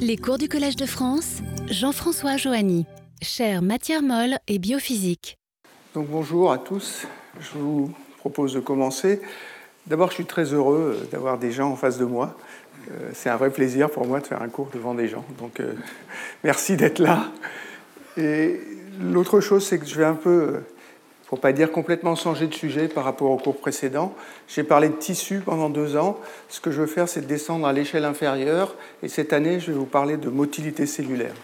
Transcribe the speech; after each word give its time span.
Les 0.00 0.16
cours 0.16 0.38
du 0.38 0.48
Collège 0.48 0.76
de 0.76 0.86
France, 0.86 1.38
Jean-François 1.68 2.36
Joanny, 2.36 2.86
chaire 3.22 3.62
matière 3.62 4.02
molle 4.02 4.38
et 4.46 4.58
biophysique. 4.58 5.38
Donc 5.94 6.08
bonjour 6.08 6.52
à 6.52 6.58
tous, 6.58 7.06
je 7.40 7.58
vous 7.58 7.92
propose 8.18 8.54
de 8.54 8.60
commencer. 8.60 9.20
D'abord, 9.86 10.10
je 10.10 10.14
suis 10.14 10.24
très 10.24 10.52
heureux 10.52 11.08
d'avoir 11.10 11.38
des 11.38 11.50
gens 11.50 11.70
en 11.70 11.76
face 11.76 11.98
de 11.98 12.04
moi. 12.04 12.36
Euh, 12.90 13.10
c'est 13.14 13.30
un 13.30 13.36
vrai 13.36 13.50
plaisir 13.50 13.90
pour 13.90 14.06
moi 14.06 14.20
de 14.20 14.26
faire 14.26 14.42
un 14.42 14.48
cours 14.48 14.68
devant 14.72 14.94
des 14.94 15.08
gens. 15.08 15.24
Donc 15.38 15.60
euh, 15.60 15.74
merci 16.44 16.76
d'être 16.76 16.98
là. 16.98 17.32
Et 18.16 18.60
l'autre 19.00 19.40
chose, 19.40 19.66
c'est 19.66 19.78
que 19.78 19.86
je 19.86 19.96
vais 19.96 20.04
un 20.04 20.14
peu 20.14 20.60
pour 21.28 21.40
pas 21.40 21.52
dire 21.52 21.70
complètement 21.70 22.16
changer 22.16 22.46
de 22.46 22.54
sujet 22.54 22.88
par 22.88 23.04
rapport 23.04 23.30
au 23.30 23.36
cours 23.36 23.58
précédent. 23.58 24.14
J'ai 24.48 24.64
parlé 24.64 24.88
de 24.88 24.94
tissu 24.94 25.40
pendant 25.44 25.68
deux 25.68 25.94
ans. 25.96 26.18
Ce 26.48 26.58
que 26.58 26.70
je 26.70 26.80
veux 26.80 26.86
faire, 26.86 27.06
c'est 27.06 27.26
descendre 27.26 27.66
à 27.66 27.72
l'échelle 27.74 28.06
inférieure. 28.06 28.74
Et 29.02 29.08
cette 29.08 29.34
année, 29.34 29.60
je 29.60 29.70
vais 29.70 29.78
vous 29.78 29.84
parler 29.84 30.16
de 30.16 30.30
motilité 30.30 30.86
cellulaire. 30.86 31.34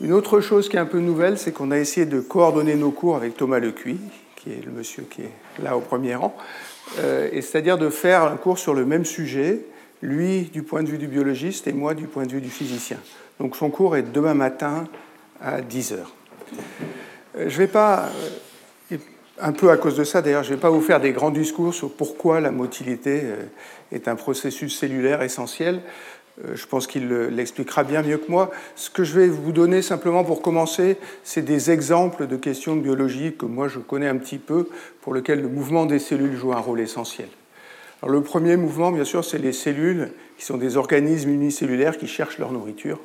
Une 0.00 0.12
autre 0.12 0.40
chose 0.40 0.68
qui 0.68 0.76
est 0.76 0.80
un 0.80 0.86
peu 0.86 0.98
nouvelle, 0.98 1.38
c'est 1.38 1.52
qu'on 1.52 1.70
a 1.70 1.78
essayé 1.78 2.04
de 2.04 2.20
coordonner 2.20 2.74
nos 2.74 2.90
cours 2.90 3.14
avec 3.14 3.36
Thomas 3.36 3.60
Lecuy, 3.60 4.00
qui 4.34 4.50
est 4.50 4.64
le 4.64 4.72
monsieur 4.72 5.04
qui 5.08 5.22
est 5.22 5.62
là 5.62 5.76
au 5.76 5.80
premier 5.80 6.16
rang, 6.16 6.34
euh, 6.98 7.28
et 7.30 7.42
c'est-à-dire 7.42 7.78
de 7.78 7.90
faire 7.90 8.24
un 8.24 8.36
cours 8.36 8.58
sur 8.58 8.74
le 8.74 8.84
même 8.84 9.04
sujet, 9.04 9.60
lui 10.02 10.44
du 10.44 10.64
point 10.64 10.82
de 10.82 10.88
vue 10.88 10.98
du 10.98 11.06
biologiste 11.06 11.68
et 11.68 11.72
moi 11.72 11.94
du 11.94 12.06
point 12.06 12.26
de 12.26 12.32
vue 12.32 12.40
du 12.40 12.50
physicien. 12.50 12.98
Donc 13.38 13.54
son 13.54 13.70
cours 13.70 13.96
est 13.96 14.10
demain 14.10 14.34
matin 14.34 14.88
à 15.40 15.60
10 15.60 15.92
heures. 15.92 16.12
Euh, 17.36 17.48
je 17.48 17.54
ne 17.54 17.58
vais 17.58 17.66
pas, 17.66 18.10
euh, 18.92 18.96
un 19.40 19.52
peu 19.52 19.70
à 19.70 19.76
cause 19.76 19.96
de 19.96 20.04
ça 20.04 20.22
d'ailleurs, 20.22 20.42
je 20.42 20.50
ne 20.50 20.56
vais 20.56 20.60
pas 20.60 20.70
vous 20.70 20.80
faire 20.80 21.00
des 21.00 21.12
grands 21.12 21.30
discours 21.30 21.74
sur 21.74 21.92
pourquoi 21.92 22.40
la 22.40 22.50
motilité 22.50 23.22
euh, 23.24 23.36
est 23.92 24.08
un 24.08 24.16
processus 24.16 24.78
cellulaire 24.78 25.22
essentiel. 25.22 25.80
Je 26.54 26.64
pense 26.64 26.86
qu'il 26.86 27.08
l'expliquera 27.08 27.84
bien 27.84 28.02
mieux 28.02 28.16
que 28.16 28.30
moi. 28.30 28.50
Ce 28.74 28.88
que 28.88 29.04
je 29.04 29.18
vais 29.18 29.26
vous 29.26 29.52
donner 29.52 29.82
simplement 29.82 30.24
pour 30.24 30.40
commencer, 30.40 30.96
c'est 31.22 31.42
des 31.42 31.70
exemples 31.70 32.26
de 32.26 32.36
questions 32.36 32.76
de 32.76 32.80
biologie 32.80 33.34
que 33.36 33.44
moi 33.44 33.68
je 33.68 33.78
connais 33.78 34.08
un 34.08 34.16
petit 34.16 34.38
peu, 34.38 34.66
pour 35.02 35.12
lesquelles 35.12 35.42
le 35.42 35.48
mouvement 35.48 35.84
des 35.84 35.98
cellules 35.98 36.34
joue 36.34 36.52
un 36.54 36.60
rôle 36.60 36.80
essentiel. 36.80 37.28
Alors, 38.02 38.14
le 38.14 38.22
premier 38.22 38.56
mouvement, 38.56 38.90
bien 38.90 39.04
sûr, 39.04 39.22
c'est 39.22 39.36
les 39.36 39.52
cellules, 39.52 40.12
qui 40.38 40.46
sont 40.46 40.56
des 40.56 40.78
organismes 40.78 41.28
unicellulaires 41.28 41.98
qui 41.98 42.06
cherchent 42.06 42.38
leur 42.38 42.52
nourriture. 42.52 42.98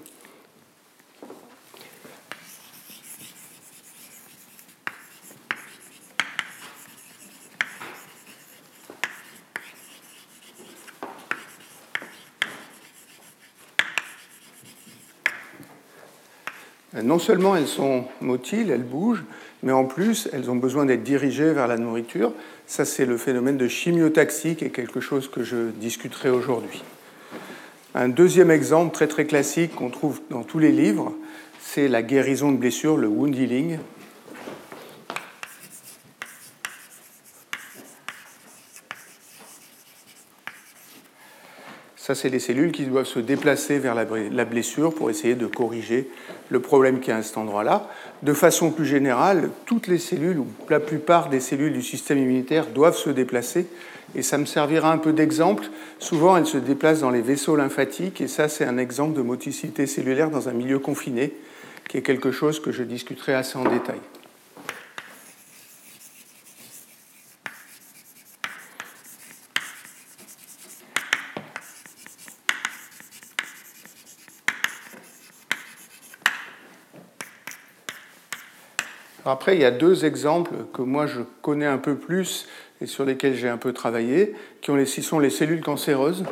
Non 17.03 17.19
seulement 17.19 17.55
elles 17.55 17.67
sont 17.67 18.05
motiles, 18.21 18.71
elles 18.71 18.83
bougent, 18.83 19.25
mais 19.63 19.71
en 19.71 19.85
plus 19.85 20.29
elles 20.31 20.49
ont 20.49 20.55
besoin 20.55 20.85
d'être 20.85 21.03
dirigées 21.03 21.51
vers 21.51 21.67
la 21.67 21.77
nourriture. 21.77 22.31
Ça, 22.67 22.85
c'est 22.85 23.05
le 23.05 23.17
phénomène 23.17 23.57
de 23.57 23.67
chimiotaxie 23.67 24.55
qui 24.55 24.65
est 24.65 24.69
quelque 24.69 24.99
chose 24.99 25.29
que 25.29 25.43
je 25.43 25.71
discuterai 25.71 26.29
aujourd'hui. 26.29 26.83
Un 27.93 28.09
deuxième 28.09 28.51
exemple 28.51 28.93
très 28.93 29.07
très 29.07 29.25
classique 29.25 29.75
qu'on 29.75 29.89
trouve 29.89 30.21
dans 30.29 30.43
tous 30.43 30.59
les 30.59 30.71
livres, 30.71 31.13
c'est 31.59 31.87
la 31.87 32.01
guérison 32.01 32.51
de 32.51 32.57
blessures, 32.57 32.97
le 32.97 33.07
wound 33.07 33.35
healing. 33.35 33.79
Ça, 41.97 42.13
c'est 42.13 42.29
les 42.29 42.39
cellules 42.39 42.71
qui 42.71 42.85
doivent 42.85 43.07
se 43.07 43.19
déplacer 43.19 43.79
vers 43.79 43.95
la 43.95 44.45
blessure 44.45 44.93
pour 44.93 45.09
essayer 45.09 45.33
de 45.33 45.47
corriger 45.47 46.07
le 46.49 46.59
problème 46.59 46.99
qui 46.99 47.11
est 47.11 47.13
à 47.13 47.23
cet 47.23 47.37
endroit-là. 47.37 47.89
De 48.23 48.33
façon 48.33 48.71
plus 48.71 48.85
générale, 48.85 49.49
toutes 49.65 49.87
les 49.87 49.97
cellules, 49.97 50.39
ou 50.39 50.47
la 50.69 50.79
plupart 50.79 51.29
des 51.29 51.39
cellules 51.39 51.73
du 51.73 51.81
système 51.81 52.17
immunitaire, 52.17 52.67
doivent 52.67 52.97
se 52.97 53.09
déplacer. 53.09 53.67
Et 54.15 54.21
ça 54.21 54.37
me 54.37 54.45
servira 54.45 54.91
un 54.91 54.97
peu 54.97 55.13
d'exemple. 55.13 55.65
Souvent, 55.99 56.37
elles 56.37 56.45
se 56.45 56.57
déplacent 56.57 57.01
dans 57.01 57.11
les 57.11 57.21
vaisseaux 57.21 57.55
lymphatiques, 57.55 58.21
et 58.21 58.27
ça, 58.27 58.47
c'est 58.47 58.65
un 58.65 58.77
exemple 58.77 59.15
de 59.15 59.21
moticité 59.21 59.87
cellulaire 59.87 60.29
dans 60.29 60.47
un 60.47 60.53
milieu 60.53 60.79
confiné, 60.79 61.33
qui 61.89 61.97
est 61.97 62.01
quelque 62.01 62.31
chose 62.31 62.59
que 62.59 62.71
je 62.71 62.83
discuterai 62.83 63.33
assez 63.33 63.57
en 63.57 63.63
détail. 63.63 63.99
Après, 79.27 79.55
il 79.55 79.61
y 79.61 79.65
a 79.65 79.71
deux 79.71 80.05
exemples 80.05 80.53
que 80.71 80.83
moi 80.83 81.07
je 81.07 81.21
connais 81.41 81.65
un 81.65 81.79
peu 81.79 81.95
plus 81.95 82.47
et 82.79 82.85
sur 82.85 83.05
lesquels 83.05 83.35
j'ai 83.35 83.49
un 83.49 83.57
peu 83.57 83.73
travaillé, 83.73 84.35
qui, 84.61 84.69
ont 84.69 84.75
les, 84.75 84.85
sont 84.85 85.17
les 85.17 85.31
cellules 85.31 85.61
cancéreuses. 85.61 86.23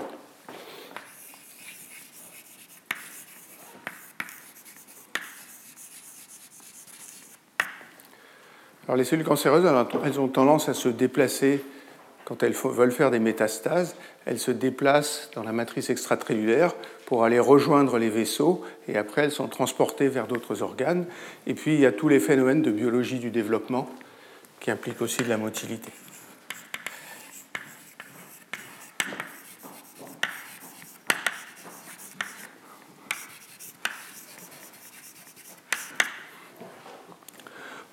Alors 8.86 8.98
les 8.98 9.06
cellules 9.06 9.26
cancéreuses, 9.26 9.66
elles 10.06 10.20
ont 10.20 10.28
tendance 10.28 10.70
à 10.70 10.76
se 10.76 10.90
déplacer 10.90 11.64
quand 12.26 12.44
elles 12.44 12.54
veulent 12.54 12.92
faire 12.92 13.12
des 13.12 13.20
métastases, 13.20 13.96
elles 14.26 14.40
se 14.40 14.52
déplacent 14.52 15.32
dans 15.36 15.44
la 15.44 15.52
matrice 15.52 15.90
extracellulaire 15.90 16.74
pour 17.14 17.26
aller 17.26 17.38
rejoindre 17.38 18.00
les 18.00 18.10
vaisseaux 18.10 18.64
et 18.88 18.98
après 18.98 19.22
elles 19.22 19.32
sont 19.32 19.48
transportées 19.48 20.08
vers 20.08 20.26
d'autres 20.26 20.64
organes. 20.64 21.06
Et 21.46 21.54
puis 21.54 21.76
il 21.76 21.80
y 21.80 21.86
a 21.86 21.92
tous 21.92 22.10
les 22.10 22.20
phénomènes 22.20 22.64
de 22.64 22.72
biologie 22.72 23.20
du 23.20 23.30
développement 23.30 23.88
qui 24.60 24.72
impliquent 24.72 25.00
aussi 25.00 25.22
de 25.22 25.30
la 25.30 25.38
motilité. 25.38 25.92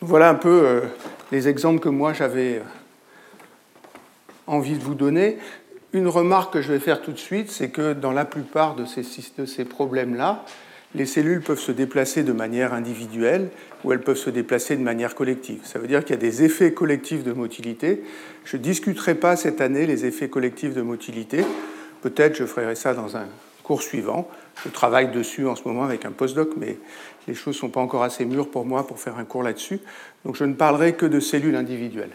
Voilà 0.01 0.31
un 0.31 0.35
peu 0.35 0.63
euh, 0.65 0.81
les 1.31 1.47
exemples 1.47 1.81
que 1.81 1.91
moi 1.91 2.15
j'avais 2.15 2.63
envie 4.47 4.79
de 4.79 4.83
vous 4.83 4.95
donner. 4.95 5.37
Une 5.93 6.07
remarque 6.07 6.53
que 6.53 6.63
je 6.63 6.73
vais 6.73 6.79
faire 6.79 7.03
tout 7.03 7.11
de 7.11 7.19
suite, 7.19 7.51
c'est 7.51 7.71
que 7.71 7.95
dans 7.95 8.13
la 8.13 8.25
plupart 8.25 8.77
de 8.77 8.85
ces, 8.85 9.65
problèmes-là, 9.65 10.45
les 10.95 11.05
cellules 11.05 11.41
peuvent 11.41 11.59
se 11.59 11.73
déplacer 11.73 12.23
de 12.23 12.33
manière 12.33 12.73
individuelle 12.73 13.49
ou 13.83 13.93
elles 13.93 14.01
peuvent 14.01 14.17
se 14.17 14.31
déplacer 14.31 14.77
de 14.77 14.83
manière 14.83 15.17
collective. 15.17 15.61
Ça 15.65 15.81
veut 15.81 15.89
dire 15.89 16.05
qu'il 16.05 16.15
y 16.15 16.19
a 16.19 16.21
des 16.21 16.45
effets 16.45 16.73
collectifs 16.73 17.25
de 17.25 17.33
motilité. 17.33 18.05
Je 18.45 18.57
ne 18.57 18.63
discuterai 18.63 19.17
pas 19.17 19.35
cette 19.35 19.61
année 19.61 19.85
les 19.85 20.07
effets 20.07 20.29
collectifs 20.29 20.75
de 20.75 20.83
motilité. 20.83 21.45
Peut-être 22.03 22.37
je 22.37 22.45
ferai 22.45 22.77
ça 22.77 22.95
dans 22.95 23.17
un 23.17 23.27
cours 23.65 23.83
suivant. 23.83 24.29
Je 24.65 24.69
travaille 24.69 25.11
dessus 25.11 25.49
en 25.49 25.57
ce 25.57 25.67
moment 25.67 25.83
avec 25.83 26.05
un 26.05 26.13
postdoc, 26.13 26.51
mais 26.57 26.79
les 27.27 27.35
choses 27.35 27.57
ne 27.57 27.61
sont 27.61 27.69
pas 27.69 27.81
encore 27.81 28.05
assez 28.05 28.25
mûres 28.25 28.51
pour 28.51 28.65
moi 28.65 28.87
pour 28.87 29.01
faire 29.01 29.19
un 29.19 29.25
cours 29.25 29.43
là-dessus. 29.43 29.81
Donc 30.25 30.37
je 30.37 30.45
ne 30.45 30.55
parlerai 30.55 30.93
que 30.93 31.07
de 31.07 31.19
cellules 31.19 31.57
individuelles. 31.57 32.13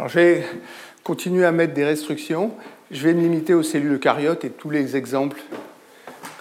Alors, 0.00 0.08
je 0.08 0.18
vais 0.18 0.44
continuer 1.04 1.44
à 1.44 1.52
mettre 1.52 1.74
des 1.74 1.84
restrictions. 1.84 2.52
Je 2.90 3.06
vais 3.06 3.12
me 3.12 3.20
limiter 3.20 3.52
aux 3.52 3.62
cellules 3.62 3.92
eucaryotes 3.92 4.46
et 4.46 4.48
tous 4.48 4.70
les 4.70 4.96
exemples 4.96 5.38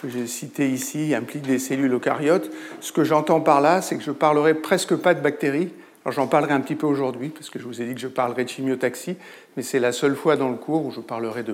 que 0.02 0.08
j'ai 0.08 0.28
cités 0.28 0.70
ici 0.70 1.14
impliquent 1.14 1.46
des 1.46 1.60
cellules 1.60 1.92
eucaryotes. 1.92 2.50
Ce 2.80 2.94
que 2.94 3.04
j'entends 3.04 3.42
par 3.42 3.60
là, 3.60 3.82
c'est 3.82 3.98
que 3.98 4.02
je 4.02 4.12
parlerai 4.12 4.54
presque 4.54 4.96
pas 4.96 5.14
de 5.14 5.20
bactéries. 5.20 5.74
Alors 6.06 6.14
j'en 6.14 6.28
parlerai 6.28 6.54
un 6.54 6.62
petit 6.62 6.76
peu 6.76 6.88
aujourd'hui, 6.88 7.28
parce 7.28 7.50
que 7.50 7.60
je 7.60 7.66
vous 7.66 7.82
ai 7.82 7.86
dit 7.86 7.96
que 7.96 8.00
je 8.00 8.08
parlerai 8.08 8.46
de 8.46 8.50
chimiotaxie, 8.50 9.18
mais 9.58 9.64
c'est 9.64 9.80
la 9.80 9.92
seule 9.92 10.16
fois 10.16 10.38
dans 10.38 10.48
le 10.48 10.56
cours 10.56 10.86
où 10.86 10.92
je 10.92 11.02
parlerai 11.02 11.44
de, 11.44 11.52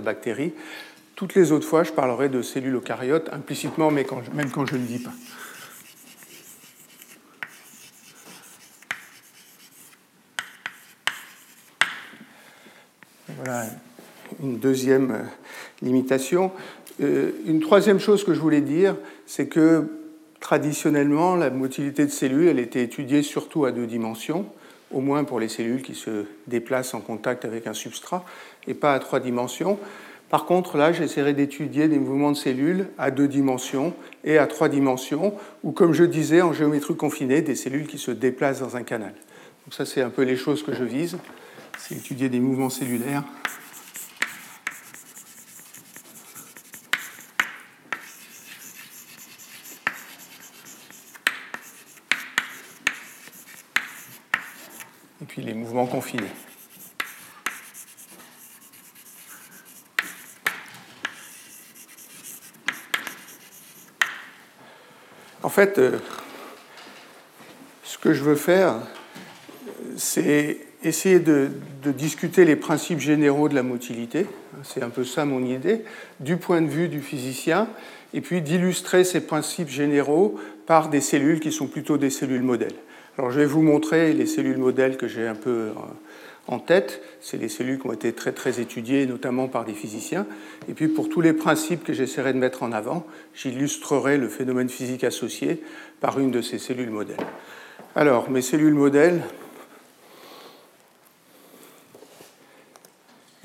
bactéries. 0.00 0.54
Toutes 1.16 1.34
les 1.34 1.52
autres 1.52 1.66
fois, 1.66 1.82
je 1.82 1.92
parlerai 1.92 2.30
de 2.30 2.40
cellules 2.40 2.76
eucaryotes, 2.76 3.28
implicitement, 3.30 3.90
mais 3.90 4.06
même 4.32 4.50
quand 4.50 4.64
je 4.64 4.76
ne 4.76 4.86
dis 4.86 5.00
pas. 5.00 5.12
Voilà 13.38 13.66
une 14.42 14.58
deuxième 14.58 15.10
euh, 15.12 15.22
limitation. 15.82 16.50
Euh, 17.00 17.30
une 17.46 17.60
troisième 17.60 18.00
chose 18.00 18.24
que 18.24 18.34
je 18.34 18.40
voulais 18.40 18.60
dire, 18.60 18.96
c'est 19.26 19.46
que 19.46 19.86
traditionnellement, 20.40 21.36
la 21.36 21.50
motilité 21.50 22.04
de 22.04 22.10
cellules, 22.10 22.48
elle 22.48 22.58
était 22.58 22.82
étudiée 22.82 23.22
surtout 23.22 23.64
à 23.64 23.72
deux 23.72 23.86
dimensions, 23.86 24.46
au 24.92 25.00
moins 25.00 25.24
pour 25.24 25.40
les 25.40 25.48
cellules 25.48 25.82
qui 25.82 25.94
se 25.94 26.26
déplacent 26.46 26.94
en 26.94 27.00
contact 27.00 27.44
avec 27.44 27.66
un 27.66 27.74
substrat, 27.74 28.24
et 28.66 28.74
pas 28.74 28.94
à 28.94 28.98
trois 28.98 29.20
dimensions. 29.20 29.78
Par 30.30 30.44
contre, 30.44 30.76
là, 30.76 30.92
j'essaierai 30.92 31.32
d'étudier 31.32 31.88
des 31.88 31.98
mouvements 31.98 32.32
de 32.32 32.36
cellules 32.36 32.88
à 32.98 33.10
deux 33.10 33.28
dimensions 33.28 33.94
et 34.24 34.36
à 34.36 34.46
trois 34.46 34.68
dimensions, 34.68 35.34
ou 35.62 35.72
comme 35.72 35.94
je 35.94 36.04
disais 36.04 36.42
en 36.42 36.52
géométrie 36.52 36.96
confinée, 36.96 37.40
des 37.40 37.54
cellules 37.54 37.86
qui 37.86 37.98
se 37.98 38.10
déplacent 38.10 38.60
dans 38.60 38.76
un 38.76 38.82
canal. 38.82 39.14
Donc 39.64 39.74
ça, 39.74 39.86
c'est 39.86 40.02
un 40.02 40.10
peu 40.10 40.22
les 40.22 40.36
choses 40.36 40.62
que 40.62 40.74
je 40.74 40.84
vise, 40.84 41.16
c'est 41.78 41.94
étudier 41.94 42.28
des 42.28 42.40
mouvements 42.40 42.70
cellulaires. 42.70 43.24
Et 55.20 55.24
puis 55.24 55.42
les 55.42 55.54
mouvements 55.54 55.86
confinés. 55.86 56.26
En 65.42 65.48
fait, 65.48 65.78
euh, 65.78 65.98
ce 67.82 67.96
que 67.96 68.12
je 68.12 68.22
veux 68.22 68.36
faire, 68.36 68.82
c'est 69.96 70.67
essayer 70.82 71.18
de, 71.18 71.50
discuter 71.84 72.44
les 72.44 72.56
principes 72.56 73.00
généraux 73.00 73.48
de 73.48 73.54
la 73.54 73.62
motilité, 73.62 74.26
c'est 74.62 74.82
un 74.82 74.90
peu 74.90 75.04
ça 75.04 75.24
mon 75.24 75.44
idée, 75.44 75.82
du 76.20 76.36
point 76.36 76.60
de 76.60 76.68
vue 76.68 76.88
du 76.88 77.00
physicien, 77.00 77.68
et 78.14 78.20
puis 78.20 78.40
d'illustrer 78.40 79.04
ces 79.04 79.20
principes 79.20 79.68
généraux 79.68 80.38
par 80.66 80.88
des 80.88 81.00
cellules 81.00 81.40
qui 81.40 81.52
sont 81.52 81.66
plutôt 81.66 81.98
des 81.98 82.10
cellules 82.10 82.42
modèles. 82.42 82.74
Alors 83.16 83.30
je 83.30 83.40
vais 83.40 83.46
vous 83.46 83.62
montrer 83.62 84.12
les 84.12 84.26
cellules 84.26 84.58
modèles 84.58 84.96
que 84.96 85.08
j'ai 85.08 85.26
un 85.26 85.34
peu 85.34 85.50
euh, 85.50 85.72
en 86.46 86.58
tête. 86.58 87.02
C'est 87.20 87.36
les 87.36 87.48
cellules 87.48 87.78
qui 87.78 87.86
ont 87.86 87.92
été 87.92 88.12
très 88.12 88.32
très 88.32 88.60
étudiées, 88.60 89.06
notamment 89.06 89.48
par 89.48 89.64
des 89.64 89.74
physiciens. 89.74 90.26
Et 90.68 90.72
puis 90.72 90.88
pour 90.88 91.08
tous 91.08 91.20
les 91.20 91.32
principes 91.32 91.84
que 91.84 91.92
j'essaierai 91.92 92.32
de 92.32 92.38
mettre 92.38 92.62
en 92.62 92.72
avant, 92.72 93.06
j'illustrerai 93.34 94.18
le 94.18 94.28
phénomène 94.28 94.68
physique 94.68 95.04
associé 95.04 95.62
par 96.00 96.18
une 96.18 96.30
de 96.30 96.40
ces 96.40 96.58
cellules 96.58 96.90
modèles. 96.90 97.16
Alors, 97.96 98.30
mes 98.30 98.42
cellules 98.42 98.74
modèles, 98.74 99.22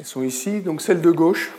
elles 0.03 0.07
sont 0.07 0.23
ici. 0.23 0.59
Donc 0.59 0.81
celle 0.81 0.99
de 0.99 1.11
gauche, 1.11 1.53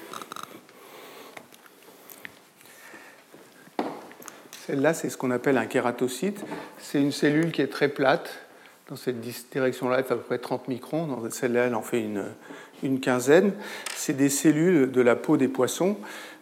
celle-là, 4.66 4.92
c'est 4.92 5.08
ce 5.08 5.16
qu'on 5.16 5.30
appelle 5.30 5.56
un 5.56 5.64
kératocyte. 5.64 6.44
C'est 6.78 7.00
une 7.00 7.10
cellule 7.10 7.52
qui 7.52 7.62
est 7.62 7.68
très 7.68 7.88
plate, 7.88 8.44
dans 8.90 8.96
cette 8.96 9.18
direction-là, 9.50 9.96
elle 10.00 10.04
fait 10.04 10.12
à 10.12 10.16
peu 10.18 10.22
près 10.24 10.36
30 10.36 10.68
microns. 10.68 11.06
Dans 11.06 11.30
celle-là, 11.30 11.68
elle 11.68 11.74
en 11.74 11.80
fait 11.80 12.06
une, 12.82 13.00
quinzaine. 13.00 13.52
C'est 13.94 14.12
des 14.12 14.28
cellules 14.28 14.90
de 14.90 15.00
la 15.00 15.16
peau 15.16 15.38
des 15.38 15.48
poissons. 15.48 15.96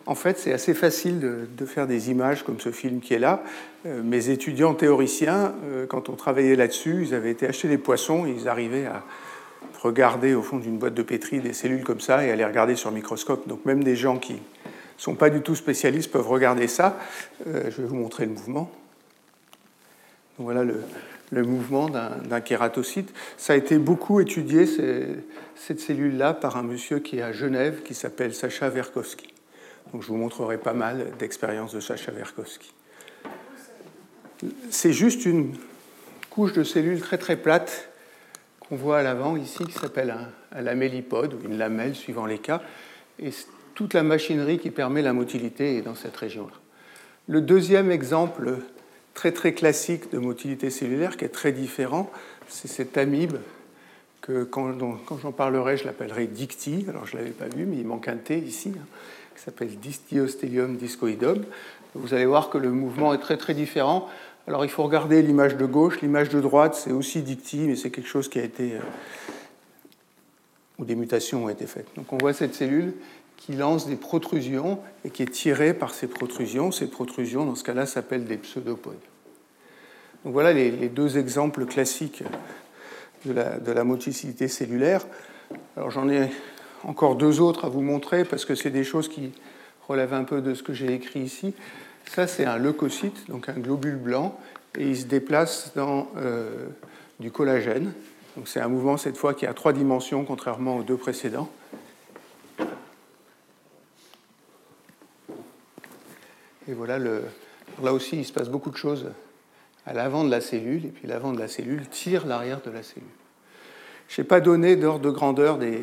En 0.04 0.16
fait, 0.16 0.40
c'est 0.40 0.52
assez 0.52 0.74
facile 0.74 1.20
de, 1.20 1.66
faire 1.66 1.86
des 1.86 2.10
images 2.10 2.42
comme 2.42 2.58
ce 2.58 2.72
film 2.72 3.00
qui 3.00 3.14
est 3.14 3.20
là. 3.20 3.44
Euh, 3.86 4.02
mes 4.02 4.28
étudiants 4.28 4.74
théoriciens, 4.74 5.54
euh, 5.66 5.86
quand 5.86 6.08
on 6.08 6.16
travaillait 6.16 6.56
là-dessus, 6.56 7.04
ils 7.06 7.14
avaient 7.14 7.30
été 7.30 7.46
acheter 7.46 7.68
des 7.68 7.78
poissons 7.78 8.26
et 8.26 8.30
ils 8.30 8.48
arrivaient 8.48 8.86
à 8.86 9.04
regarder 9.82 10.34
au 10.34 10.42
fond 10.42 10.58
d'une 10.58 10.78
boîte 10.78 10.94
de 10.94 11.02
pétri 11.02 11.40
des 11.40 11.52
cellules 11.52 11.84
comme 11.84 12.00
ça 12.00 12.24
et 12.24 12.34
les 12.36 12.44
regarder 12.44 12.76
sur 12.76 12.90
microscope. 12.90 13.48
Donc 13.48 13.64
même 13.64 13.82
des 13.82 13.96
gens 13.96 14.18
qui 14.18 14.34
ne 14.34 14.38
sont 14.96 15.14
pas 15.14 15.30
du 15.30 15.40
tout 15.40 15.54
spécialistes 15.54 16.10
peuvent 16.10 16.28
regarder 16.28 16.68
ça. 16.68 16.98
Euh, 17.46 17.70
je 17.70 17.82
vais 17.82 17.88
vous 17.88 17.96
montrer 17.96 18.26
le 18.26 18.32
mouvement. 18.32 18.70
voilà 20.38 20.64
le, 20.64 21.42
mouvement 21.42 21.88
d'un 21.88 22.40
kératocyte. 22.40 23.12
Ça 23.38 23.54
a 23.54 23.56
été 23.56 23.78
beaucoup 23.78 24.20
étudié, 24.20 24.66
cette 25.56 25.80
cellule-là, 25.80 26.34
par 26.34 26.58
un 26.58 26.62
monsieur 26.62 26.98
qui 26.98 27.18
est 27.18 27.22
à 27.22 27.32
Genève, 27.32 27.82
qui 27.82 27.94
s'appelle 27.94 28.34
Sacha 28.34 28.68
Verkovsky. 28.68 29.32
Donc 29.92 30.02
je 30.02 30.08
vous 30.08 30.16
montrerai 30.16 30.58
pas 30.58 30.74
mal 30.74 31.06
d'expériences 31.18 31.74
de 31.74 31.80
Sacha 31.80 32.12
Verkovsky. 32.12 32.72
C'est 34.70 34.92
juste 34.92 35.24
une 35.24 35.54
couche 36.30 36.52
de 36.52 36.64
cellules 36.64 37.00
très 37.00 37.18
très 37.18 37.36
plate 37.36 37.91
qu'on 38.72 38.78
voit 38.78 39.00
à 39.00 39.02
l'avant 39.02 39.36
ici, 39.36 39.66
qui 39.66 39.72
s'appelle 39.72 40.14
un, 40.50 40.62
lamellipode, 40.62 41.34
ou 41.34 41.46
une 41.46 41.58
lamelle 41.58 41.94
suivant 41.94 42.24
les 42.24 42.38
cas. 42.38 42.62
Et 43.18 43.28
toute 43.74 43.92
la 43.92 44.02
machinerie 44.02 44.58
qui 44.58 44.70
permet 44.70 45.02
la 45.02 45.12
motilité 45.12 45.76
est 45.76 45.82
dans 45.82 45.94
cette 45.94 46.16
région-là. 46.16 46.54
Le 47.28 47.42
deuxième 47.42 47.90
exemple 47.90 48.60
très 49.12 49.30
très 49.30 49.52
classique 49.52 50.10
de 50.10 50.18
motilité 50.18 50.70
cellulaire 50.70 51.18
qui 51.18 51.26
est 51.26 51.28
très 51.28 51.52
différent. 51.52 52.10
C'est 52.48 52.66
cette 52.66 52.96
amibe 52.96 53.36
que 54.22 54.42
quand, 54.44 54.72
quand 55.04 55.18
j'en 55.18 55.32
parlerai, 55.32 55.76
je 55.76 55.84
l'appellerai 55.84 56.26
dicti. 56.26 56.86
Alors 56.88 57.04
je 57.04 57.14
ne 57.14 57.20
l'avais 57.20 57.34
pas 57.34 57.48
vu, 57.54 57.66
mais 57.66 57.76
il 57.76 57.86
manque 57.86 58.08
un 58.08 58.16
T 58.16 58.38
ici, 58.38 58.72
hein, 58.74 58.86
qui 59.36 59.42
s'appelle 59.42 59.68
Distiostelium 59.80 60.78
discoidum. 60.78 61.44
Vous 61.94 62.14
allez 62.14 62.24
voir 62.24 62.48
que 62.48 62.56
le 62.56 62.70
mouvement 62.70 63.12
est 63.12 63.18
très 63.18 63.36
très 63.36 63.52
différent. 63.52 64.08
Alors 64.46 64.64
il 64.64 64.70
faut 64.70 64.82
regarder 64.82 65.22
l'image 65.22 65.56
de 65.56 65.66
gauche, 65.66 66.00
l'image 66.00 66.28
de 66.28 66.40
droite, 66.40 66.74
c'est 66.74 66.92
aussi 66.92 67.22
dicti, 67.22 67.58
mais 67.58 67.76
c'est 67.76 67.90
quelque 67.90 68.08
chose 68.08 68.28
qui 68.28 68.38
a 68.38 68.44
été. 68.44 68.74
Euh, 68.74 68.80
où 70.78 70.84
des 70.84 70.96
mutations 70.96 71.44
ont 71.44 71.48
été 71.48 71.66
faites. 71.66 71.86
Donc 71.96 72.12
on 72.12 72.18
voit 72.18 72.32
cette 72.32 72.54
cellule 72.54 72.94
qui 73.36 73.52
lance 73.52 73.86
des 73.86 73.96
protrusions 73.96 74.78
et 75.04 75.10
qui 75.10 75.22
est 75.22 75.30
tiré 75.30 75.74
par 75.74 75.94
ces 75.94 76.06
protrusions. 76.06 76.72
Ces 76.72 76.88
protrusions, 76.88 77.44
dans 77.44 77.54
ce 77.54 77.64
cas-là, 77.64 77.86
s'appellent 77.86 78.24
des 78.24 78.36
pseudopodes. 78.36 78.94
Donc 80.24 80.32
voilà 80.32 80.52
les, 80.52 80.88
deux 80.88 81.18
exemples 81.18 81.66
classiques 81.66 82.22
de 83.24 83.32
la, 83.32 83.58
de 83.58 83.72
la 83.72 83.84
motricité 83.84 84.48
cellulaire. 84.48 85.04
Alors 85.76 85.90
j'en 85.90 86.08
ai 86.08 86.30
encore 86.84 87.16
deux 87.16 87.40
autres 87.40 87.64
à 87.64 87.68
vous 87.68 87.82
montrer 87.82 88.24
parce 88.24 88.44
que 88.44 88.54
c'est 88.54 88.70
des 88.70 88.84
choses 88.84 89.08
qui 89.08 89.32
relèvent 89.88 90.14
un 90.14 90.24
peu 90.24 90.40
de 90.40 90.54
ce 90.54 90.62
que 90.62 90.72
j'ai 90.72 90.92
écrit 90.94 91.20
ici. 91.20 91.54
Ça, 92.10 92.26
c'est 92.26 92.44
un 92.44 92.58
leucocyte, 92.58 93.28
donc 93.30 93.48
un 93.48 93.54
globule 93.54 93.96
blanc, 93.96 94.38
et 94.78 94.88
il 94.88 94.96
se 94.96 95.06
déplace 95.06 95.72
dans 95.74 96.08
euh, 96.16 96.68
du 97.20 97.30
collagène. 97.30 97.92
Donc 98.36 98.48
c'est 98.48 98.60
un 98.60 98.68
mouvement 98.68 98.96
cette 98.96 99.16
fois 99.16 99.34
qui 99.34 99.46
a 99.46 99.54
trois 99.54 99.72
dimensions, 99.72 100.24
contrairement 100.24 100.78
aux 100.78 100.82
deux 100.82 100.96
précédents. 100.96 101.50
Et 106.68 106.74
voilà, 106.74 106.98
là 106.98 107.92
aussi, 107.92 108.18
il 108.18 108.24
se 108.24 108.32
passe 108.32 108.48
beaucoup 108.48 108.70
de 108.70 108.76
choses 108.76 109.10
à 109.84 109.92
l'avant 109.92 110.24
de 110.24 110.30
la 110.30 110.40
cellule, 110.40 110.86
et 110.86 110.90
puis 110.90 111.08
l'avant 111.08 111.32
de 111.32 111.38
la 111.38 111.48
cellule 111.48 111.88
tire 111.88 112.26
l'arrière 112.26 112.60
de 112.60 112.70
la 112.70 112.82
cellule. 112.82 113.08
Je 114.08 114.20
n'ai 114.20 114.28
pas 114.28 114.40
donné 114.40 114.76
d'ordre 114.76 115.00
de 115.06 115.10
grandeur 115.10 115.58
des, 115.58 115.80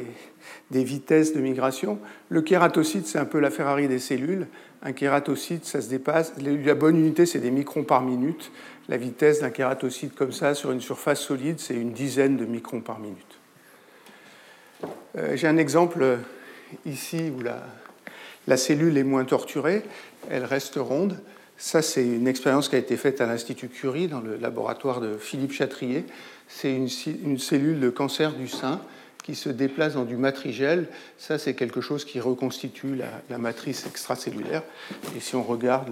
des, 0.71 0.83
vitesses 0.83 1.33
de 1.33 1.39
migration. 1.41 1.99
Le 2.29 2.41
kératocyte, 2.41 3.07
c'est 3.07 3.17
un 3.17 3.25
peu 3.25 3.39
la 3.39 3.49
Ferrari 3.49 3.87
des 3.87 3.99
cellules. 3.99 4.47
Un 4.81 4.93
kératocyte, 4.93 5.65
ça 5.65 5.81
se 5.81 5.89
dépasse. 5.89 6.33
La 6.37 6.75
bonne 6.75 6.97
unité, 6.97 7.25
c'est 7.25 7.39
des 7.39 7.51
microns 7.51 7.83
par 7.83 8.01
minute. 8.01 8.51
La 8.87 8.97
vitesse 8.97 9.41
d'un 9.41 9.49
kératocyte 9.49 10.15
comme 10.15 10.31
ça, 10.31 10.55
sur 10.55 10.71
une 10.71 10.81
surface 10.81 11.19
solide, 11.19 11.59
c'est 11.59 11.75
une 11.75 11.91
dizaine 11.91 12.37
de 12.37 12.45
microns 12.45 12.81
par 12.81 12.99
minute. 12.99 13.39
Euh, 15.17 15.35
j'ai 15.35 15.47
un 15.47 15.57
exemple 15.57 16.19
ici 16.85 17.31
où 17.35 17.41
la, 17.41 17.61
la 18.47 18.57
cellule 18.57 18.97
est 18.97 19.03
moins 19.03 19.25
torturée 19.25 19.83
elle 20.29 20.45
reste 20.45 20.75
ronde. 20.75 21.17
Ça, 21.57 21.81
c'est 21.81 22.05
une 22.05 22.27
expérience 22.27 22.69
qui 22.69 22.75
a 22.75 22.79
été 22.79 22.95
faite 22.97 23.21
à 23.21 23.25
l'Institut 23.25 23.67
Curie, 23.67 24.07
dans 24.07 24.21
le 24.21 24.37
laboratoire 24.37 25.01
de 25.01 25.17
Philippe 25.17 25.51
Chatrier. 25.51 26.05
C'est 26.47 26.73
une, 26.73 27.37
cellule 27.37 27.79
de 27.79 27.89
cancer 27.89 28.33
du 28.33 28.47
sein 28.47 28.79
qui 29.23 29.35
se 29.35 29.49
déplace 29.49 29.93
dans 29.93 30.05
du 30.05 30.17
matrigel. 30.17 30.87
Ça, 31.17 31.37
c'est 31.37 31.53
quelque 31.53 31.81
chose 31.81 32.05
qui 32.05 32.19
reconstitue 32.19 32.95
la, 32.95 33.37
matrice 33.37 33.85
extracellulaire. 33.85 34.63
Et 35.15 35.19
si 35.19 35.35
on 35.35 35.43
regarde 35.43 35.91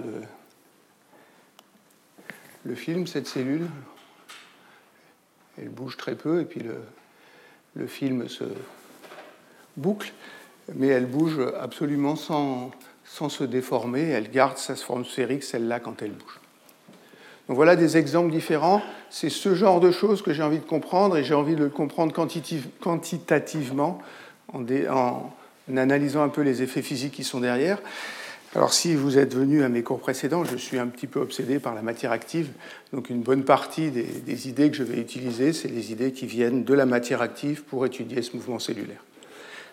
le, 2.64 2.74
film, 2.74 3.06
cette 3.06 3.26
cellule, 3.26 3.68
elle 5.56 5.68
bouge 5.68 5.96
très 5.96 6.14
peu, 6.14 6.40
et 6.40 6.44
puis 6.44 6.60
le, 7.74 7.86
film 7.86 8.28
se 8.28 8.44
boucle, 9.76 10.12
mais 10.74 10.88
elle 10.88 11.06
bouge 11.06 11.38
absolument 11.60 12.16
sans 12.16 12.72
se 13.28 13.44
déformer. 13.44 14.08
Elle 14.08 14.30
garde 14.30 14.58
sa 14.58 14.74
forme 14.74 15.04
sphérique, 15.04 15.44
celle-là, 15.44 15.78
quand 15.78 16.02
elle 16.02 16.12
bouge. 16.12 16.40
Donc 17.48 17.56
voilà 17.56 17.76
des 17.76 17.96
exemples 17.96 18.30
différents. 18.30 18.82
C'est 19.10 19.30
ce 19.30 19.54
genre 19.54 19.80
de 19.80 19.90
choses 19.90 20.20
que 20.22 20.32
j'ai 20.32 20.42
envie 20.42 20.58
de 20.58 20.64
comprendre 20.64 21.16
et 21.16 21.24
j'ai 21.24 21.34
envie 21.34 21.56
de 21.56 21.64
le 21.64 21.70
comprendre 21.70 22.12
quantitativement 22.80 23.98
en, 24.52 25.30
analysant 25.74 26.22
un 26.22 26.28
peu 26.28 26.42
les 26.42 26.62
effets 26.62 26.82
physiques 26.82 27.14
qui 27.14 27.24
sont 27.24 27.40
derrière. 27.40 27.80
Alors 28.54 28.72
si 28.72 28.94
vous 28.94 29.18
êtes 29.18 29.34
venu 29.34 29.62
à 29.62 29.68
mes 29.68 29.82
cours 29.82 30.00
précédents, 30.00 30.44
je 30.44 30.56
suis 30.56 30.78
un 30.78 30.86
petit 30.86 31.06
peu 31.06 31.20
obsédé 31.20 31.58
par 31.58 31.74
la 31.74 31.82
matière 31.82 32.12
active. 32.12 32.48
Donc 32.92 33.10
une 33.10 33.22
bonne 33.22 33.44
partie 33.44 33.90
des, 33.90 34.02
des 34.02 34.48
idées 34.48 34.70
que 34.70 34.76
je 34.76 34.82
vais 34.82 34.98
utiliser, 34.98 35.52
c'est 35.52 35.68
les 35.68 35.92
idées 35.92 36.12
qui 36.12 36.26
viennent 36.26 36.64
de 36.64 36.74
la 36.74 36.86
matière 36.86 37.22
active 37.22 37.62
pour 37.62 37.84
étudier 37.86 38.22
ce 38.22 38.36
mouvement 38.36 38.58
cellulaire. 38.58 39.02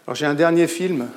Alors 0.08 0.16
j'ai 0.16 0.26
un 0.26 0.34
dernier 0.34 0.68
film 0.68 1.08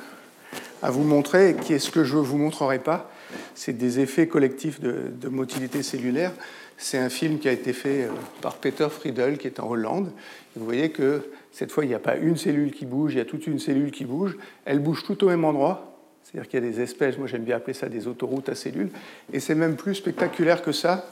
à 0.81 0.89
vous 0.89 1.03
montrer, 1.03 1.55
qui 1.61 1.73
est 1.73 1.79
ce 1.79 1.91
que 1.91 2.03
je 2.03 2.17
ne 2.17 2.21
vous 2.21 2.37
montrerai 2.37 2.79
pas. 2.79 3.11
C'est 3.55 3.77
des 3.77 3.99
effets 3.99 4.27
collectifs 4.27 4.79
de, 4.79 5.29
motilité 5.29 5.83
cellulaire. 5.83 6.33
C'est 6.77 6.97
un 6.97 7.09
film 7.09 7.39
qui 7.39 7.49
a 7.49 7.51
été 7.51 7.73
fait 7.73 8.03
euh, 8.03 8.09
par 8.41 8.55
Peter 8.55 8.87
Friedel, 8.89 9.37
qui 9.37 9.47
est 9.47 9.59
en 9.59 9.69
Hollande. 9.69 10.11
vous 10.55 10.63
voyez 10.63 10.91
que 10.91 11.29
cette 11.51 11.71
fois, 11.71 11.83
il 11.83 11.89
n'y 11.89 11.93
a 11.93 11.99
pas 11.99 12.15
une 12.15 12.37
cellule 12.37 12.71
qui 12.71 12.85
bouge, 12.85 13.13
il 13.13 13.17
y 13.17 13.21
a 13.21 13.25
toute 13.25 13.47
une 13.47 13.59
cellule 13.59 13.91
qui 13.91 14.05
bouge. 14.05 14.37
Elle 14.65 14.79
bouge 14.79 15.03
tout 15.03 15.21
au 15.23 15.27
même 15.27 15.43
endroit. 15.43 15.89
C'est-à-dire 16.23 16.49
qu'il 16.49 16.63
y 16.63 16.67
a 16.67 16.71
des 16.71 16.79
espèces, 16.79 17.17
moi 17.17 17.27
j'aime 17.27 17.43
bien 17.43 17.57
appeler 17.57 17.73
ça 17.73 17.89
des 17.89 18.07
autoroutes 18.07 18.49
à 18.49 18.55
cellules, 18.55 18.91
et 19.33 19.39
c'est 19.39 19.55
même 19.55 19.75
plus 19.75 19.95
spectaculaire 19.95 20.61
que 20.61 20.71
ça. 20.71 21.09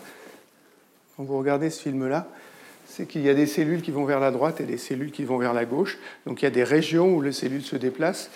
Quand 1.16 1.24
vous 1.24 1.38
regardez 1.40 1.72
ce 1.72 1.82
film-là, 1.82 2.28
c'est 2.86 3.08
qu'il 3.08 3.22
y 3.22 3.30
a 3.30 3.34
des 3.34 3.48
cellules 3.48 3.82
qui 3.82 3.92
vont 3.92 4.06
vers 4.06 4.20
la 4.20 4.32
droite 4.32 4.62
et 4.62 4.64
des 4.64 4.78
cellules 4.78 5.12
qui 5.12 5.24
vont 5.24 5.38
vers 5.38 5.54
la 5.54 5.66
gauche. 5.66 5.98
Donc 6.26 6.42
il 6.42 6.46
y 6.46 6.48
a 6.48 6.52
des 6.52 6.64
régions 6.64 7.16
où 7.16 7.22
les 7.22 7.32
cellules 7.32 7.64
se 7.64 7.76
déplacent. 7.76 8.30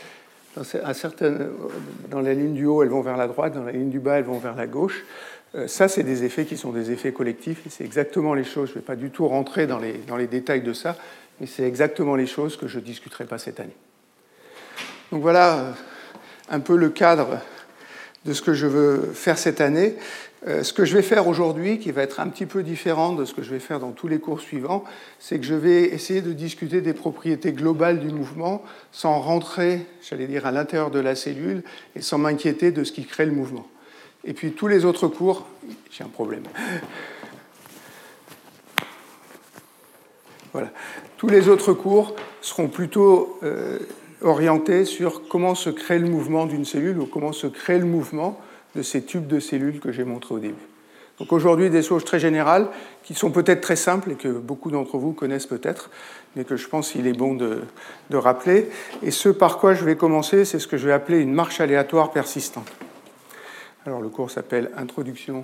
Dans, 0.56 2.20
la 2.20 2.34
ligne 2.34 2.54
du 2.54 2.66
haut, 2.66 2.84
elles 2.84 2.90
vont 2.90 3.02
vers 3.02 3.16
la 3.16 3.28
droite, 3.28 3.54
dans 3.54 3.64
la 3.64 3.72
ligne 3.72 3.90
du 3.90 4.00
bas, 4.00 4.20
elles 4.20 4.26
vont 4.26 4.40
vers 4.40 4.56
la 4.56 4.68
gauche. 4.68 5.04
Euh, 5.56 5.68
ça, 5.68 5.88
c'est 5.88 6.04
des 6.04 6.24
effets 6.24 6.46
qui 6.46 6.58
sont 6.58 6.72
des 6.72 6.92
effets 6.92 7.14
collectifs, 7.14 7.66
et 7.66 7.70
c'est 7.70 7.86
exactement 7.86 8.34
les 8.34 8.44
choses. 8.44 8.70
Je 8.70 8.74
ne 8.74 8.80
vais 8.80 8.86
pas 8.86 8.98
du 8.98 9.12
tout 9.12 9.28
rentrer 9.28 9.66
dans 9.66 9.80
les, 9.80 9.94
dans 10.08 10.18
les 10.18 10.28
détails 10.28 10.62
de 10.62 10.74
ça, 10.74 10.98
mais 11.40 11.48
c'est 11.48 11.64
exactement 11.64 12.16
les 12.16 12.28
choses 12.28 12.58
que 12.58 12.68
je 12.68 12.80
ne 12.80 12.84
discuterai 12.84 13.26
pas 13.26 13.38
cette 13.38 13.60
année. 13.60 13.76
Donc 15.12 15.22
voilà 15.22 15.60
euh, 15.60 15.72
un 16.50 16.60
peu 16.60 16.76
le 16.76 16.90
cadre 16.90 17.40
de 18.26 18.34
ce 18.34 18.42
que 18.42 18.54
je 18.54 18.68
veux 18.68 19.12
faire 19.14 19.38
cette 19.38 19.62
année. 19.62 19.96
Euh, 20.48 20.64
ce 20.64 20.74
que 20.74 20.86
je 20.86 20.96
vais 20.96 21.04
faire 21.04 21.28
aujourd'hui, 21.28 21.78
qui 21.78 21.92
va 21.92 22.02
être 22.02 22.20
un 22.20 22.28
petit 22.28 22.48
peu 22.48 22.64
différent 22.64 23.14
de 23.14 23.26
ce 23.26 23.34
que 23.34 23.44
je 23.44 23.52
vais 23.52 23.60
faire 23.60 23.80
dans 23.80 23.92
tous 23.92 24.08
les 24.08 24.20
cours 24.20 24.42
suivants, 24.42 24.84
c'est 25.20 25.38
que 25.38 25.46
je 25.46 25.54
vais 25.54 25.84
essayer 25.84 26.22
de 26.22 26.34
discuter 26.34 26.82
des 26.82 26.94
propriétés 26.94 27.52
globales 27.52 28.00
du 28.00 28.10
mouvement 28.10 28.64
sans 28.92 29.20
rentrer, 29.20 29.86
j'allais 30.02 30.26
dire, 30.26 30.48
à 30.48 30.52
l'intérieur 30.52 30.90
de 30.90 31.00
la 31.00 31.16
cellule 31.16 31.64
et 31.96 32.02
sans 32.02 32.18
m'inquiéter 32.18 32.72
de 32.72 32.84
ce 32.84 32.92
qui 32.92 33.06
crée 33.06 33.28
le 33.28 33.34
mouvement. 33.34 33.68
Et 34.24 34.34
puis 34.34 34.52
tous 34.52 34.68
les 34.68 34.86
autres 34.86 35.08
cours, 35.08 35.48
j'ai 35.92 36.04
un 36.04 36.10
problème. 36.10 36.44
Voilà. 40.54 40.72
Tous 41.18 41.30
les 41.30 41.48
autres 41.50 41.74
cours 41.74 42.16
seront 42.42 42.68
plutôt 42.68 43.40
euh, 43.44 43.80
orienté 44.22 44.86
sur 44.86 45.28
comment 45.28 45.56
se 45.56 45.70
crée 45.70 46.00
le 46.00 46.08
mouvement 46.08 46.46
d'une 46.46 46.66
cellule 46.66 47.00
ou 47.00 47.06
comment 47.06 47.32
se 47.32 47.48
crée 47.48 47.80
le 47.80 47.86
mouvement 47.86 48.40
de 48.76 48.82
ces 48.82 49.04
tubes 49.04 49.28
de 49.28 49.40
cellules 49.40 49.80
que 49.80 49.92
j'ai 49.92 50.04
montré 50.04 50.36
au 50.36 50.40
début. 50.40 50.68
Donc 51.20 51.34
aujourd'hui, 51.34 51.70
des 51.70 51.84
choses 51.84 52.04
très 52.04 52.20
générales 52.20 52.68
qui 53.04 53.14
sont 53.14 53.30
peut-être 53.30 53.62
très 53.62 53.76
simples 53.76 54.12
et 54.12 54.16
que 54.16 54.30
beaucoup 54.30 54.72
d'entre 54.72 54.98
vous 54.98 55.14
connaissent 55.14 55.46
peut-être, 55.46 55.92
mais 56.36 56.46
que 56.46 56.56
je 56.56 56.68
pense 56.68 56.92
qu'il 56.92 57.06
est 57.06 57.14
bon 57.14 57.36
de, 57.36 57.62
de 58.10 58.18
rappeler. 58.18 58.70
Et 59.04 59.12
ce 59.12 59.30
par 59.30 59.60
quoi 59.60 59.74
je 59.74 59.86
vais 59.86 59.96
commencer, 59.96 60.46
c'est 60.46 60.58
ce 60.58 60.68
que 60.68 60.78
je 60.78 60.88
vais 60.88 60.94
appeler 60.94 61.20
une 61.20 61.34
marche 61.34 61.62
aléatoire 61.62 62.12
persistante. 62.12 62.72
Alors 63.86 64.02
le 64.02 64.10
cours 64.10 64.32
s'appelle 64.32 64.72
Introduction 64.78 65.44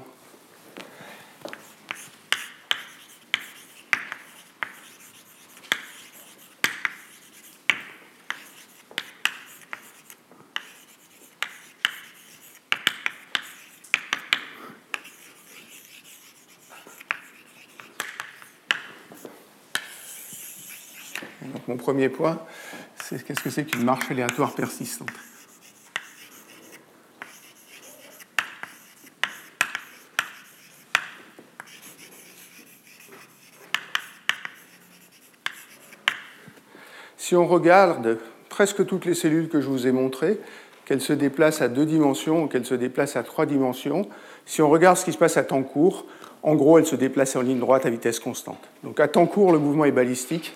mon 21.68 21.78
premier 21.98 22.10
point, 22.10 22.38
c'est 23.04 23.26
qu'est-ce 23.26 23.42
que 23.42 23.50
c'est 23.50 23.66
qu'une 23.66 23.84
marche 23.84 24.12
aléatoire 24.12 24.54
persistante? 24.54 25.10
Si 37.18 37.36
on 37.36 37.48
regarde 37.48 38.20
presque 38.48 38.86
toutes 38.86 39.06
les 39.06 39.16
cellules 39.16 39.50
que 39.50 39.60
je 39.60 39.66
vous 39.66 39.88
ai 39.88 39.92
montrées, 39.92 40.40
qu'elles 40.86 41.02
se 41.02 41.14
déplacent 41.14 41.64
à 41.64 41.68
deux 41.68 41.88
dimensions 41.88 42.44
ou 42.44 42.48
qu'elles 42.48 42.68
se 42.68 42.76
déplacent 42.76 43.16
à 43.16 43.24
trois 43.24 43.48
dimensions, 43.48 44.08
si 44.46 44.62
on 44.62 44.70
regarde 44.70 44.98
ce 44.98 45.06
qui 45.06 45.14
se 45.14 45.18
passe 45.18 45.38
à 45.38 45.44
temps 45.44 45.64
court, 45.64 46.06
en 46.44 46.54
gros, 46.54 46.78
elles 46.78 46.86
se 46.86 46.96
déplacent 46.96 47.36
en 47.36 47.42
ligne 47.42 47.60
droite 47.60 47.88
à 47.88 47.90
vitesse 47.90 48.20
constante. 48.20 48.70
Donc 48.84 49.00
à 49.00 49.08
temps 49.08 49.26
court, 49.26 49.52
le 49.52 49.58
mouvement 49.58 49.86
est 49.86 49.92
balistique. 49.92 50.56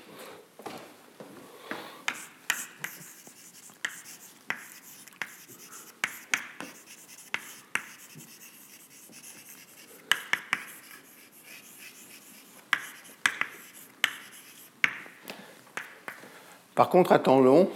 Par 16.82 16.90
contre, 16.90 17.12
à 17.12 17.20
temps 17.20 17.42
long, 17.42 17.70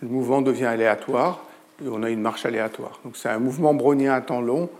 le 0.00 0.08
mouvement 0.08 0.40
devient 0.40 0.64
aléatoire 0.64 1.44
et 1.84 1.88
on 1.90 2.02
a 2.02 2.08
une 2.08 2.22
marche 2.22 2.46
aléatoire. 2.46 2.98
Donc 3.04 3.18
c'est 3.18 3.28
un 3.28 3.38
mouvement 3.38 3.74
brownien 3.74 4.14
à 4.14 4.22
temps 4.22 4.40
long, 4.40 4.70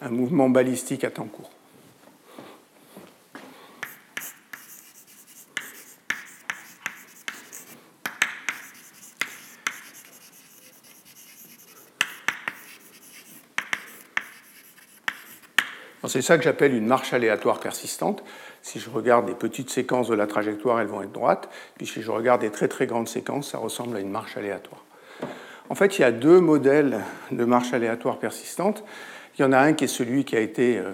un 0.00 0.08
mouvement 0.08 0.48
balistique 0.48 1.04
à 1.04 1.10
temps 1.10 1.26
court. 1.26 1.50
C'est 16.14 16.22
ça 16.22 16.38
que 16.38 16.44
j'appelle 16.44 16.72
une 16.72 16.86
marche 16.86 17.12
aléatoire 17.12 17.58
persistante. 17.58 18.22
Si 18.62 18.78
je 18.78 18.88
regarde 18.88 19.26
des 19.26 19.34
petites 19.34 19.68
séquences 19.68 20.06
de 20.06 20.14
la 20.14 20.28
trajectoire, 20.28 20.80
elles 20.80 20.86
vont 20.86 21.02
être 21.02 21.10
droites. 21.10 21.48
Puis 21.76 21.88
si 21.88 22.02
je 22.02 22.10
regarde 22.12 22.42
des 22.42 22.50
très 22.50 22.68
très 22.68 22.86
grandes 22.86 23.08
séquences, 23.08 23.50
ça 23.50 23.58
ressemble 23.58 23.96
à 23.96 24.00
une 24.00 24.12
marche 24.12 24.36
aléatoire. 24.36 24.84
En 25.68 25.74
fait, 25.74 25.98
il 25.98 26.02
y 26.02 26.04
a 26.04 26.12
deux 26.12 26.38
modèles 26.38 27.00
de 27.32 27.44
marche 27.44 27.72
aléatoire 27.72 28.20
persistante. 28.20 28.84
Il 29.36 29.42
y 29.42 29.44
en 29.44 29.50
a 29.50 29.58
un 29.58 29.72
qui 29.72 29.86
est 29.86 29.88
celui 29.88 30.24
qui 30.24 30.36
a 30.36 30.40
été 30.40 30.78
euh, 30.78 30.92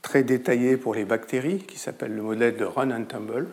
très 0.00 0.22
détaillé 0.22 0.78
pour 0.78 0.94
les 0.94 1.04
bactéries, 1.04 1.58
qui 1.58 1.78
s'appelle 1.78 2.16
le 2.16 2.22
modèle 2.22 2.56
de 2.56 2.64
Run 2.64 2.92
and 2.92 3.04
Tumble. 3.04 3.46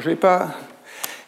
Je 0.00 0.10
vais 0.10 0.16
pas. 0.16 0.54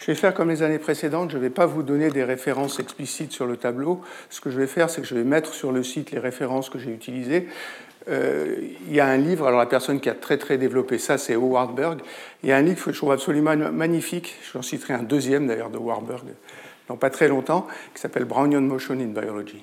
Je 0.01 0.07
vais 0.07 0.17
faire 0.17 0.35
comme 0.35 0.51
les 0.51 0.65
années 0.65 0.81
précédentes, 0.81 1.31
je 1.31 1.37
ne 1.37 1.43
vais 1.43 1.51
pas 1.51 1.67
vous 1.67 1.85
donner 1.85 2.11
des 2.11 2.25
références 2.25 2.81
explicites 2.81 3.31
sur 3.31 3.47
le 3.47 3.57
tableau. 3.57 4.01
Ce 4.31 4.41
que 4.41 4.51
je 4.51 4.59
vais 4.59 4.67
faire, 4.67 4.91
c'est 4.91 5.01
que 5.01 5.07
je 5.07 5.15
vais 5.15 5.23
mettre 5.23 5.55
sur 5.55 5.71
le 5.71 5.85
site 5.85 6.11
les 6.11 6.19
références 6.19 6.71
que 6.71 6.79
j'ai 6.81 6.91
utilisées. 6.91 7.47
Euh, 8.09 8.57
il 8.89 8.93
y 8.93 8.99
a 8.99 9.07
un 9.07 9.17
livre, 9.17 9.47
alors 9.47 9.61
la 9.61 9.67
personne 9.67 10.01
qui 10.01 10.09
a 10.09 10.15
très 10.15 10.39
très 10.39 10.59
développé 10.59 10.99
ça, 10.99 11.19
c'est 11.19 11.35
Howard 11.35 11.77
Berg. 11.77 12.01
Il 12.43 12.49
y 12.49 12.53
a 12.53 12.57
un 12.57 12.63
livre 12.63 12.85
que 12.85 12.91
je 12.91 12.97
trouve 12.97 13.13
absolument 13.13 13.57
magnifique, 13.57 14.35
j'en 14.53 14.63
citerai 14.63 14.95
un 14.95 15.05
deuxième 15.05 15.47
d'ailleurs 15.47 15.71
de 15.71 15.79
Howard 15.79 16.05
Berg, 16.05 16.25
dans 16.89 16.97
pas 16.97 17.11
très 17.11 17.29
longtemps, 17.29 17.69
qui 17.95 18.01
s'appelle 18.01 18.25
Brownian 18.25 18.63
Motion 18.63 18.95
in 18.95 19.21
Biology. 19.21 19.63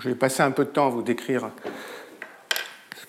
Je 0.00 0.08
vais 0.08 0.16
passer 0.16 0.42
un 0.42 0.50
peu 0.50 0.64
de 0.64 0.70
temps 0.70 0.88
à 0.88 0.90
vous 0.90 1.02
décrire 1.02 1.50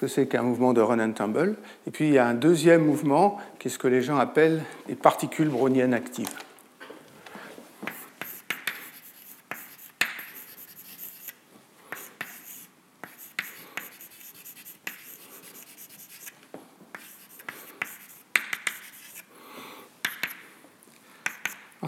c'est 0.07 0.27
qu'un 0.27 0.43
mouvement 0.43 0.73
de 0.73 0.81
run 0.81 0.99
and 0.99 1.13
tumble. 1.13 1.55
Et 1.87 1.91
puis 1.91 2.07
il 2.07 2.13
y 2.13 2.17
a 2.17 2.25
un 2.25 2.33
deuxième 2.33 2.85
mouvement 2.85 3.37
qui 3.59 3.67
est 3.67 3.71
ce 3.71 3.79
que 3.79 3.87
les 3.87 4.01
gens 4.01 4.17
appellent 4.17 4.63
les 4.87 4.95
particules 4.95 5.49
browniennes 5.49 5.93
actives. 5.93 6.29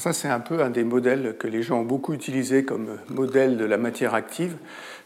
ça, 0.05 0.13
c'est 0.13 0.27
un 0.27 0.39
peu 0.39 0.61
un 0.61 0.69
des 0.69 0.83
modèles 0.83 1.35
que 1.39 1.47
les 1.47 1.63
gens 1.63 1.79
ont 1.79 1.83
beaucoup 1.83 2.13
utilisé 2.13 2.63
comme 2.63 2.99
modèle 3.09 3.57
de 3.57 3.65
la 3.65 3.77
matière 3.77 4.13
active. 4.13 4.55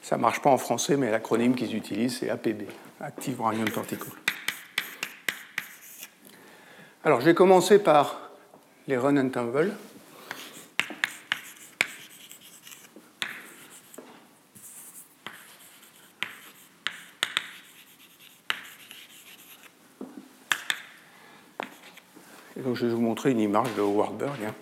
Ça 0.01 0.18
ne 0.18 0.22
marche 0.22 0.41
pas 0.41 0.50
en 0.50 0.58
français, 0.58 0.98
mais 0.98 1.10
l'acronyme 1.10 1.56
qu'ils 1.56 1.74
utilisent, 1.74 2.18
c'est 2.18 2.29
APB. 2.29 2.63
Active 3.01 3.38
Brownian 3.38 3.63
Particle. 3.74 4.10
Alors, 7.06 7.22
je 7.22 7.25
vais 7.25 7.34
commencer 7.34 7.79
par 7.79 8.20
les 8.88 8.98
run 8.98 9.15
and 9.15 9.29
tumble. 9.29 9.72
Et 22.58 22.62
donc, 22.62 22.75
je 22.75 22.86
vais 22.86 22.91
vous 22.91 23.00
montrer 23.00 23.32
une 23.32 23.39
image 23.39 23.74
de 23.77 23.82
Warburg. 23.82 24.36
Hein. 24.46 24.53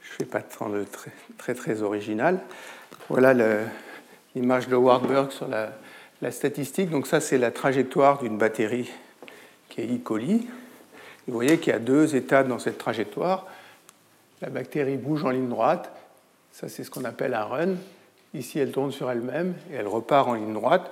Je 0.00 0.12
ne 0.12 0.16
fais 0.16 0.24
pas 0.24 0.40
de 0.40 0.84
très, 0.84 1.12
très, 1.36 1.54
très 1.54 1.82
original. 1.82 2.40
Voilà 3.10 3.34
l'image 4.34 4.68
de 4.68 4.76
Warburg 4.76 5.30
sur 5.30 5.46
la, 5.46 5.72
la 6.22 6.30
statistique, 6.30 6.90
donc 6.90 7.06
ça 7.06 7.20
c'est 7.20 7.38
la 7.38 7.50
trajectoire 7.50 8.18
d'une 8.18 8.38
batterie 8.38 8.90
qui 9.68 9.80
est 9.80 9.86
E. 9.86 9.98
coli. 10.02 10.48
vous 11.26 11.34
voyez 11.34 11.58
qu'il 11.58 11.72
y 11.72 11.76
a 11.76 11.78
deux 11.78 12.16
étapes 12.16 12.48
dans 12.48 12.58
cette 12.58 12.78
trajectoire. 12.78 13.46
la 14.42 14.50
bactérie 14.50 14.96
bouge 14.96 15.24
en 15.24 15.30
ligne 15.30 15.48
droite. 15.48 15.90
Ça, 16.52 16.68
c'est 16.68 16.84
ce 16.84 16.90
qu'on 16.90 17.04
appelle 17.04 17.34
un 17.34 17.44
run. 17.44 17.74
Ici, 18.34 18.58
elle 18.58 18.72
tourne 18.72 18.92
sur 18.92 19.10
elle-même 19.10 19.54
et 19.72 19.76
elle 19.76 19.86
repart 19.86 20.28
en 20.28 20.34
ligne 20.34 20.52
droite. 20.52 20.90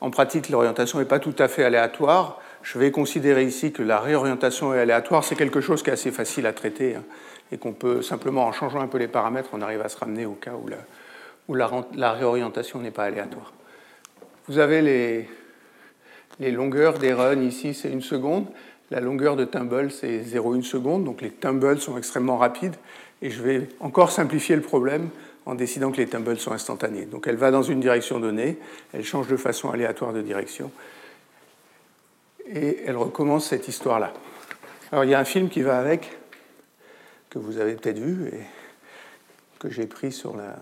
En 0.00 0.10
pratique, 0.10 0.48
l'orientation 0.48 0.98
n'est 0.98 1.04
pas 1.04 1.18
tout 1.18 1.34
à 1.38 1.48
fait 1.48 1.64
aléatoire. 1.64 2.40
Je 2.62 2.78
vais 2.78 2.90
considérer 2.90 3.44
ici 3.44 3.72
que 3.72 3.82
la 3.82 3.98
réorientation 3.98 4.74
est 4.74 4.80
aléatoire. 4.80 5.24
C'est 5.24 5.34
quelque 5.34 5.60
chose 5.60 5.82
qui 5.82 5.90
est 5.90 5.94
assez 5.94 6.10
facile 6.10 6.46
à 6.46 6.52
traiter 6.52 6.96
hein, 6.96 7.04
et 7.50 7.58
qu'on 7.58 7.72
peut 7.72 8.02
simplement, 8.02 8.46
en 8.46 8.52
changeant 8.52 8.80
un 8.80 8.86
peu 8.86 8.98
les 8.98 9.08
paramètres, 9.08 9.50
on 9.52 9.62
arrive 9.62 9.80
à 9.80 9.88
se 9.88 9.96
ramener 9.96 10.26
au 10.26 10.32
cas 10.32 10.52
où 10.52 10.68
la, 10.68 10.76
où 11.48 11.54
la, 11.96 12.12
réorientation 12.12 12.80
n'est 12.80 12.90
pas 12.90 13.04
aléatoire. 13.04 13.52
Vous 14.48 14.58
avez 14.58 14.80
les, 16.40 16.50
longueurs 16.50 16.98
des 16.98 17.12
runs 17.12 17.42
ici, 17.42 17.74
c'est 17.74 17.90
une 17.90 18.00
seconde. 18.00 18.46
La 18.90 19.00
longueur 19.00 19.36
de 19.36 19.44
tumble, 19.44 19.90
c'est 19.90 20.20
0,1 20.20 20.62
seconde. 20.62 21.04
Donc 21.04 21.20
les 21.20 21.30
tumbles 21.30 21.78
sont 21.78 21.98
extrêmement 21.98 22.38
rapides. 22.38 22.76
Et 23.20 23.30
je 23.30 23.42
vais 23.42 23.68
encore 23.80 24.10
simplifier 24.10 24.56
le 24.56 24.62
problème 24.62 25.10
en 25.44 25.54
décidant 25.54 25.90
que 25.90 25.96
les 25.98 26.06
tumbles 26.06 26.38
sont 26.38 26.52
instantanés. 26.52 27.06
Donc 27.06 27.26
elle 27.26 27.36
va 27.36 27.50
dans 27.50 27.62
une 27.62 27.80
direction 27.80 28.20
donnée, 28.20 28.58
elle 28.92 29.04
change 29.04 29.28
de 29.28 29.36
façon 29.36 29.70
aléatoire 29.70 30.12
de 30.12 30.20
direction, 30.20 30.70
et 32.46 32.80
elle 32.84 32.96
recommence 32.96 33.46
cette 33.46 33.66
histoire-là. 33.66 34.12
Alors 34.92 35.04
il 35.04 35.10
y 35.10 35.14
a 35.14 35.18
un 35.18 35.24
film 35.24 35.48
qui 35.48 35.62
va 35.62 35.78
avec, 35.78 36.18
que 37.30 37.38
vous 37.38 37.58
avez 37.58 37.74
peut-être 37.76 37.98
vu, 37.98 38.28
et 38.28 38.40
que 39.58 39.70
j'ai 39.70 39.86
pris 39.86 40.12
sur, 40.12 40.36
la, 40.36 40.56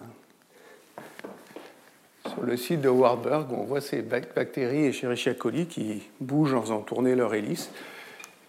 le 2.42 2.56
site 2.56 2.80
de 2.80 2.88
Warburg, 2.88 3.46
on 3.52 3.64
voit 3.64 3.80
ces 3.80 4.02
bactéries 4.02 4.84
et 4.84 4.88
Escherichia 4.88 5.34
coli 5.34 5.66
qui 5.66 6.02
bougent 6.20 6.54
en 6.54 6.62
faisant 6.62 6.80
tourner 6.80 7.14
leur 7.14 7.34
hélice. 7.34 7.70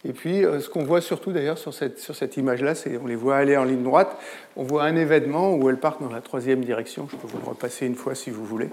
Et 0.05 0.13
puis, 0.13 0.45
euh, 0.45 0.59
ce 0.59 0.69
qu'on 0.69 0.83
voit 0.83 1.01
surtout 1.01 1.31
d'ailleurs 1.31 1.57
sur 1.57 1.73
cette, 1.73 1.99
sur 1.99 2.15
cette 2.15 2.37
image-là, 2.37 2.75
c'est 2.75 2.97
on 2.97 3.07
les 3.07 3.15
voit 3.15 3.37
aller 3.37 3.57
en 3.57 3.63
ligne 3.63 3.83
droite. 3.83 4.17
On 4.55 4.63
voit 4.63 4.83
un 4.83 4.95
événement 4.95 5.53
où 5.55 5.69
elles 5.69 5.79
partent 5.79 6.01
dans 6.01 6.11
la 6.11 6.21
troisième 6.21 6.63
direction. 6.63 7.07
Je 7.11 7.17
peux 7.17 7.27
vous 7.27 7.39
le 7.39 7.49
repasser 7.49 7.85
une 7.85 7.95
fois 7.95 8.15
si 8.15 8.29
vous 8.29 8.45
voulez. 8.45 8.69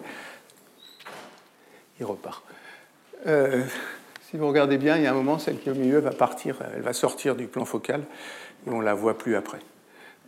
Il 1.98 2.06
repart. 2.06 2.44
Euh, 3.26 3.64
si 4.30 4.36
vous 4.36 4.46
regardez 4.46 4.78
bien, 4.78 4.96
il 4.96 5.02
y 5.02 5.06
a 5.06 5.10
un 5.10 5.14
moment, 5.14 5.38
celle 5.38 5.58
qui 5.58 5.68
est 5.68 5.72
au 5.72 5.76
milieu 5.76 5.98
va 5.98 6.10
partir, 6.10 6.58
elle 6.74 6.82
va 6.82 6.92
sortir 6.92 7.36
du 7.36 7.46
plan 7.46 7.64
focal 7.64 8.02
et 8.66 8.70
on 8.70 8.80
la 8.80 8.94
voit 8.94 9.16
plus 9.16 9.36
après. 9.36 9.58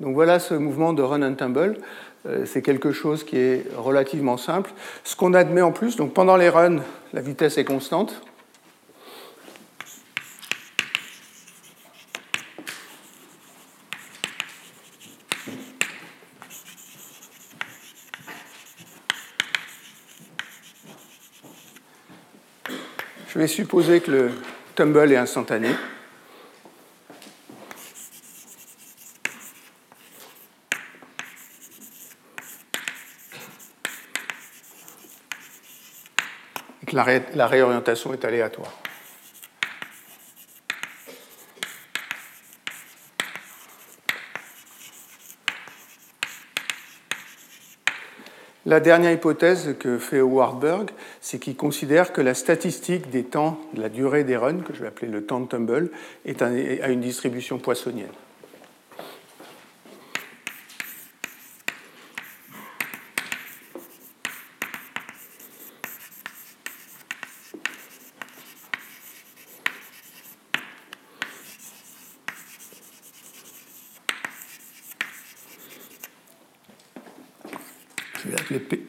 Donc 0.00 0.14
voilà 0.14 0.38
ce 0.38 0.54
mouvement 0.54 0.92
de 0.92 1.02
run 1.02 1.22
and 1.22 1.34
tumble. 1.34 1.78
Euh, 2.26 2.44
c'est 2.44 2.60
quelque 2.60 2.92
chose 2.92 3.24
qui 3.24 3.38
est 3.38 3.66
relativement 3.76 4.36
simple. 4.36 4.72
Ce 5.04 5.16
qu'on 5.16 5.32
admet 5.32 5.62
en 5.62 5.72
plus, 5.72 5.96
donc 5.96 6.12
pendant 6.12 6.36
les 6.36 6.48
runs, 6.48 6.80
la 7.12 7.20
vitesse 7.20 7.56
est 7.56 7.64
constante. 7.64 8.20
Je 23.28 23.38
vais 23.38 23.46
supposer 23.46 24.00
que 24.00 24.10
le 24.10 24.30
tumble 24.74 25.12
est 25.12 25.16
instantané. 25.16 25.68
La, 36.96 37.46
réorientation 37.46 38.14
est 38.14 38.24
aléatoire. 38.24 38.72
La 48.64 48.80
dernière 48.80 49.12
hypothèse 49.12 49.76
que 49.78 49.98
fait 49.98 50.22
Warburg, 50.22 50.88
c'est 51.20 51.38
qu'il 51.38 51.54
considère 51.54 52.14
que 52.14 52.22
la 52.22 52.32
statistique 52.32 53.10
des 53.10 53.24
temps, 53.24 53.60
de 53.74 53.82
la 53.82 53.90
durée 53.90 54.24
des 54.24 54.38
runs, 54.38 54.62
que 54.62 54.72
je 54.72 54.80
vais 54.80 54.88
appeler 54.88 55.12
le 55.12 55.26
temps 55.26 55.40
de 55.40 55.48
tumble, 55.48 55.90
est 56.24 56.40
à 56.40 56.48
une 56.88 57.02
distribution 57.02 57.58
poissonnienne. 57.58 58.08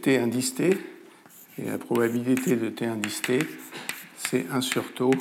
T 0.07 0.16
indice 0.27 0.55
T, 0.55 0.77
et 1.57 1.69
la 1.71 1.77
probabilité 1.77 2.57
de 2.57 2.67
T 2.67 2.85
indice 2.85 3.21
T, 3.21 3.39
c'est 4.17 4.45
1 4.51 4.59
sur 4.59 4.93
tau. 4.93 5.11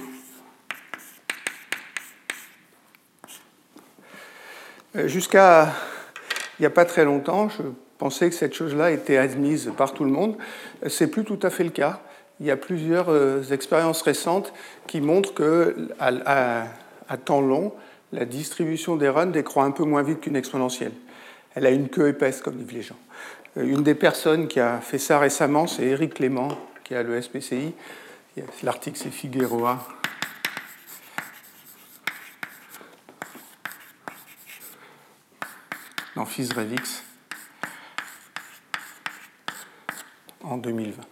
Euh, 4.97 5.07
jusqu'à 5.07 5.73
il 6.59 6.63
n'y 6.63 6.67
a 6.67 6.71
pas 6.71 6.85
très 6.85 7.05
longtemps, 7.05 7.49
je 7.49 7.63
pensais 7.99 8.29
que 8.29 8.35
cette 8.35 8.55
chose-là 8.55 8.91
était 8.91 9.17
admise 9.17 9.73
par 9.77 9.95
tout 9.95 10.03
le 10.03 10.11
monde. 10.11 10.37
C'est 10.89 11.07
plus 11.07 11.23
tout 11.23 11.39
à 11.43 11.51
fait 11.51 11.63
le 11.63 11.71
cas. 11.71 12.01
Il 12.41 12.47
y 12.47 12.51
a 12.51 12.57
plusieurs 12.57 13.09
euh, 13.09 13.43
expériences 13.53 14.03
récentes 14.03 14.53
qui 14.89 15.01
montrent 15.01 15.35
que 15.35 15.89
à, 16.01 16.67
temps 17.25 17.41
long, 17.41 17.73
la 18.13 18.25
distribution 18.25 18.97
des 18.97 19.09
runs 19.09 19.27
décroît 19.27 19.63
un 19.63 19.71
peu 19.71 19.85
moins 19.85 20.03
vite 20.03 20.23
qu'une 20.23 20.35
exponentielle. 20.35 20.93
Elle 21.57 21.67
a 21.67 21.71
une 21.71 21.89
queue 21.89 22.09
épaisse, 22.09 22.43
comme 22.43 22.57
disent 22.57 22.73
les 22.73 22.83
gens. 22.83 22.99
Euh, 23.57 23.65
une 23.65 23.83
des 23.83 23.95
personnes 23.95 24.47
qui 24.47 24.61
a 24.61 24.81
fait 24.81 24.99
ça 24.99 25.19
récemment, 25.19 25.67
c'est 25.67 25.85
Eric 25.85 26.15
Clément, 26.15 26.49
qui 26.85 26.95
est 26.95 26.99
à 26.99 27.03
l'ESPCI. 27.03 27.73
L'article, 28.63 28.99
c'est 29.03 29.11
Figueroa. 29.11 29.85
dans 36.15 36.25
FISREVIX 36.25 37.05
en 40.43 40.57
2020. 40.57 41.03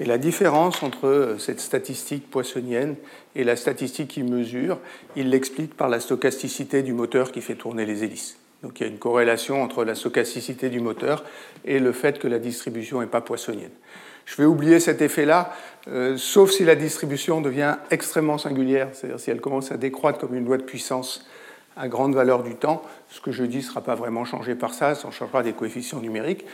Et 0.00 0.04
la 0.04 0.18
différence 0.18 0.82
entre 0.82 1.36
cette 1.38 1.60
statistique 1.60 2.30
poissonienne 2.30 2.96
et 3.34 3.42
la 3.42 3.56
statistique 3.56 4.08
qui 4.08 4.22
mesure, 4.22 4.78
il 5.16 5.30
l'explique 5.30 5.74
par 5.74 5.88
la 5.88 6.00
stochasticité 6.00 6.82
du 6.82 6.92
moteur 6.92 7.32
qui 7.32 7.40
fait 7.40 7.54
tourner 7.54 7.86
les 7.86 8.04
hélices. 8.04 8.36
Donc 8.62 8.80
il 8.80 8.84
y 8.84 8.86
a 8.86 8.92
une 8.92 8.98
corrélation 8.98 9.62
entre 9.62 9.84
la 9.84 9.94
stochasticité 9.94 10.70
du 10.70 10.80
moteur 10.80 11.24
et 11.64 11.78
le 11.78 11.92
fait 11.92 12.18
que 12.18 12.28
la 12.28 12.38
distribution 12.38 13.00
n'est 13.00 13.06
pas 13.06 13.20
poissonienne. 13.20 13.70
Je 14.24 14.34
vais 14.36 14.44
oublier 14.44 14.80
cet 14.80 15.02
effet-là, 15.02 15.52
euh, 15.88 16.16
sauf 16.16 16.50
si 16.50 16.64
la 16.64 16.74
distribution 16.74 17.40
devient 17.40 17.76
extrêmement 17.90 18.38
singulière, 18.38 18.88
c'est-à-dire 18.92 19.20
si 19.20 19.30
elle 19.30 19.40
commence 19.40 19.70
à 19.70 19.76
décroître 19.76 20.18
comme 20.18 20.34
une 20.34 20.44
loi 20.44 20.56
de 20.56 20.64
puissance 20.64 21.26
à 21.76 21.86
grande 21.86 22.14
valeur 22.14 22.42
du 22.42 22.56
temps. 22.56 22.82
Ce 23.08 23.20
que 23.20 23.30
je 23.30 23.44
dis 23.44 23.58
ne 23.58 23.62
sera 23.62 23.82
pas 23.82 23.94
vraiment 23.94 24.24
changé 24.24 24.54
par 24.56 24.74
ça, 24.74 24.94
ça 24.94 25.10
changera 25.10 25.42
des 25.42 25.52
coefficients 25.52 26.00
numériques. 26.00 26.44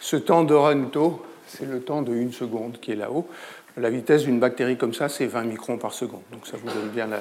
Ce 0.00 0.16
temps 0.16 0.42
de 0.42 0.54
run 0.54 0.86
taux, 0.86 1.22
c'est 1.46 1.66
le 1.66 1.80
temps 1.80 2.02
de 2.02 2.14
une 2.14 2.32
seconde 2.32 2.80
qui 2.80 2.92
est 2.92 2.96
là-haut. 2.96 3.28
La 3.76 3.90
vitesse 3.90 4.24
d'une 4.24 4.40
bactérie 4.40 4.76
comme 4.76 4.94
ça, 4.94 5.08
c'est 5.08 5.26
20 5.26 5.44
microns 5.44 5.78
par 5.78 5.92
seconde. 5.92 6.22
Donc 6.32 6.46
ça 6.48 6.56
vous 6.56 6.66
donne 6.66 6.88
bien 6.88 7.06
la, 7.06 7.20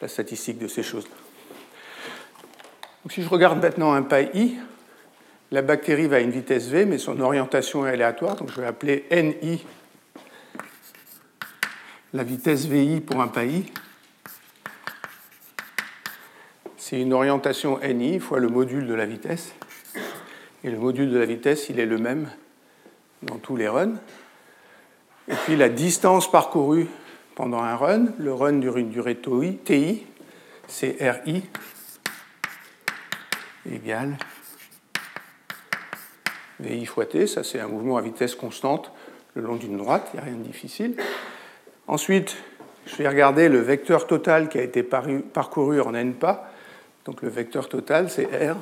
la 0.00 0.06
statistique 0.06 0.58
de 0.58 0.68
ces 0.68 0.84
choses-là 0.84 1.29
si 3.08 3.22
je 3.22 3.28
regarde 3.28 3.62
maintenant 3.62 3.92
un 3.92 4.02
pas 4.02 4.22
i, 4.22 4.56
la 5.50 5.62
bactérie 5.62 6.06
va 6.06 6.16
à 6.16 6.20
une 6.20 6.30
vitesse 6.30 6.68
v, 6.68 6.84
mais 6.84 6.98
son 6.98 7.18
orientation 7.20 7.86
est 7.86 7.90
aléatoire, 7.90 8.36
donc 8.36 8.50
je 8.50 8.60
vais 8.60 8.66
appeler 8.66 9.06
ni 9.10 9.64
la 12.12 12.22
vitesse 12.24 12.66
vi 12.66 13.00
pour 13.00 13.20
un 13.20 13.28
pas 13.28 13.44
i. 13.44 13.64
C'est 16.76 17.00
une 17.00 17.12
orientation 17.12 17.78
ni 17.94 18.18
fois 18.18 18.38
le 18.38 18.48
module 18.48 18.86
de 18.86 18.94
la 18.94 19.06
vitesse. 19.06 19.54
Et 20.62 20.70
le 20.70 20.78
module 20.78 21.10
de 21.10 21.18
la 21.18 21.24
vitesse, 21.24 21.68
il 21.70 21.80
est 21.80 21.86
le 21.86 21.98
même 21.98 22.28
dans 23.22 23.38
tous 23.38 23.56
les 23.56 23.68
runs. 23.68 23.94
Et 25.28 25.34
puis 25.44 25.56
la 25.56 25.68
distance 25.68 26.30
parcourue 26.30 26.88
pendant 27.34 27.62
un 27.62 27.76
run, 27.76 28.06
le 28.18 28.34
run 28.34 28.54
dure 28.54 28.76
une 28.76 28.90
durée 28.90 29.16
TI, 29.16 30.04
c'est 30.66 30.96
RI 31.00 31.44
égale 33.70 34.16
VI 36.60 36.84
fois 36.86 37.06
T, 37.06 37.26
ça 37.26 37.42
c'est 37.42 37.60
un 37.60 37.68
mouvement 37.68 37.96
à 37.96 38.02
vitesse 38.02 38.34
constante 38.34 38.92
le 39.34 39.42
long 39.42 39.56
d'une 39.56 39.76
droite, 39.76 40.08
il 40.12 40.16
n'y 40.16 40.22
a 40.22 40.24
rien 40.24 40.36
de 40.36 40.42
difficile. 40.42 40.96
Ensuite, 41.86 42.36
je 42.86 42.96
vais 42.96 43.08
regarder 43.08 43.48
le 43.48 43.60
vecteur 43.60 44.06
total 44.06 44.48
qui 44.48 44.58
a 44.58 44.62
été 44.62 44.82
parcouru 44.82 45.80
en 45.80 45.94
n 45.94 46.14
pas. 46.14 46.50
Donc 47.04 47.22
le 47.22 47.28
vecteur 47.28 47.68
total, 47.68 48.10
c'est 48.10 48.24
R 48.24 48.56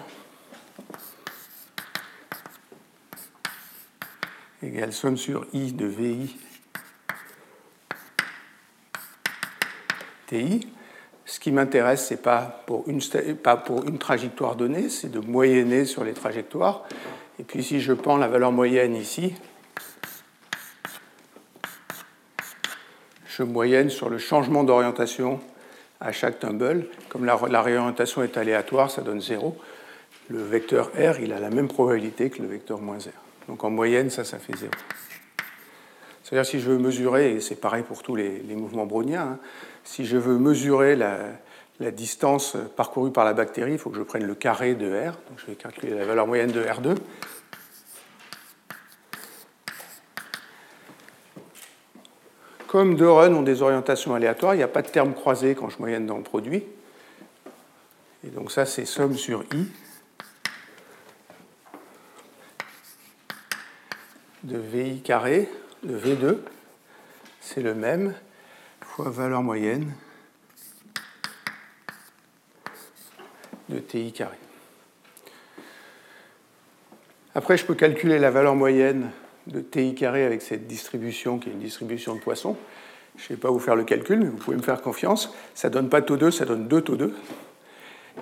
égale 4.63 4.93
somme 4.93 5.17
sur 5.17 5.47
I 5.53 5.73
de 5.73 5.87
VI 5.87 6.37
TI. 10.27 10.69
Ce 11.29 11.39
qui 11.41 11.53
m'intéresse, 11.53 12.09
ce 12.09 12.15
n'est 12.15 12.21
pas, 12.21 12.65
pour 12.67 12.89
une, 12.89 13.99
trajectoire 13.99 14.57
donnée, 14.57 14.89
c'est 14.89 15.11
de 15.11 15.19
moyenner 15.19 15.85
sur 15.85 16.03
les 16.03 16.15
trajectoires. 16.15 16.85
Et 17.39 17.43
puis 17.43 17.63
si 17.63 17.83
je 17.83 17.93
prends 17.93 18.17
la 18.17 18.29
valeur 18.29 18.51
moyenne 18.51 18.97
ici, 18.97 19.35
je 23.27 23.43
moyenne 23.43 23.91
sur 23.91 24.09
le 24.09 24.17
changement 24.17 24.65
d'orientation 24.65 25.39
à 26.01 26.13
chaque 26.13 26.39
tumble. 26.39 26.87
Comme 27.11 27.27
la, 27.27 27.37
réorientation 27.61 28.23
est 28.23 28.39
aléatoire, 28.39 28.91
ça 28.91 29.03
donne 29.03 29.21
0. 29.21 29.55
Le 30.31 30.43
vecteur 30.43 30.91
R, 30.95 31.21
il 31.21 31.35
a 31.35 31.41
la 31.41 31.51
même 31.51 31.69
probabilité 31.69 32.31
que 32.31 32.41
le 32.41 32.49
vecteur 32.49 32.81
moins 32.81 32.97
R. 32.97 33.49
Donc 33.49 33.65
en 33.65 33.71
moyenne, 33.71 34.09
ça, 34.09 34.25
ça 34.25 34.39
fait 34.39 34.57
0. 34.57 34.73
C'est-à-dire 36.23 36.47
si 36.47 36.59
je 36.59 36.71
veux 36.71 36.79
mesurer, 36.79 37.33
et 37.35 37.41
c'est 37.41 37.57
pareil 37.57 37.83
pour 37.83 38.03
tous 38.03 38.17
les, 38.17 38.41
mouvements 38.55 38.87
browniens, 38.87 39.23
hein, 39.33 39.39
si 39.89 40.05
je 40.05 40.19
veux 40.19 40.39
mesurer 40.39 40.97
la, 40.97 41.91
distance 41.91 42.59
parcourue 42.77 43.11
par 43.11 43.25
la 43.25 43.33
bactérie, 43.33 43.73
il 43.73 43.79
faut 43.79 43.89
que 43.89 43.97
je 43.97 44.03
prenne 44.03 44.27
le 44.27 44.35
carré 44.35 44.75
de 44.75 44.87
R. 44.87 45.15
Je 45.39 45.47
vais 45.47 45.55
calculer 45.55 45.95
la 45.95 46.05
valeur 46.05 46.27
moyenne 46.27 46.53
de 46.53 46.63
R2. 46.63 46.99
Comme 52.67 52.97
deux 52.97 53.09
runs 53.09 53.33
ont 53.33 53.43
des 53.43 53.63
orientations 53.63 54.15
aléatoires, 54.15 54.55
il 54.55 54.59
n'y 54.59 54.63
a 54.63 54.69
pas 54.69 54.83
de 54.83 54.89
terme 54.89 55.15
croisé 55.15 55.55
quand 55.55 55.71
je 55.71 55.79
moyenne 55.79 56.05
dans 56.05 56.19
le 56.19 56.23
produit. 56.23 56.65
Et 58.27 58.29
donc 58.29 58.53
ça, 58.53 58.67
c'est 58.67 58.85
somme 58.85 59.17
sur 59.17 59.43
i 59.55 59.67
de 64.45 64.59
VI 64.59 65.01
carré 65.01 65.49
de 65.83 65.99
V2, 65.99 66.37
c'est 67.41 67.63
le 67.63 67.75
même, 67.75 68.15
fois 68.99 69.11
valeur 69.11 69.45
moyenne 69.45 69.93
de 73.69 73.79
TI 73.79 74.11
carré. 74.11 74.35
Après, 77.33 77.57
je 77.57 77.65
peux 77.65 77.77
calculer 77.77 78.19
la 78.19 78.33
valeur 78.33 78.57
moyenne 78.57 79.13
de 79.47 79.61
TI 79.61 79.95
carré 79.95 80.25
avec 80.25 80.43
cette 80.43 80.67
distribution 80.67 81.39
qui 81.39 81.49
est 81.49 81.53
une 81.53 81.61
distribution 81.61 82.17
de 82.17 82.21
Poisson. 82.21 82.57
Je 83.17 83.23
ne 83.23 83.29
vais 83.29 83.41
pas 83.41 83.53
vous 83.53 83.61
faire 83.61 83.77
le 83.77 83.85
calcul, 83.85 84.19
mais 84.19 84.27
vous 84.27 84.37
pouvez 84.37 84.57
me 84.57 84.63
faire 84.63 84.83
confiance. 84.83 85.33
Ça 85.55 85.69
ne 85.69 85.75
donne 85.75 85.89
pas 85.89 86.03
taux 86.03 86.17
2, 86.17 86.33
ça 86.33 86.45
donne 86.45 86.67
2 86.67 86.81
taux 86.81 86.97
2. 86.97 87.15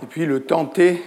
Et 0.02 0.06
puis 0.06 0.26
le 0.26 0.42
temps 0.42 0.66
T 0.66 1.02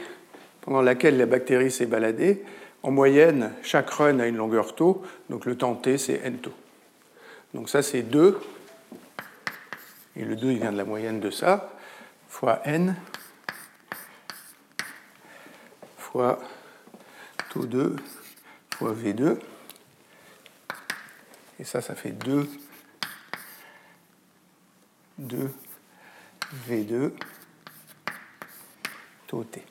pendant 0.61 0.81
lequel 0.81 1.15
la 1.17 1.27
bactérie 1.27 1.69
s'est 1.69 1.85
baladée, 1.85 2.43
en 2.81 2.89
moyenne, 2.89 3.51
chaque 3.61 3.91
run 3.91 4.17
a 4.19 4.25
une 4.25 4.37
longueur 4.37 4.73
taux, 4.73 5.03
donc 5.29 5.45
le 5.45 5.55
temps 5.55 5.75
T, 5.75 5.99
c'est 5.99 6.21
n 6.23 6.39
taux. 6.39 6.55
Donc 7.53 7.69
ça, 7.69 7.83
c'est 7.83 8.01
2, 8.01 8.39
et 10.19 10.25
le 10.25 10.35
2, 10.35 10.51
il 10.51 10.59
vient 10.59 10.73
de 10.73 10.77
la 10.77 10.83
moyenne 10.83 11.21
de 11.21 11.31
ça, 11.31 11.73
fois 12.27 12.61
n, 12.65 12.93
fois 15.97 16.39
taux 17.49 17.65
2, 17.65 17.95
fois 18.75 18.93
V2. 18.93 19.37
Et 21.59 21.63
ça, 21.63 21.79
ça 21.79 21.95
fait 21.95 22.11
2, 22.11 22.49
2, 25.19 25.51
V2, 26.67 27.11
taux 29.27 29.45
T. 29.45 29.63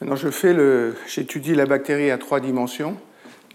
Maintenant, 0.00 0.16
je 0.16 0.30
fais 0.30 0.54
le, 0.54 0.96
j'étudie 1.06 1.54
la 1.54 1.66
bactérie 1.66 2.10
à 2.10 2.16
trois 2.16 2.40
dimensions. 2.40 2.98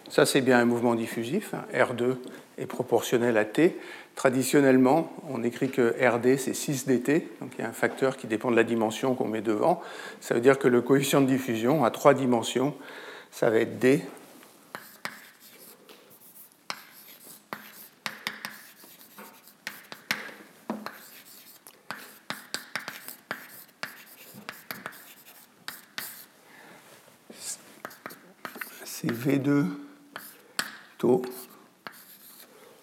Ça, 0.10 0.28
c'est 0.28 0.42
bien 0.42 0.60
un 0.60 0.66
mouvement 0.66 0.94
diffusif. 0.94 1.56
Hein. 1.56 1.66
R2 1.74 2.18
est 2.60 2.68
proportionnel 2.68 3.36
à 3.38 3.46
T. 3.46 3.80
Traditionnellement, 4.16 5.12
on 5.28 5.44
écrit 5.44 5.70
que 5.70 5.96
RD, 6.00 6.38
c'est 6.38 6.54
6 6.54 6.86
dt, 6.86 7.28
donc 7.42 7.52
il 7.58 7.62
y 7.62 7.66
a 7.66 7.70
un 7.70 7.74
facteur 7.74 8.16
qui 8.16 8.28
dépend 8.28 8.52
de 8.52 8.56
la 8.56 8.64
dimension 8.64 9.16
qu'on 9.16 9.28
met 9.28 9.42
devant. 9.42 9.82
Ça 10.22 10.34
veut 10.34 10.40
dire 10.40 10.60
que 10.60 10.68
le 10.68 10.82
coefficient 10.82 11.20
de 11.20 11.28
diffusion 11.28 11.84
à 11.84 11.92
trois 11.92 12.14
dimensions, 12.14 12.76
ça 13.32 13.50
va 13.50 13.58
être 13.58 13.80
D. 13.80 14.02
C'est 28.86 29.12
V2 29.12 29.66
taux 30.98 31.24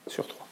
sur 0.06 0.26
3. 0.26 0.46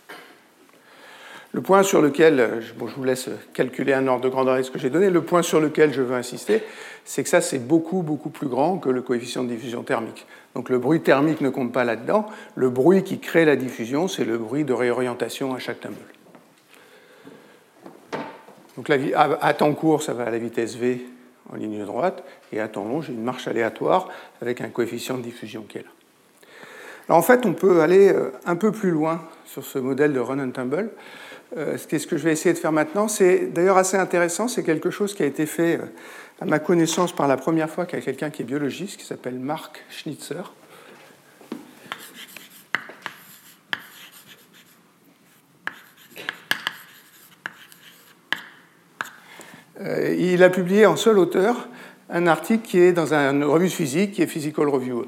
Le 1.52 1.57
point 1.68 1.82
sur 1.82 2.00
lequel, 2.00 2.62
je 2.62 2.72
vous 2.72 3.04
laisse 3.04 3.28
calculer 3.52 3.92
un 3.92 4.06
ordre 4.06 4.24
de 4.24 4.30
grandeur 4.30 4.64
ce 4.64 4.70
que 4.70 4.78
j'ai 4.78 4.88
donné, 4.88 5.10
le 5.10 5.20
point 5.20 5.42
sur 5.42 5.60
lequel 5.60 5.92
je 5.92 6.00
veux 6.00 6.16
insister, 6.16 6.62
c'est 7.04 7.22
que 7.22 7.28
ça, 7.28 7.42
c'est 7.42 7.58
beaucoup, 7.58 8.00
beaucoup 8.00 8.30
plus 8.30 8.46
grand 8.46 8.78
que 8.78 8.88
le 8.88 9.02
coefficient 9.02 9.44
de 9.44 9.50
diffusion 9.50 9.82
thermique. 9.82 10.26
Donc 10.54 10.70
le 10.70 10.78
bruit 10.78 11.02
thermique 11.02 11.42
ne 11.42 11.50
compte 11.50 11.70
pas 11.70 11.84
là-dedans. 11.84 12.24
Le 12.54 12.70
bruit 12.70 13.04
qui 13.04 13.18
crée 13.18 13.44
la 13.44 13.54
diffusion, 13.54 14.08
c'est 14.08 14.24
le 14.24 14.38
bruit 14.38 14.64
de 14.64 14.72
réorientation 14.72 15.54
à 15.54 15.58
chaque 15.58 15.80
tumble. 15.80 15.96
Donc 18.78 18.88
à 18.90 19.52
temps 19.52 19.74
court, 19.74 20.02
ça 20.02 20.14
va 20.14 20.24
à 20.24 20.30
la 20.30 20.38
vitesse 20.38 20.74
v 20.74 21.04
en 21.52 21.56
ligne 21.56 21.84
droite, 21.84 22.24
et 22.50 22.60
à 22.60 22.68
temps 22.68 22.84
long, 22.84 23.02
j'ai 23.02 23.12
une 23.12 23.24
marche 23.24 23.46
aléatoire 23.46 24.08
avec 24.40 24.62
un 24.62 24.70
coefficient 24.70 25.18
de 25.18 25.22
diffusion 25.22 25.66
qui 25.68 25.76
est 25.76 25.82
là 25.82 25.90
en 27.14 27.22
fait, 27.22 27.46
on 27.46 27.54
peut 27.54 27.80
aller 27.80 28.12
euh, 28.12 28.32
un 28.44 28.56
peu 28.56 28.72
plus 28.72 28.90
loin 28.90 29.22
sur 29.46 29.64
ce 29.64 29.78
modèle 29.78 30.12
de 30.12 30.20
run 30.20 30.38
and 30.40 30.50
tumble. 30.50 30.90
Euh, 31.56 31.78
ce 31.78 31.86
que 31.86 32.18
je 32.18 32.24
vais 32.24 32.32
essayer 32.32 32.52
de 32.52 32.58
faire 32.58 32.72
maintenant, 32.72 33.08
c'est 33.08 33.46
d'ailleurs 33.46 33.78
assez 33.78 33.96
intéressant, 33.96 34.48
c'est 34.48 34.62
quelque 34.62 34.90
chose 34.90 35.14
qui 35.14 35.22
a 35.22 35.26
été 35.26 35.46
fait 35.46 35.76
euh, 35.76 35.86
à 36.40 36.44
ma 36.44 36.58
connaissance 36.58 37.12
par 37.12 37.26
la 37.26 37.36
première 37.36 37.70
fois 37.70 37.86
qu'à 37.86 38.00
quelqu'un 38.00 38.30
qui 38.30 38.42
est 38.42 38.44
biologiste, 38.44 38.98
qui 38.98 39.06
s'appelle 39.06 39.38
Mark 39.38 39.84
Schnitzer. 39.90 40.52
il 50.18 50.42
a 50.42 50.50
publié 50.50 50.86
en 50.86 50.96
seul 50.96 51.18
auteur 51.18 51.68
un 52.10 52.26
article 52.26 52.66
qui 52.66 52.78
est 52.78 52.92
dans 52.92 53.14
une 53.14 53.44
revue 53.44 53.68
de 53.68 53.72
physique, 53.72 54.12
qui 54.12 54.22
est 54.22 54.26
Physical 54.26 54.68
Review. 54.68 55.06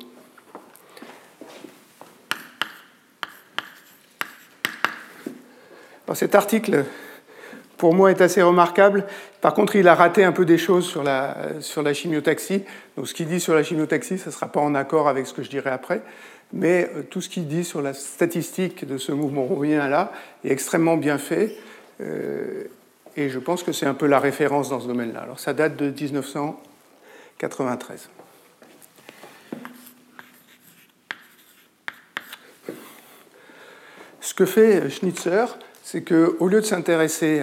Cet 6.14 6.34
article, 6.34 6.84
pour 7.76 7.94
moi, 7.94 8.10
est 8.10 8.20
assez 8.20 8.42
remarquable. 8.42 9.06
Par 9.40 9.54
contre, 9.54 9.76
il 9.76 9.88
a 9.88 9.94
raté 9.94 10.24
un 10.24 10.32
peu 10.32 10.44
des 10.44 10.58
choses 10.58 10.86
sur 10.86 11.02
la, 11.02 11.34
chimiotaxie. 11.94 12.64
Donc, 12.96 13.08
ce 13.08 13.14
qu'il 13.14 13.26
dit 13.26 13.40
sur 13.40 13.54
la 13.54 13.62
chimiotaxie, 13.62 14.18
ça 14.18 14.26
ne 14.26 14.34
sera 14.34 14.48
pas 14.48 14.60
en 14.60 14.74
accord 14.74 15.08
avec 15.08 15.26
ce 15.26 15.32
que 15.32 15.42
je 15.42 15.50
dirai 15.50 15.70
après. 15.70 16.02
Mais 16.52 16.90
euh, 16.94 17.02
tout 17.02 17.20
ce 17.20 17.28
qu'il 17.28 17.46
dit 17.46 17.64
sur 17.64 17.80
la 17.80 17.94
statistique 17.94 18.84
de 18.84 18.98
ce 18.98 19.12
mouvement 19.12 19.44
rouvien-là 19.44 20.12
est 20.44 20.50
extrêmement 20.50 20.96
bien 20.96 21.16
fait. 21.16 21.54
Euh, 22.00 22.64
et 23.16 23.28
je 23.28 23.38
pense 23.38 23.62
que 23.62 23.72
c'est 23.72 23.86
un 23.86 23.94
peu 23.94 24.06
la 24.06 24.18
référence 24.18 24.70
dans 24.70 24.80
ce 24.80 24.88
domaine-là. 24.88 25.20
Alors, 25.20 25.38
ça 25.38 25.52
date 25.52 25.76
de 25.76 25.90
1993. 25.90 28.08
Ce 34.20 34.34
que 34.34 34.44
fait 34.44 34.90
Schnitzer, 34.90 35.56
c'est 35.90 36.02
qu'au 36.02 36.46
lieu 36.46 36.60
de 36.60 36.66
s'intéresser 36.66 37.42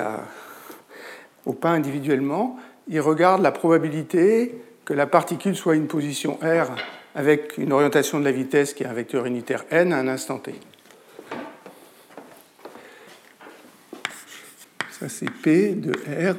au 1.45 1.51
pain 1.51 1.73
individuellement, 1.73 2.57
il 2.87 3.01
regarde 3.01 3.41
la 3.41 3.51
probabilité 3.51 4.55
que 4.85 4.93
la 4.93 5.05
particule 5.05 5.53
soit 5.53 5.75
une 5.75 5.87
position 5.87 6.39
R 6.41 6.73
avec 7.13 7.57
une 7.57 7.73
orientation 7.73 8.21
de 8.21 8.23
la 8.23 8.31
vitesse 8.31 8.73
qui 8.73 8.83
est 8.83 8.85
un 8.85 8.93
vecteur 8.93 9.25
unitaire 9.25 9.65
n 9.69 9.91
à 9.91 9.97
un 9.97 10.07
instant 10.07 10.37
t. 10.37 10.55
Ça 14.91 15.09
c'est 15.09 15.29
P 15.29 15.73
de 15.73 15.91
R 16.31 16.37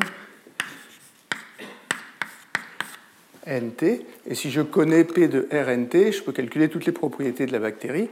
nt. 3.47 3.85
Et 4.27 4.35
si 4.35 4.51
je 4.51 4.63
connais 4.63 5.05
P 5.05 5.29
de 5.29 5.47
RNT, 5.53 6.13
je 6.13 6.23
peux 6.23 6.33
calculer 6.33 6.71
toutes 6.71 6.87
les 6.87 6.93
propriétés 6.93 7.45
de 7.45 7.53
la 7.53 7.59
bactérie. 7.59 8.09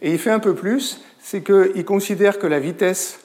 Et 0.00 0.12
il 0.12 0.18
fait 0.18 0.30
un 0.30 0.40
peu 0.40 0.54
plus, 0.54 1.04
c'est 1.20 1.42
qu'il 1.42 1.84
considère 1.84 2.38
que 2.38 2.46
la 2.46 2.58
vitesse 2.58 3.18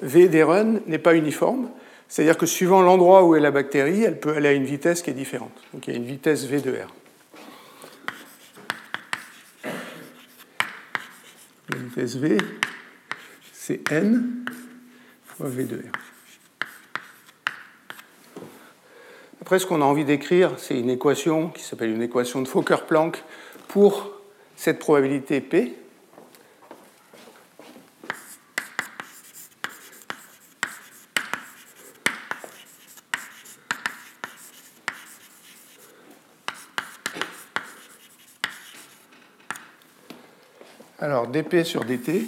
V 0.00 0.28
des 0.28 0.42
runs 0.42 0.80
n'est 0.86 0.98
pas 0.98 1.14
uniforme, 1.14 1.70
c'est-à-dire 2.08 2.36
que 2.36 2.46
suivant 2.46 2.82
l'endroit 2.82 3.24
où 3.24 3.34
est 3.34 3.40
la 3.40 3.50
bactérie, 3.50 4.02
elle 4.02 4.20
peut 4.20 4.34
aller 4.34 4.48
à 4.48 4.52
une 4.52 4.64
vitesse 4.64 5.02
qui 5.02 5.10
est 5.10 5.14
différente. 5.14 5.52
Donc 5.72 5.86
il 5.86 5.92
y 5.92 5.94
a 5.94 5.96
une 5.96 6.06
vitesse 6.06 6.44
V 6.44 6.60
de 6.60 6.72
R. 6.72 6.94
La 11.70 11.78
vitesse 11.78 12.16
V, 12.16 12.38
c'est 13.52 13.90
N 13.90 14.44
fois 15.24 15.48
V 15.48 15.64
de 15.64 15.76
R. 15.76 16.06
Après, 19.40 19.58
ce 19.60 19.66
qu'on 19.66 19.80
a 19.80 19.84
envie 19.84 20.04
d'écrire, 20.04 20.54
c'est 20.58 20.78
une 20.78 20.90
équation 20.90 21.50
qui 21.50 21.62
s'appelle 21.62 21.90
une 21.90 22.02
équation 22.02 22.42
de 22.42 22.48
Fokker-Planck 22.48 23.22
pour 23.68 24.10
cette 24.56 24.80
probabilité 24.80 25.40
P, 25.40 25.74
Dp 41.26 41.64
sur 41.64 41.84
dt, 41.84 42.26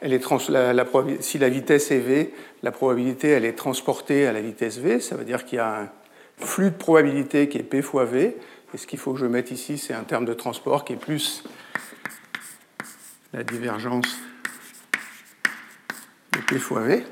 elle 0.00 0.12
est 0.12 0.48
la, 0.48 0.86
si 1.20 1.38
la 1.38 1.48
vitesse 1.48 1.90
est 1.90 1.98
v, 1.98 2.32
la 2.62 2.72
probabilité 2.72 3.28
elle 3.28 3.44
est 3.44 3.52
transportée 3.52 4.26
à 4.26 4.32
la 4.32 4.40
vitesse 4.40 4.78
v, 4.78 5.00
ça 5.00 5.16
veut 5.16 5.24
dire 5.24 5.44
qu'il 5.44 5.56
y 5.56 5.60
a 5.60 5.82
un 5.82 5.88
flux 6.36 6.70
de 6.70 6.76
probabilité 6.76 7.48
qui 7.48 7.58
est 7.58 7.62
p 7.62 7.82
fois 7.82 8.04
v, 8.04 8.36
et 8.72 8.78
ce 8.78 8.86
qu'il 8.86 8.98
faut 8.98 9.12
que 9.12 9.18
je 9.18 9.26
mette 9.26 9.50
ici, 9.50 9.78
c'est 9.78 9.94
un 9.94 10.04
terme 10.04 10.24
de 10.24 10.34
transport 10.34 10.84
qui 10.84 10.94
est 10.94 10.96
plus 10.96 11.44
la 13.32 13.42
divergence 13.42 14.18
de 16.32 16.38
p 16.40 16.58
fois 16.58 16.82
v. 16.82 17.04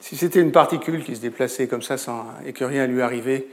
Si 0.00 0.16
c'était 0.16 0.40
une 0.40 0.52
particule 0.52 1.04
qui 1.04 1.16
se 1.16 1.20
déplaçait 1.20 1.68
comme 1.68 1.82
ça 1.82 1.96
sans, 1.96 2.26
et 2.44 2.52
que 2.52 2.64
rien 2.64 2.86
lui 2.86 3.02
arrivait, 3.02 3.46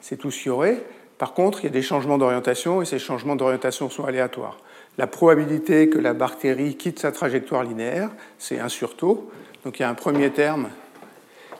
c'est 0.00 0.16
tout 0.16 0.30
ce 0.30 0.38
qu'il 0.38 0.46
y 0.46 0.50
aurait. 0.50 0.82
Par 1.18 1.32
contre, 1.32 1.60
il 1.60 1.64
y 1.64 1.66
a 1.68 1.70
des 1.70 1.82
changements 1.82 2.18
d'orientation 2.18 2.82
et 2.82 2.84
ces 2.84 2.98
changements 2.98 3.36
d'orientation 3.36 3.88
sont 3.88 4.04
aléatoires. 4.04 4.58
La 4.98 5.06
probabilité 5.06 5.88
que 5.88 5.98
la 5.98 6.14
bactérie 6.14 6.76
quitte 6.76 6.98
sa 6.98 7.12
trajectoire 7.12 7.62
linéaire, 7.64 8.10
c'est 8.38 8.58
1 8.58 8.68
sur 8.68 8.96
taux. 8.96 9.30
Donc 9.64 9.78
il 9.78 9.82
y 9.82 9.84
a 9.84 9.88
un 9.88 9.94
premier 9.94 10.30
terme 10.30 10.68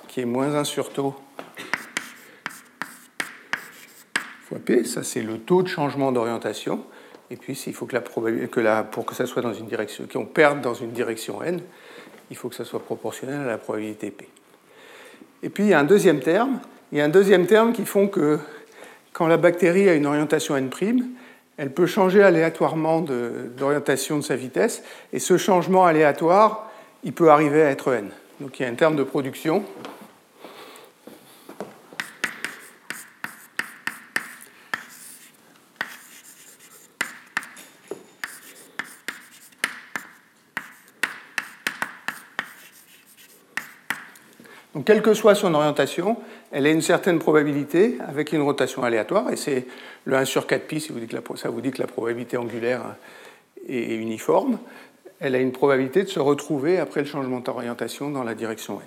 qui 0.09 0.21
est 0.21 0.27
moins 0.27 0.55
1 0.55 0.65
sur 0.65 0.91
taux 0.91 1.15
fois 4.47 4.59
P. 4.65 4.85
Ça, 4.85 5.03
c'est 5.03 5.23
le 5.23 5.39
taux 5.39 5.63
de 5.63 5.69
changement 5.69 6.13
d'orientation. 6.13 6.85
Et 7.31 7.37
puis, 7.37 7.61
il 7.67 7.75
faut 7.75 7.87
que, 7.87 8.83
pour 8.83 9.05
que 9.05 9.15
ça 9.15 9.27
soit 9.27 9.43
dans 9.43 9.53
une 9.53 9.67
direction, 9.67 10.07
qu'on 10.11 10.25
perde 10.25 10.61
dans 10.61 10.75
une 10.75 10.93
direction 10.93 11.43
n, 11.43 11.61
il 12.31 12.37
faut 12.37 12.49
que 12.49 12.55
ça 12.55 12.65
soit 12.65 12.81
proportionnel 12.81 13.41
à 13.41 13.45
la 13.47 13.59
probabilité 13.59 14.11
P. 14.11 14.29
Et 15.43 15.49
puis, 15.49 15.65
il 15.65 15.71
y 15.71 15.75
a 15.75 15.81
un 15.81 15.85
deuxième 15.85 16.21
terme. 16.21 16.61
Il 16.93 16.99
y 16.99 17.01
a 17.01 17.05
un 17.05 17.09
deuxième 17.09 17.47
terme 17.47 17.73
qui 17.73 17.85
font 17.85 18.07
que 18.07 18.39
quand 19.17 19.29
la 19.29 19.39
bactérie 19.39 19.89
a 19.89 19.95
une 19.95 20.05
orientation 20.05 20.59
n', 20.59 20.69
elle 21.57 21.73
peut 21.73 21.87
changer 21.87 22.23
aléatoirement 22.23 23.01
d'orientation 23.01 24.19
de, 24.19 24.23
sa 24.23 24.37
vitesse, 24.37 24.83
et 25.11 25.21
ce 25.21 25.39
changement 25.39 25.87
aléatoire, 25.87 26.71
il 27.03 27.15
peut 27.15 27.31
arriver 27.31 27.63
à 27.63 27.71
être 27.71 27.95
n. 27.95 28.11
Donc 28.41 28.61
il 28.61 28.65
y 28.65 28.67
a 28.67 28.69
un 28.69 28.75
terme 28.75 28.95
de 28.95 29.05
production. 29.05 29.65
Donc, 44.75 44.85
quelle 44.85 45.01
que 45.01 45.15
soit 45.15 45.35
son 45.35 45.55
orientation, 45.55 46.19
elle 46.53 46.67
a 46.67 46.71
une 46.71 46.83
certaine 46.83 47.19
probabilité 47.19 47.99
avec 48.07 48.33
une 48.33 48.43
rotation 48.43 48.83
aléatoire, 48.83 49.31
et 49.31 49.37
c'est 49.37 49.67
le 50.05 50.17
1 50.17 50.25
sur 50.25 50.47
4pi, 50.47 50.81
si 50.81 50.93
vous 50.93 51.01
dites 51.01 51.11
que 51.21 51.37
ça 51.37 51.51
vous 51.51 51.61
dit 51.61 51.71
que 51.71 51.81
la 51.81 51.89
probabilité 51.89 52.37
angulaire 52.37 52.97
est 53.69 53.95
uniforme, 53.95 54.59
elle 55.19 55.35
a 55.35 55.39
une 55.39 55.53
probabilité 55.53 56.03
de 56.03 56.09
se 56.09 56.21
retrouver 56.21 56.79
après 56.79 57.01
le 57.01 57.07
changement 57.07 57.41
d'orientation 57.41 58.11
dans 58.11 58.23
la 58.23 58.35
direction 58.35 58.81
n. 58.81 58.87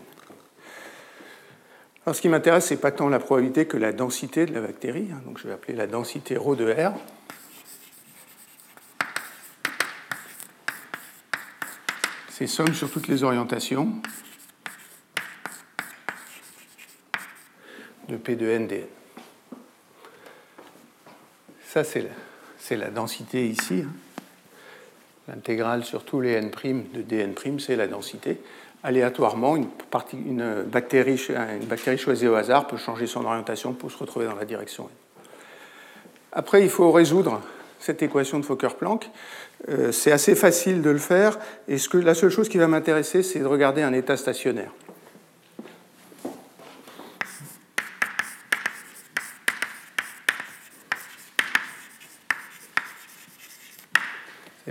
Alors 2.06 2.16
ce 2.16 2.22
qui 2.22 2.30
m'intéresse, 2.30 2.68
ce 2.68 2.74
n'est 2.74 2.80
pas 2.80 2.92
tant 2.92 3.10
la 3.10 3.20
probabilité 3.20 3.66
que 3.66 3.78
la 3.78 3.92
densité 3.92 4.46
de 4.46 4.54
la 4.54 4.62
bactérie, 4.62 5.10
hein, 5.12 5.22
donc 5.26 5.38
je 5.38 5.48
vais 5.48 5.54
appeler 5.54 5.76
la 5.76 5.86
densité 5.86 6.38
ρ 6.38 6.56
de 6.56 6.72
R. 6.72 6.94
C'est 12.30 12.48
somme 12.48 12.74
sur 12.74 12.90
toutes 12.90 13.10
les 13.10 13.24
orientations 13.24 13.92
de 18.10 18.18
P 18.18 18.36
de 18.36 18.50
n 18.50 18.68
dn. 18.68 18.86
Ça, 21.64 21.84
c'est 21.84 22.76
la, 22.76 22.90
densité 22.90 23.48
ici. 23.48 23.84
Hein. 23.86 23.92
L'intégrale 25.28 25.86
sur 25.86 26.04
tous 26.04 26.20
les 26.20 26.34
n' 26.34 26.50
de 26.50 27.02
dn', 27.02 27.60
c'est 27.60 27.76
la 27.76 27.88
densité. 27.88 28.42
Aléatoirement, 28.82 29.56
une 29.56 30.64
bactérie 30.66 31.18
choisie 31.98 32.28
au 32.28 32.34
hasard 32.34 32.66
peut 32.66 32.78
changer 32.78 33.06
son 33.06 33.26
orientation 33.26 33.74
pour 33.74 33.92
se 33.92 33.98
retrouver 33.98 34.26
dans 34.26 34.36
la 34.36 34.46
direction 34.46 34.86
n. 34.86 34.90
Après, 36.32 36.64
il 36.64 36.70
faut 36.70 36.92
résoudre 36.92 37.42
cette 37.80 38.02
équation 38.02 38.40
de 38.40 38.46
Fokker-Planck. 38.46 39.10
Euh, 39.70 39.92
c'est 39.92 40.12
assez 40.12 40.36
facile 40.36 40.82
de 40.82 40.90
le 40.90 40.98
faire, 40.98 41.38
et 41.68 41.78
ce 41.78 41.90
que, 41.90 41.98
la 41.98 42.16
seule 42.16 42.30
chose 42.30 42.50
qui 42.50 42.58
va 42.58 42.68
m'intéresser, 42.68 43.22
c'est 43.22 43.40
de 43.40 43.46
regarder 43.46 43.82
un 43.84 43.94
état 43.94 44.18
stationnaire. 44.18 44.72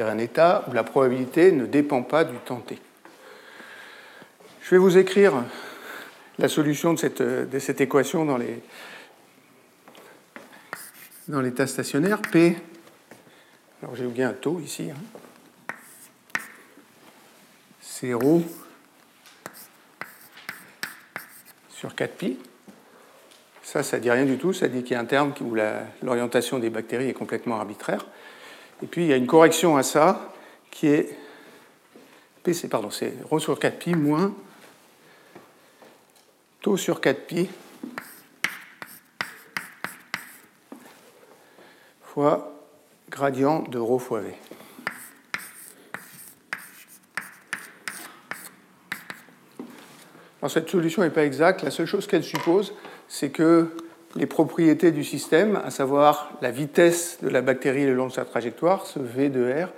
Un 0.07 0.19
état 0.19 0.65
où 0.69 0.73
la 0.73 0.85
probabilité 0.85 1.51
ne 1.53 1.67
dépend 1.67 2.03
pas 2.03 2.25
du 2.25 2.37
temps 2.37 2.61
t. 2.61 2.79
Je 4.63 4.71
vais 4.71 4.79
vous 4.79 4.97
écrire 4.99 5.33
la 6.39 6.49
solution 6.49 6.93
de 6.93 6.99
cette, 6.99 7.81
équation 7.81 8.25
dans 8.25 8.37
les 8.37 8.63
dans 11.27 11.41
l'état 11.41 11.67
stationnaire. 11.67 12.23
P, 12.23 12.57
alors 13.83 13.97
j'ai 13.97 14.07
oublié 14.07 14.25
un 14.25 14.33
taux 14.33 14.61
ici, 14.61 14.91
hein. 14.91 16.43
c'est 17.81 18.15
ρ 18.15 18.41
sur 21.71 21.95
4pi. 21.95 22.37
Ça, 23.63 23.83
ça 23.83 23.99
ne 23.99 24.03
dit 24.03 24.11
rien 24.11 24.25
du 24.25 24.39
tout, 24.39 24.53
ça 24.53 24.67
dit 24.67 24.83
qu'il 24.83 24.93
y 24.93 24.95
a 24.95 25.01
un 25.01 25.05
terme 25.05 25.33
où 25.43 25.55
l'orientation 26.03 26.59
des 26.59 26.71
bactéries 26.71 27.09
est 27.09 27.15
complètement 27.15 27.57
arbitraire. 27.57 28.07
Et 28.83 28.87
puis 28.87 29.05
il 29.05 29.09
y 29.09 29.12
a 29.12 29.17
une 29.17 29.27
correction 29.27 29.77
à 29.77 29.83
ça 29.83 30.33
qui 30.71 30.87
est 30.87 31.17
pardon, 32.71 32.91
c'est 32.91 33.14
ρ 33.31 33.41
sur 33.41 33.59
4pi 33.59 33.95
moins 33.95 34.35
taux 36.62 36.77
sur 36.77 37.01
4pi 37.01 37.49
fois 42.03 42.53
gradient 43.11 43.62
de 43.62 43.79
ρ 43.79 44.01
fois 44.01 44.21
V. 44.21 44.35
Alors 50.41 50.51
cette 50.51 50.71
solution 50.71 51.03
n'est 51.03 51.11
pas 51.11 51.25
exacte. 51.25 51.62
La 51.62 51.71
seule 51.71 51.87
chose 51.87 52.07
qu'elle 52.07 52.25
suppose, 52.25 52.73
c'est 53.09 53.31
que 53.31 53.75
les 54.19 54.27
propriétés 54.27 54.91
du 54.91 55.05
système, 55.05 55.61
à 55.65 55.71
savoir 55.71 56.33
la 56.43 56.51
vitesse 56.51 57.19
de 57.23 57.29
la 57.29 57.41
bactérie 57.41 57.87
le 57.87 57.95
long 57.95 58.09
de 58.09 58.13
sa 58.13 58.25
trajectoire, 58.25 58.85
ce 58.85 58.99
V 58.99 59.29
de 59.29 59.51
R, 59.65 59.69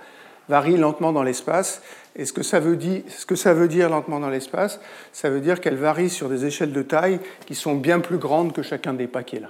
varie 0.49 0.77
lentement 0.77 1.13
dans 1.13 1.23
l'espace. 1.23 1.81
Et 2.15 2.25
ce 2.25 2.33
que, 2.33 2.43
ça 2.43 2.59
veut 2.59 2.75
dire, 2.75 3.89
lentement 3.89 4.19
dans 4.19 4.29
l'espace, 4.29 4.81
ça 5.13 5.29
veut 5.29 5.39
dire 5.39 5.61
qu'elle 5.61 5.77
varie 5.77 6.09
sur 6.09 6.27
des 6.27 6.45
échelles 6.45 6.73
de 6.73 6.81
taille 6.81 7.19
qui 7.45 7.55
sont 7.55 7.75
bien 7.75 7.99
plus 7.99 8.17
grandes 8.17 8.51
que 8.51 8.63
chacun 8.63 8.93
des 8.93 9.07
paquets 9.07 9.39
là. 9.39 9.49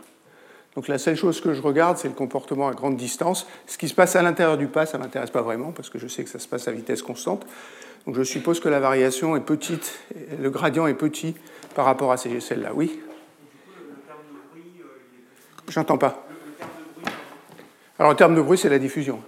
Donc 0.75 0.87
la 0.87 0.97
seule 0.97 1.17
chose 1.17 1.41
que 1.41 1.53
je 1.53 1.61
regarde, 1.61 1.97
c'est 1.97 2.07
le 2.07 2.13
comportement 2.13 2.69
à 2.69 2.73
grande 2.73 2.95
distance. 2.95 3.45
Ce 3.67 3.77
qui 3.77 3.89
se 3.89 3.93
passe 3.93 4.15
à 4.15 4.21
l'intérieur 4.21 4.57
du 4.57 4.67
pas, 4.67 4.85
ça 4.85 4.97
ne 4.97 5.03
m'intéresse 5.03 5.29
pas 5.29 5.41
vraiment, 5.41 5.71
parce 5.71 5.89
que 5.89 5.99
je 5.99 6.07
sais 6.07 6.23
que 6.23 6.29
ça 6.29 6.39
se 6.39 6.47
passe 6.47 6.67
à 6.69 6.71
vitesse 6.71 7.01
constante. 7.01 7.45
Donc 8.05 8.15
je 8.15 8.23
suppose 8.23 8.61
que 8.61 8.69
la 8.69 8.79
variation 8.79 9.35
est 9.35 9.41
petite, 9.41 9.99
le 10.41 10.49
gradient 10.49 10.87
est 10.87 10.93
petit 10.93 11.35
par 11.75 11.83
rapport 11.83 12.13
à 12.13 12.17
ces 12.17 12.29
échelles-là. 12.29 12.71
Oui? 12.73 13.01
J'entends 15.71 15.97
pas. 15.97 16.27
Alors, 17.97 18.11
en 18.11 18.15
termes 18.15 18.35
de 18.35 18.41
bruit, 18.41 18.57
c'est 18.57 18.67
la 18.67 18.77
diffusion. 18.77 19.21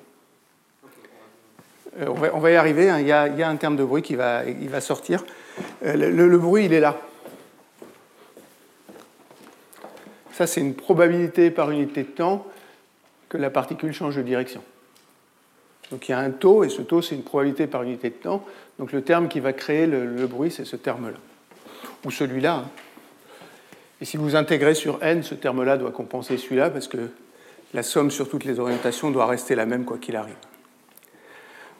Euh, 2.02 2.08
on, 2.34 2.40
va, 2.40 2.52
y 2.52 2.56
arriver. 2.56 2.90
Hein. 2.90 3.00
Il, 3.00 3.08
y 3.08 3.14
a, 3.14 3.48
un 3.48 3.56
terme 3.56 3.78
de 3.78 3.84
bruit 3.86 4.02
qui 4.02 4.16
va, 4.16 4.44
sortir. 4.82 5.24
Euh, 5.86 5.96
le, 5.96 6.38
bruit, 6.38 6.66
il 6.66 6.74
est 6.74 6.82
là. 6.82 7.00
Ça, 10.34 10.46
c'est 10.46 10.60
une 10.60 10.74
probabilité 10.74 11.50
par 11.50 11.72
unité 11.72 12.04
de 12.04 12.10
temps 12.10 12.46
que 13.30 13.38
la 13.38 13.50
particule 13.50 13.94
change 13.94 14.18
de 14.18 14.22
direction. 14.22 14.62
Donc 15.92 16.10
il 16.10 16.12
y 16.12 16.16
a 16.16 16.20
un 16.20 16.32
taux, 16.32 16.66
et 16.66 16.70
ce 16.70 16.82
taux, 16.82 17.02
c'est 17.02 17.16
une 17.16 17.24
probabilité 17.24 17.68
par 17.68 17.84
unité 17.84 18.10
de 18.10 18.16
temps. 18.16 18.44
Donc 18.80 18.92
le 18.92 19.02
terme 19.02 19.30
qui 19.30 19.40
va 19.40 19.54
créer 19.54 19.86
le, 19.86 20.28
bruit, 20.28 20.52
c'est 20.52 20.66
ce 20.66 20.76
terme-là. 20.76 21.18
Ou 22.04 22.12
celui-là. 22.12 22.56
Hein. 22.56 22.70
Et 24.04 24.06
si 24.06 24.18
vous 24.18 24.36
intégrez 24.36 24.76
sur 24.76 25.02
n, 25.02 25.24
ce 25.24 25.34
terme-là 25.34 25.78
doit 25.78 25.94
compenser 25.94 26.38
celui-là 26.38 26.70
parce 26.70 26.90
que 26.90 27.08
la 27.74 27.84
somme 27.84 28.12
sur 28.12 28.28
toutes 28.28 28.44
les 28.44 28.60
orientations 28.60 29.12
doit 29.12 29.26
rester 29.26 29.56
la 29.56 29.66
même 29.66 29.86
quoi 29.86 29.98
qu'il 29.98 30.18
arrive. 30.18 30.36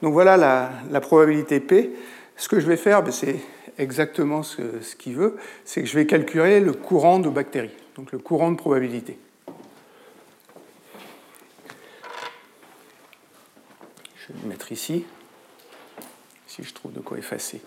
Donc 0.02 0.14
voilà 0.14 0.38
la, 0.38 1.02
probabilité 1.02 1.60
P. 1.60 1.92
Ce 2.38 2.48
que 2.48 2.62
je 2.62 2.66
vais 2.66 2.78
faire, 2.78 3.04
ben, 3.04 3.12
c'est 3.12 3.42
exactement 3.78 4.42
ce, 4.42 4.62
ce 4.80 4.96
qu'il 4.96 5.16
veut, 5.16 5.36
c'est 5.66 5.82
que 5.82 5.88
je 5.90 5.96
vais 5.96 6.06
calculer 6.06 6.62
le 6.62 6.72
courant 6.72 7.20
de 7.20 7.28
bactéries, 7.28 7.76
donc 7.98 8.14
le 8.14 8.20
courant 8.20 8.54
de 8.54 8.58
probabilité. 8.58 9.18
Je 14.16 14.32
vais 14.32 14.40
le 14.44 14.48
mettre 14.48 14.72
ici, 14.72 15.04
si 16.48 16.64
je 16.64 16.74
trouve 16.74 16.94
de 16.94 17.02
quoi 17.02 17.18
effacer. 17.18 17.62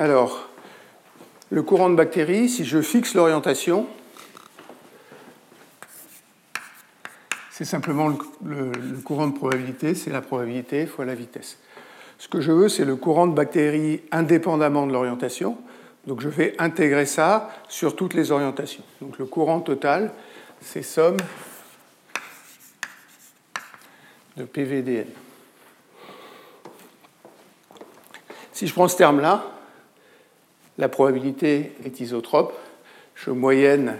Alors, 0.00 0.48
le 1.50 1.62
courant 1.62 1.90
de 1.90 1.94
bactéries, 1.94 2.48
si 2.48 2.64
je 2.64 2.80
fixe 2.80 3.12
l'orientation, 3.12 3.86
c'est 7.50 7.66
simplement 7.66 8.08
le, 8.42 8.72
courant 9.04 9.26
de 9.26 9.34
probabilité, 9.34 9.94
c'est 9.94 10.08
la 10.08 10.22
probabilité 10.22 10.86
fois 10.86 11.04
la 11.04 11.14
vitesse. 11.14 11.58
Ce 12.16 12.28
que 12.28 12.40
je 12.40 12.50
veux, 12.50 12.70
c'est 12.70 12.86
le 12.86 12.96
courant 12.96 13.26
de 13.26 13.34
bactéries 13.34 14.00
indépendamment 14.10 14.86
de 14.86 14.92
l'orientation. 14.94 15.58
Donc 16.06 16.22
je 16.22 16.30
vais 16.30 16.54
intégrer 16.58 17.04
ça 17.04 17.50
sur 17.68 17.94
toutes 17.94 18.14
les 18.14 18.32
orientations. 18.32 18.84
Donc 19.02 19.18
le 19.18 19.26
courant 19.26 19.60
total, 19.60 20.14
c'est 20.62 20.82
somme 20.82 21.18
de 24.38 24.44
PVDN. 24.44 25.08
Si 28.54 28.66
je 28.66 28.72
prends 28.72 28.88
ce 28.88 28.96
terme-là, 28.96 29.59
la 30.80 30.88
probabilité 30.88 31.72
est 31.84 32.00
isotrope. 32.00 32.52
Je 33.14 33.30
moyenne 33.30 33.96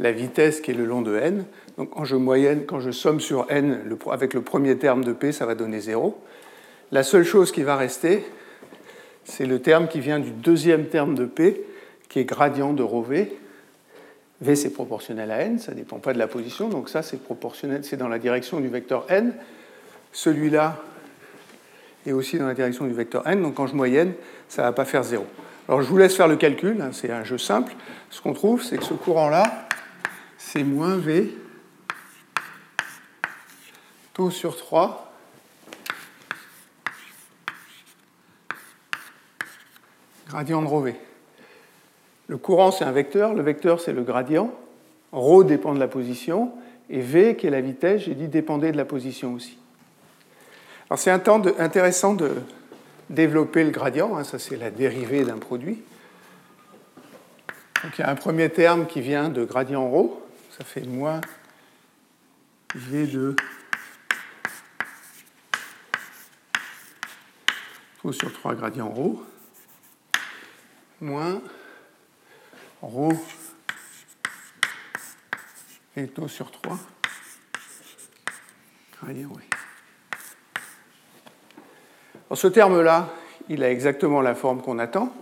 la 0.00 0.12
vitesse 0.12 0.60
qui 0.60 0.72
est 0.72 0.74
le 0.74 0.86
long 0.86 1.02
de 1.02 1.14
n. 1.14 1.44
Donc 1.76 1.90
quand 1.90 2.04
je 2.04 2.16
moyenne, 2.16 2.64
quand 2.66 2.80
je 2.80 2.90
somme 2.90 3.20
sur 3.20 3.46
n 3.50 3.82
avec 4.10 4.32
le 4.32 4.40
premier 4.40 4.76
terme 4.78 5.04
de 5.04 5.12
p, 5.12 5.30
ça 5.30 5.44
va 5.44 5.54
donner 5.54 5.78
0. 5.78 6.18
La 6.90 7.02
seule 7.02 7.24
chose 7.24 7.52
qui 7.52 7.62
va 7.62 7.76
rester, 7.76 8.24
c'est 9.24 9.44
le 9.44 9.60
terme 9.60 9.88
qui 9.88 10.00
vient 10.00 10.18
du 10.18 10.30
deuxième 10.30 10.86
terme 10.86 11.14
de 11.14 11.26
p, 11.26 11.62
qui 12.08 12.20
est 12.20 12.24
gradient 12.24 12.72
de 12.72 12.82
ρ 12.82 13.02
v. 13.02 13.36
V, 14.40 14.54
c'est 14.54 14.70
proportionnel 14.70 15.30
à 15.30 15.40
n, 15.42 15.58
ça 15.58 15.72
ne 15.72 15.76
dépend 15.76 15.98
pas 15.98 16.12
de 16.12 16.18
la 16.18 16.26
position, 16.26 16.68
donc 16.68 16.88
ça, 16.88 17.02
c'est 17.02 17.22
proportionnel, 17.22 17.84
c'est 17.84 17.96
dans 17.96 18.08
la 18.08 18.18
direction 18.18 18.60
du 18.60 18.68
vecteur 18.68 19.06
n. 19.08 19.34
Celui-là 20.12 20.82
est 22.06 22.12
aussi 22.12 22.38
dans 22.38 22.46
la 22.46 22.54
direction 22.54 22.86
du 22.86 22.92
vecteur 22.92 23.26
n, 23.26 23.42
donc 23.42 23.54
quand 23.54 23.66
je 23.66 23.74
moyenne, 23.74 24.12
ça 24.48 24.62
ne 24.62 24.68
va 24.68 24.72
pas 24.72 24.84
faire 24.84 25.02
0. 25.02 25.26
Alors 25.68 25.82
je 25.82 25.88
vous 25.88 25.96
laisse 25.96 26.16
faire 26.16 26.28
le 26.28 26.36
calcul, 26.36 26.80
hein, 26.80 26.90
c'est 26.92 27.10
un 27.10 27.24
jeu 27.24 27.38
simple. 27.38 27.74
Ce 28.10 28.20
qu'on 28.20 28.32
trouve, 28.32 28.62
c'est 28.62 28.78
que 28.78 28.84
ce 28.84 28.94
courant-là, 28.94 29.68
c'est 30.38 30.62
moins 30.62 30.96
V 30.96 31.36
taux 34.14 34.30
sur 34.30 34.56
3 34.56 35.12
gradient 40.28 40.62
de 40.62 40.66
ρV. 40.66 40.94
Le 42.28 42.36
courant, 42.36 42.70
c'est 42.70 42.84
un 42.84 42.92
vecteur, 42.92 43.34
le 43.34 43.42
vecteur, 43.42 43.80
c'est 43.80 43.92
le 43.92 44.02
gradient. 44.02 44.52
ρ 45.12 45.44
dépend 45.44 45.74
de 45.74 45.78
la 45.78 45.88
position, 45.88 46.52
et 46.90 47.00
V, 47.00 47.36
qui 47.36 47.46
est 47.46 47.50
la 47.50 47.60
vitesse, 47.60 48.02
j'ai 48.02 48.14
dit, 48.14 48.28
dépendait 48.28 48.72
de 48.72 48.76
la 48.76 48.84
position 48.84 49.34
aussi. 49.34 49.58
Alors 50.88 50.98
c'est 50.98 51.10
intéressant 51.10 52.14
de 52.14 52.32
développer 53.09 53.63
le 53.63 53.71
gradient, 53.71 54.17
hein, 54.17 54.23
ça 54.23 54.39
c'est 54.39 54.57
la 54.57 54.71
dérivée 54.71 55.23
d'un 55.23 55.37
produit. 55.37 55.81
Donc 57.83 57.97
il 57.97 58.01
y 58.01 58.03
a 58.03 58.09
un 58.09 58.15
premier 58.15 58.49
terme 58.49 58.85
qui 58.87 59.01
vient 59.01 59.29
de 59.29 59.43
gradient 59.43 59.89
ρ, 59.89 60.09
ça 60.57 60.63
fait 60.63 60.81
moins 60.81 61.21
V2 62.75 63.35
taux 68.01 68.11
sur 68.13 68.31
3 68.33 68.55
gradient 68.55 68.89
ρ 68.89 69.21
moins 71.01 71.41
ρ 72.81 73.13
et 75.95 76.07
taux 76.07 76.27
sur 76.27 76.51
3 76.51 76.77
gradient 79.01 79.31
Ce 82.34 82.46
terme-là, 82.48 83.08
il 83.48 83.62
a 83.62 83.70
exactement 83.70 84.20
la 84.20 84.34
forme 84.34 84.60
qu'on 84.60 84.78
attend. 84.78 85.12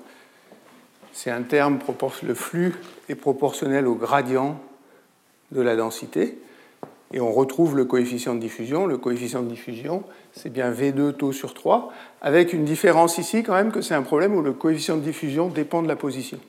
C'est 1.12 1.30
un 1.30 1.42
terme, 1.42 1.78
le 2.22 2.34
flux 2.34 2.74
est 3.08 3.14
proportionnel 3.14 3.86
au 3.86 3.94
gradient 3.94 4.58
de 5.52 5.60
la 5.60 5.76
densité. 5.76 6.38
Et 7.12 7.20
on 7.20 7.30
retrouve 7.30 7.76
le 7.76 7.84
coefficient 7.84 8.34
de 8.34 8.40
diffusion. 8.40 8.86
Le 8.86 8.96
coefficient 8.96 9.42
de 9.42 9.48
diffusion, 9.48 10.02
c'est 10.32 10.50
bien 10.50 10.72
V2 10.72 11.12
taux 11.12 11.32
sur 11.32 11.54
3, 11.54 11.92
avec 12.22 12.52
une 12.52 12.64
différence 12.64 13.18
ici 13.18 13.42
quand 13.42 13.54
même 13.54 13.70
que 13.70 13.82
c'est 13.82 13.94
un 13.94 14.02
problème 14.02 14.34
où 14.34 14.42
le 14.42 14.52
coefficient 14.52 14.96
de 14.96 15.02
diffusion 15.02 15.48
dépend 15.48 15.82
de 15.82 15.88
la 15.88 15.96
position. 15.96 16.40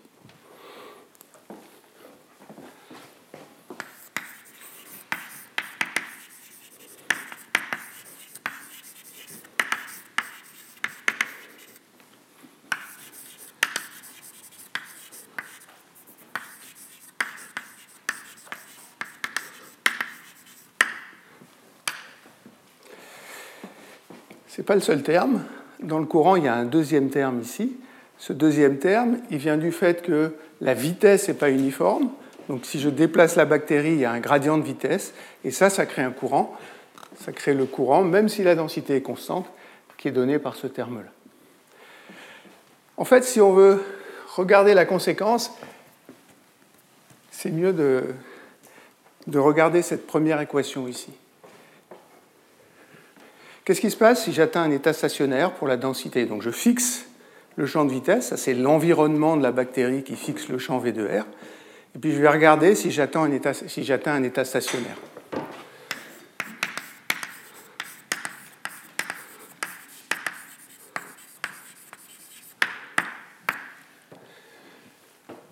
Pas 24.64 24.76
le 24.76 24.82
seul 24.82 25.04
terme. 25.04 25.44
Dans 25.82 26.00
le 26.00 26.06
courant, 26.06 26.36
il 26.36 26.44
y 26.46 26.48
a 26.48 26.54
un 26.54 26.66
deuxième 26.66 27.10
terme 27.10 27.42
ici. 27.42 27.78
Ce 28.18 28.34
deuxième 28.34 28.78
terme, 28.78 29.18
il 29.30 29.38
vient 29.38 29.58
du 29.58 29.72
fait 29.72 30.02
que 30.02 30.34
la 30.62 30.74
vitesse 30.74 31.28
n'est 31.28 31.34
pas 31.34 31.50
uniforme. 31.50 32.10
Donc 32.48 32.66
si 32.66 32.80
je 32.80 32.90
déplace 32.90 33.36
la 33.36 33.46
bactérie, 33.46 33.94
il 33.94 34.00
y 34.00 34.06
a 34.06 34.12
un 34.12 34.20
gradient 34.20 34.58
de 34.58 34.64
vitesse. 34.64 35.14
Et 35.44 35.52
ça, 35.52 35.70
ça 35.70 35.86
crée 35.86 36.04
un 36.04 36.12
courant. 36.12 36.56
Ça 37.20 37.32
crée 37.32 37.54
le 37.54 37.66
courant, 37.66 38.04
même 38.04 38.30
si 38.30 38.44
la 38.44 38.56
densité 38.56 38.96
est 38.96 39.02
constante, 39.02 39.48
qui 39.98 40.08
est 40.08 40.12
donnée 40.12 40.40
par 40.40 40.56
ce 40.56 40.68
terme-là. 40.68 41.10
En 42.98 43.06
fait, 43.06 43.24
si 43.24 43.42
on 43.42 43.54
veut 43.54 43.82
regarder 44.36 44.74
la 44.74 44.86
conséquence, 44.86 45.52
c'est 47.32 47.52
mieux 47.52 47.74
de, 47.74 48.04
de 49.28 49.40
regarder 49.40 49.82
cette 49.82 50.08
première 50.08 50.40
équation 50.40 50.88
ici. 50.88 51.12
Qu'est-ce 53.66 53.82
qui 53.82 53.90
se 53.90 53.98
passe 53.98 54.24
si 54.24 54.32
j'atteins 54.32 54.62
un 54.62 54.70
état 54.70 54.94
stationnaire 54.94 55.52
pour 55.52 55.68
la 55.68 55.76
densité? 55.76 56.28
Donc 56.28 56.44
je 56.44 56.52
fixe 56.52 57.08
le 57.56 57.66
champ 57.66 57.84
de 57.84 57.92
vitesse, 57.92 58.36
c'est 58.36 58.54
l'environnement 58.54 59.38
de 59.38 59.42
la 59.42 59.52
bactérie 59.52 60.04
qui 60.04 60.16
fixe 60.16 60.50
le 60.50 60.60
champ 60.60 60.78
V 60.78 60.92
de 60.92 61.04
R, 61.04 61.26
et 61.96 62.00
puis 62.00 62.12
je 62.12 62.22
vais 62.22 62.30
regarder 62.30 62.76
si 62.76 62.92
j'atteins 62.92 63.22
un 63.22 63.32
état, 63.32 63.56
si 63.56 63.92
un 64.06 64.24
état 64.24 64.46
stationnaire. 64.46 64.98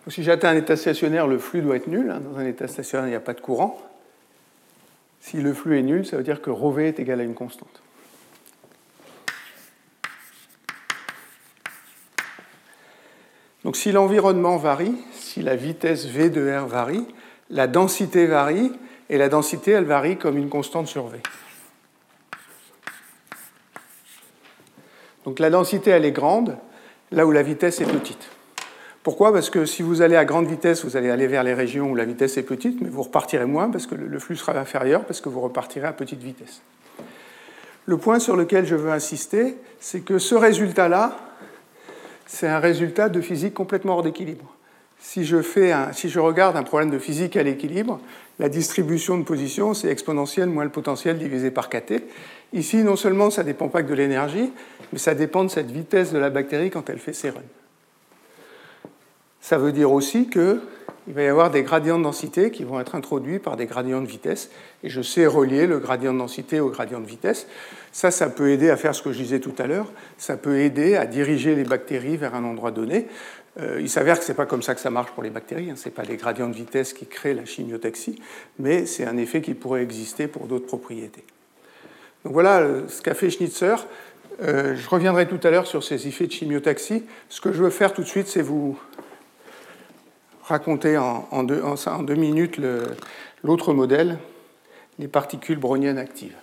Si 0.10 0.22
j'atteins 0.22 0.50
un 0.50 0.58
état 0.58 0.76
stationnaire, 0.76 1.26
le 1.26 1.40
flux 1.40 1.62
doit 1.64 1.78
être 1.78 1.88
nul. 1.88 2.12
Hein. 2.12 2.20
Dans 2.20 2.38
un 2.38 2.46
état 2.46 2.68
stationnaire, 2.68 3.08
il 3.08 3.12
n'y 3.12 3.16
a 3.16 3.22
pas 3.22 3.34
de 3.34 3.42
courant. 3.42 3.82
Si 5.20 5.38
le 5.38 5.54
flux 5.54 5.80
est 5.80 5.82
nul, 5.82 6.06
ça 6.06 6.18
veut 6.18 6.24
dire 6.24 6.44
que 6.44 6.52
ρV 6.52 6.90
est 6.90 7.00
égal 7.00 7.20
à 7.20 7.24
une 7.24 7.34
constante. 7.34 7.82
Donc 13.64 13.78
si 13.78 13.92
l'environnement 13.92 14.58
varie, 14.58 14.96
si 15.14 15.42
la 15.42 15.56
vitesse 15.56 16.06
V 16.06 16.30
de 16.30 16.52
R 16.52 16.68
varie, 16.68 17.06
la 17.50 17.68
densité 17.68 18.26
varie, 18.26 18.72
et 19.10 19.18
la 19.18 19.30
densité, 19.30 19.72
elle 19.72 19.86
varie 19.86 20.18
comme 20.18 20.38
une 20.38 20.50
constante 20.50 20.88
sur 20.88 21.08
V. 21.08 21.20
Donc 25.26 25.40
la 25.40 25.50
densité, 25.50 25.92
elle 25.92 26.06
est 26.06 26.12
grande, 26.12 26.58
là 27.12 27.26
où 27.26 27.32
la 27.32 27.44
vitesse 27.44 27.80
est 27.80 27.86
petite. 27.86 28.30
Pourquoi? 29.04 29.34
Parce 29.34 29.50
que 29.50 29.66
si 29.66 29.84
vous 29.84 30.02
allez 30.02 30.16
à 30.16 30.26
grande 30.26 30.48
vitesse, 30.48 30.84
vous 30.86 30.96
allez 30.98 31.10
aller 31.10 31.28
vers 31.28 31.44
les 31.44 31.54
régions 31.54 31.92
où 31.92 31.96
la 31.96 32.06
vitesse 32.06 32.38
est 32.38 32.44
petite, 32.44 32.82
mais 32.82 32.90
vous 32.90 33.04
repartirez 33.04 33.46
moins 33.46 33.70
parce 33.70 33.86
que 33.86 33.96
le 33.96 34.20
flux 34.20 34.38
sera 34.38 34.58
inférieur, 34.58 35.04
parce 35.04 35.22
que 35.22 35.30
vous 35.30 35.42
repartirez 35.42 35.88
à 35.88 35.94
petite 35.94 36.22
vitesse. 36.22 36.62
Le 37.86 37.98
point 37.98 38.20
sur 38.20 38.38
lequel 38.38 38.66
je 38.66 38.76
veux 38.76 38.92
insister, 38.92 39.58
c'est 39.80 40.02
que 40.02 40.18
ce 40.18 40.36
résultat-là, 40.36 41.18
c'est 42.26 42.48
un 42.48 42.60
résultat 42.60 43.10
de 43.10 43.22
physique 43.22 43.54
complètement 43.54 43.94
hors 43.94 44.04
d'équilibre. 44.04 44.46
Si 45.00 45.26
je, 45.26 45.42
si 45.92 46.10
je 46.10 46.20
regarde 46.20 46.56
un 46.56 46.64
problème 46.64 46.90
de 46.90 46.98
physique 46.98 47.36
à 47.36 47.44
l'équilibre, 47.44 48.00
la 48.40 48.48
distribution 48.50 49.18
de 49.18 49.24
position, 49.24 49.74
c'est 49.74 49.90
exponentielle 49.90 50.48
moins 50.48 50.64
le 50.64 50.70
potentiel 50.70 51.18
divisé 51.18 51.52
par 51.52 51.70
kT. 51.70 52.04
Ici, 52.54 52.78
non 52.78 52.96
seulement 52.96 53.30
ça 53.30 53.44
ne 53.44 53.48
dépend 53.48 53.68
pas 53.68 53.84
que 53.84 53.90
de 53.90 53.94
l'énergie, 53.94 54.52
mais 54.92 55.00
ça 55.00 55.14
dépend 55.14 55.44
de 55.44 55.50
cette 55.50 55.72
vitesse 55.72 56.14
de 56.14 56.20
la 56.20 56.30
bactérie 56.30 56.70
quand 56.70 56.90
elle 56.90 57.00
fait 57.00 57.14
ses 57.14 57.32
runs. 57.32 57.42
Ça 59.44 59.58
veut 59.58 59.74
dire 59.74 59.92
aussi 59.92 60.30
qu'il 60.30 60.62
va 61.08 61.22
y 61.22 61.28
avoir 61.28 61.52
des 61.52 61.64
gradients 61.64 61.98
de 61.98 62.04
densité 62.04 62.50
qui 62.50 62.64
vont 62.64 62.80
être 62.80 62.96
introduits 62.96 63.40
par 63.40 63.58
des 63.58 63.66
gradients 63.66 64.00
de 64.00 64.08
vitesse, 64.08 64.50
et 64.86 64.90
je 64.90 65.02
sais 65.02 65.26
relier 65.26 65.68
le 65.68 65.80
gradient 65.80 66.14
de 66.14 66.20
densité 66.20 66.62
au 66.62 66.70
gradient 66.70 67.02
de 67.02 67.06
vitesse. 67.06 67.46
Ça, 67.92 68.10
ça 68.10 68.30
peut 68.30 68.52
aider 68.52 68.70
à 68.70 68.78
faire 68.78 68.96
ce 68.96 69.02
que 69.02 69.12
je 69.12 69.18
disais 69.18 69.42
tout 69.42 69.54
à 69.58 69.68
l'heure. 69.68 69.92
Ça 70.18 70.38
peut 70.38 70.60
aider 70.60 70.96
à 70.96 71.06
diriger 71.06 71.56
les 71.56 71.66
bactéries 71.66 72.16
vers 72.16 72.36
un 72.36 72.46
endroit 72.46 72.72
donné. 72.72 73.08
Euh, 73.60 73.82
il 73.82 73.90
s'avère 73.90 74.18
que 74.18 74.24
ce 74.24 74.32
n'est 74.32 74.36
pas 74.38 74.46
comme 74.46 74.62
ça 74.62 74.76
que 74.76 74.80
ça 74.80 74.90
marche 74.90 75.12
pour 75.12 75.24
les 75.24 75.30
bactéries. 75.30 75.70
Hein. 75.70 75.76
Ce 75.76 75.90
n'est 75.90 75.94
pas 75.94 76.04
les 76.04 76.16
gradients 76.16 76.48
de 76.48 76.56
vitesse 76.56 76.94
qui 76.94 77.06
créent 77.06 77.34
la 77.34 77.44
chimiotaxie, 77.44 78.16
mais 78.60 78.86
c'est 78.86 79.06
un 79.06 79.18
effet 79.18 79.42
qui 79.42 79.56
pourrait 79.56 79.84
exister 79.84 80.28
pour 80.28 80.48
d'autres 80.48 80.68
propriétés. 80.68 81.26
Donc 82.24 82.32
voilà 82.32 82.62
euh, 82.62 82.88
ce 82.88 83.02
qu'a 83.02 83.14
fait 83.14 83.30
Schnitzer. 83.30 83.76
Euh, 84.42 84.78
je 84.78 84.90
reviendrai 84.90 85.28
tout 85.28 85.40
à 85.44 85.52
l'heure 85.52 85.68
sur 85.68 85.84
ces 85.84 86.08
effets 86.08 86.28
de 86.28 86.32
chimiotaxie. 86.32 87.04
Ce 87.28 87.42
que 87.42 87.52
je 87.52 87.62
veux 87.62 87.70
faire 87.70 87.92
tout 87.92 88.04
de 88.04 88.08
suite, 88.08 88.28
c'est 88.28 88.42
vous 88.42 88.80
raconter 90.44 90.98
en, 90.98 91.44
deux, 91.44 92.16
minutes 92.16 92.60
l'autre 93.44 93.74
modèle, 93.74 94.18
les 95.00 95.08
particules 95.08 95.58
browniennes 95.58 95.98
actives. 95.98 96.36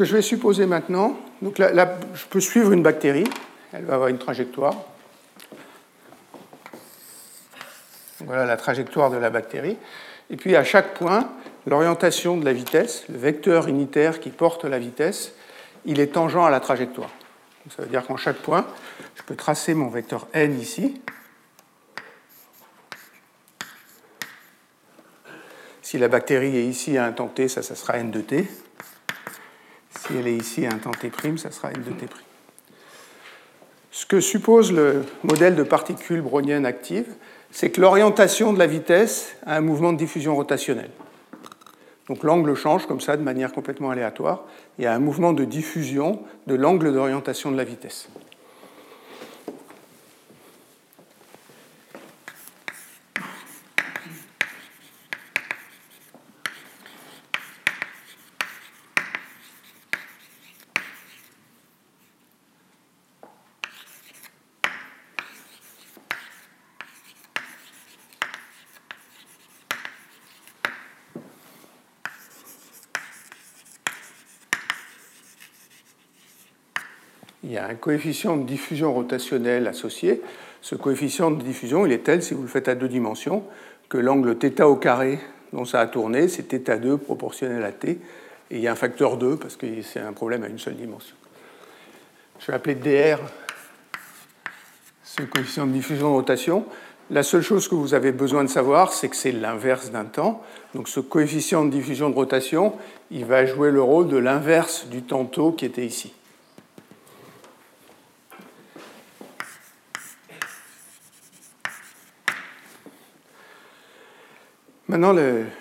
que 0.00 0.06
je 0.06 0.14
vais 0.14 0.22
supposer 0.22 0.64
maintenant, 0.64 1.18
donc 1.42 1.58
là, 1.58 1.98
je 2.14 2.24
peux 2.24 2.40
suivre 2.40 2.72
une 2.72 2.82
bactérie, 2.82 3.26
elle 3.74 3.84
va 3.84 3.96
avoir 3.96 4.08
une 4.08 4.16
trajectoire. 4.16 4.74
Voilà 8.30 8.46
la 8.46 8.56
trajectoire 8.56 9.10
de 9.10 9.16
la 9.16 9.28
bactérie. 9.28 9.76
Et 10.30 10.36
puis 10.36 10.54
à 10.54 10.62
chaque 10.62 10.94
point, 10.94 11.28
l'orientation 11.66 12.36
de 12.36 12.44
la 12.44 12.52
vitesse, 12.52 13.02
le 13.08 13.18
vecteur 13.18 13.66
unitaire 13.66 14.20
qui 14.20 14.30
porte 14.30 14.64
la 14.64 14.78
vitesse, 14.78 15.32
il 15.84 15.98
est 15.98 16.12
tangent 16.12 16.36
à 16.36 16.48
la 16.48 16.60
trajectoire. 16.60 17.10
ça 17.76 17.82
veut 17.82 17.88
dire 17.88 18.06
qu'en 18.06 18.16
chaque 18.16 18.36
point, 18.36 18.68
je 19.16 19.24
peux 19.24 19.34
tracer 19.34 19.74
mon 19.74 19.88
vecteur 19.88 20.28
n 20.32 20.60
ici. 20.60 21.02
Si 25.82 25.98
la 25.98 26.06
bactérie 26.06 26.56
est 26.56 26.66
ici 26.66 26.98
à 26.98 27.06
un 27.06 27.12
temps 27.12 27.26
t, 27.26 27.48
ça, 27.48 27.64
ça 27.64 27.74
sera 27.74 27.98
n 27.98 28.12
de 28.12 28.20
t. 28.20 28.48
Si 29.98 30.16
elle 30.16 30.28
est 30.28 30.36
ici 30.36 30.66
à 30.66 30.70
un 30.70 30.78
temps 30.78 30.92
t', 30.92 31.10
ça 31.36 31.50
sera 31.50 31.72
n 31.72 31.82
de 31.82 31.90
t'. 31.90 32.06
Ce 33.90 34.06
que 34.06 34.20
suppose 34.20 34.70
le 34.70 35.04
modèle 35.24 35.56
de 35.56 35.64
particules 35.64 36.20
browniennes 36.20 36.64
actives, 36.64 37.12
c'est 37.50 37.70
que 37.70 37.80
l'orientation 37.80 38.52
de 38.52 38.58
la 38.58 38.66
vitesse 38.66 39.36
a 39.46 39.56
un 39.56 39.60
mouvement 39.60 39.92
de 39.92 39.98
diffusion 39.98 40.36
rotationnelle. 40.36 40.90
Donc 42.08 42.24
l'angle 42.24 42.54
change 42.54 42.86
comme 42.86 43.00
ça 43.00 43.16
de 43.16 43.22
manière 43.22 43.52
complètement 43.52 43.90
aléatoire. 43.90 44.44
Il 44.78 44.84
y 44.84 44.86
a 44.86 44.92
un 44.92 44.98
mouvement 44.98 45.32
de 45.32 45.44
diffusion 45.44 46.20
de 46.46 46.54
l'angle 46.54 46.92
d'orientation 46.92 47.52
de 47.52 47.56
la 47.56 47.64
vitesse. 47.64 48.08
Un 77.70 77.76
coefficient 77.76 78.36
de 78.36 78.42
diffusion 78.42 78.92
rotationnelle 78.92 79.68
associé. 79.68 80.20
Ce 80.60 80.74
coefficient 80.74 81.30
de 81.30 81.42
diffusion, 81.42 81.86
il 81.86 81.92
est 81.92 82.04
tel, 82.04 82.20
si 82.20 82.34
vous 82.34 82.42
le 82.42 82.48
faites 82.48 82.68
à 82.68 82.74
deux 82.74 82.88
dimensions, 82.88 83.44
que 83.88 83.96
l'angle 83.96 84.36
θ 84.36 84.62
au 84.64 84.74
carré 84.74 85.20
dont 85.52 85.64
ça 85.64 85.80
a 85.80 85.86
tourné, 85.86 86.26
c'est 86.26 86.52
θ2 86.52 86.98
proportionnel 86.98 87.62
à 87.62 87.70
t, 87.70 87.90
et 87.92 87.98
il 88.50 88.60
y 88.60 88.66
a 88.66 88.72
un 88.72 88.76
facteur 88.76 89.16
2 89.16 89.36
parce 89.36 89.56
que 89.56 89.66
c'est 89.82 90.00
un 90.00 90.12
problème 90.12 90.42
à 90.42 90.48
une 90.48 90.58
seule 90.58 90.74
dimension. 90.74 91.14
Je 92.40 92.46
vais 92.48 92.54
appeler 92.54 92.74
dr 92.74 93.22
ce 95.04 95.22
coefficient 95.22 95.66
de 95.66 95.72
diffusion 95.72 96.08
de 96.10 96.14
rotation. 96.14 96.64
La 97.10 97.22
seule 97.22 97.42
chose 97.42 97.68
que 97.68 97.74
vous 97.74 97.94
avez 97.94 98.12
besoin 98.12 98.44
de 98.44 98.48
savoir, 98.48 98.92
c'est 98.92 99.08
que 99.08 99.16
c'est 99.16 99.32
l'inverse 99.32 99.90
d'un 99.90 100.04
temps. 100.04 100.42
Donc 100.74 100.88
ce 100.88 101.00
coefficient 101.00 101.64
de 101.64 101.70
diffusion 101.70 102.10
de 102.10 102.14
rotation, 102.14 102.74
il 103.10 103.24
va 103.24 103.44
jouer 103.44 103.70
le 103.70 103.82
rôle 103.82 104.08
de 104.08 104.16
l'inverse 104.16 104.86
du 104.88 105.02
tantôt 105.02 105.52
qui 105.52 105.64
était 105.64 105.86
ici. 105.86 106.12
Maintenant, 114.90 115.14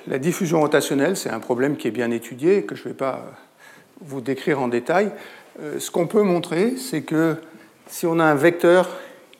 la 0.07 0.17
diffusion 0.17 0.59
rotationnelle, 0.59 1.15
c'est 1.15 1.29
un 1.29 1.39
problème 1.39 1.77
qui 1.77 1.87
est 1.87 1.91
bien 1.91 2.09
étudié 2.09 2.63
que 2.63 2.73
je 2.73 2.81
ne 2.81 2.87
vais 2.87 2.95
pas 2.95 3.27
vous 4.01 4.21
décrire 4.21 4.59
en 4.59 4.67
détail. 4.67 5.11
Euh, 5.61 5.77
ce 5.77 5.91
qu'on 5.91 6.07
peut 6.07 6.23
montrer, 6.23 6.77
c'est 6.77 7.03
que 7.03 7.35
si 7.85 8.07
on 8.07 8.17
a 8.17 8.23
un 8.23 8.33
vecteur 8.33 8.89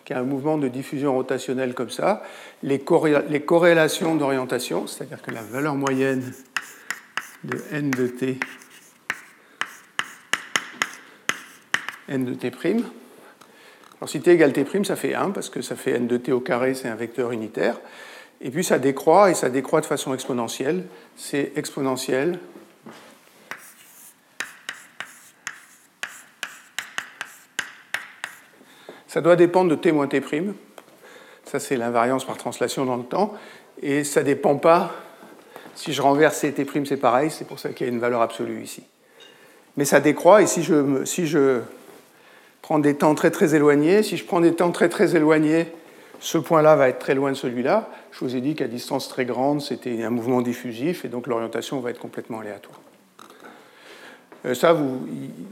qui 0.05 0.13
a 0.13 0.19
un 0.19 0.23
mouvement 0.23 0.59
de 0.59 0.67
diffusion 0.67 1.15
rotationnelle 1.15 1.73
comme 1.73 1.89
ça, 1.89 2.21
les, 2.61 2.77
corrélations 2.77 4.13
d'orientation, 4.13 4.85
c'est-à-dire 4.85 5.23
que 5.23 5.31
la 5.31 5.41
valeur 5.41 5.73
moyenne 5.73 6.35
de 7.43 7.57
n 7.71 7.89
de 7.89 8.05
t, 8.05 8.39
n 12.09 12.25
de 12.25 12.35
t', 12.35 12.51
alors 13.99 14.07
si 14.07 14.21
t 14.21 14.31
égale 14.31 14.53
t', 14.53 14.83
ça 14.83 14.95
fait 14.95 15.15
1 15.15 15.31
parce 15.31 15.49
que 15.49 15.63
ça 15.63 15.75
fait 15.75 15.93
n 15.93 16.05
de 16.05 16.17
t 16.17 16.31
au 16.31 16.41
carré, 16.41 16.75
c'est 16.75 16.89
un 16.89 16.95
vecteur 16.95 17.31
unitaire. 17.31 17.81
Et 18.41 18.51
puis 18.51 18.63
ça 18.63 18.79
décroît, 18.79 19.29
et 19.29 19.33
ça 19.33 19.49
décroît 19.49 19.81
de 19.81 19.85
façon 19.85 20.13
exponentielle. 20.13 20.85
C'est 21.17 21.51
exponentiel. 21.55 22.39
Ça 29.07 29.21
doit 29.21 29.35
dépendre 29.35 29.71
de 29.71 29.75
t 29.75 29.91
moins 29.91 30.07
t'. 30.07 30.21
Ça, 31.43 31.59
c'est 31.59 31.75
l'invariance 31.75 32.25
par 32.25 32.37
translation 32.37 32.85
dans 32.85 32.95
le 32.95 33.03
temps. 33.03 33.33
Et 33.81 34.03
ça 34.03 34.21
ne 34.21 34.25
dépend 34.25 34.55
pas. 34.55 34.93
Si 35.75 35.93
je 35.93 36.01
renverse 36.01 36.39
t', 36.39 36.65
c'est 36.85 36.97
pareil. 36.97 37.31
C'est 37.31 37.45
pour 37.45 37.59
ça 37.59 37.69
qu'il 37.69 37.87
y 37.87 37.89
a 37.89 37.93
une 37.93 37.99
valeur 37.99 38.21
absolue 38.21 38.61
ici. 38.61 38.83
Mais 39.75 39.85
ça 39.85 39.99
décroît, 39.99 40.41
et 40.41 40.47
si 40.47 40.63
je, 40.63 41.03
si 41.05 41.27
je 41.27 41.61
prends 42.61 42.79
des 42.79 42.95
temps 42.95 43.15
très 43.15 43.31
très 43.31 43.55
éloignés, 43.55 44.03
si 44.03 44.15
je 44.15 44.25
prends 44.25 44.41
des 44.41 44.53
temps 44.53 44.71
très 44.71 44.89
très 44.89 45.15
éloignés 45.15 45.67
ce 46.19 46.37
point-là 46.37 46.75
va 46.75 46.89
être 46.89 46.99
très 46.99 47.15
loin 47.15 47.31
de 47.31 47.37
celui-là. 47.37 47.89
Je 48.11 48.19
vous 48.19 48.35
ai 48.35 48.41
dit 48.41 48.55
qu'à 48.55 48.67
distance 48.67 49.07
très 49.07 49.25
grande, 49.25 49.61
c'était 49.61 50.03
un 50.03 50.09
mouvement 50.09 50.41
diffusif 50.41 51.05
et 51.05 51.07
donc 51.07 51.27
l'orientation 51.27 51.79
va 51.79 51.91
être 51.91 51.99
complètement 51.99 52.39
aléatoire. 52.39 52.79
Euh, 54.45 54.53
ça, 54.53 54.77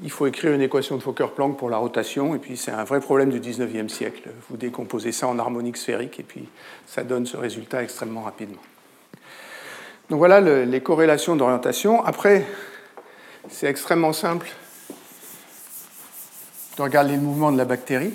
il 0.03 0.11
faut 0.11 0.28
écrire 0.28 0.53
une 0.53 0.61
équation 0.61 0.95
de 0.95 1.01
Fokker-Planck 1.01 1.57
pour 1.57 1.70
la 1.70 1.78
rotation, 1.78 2.36
et 2.36 2.39
puis 2.39 2.55
c'est 2.55 2.72
un 2.72 2.86
vrai 2.86 3.01
problème 3.01 3.30
du 3.30 3.39
19e 3.39 3.89
siècle. 3.89 4.30
Vous 4.49 4.55
décomposez 4.55 5.11
ça 5.11 5.28
en 5.28 5.39
harmonique 5.39 5.78
sphérique, 5.78 6.20
et 6.20 6.24
puis 6.24 6.47
ça 6.86 7.03
donne 7.03 7.26
ce 7.26 7.36
résultat 7.36 7.84
extrêmement 7.84 8.22
rapidement. 8.22 8.61
Donc 10.09 10.20
voilà 10.20 10.39
les 10.39 10.82
corrélations 10.82 11.36
d'orientation. 11.36 12.03
Après, 12.05 12.45
c'est 13.49 13.68
extrêmement 13.68 14.13
simple 14.13 14.47
de 16.78 16.82
regarder 16.82 17.15
le 17.15 17.22
mouvement 17.22 17.51
de 17.51 17.57
la 17.57 17.65
bactérie. 17.65 18.13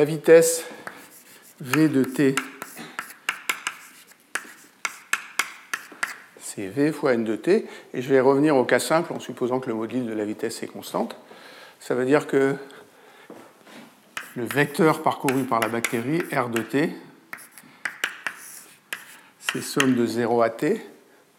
La 0.00 0.06
vitesse 0.06 0.64
v 1.60 1.90
de 1.90 2.04
t, 2.04 2.34
c'est 6.40 6.68
v 6.68 6.90
fois 6.90 7.12
n 7.12 7.22
de 7.22 7.36
t, 7.36 7.68
et 7.92 8.00
je 8.00 8.08
vais 8.08 8.20
revenir 8.20 8.56
au 8.56 8.64
cas 8.64 8.78
simple 8.78 9.12
en 9.12 9.20
supposant 9.20 9.60
que 9.60 9.68
le 9.68 9.74
module 9.74 10.06
de 10.06 10.14
la 10.14 10.24
vitesse 10.24 10.62
est 10.62 10.68
constante. 10.68 11.18
Ça 11.80 11.94
veut 11.94 12.06
dire 12.06 12.26
que 12.26 12.56
le 14.36 14.44
vecteur 14.46 15.02
parcouru 15.02 15.44
par 15.44 15.60
la 15.60 15.68
bactérie, 15.68 16.22
r 16.32 16.48
de 16.48 16.62
t, 16.62 16.94
c'est 19.52 19.60
somme 19.60 19.94
de 19.94 20.06
0 20.06 20.40
à 20.40 20.48
t 20.48 20.80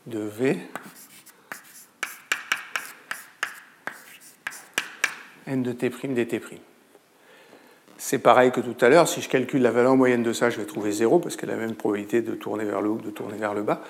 de 0.06 0.20
v 0.20 0.60
n 5.48 5.64
de 5.64 5.72
t' 5.72 5.90
dt'. 5.90 6.71
C'est 8.04 8.18
pareil 8.18 8.52
que 8.52 8.60
tout 8.60 8.76
à 8.84 8.90
l'heure, 8.90 9.08
si 9.08 9.22
je 9.22 9.30
calcule 9.30 9.62
la 9.62 9.70
valeur 9.70 9.96
moyenne 9.96 10.24
de 10.24 10.34
ça, 10.34 10.50
je 10.50 10.58
vais 10.58 10.66
trouver 10.66 10.92
0 10.92 11.20
parce 11.20 11.36
qu'elle 11.36 11.52
a 11.52 11.56
la 11.56 11.60
même 11.60 11.76
probabilité 11.76 12.24
de 12.24 12.34
tourner 12.34 12.66
vers 12.66 12.82
le 12.82 12.90
haut 12.90 12.96
que 12.96 13.06
de 13.06 13.12
tourner 13.12 13.38
vers 13.38 13.54
le 13.54 13.62
bas. 13.62 13.84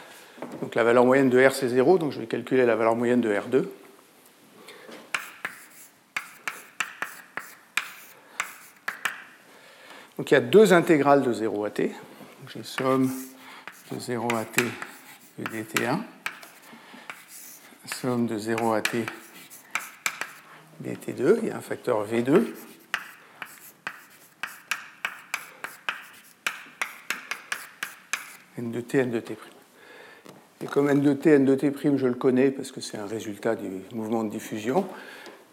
Donc 0.62 0.76
la 0.76 0.84
valeur 0.84 1.06
moyenne 1.06 1.30
de 1.30 1.44
R 1.44 1.54
c'est 1.54 1.70
0, 1.70 1.98
donc 1.98 2.12
je 2.12 2.20
vais 2.20 2.28
calculer 2.28 2.66
la 2.66 2.76
valeur 2.76 2.98
moyenne 2.98 3.22
de 3.22 3.34
R2. 3.34 3.66
Donc 10.18 10.30
il 10.30 10.34
y 10.34 10.38
a 10.38 10.42
deux 10.42 10.74
intégrales 10.74 11.24
de 11.24 11.32
0 11.32 11.64
à 11.64 11.70
t. 11.70 11.96
J'ai 12.54 12.64
somme 12.64 13.10
de 13.92 13.98
0 13.98 14.28
à 14.36 14.44
t 14.44 14.62
de 15.40 15.46
dt1, 15.46 16.00
somme 17.86 18.28
de 18.28 18.38
0 18.38 18.74
à 18.74 18.82
t 18.82 19.06
dt2, 20.84 21.38
il 21.42 21.48
y 21.48 21.52
a 21.52 21.56
un 21.56 21.62
facteur 21.62 22.06
V2. 22.06 22.44
N 28.58 28.72
de 28.72 28.82
T, 28.82 29.00
N 29.00 29.12
de 29.12 29.20
T'. 29.20 29.38
Et 30.64 30.68
comme 30.68 30.90
N 30.90 31.02
de 31.02 31.14
T, 31.14 31.32
N 31.32 31.46
de 31.46 31.56
T', 31.56 31.72
je 31.98 32.08
le 32.08 32.14
connais 32.14 32.52
parce 32.52 32.72
que 32.72 32.82
c'est 32.82 32.98
un 32.98 33.06
résultat 33.06 33.56
du 33.56 33.70
mouvement 33.94 34.24
de 34.24 34.30
diffusion, 34.30 34.86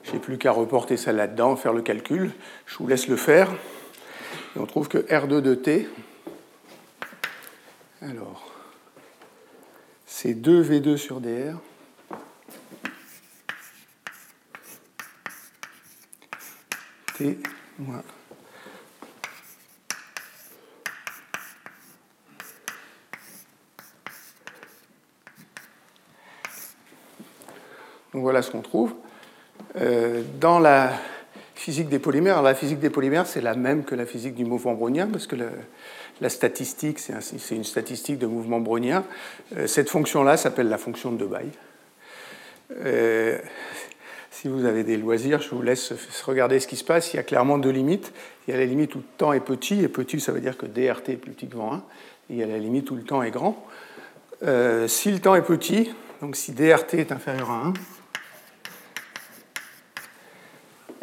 je 0.04 0.12
n'ai 0.12 0.18
plus 0.18 0.38
qu'à 0.38 0.52
reporter 0.52 0.96
ça 0.96 1.12
là-dedans, 1.12 1.56
faire 1.56 1.72
le 1.72 1.82
calcul. 1.82 2.30
Je 2.66 2.78
vous 2.78 2.86
laisse 2.86 3.08
le 3.08 3.16
faire. 3.16 3.50
Et 4.56 4.58
on 4.58 4.66
trouve 4.66 4.88
que 4.88 4.98
R2 4.98 5.40
de 5.40 5.54
T, 5.54 5.88
alors, 8.00 8.54
c'est 10.06 10.34
2V2 10.34 10.96
sur 10.96 11.20
DR. 11.20 11.56
T 17.16 17.38
moins 17.78 18.02
Donc 28.12 28.22
voilà 28.22 28.42
ce 28.42 28.50
qu'on 28.50 28.62
trouve. 28.62 28.94
Euh, 29.76 30.22
dans 30.40 30.58
la 30.58 30.92
physique 31.54 31.88
des 31.88 31.98
polymères, 31.98 32.42
la 32.42 32.54
physique 32.54 32.78
des 32.78 32.90
polymères, 32.90 33.26
c'est 33.26 33.40
la 33.40 33.54
même 33.54 33.84
que 33.84 33.94
la 33.94 34.06
physique 34.06 34.34
du 34.34 34.44
mouvement 34.44 34.74
brownien, 34.74 35.06
parce 35.06 35.26
que 35.26 35.36
la 36.20 36.28
statistique, 36.28 36.98
c'est 36.98 37.54
une 37.54 37.64
statistique 37.64 38.18
de 38.18 38.26
mouvement 38.26 38.60
brownien. 38.60 39.04
Euh, 39.56 39.66
cette 39.66 39.90
fonction-là 39.90 40.36
s'appelle 40.36 40.68
la 40.68 40.78
fonction 40.78 41.12
de 41.12 41.18
Debye. 41.18 41.50
Euh, 42.84 43.38
si 44.30 44.48
vous 44.48 44.64
avez 44.64 44.84
des 44.84 44.96
loisirs, 44.96 45.40
je 45.40 45.50
vous 45.50 45.62
laisse 45.62 45.92
regarder 46.24 46.60
ce 46.60 46.68
qui 46.68 46.76
se 46.76 46.84
passe. 46.84 47.12
Il 47.12 47.16
y 47.16 47.20
a 47.20 47.24
clairement 47.24 47.58
deux 47.58 47.70
limites. 47.70 48.12
Il 48.46 48.52
y 48.52 48.54
a 48.54 48.60
la 48.60 48.66
limite 48.66 48.94
où 48.94 48.98
le 48.98 49.04
temps 49.16 49.32
est 49.32 49.40
petit, 49.40 49.82
et 49.82 49.88
petit, 49.88 50.20
ça 50.20 50.32
veut 50.32 50.40
dire 50.40 50.56
que 50.56 50.66
dRt 50.66 51.02
est 51.08 51.16
plus 51.16 51.32
petit 51.32 51.48
que 51.48 51.56
1. 51.56 51.82
Et 52.30 52.34
il 52.34 52.36
y 52.36 52.42
a 52.42 52.46
la 52.46 52.58
limite 52.58 52.90
où 52.90 52.94
le 52.94 53.02
temps 53.02 53.22
est 53.22 53.32
grand. 53.32 53.66
si 54.86 55.10
le 55.10 55.18
temps 55.18 55.34
est 55.34 55.42
petit, 55.42 55.92
donc 56.20 56.36
si 56.36 56.52
dRt 56.52 56.84
est 56.92 57.10
inférieur 57.10 57.50
à 57.50 57.66
1, 57.66 57.72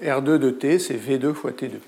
R2 0.01 0.37
de 0.37 0.49
T, 0.49 0.79
c'est 0.79 0.95
V2 0.95 1.33
fois 1.33 1.51
T2. 1.51 1.79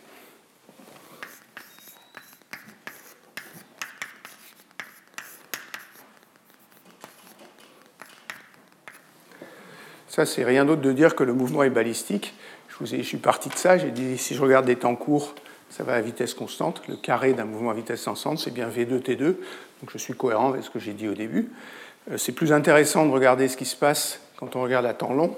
Ça, 10.08 10.26
c'est 10.26 10.44
rien 10.44 10.66
d'autre 10.66 10.82
de 10.82 10.92
dire 10.92 11.16
que 11.16 11.24
le 11.24 11.34
mouvement 11.34 11.62
est 11.62 11.70
balistique. 11.70 12.34
Je, 12.82 13.02
suis 13.04 13.18
parti 13.18 13.50
de 13.50 13.56
ça, 13.56 13.78
j'ai 13.78 13.92
dit 13.92 14.18
si 14.18 14.34
je 14.34 14.42
regarde 14.42 14.66
des 14.66 14.76
temps 14.76 14.96
courts, 14.96 15.36
ça 15.70 15.84
va 15.84 15.94
à 15.94 16.02
vitesse 16.02 16.34
constante. 16.34 16.82
Le 16.88 16.96
carré 16.96 17.34
d'un 17.34 17.46
mouvement 17.46 17.70
à 17.72 17.74
vitesse 17.74 18.04
constante, 18.04 18.40
c'est 18.40 18.52
bien 18.52 18.68
V2, 18.68 19.00
T2. 19.00 19.20
Donc 19.20 19.92
je 19.92 19.98
suis 19.98 20.14
cohérent 20.14 20.50
avec 20.50 20.64
ce 20.64 20.70
que 20.70 20.80
j'ai 20.80 20.94
dit 20.94 21.08
au 21.08 21.14
début. 21.14 21.52
Euh, 22.10 22.18
c'est 22.18 22.32
plus 22.32 22.52
intéressant 22.52 23.06
de 23.06 23.12
regarder 23.12 23.48
ce 23.48 23.58
qui 23.58 23.66
se 23.66 23.76
passe 23.76 24.20
quand 24.38 24.56
on 24.56 24.64
regarde 24.64 24.86
à 24.86 24.94
temps 24.94 25.14
long. 25.14 25.38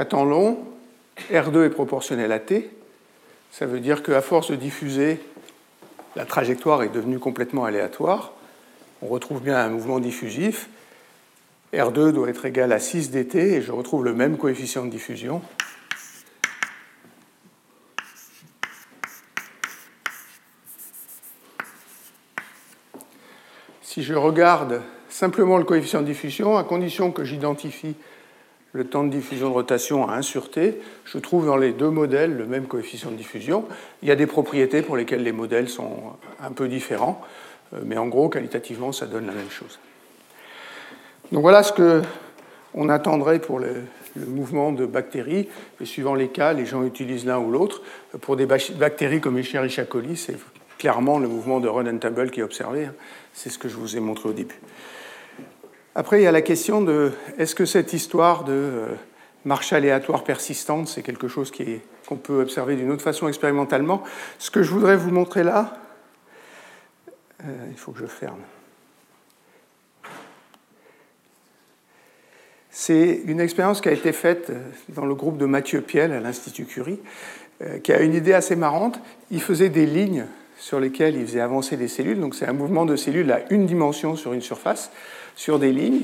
Donc 0.00 0.06
à 0.06 0.08
temps 0.08 0.24
long, 0.24 0.64
R2 1.30 1.66
est 1.66 1.68
proportionnel 1.68 2.32
à 2.32 2.38
T. 2.38 2.70
Ça 3.50 3.66
veut 3.66 3.80
dire 3.80 4.02
qu'à 4.02 4.22
force 4.22 4.50
de 4.50 4.56
diffuser, 4.56 5.20
la 6.16 6.24
trajectoire 6.24 6.82
est 6.82 6.88
devenue 6.88 7.18
complètement 7.18 7.66
aléatoire. 7.66 8.32
On 9.02 9.08
retrouve 9.08 9.42
bien 9.42 9.58
un 9.58 9.68
mouvement 9.68 10.00
diffusif. 10.00 10.70
R2 11.74 12.12
doit 12.12 12.30
être 12.30 12.46
égal 12.46 12.72
à 12.72 12.78
6 12.78 13.10
dt 13.10 13.36
et 13.36 13.60
je 13.60 13.72
retrouve 13.72 14.02
le 14.02 14.14
même 14.14 14.38
coefficient 14.38 14.86
de 14.86 14.90
diffusion. 14.90 15.42
Si 23.82 24.02
je 24.02 24.14
regarde 24.14 24.80
simplement 25.10 25.58
le 25.58 25.64
coefficient 25.64 26.00
de 26.00 26.06
diffusion, 26.06 26.56
à 26.56 26.64
condition 26.64 27.12
que 27.12 27.22
j'identifie 27.22 27.96
le 28.72 28.84
temps 28.84 29.04
de 29.04 29.10
diffusion 29.10 29.48
de 29.48 29.54
rotation 29.54 30.08
à 30.08 30.14
1 30.14 30.22
sur 30.22 30.48
je 31.04 31.18
trouve 31.18 31.46
dans 31.46 31.56
les 31.56 31.72
deux 31.72 31.90
modèles 31.90 32.36
le 32.36 32.46
même 32.46 32.66
coefficient 32.66 33.10
de 33.10 33.16
diffusion. 33.16 33.64
Il 34.02 34.08
y 34.08 34.12
a 34.12 34.16
des 34.16 34.26
propriétés 34.26 34.82
pour 34.82 34.96
lesquelles 34.96 35.22
les 35.22 35.32
modèles 35.32 35.68
sont 35.68 36.14
un 36.40 36.52
peu 36.52 36.68
différents, 36.68 37.20
euh, 37.74 37.80
mais 37.84 37.96
en 37.96 38.06
gros, 38.06 38.28
qualitativement, 38.28 38.92
ça 38.92 39.06
donne 39.06 39.26
la 39.26 39.32
même 39.32 39.50
chose. 39.50 39.78
Donc 41.32 41.42
voilà 41.42 41.62
ce 41.62 41.72
qu'on 41.72 42.88
attendrait 42.88 43.38
pour 43.38 43.58
le, 43.58 43.82
mouvement 44.16 44.72
de 44.72 44.86
bactéries, 44.86 45.48
et 45.80 45.84
suivant 45.84 46.14
les 46.14 46.28
cas, 46.28 46.52
les 46.52 46.66
gens 46.66 46.84
utilisent 46.84 47.26
l'un 47.26 47.38
ou 47.38 47.50
l'autre. 47.50 47.82
Pour 48.20 48.36
des 48.36 48.46
bactéries 48.46 49.20
comme 49.20 49.38
Escherichia 49.38 49.84
coli, 49.84 50.16
c'est 50.16 50.36
clairement 50.78 51.20
le 51.20 51.28
mouvement 51.28 51.60
de 51.60 51.68
run 51.68 51.86
and 51.86 51.98
tumble 51.98 52.30
qui 52.30 52.40
est 52.40 52.42
observé. 52.42 52.86
Hein. 52.86 52.94
C'est 53.34 53.50
ce 53.50 53.58
que 53.58 53.68
je 53.68 53.76
vous 53.76 53.96
ai 53.96 54.00
montré 54.00 54.28
au 54.28 54.32
début. 54.32 54.58
Après, 55.94 56.20
il 56.20 56.24
y 56.24 56.26
a 56.26 56.32
la 56.32 56.42
question 56.42 56.82
de 56.82 57.12
est-ce 57.38 57.54
que 57.54 57.64
cette 57.64 57.92
histoire 57.92 58.44
de 58.44 58.52
euh, 58.52 58.86
marche 59.44 59.72
aléatoire 59.72 60.22
persistante, 60.22 60.86
c'est 60.86 61.02
quelque 61.02 61.26
chose 61.26 61.50
qu'on 62.06 62.16
peut 62.16 62.40
observer 62.40 62.76
d'une 62.76 62.92
autre 62.92 63.02
façon 63.02 63.26
expérimentalement? 63.26 64.04
Ce 64.38 64.52
que 64.52 64.62
je 64.62 64.70
voudrais 64.70 64.96
vous 64.96 65.10
montrer 65.10 65.42
là, 65.42 65.76
euh, 67.44 67.66
il 67.70 67.76
faut 67.76 67.90
que 67.90 67.98
je 67.98 68.06
ferme. 68.06 68.38
C'est 72.70 73.22
une 73.24 73.40
expérience 73.40 73.80
qui 73.80 73.88
a 73.88 73.92
été 73.92 74.12
faite 74.12 74.50
euh, 74.50 74.60
dans 74.90 75.06
le 75.06 75.16
groupe 75.16 75.38
de 75.38 75.46
Mathieu 75.46 75.80
Piel 75.80 76.12
à 76.12 76.20
l'Institut 76.20 76.66
Curie, 76.66 77.00
qui 77.82 77.92
a 77.92 78.00
une 78.00 78.14
idée 78.14 78.32
assez 78.32 78.56
marrante. 78.56 79.00
Il 79.30 79.42
faisait 79.42 79.68
des 79.68 79.84
lignes 79.84 80.24
sur 80.56 80.80
lesquelles 80.80 81.14
il 81.16 81.26
faisait 81.26 81.40
avancer 81.40 81.76
des 81.76 81.88
cellules. 81.88 82.18
Donc 82.18 82.34
c'est 82.34 82.46
un 82.46 82.54
mouvement 82.54 82.86
de 82.86 82.96
cellules 82.96 83.30
à 83.30 83.42
une 83.52 83.66
dimension 83.66 84.16
sur 84.16 84.32
une 84.32 84.40
surface 84.40 84.90
sur 85.40 85.58
des 85.58 85.72
lignes. 85.72 86.02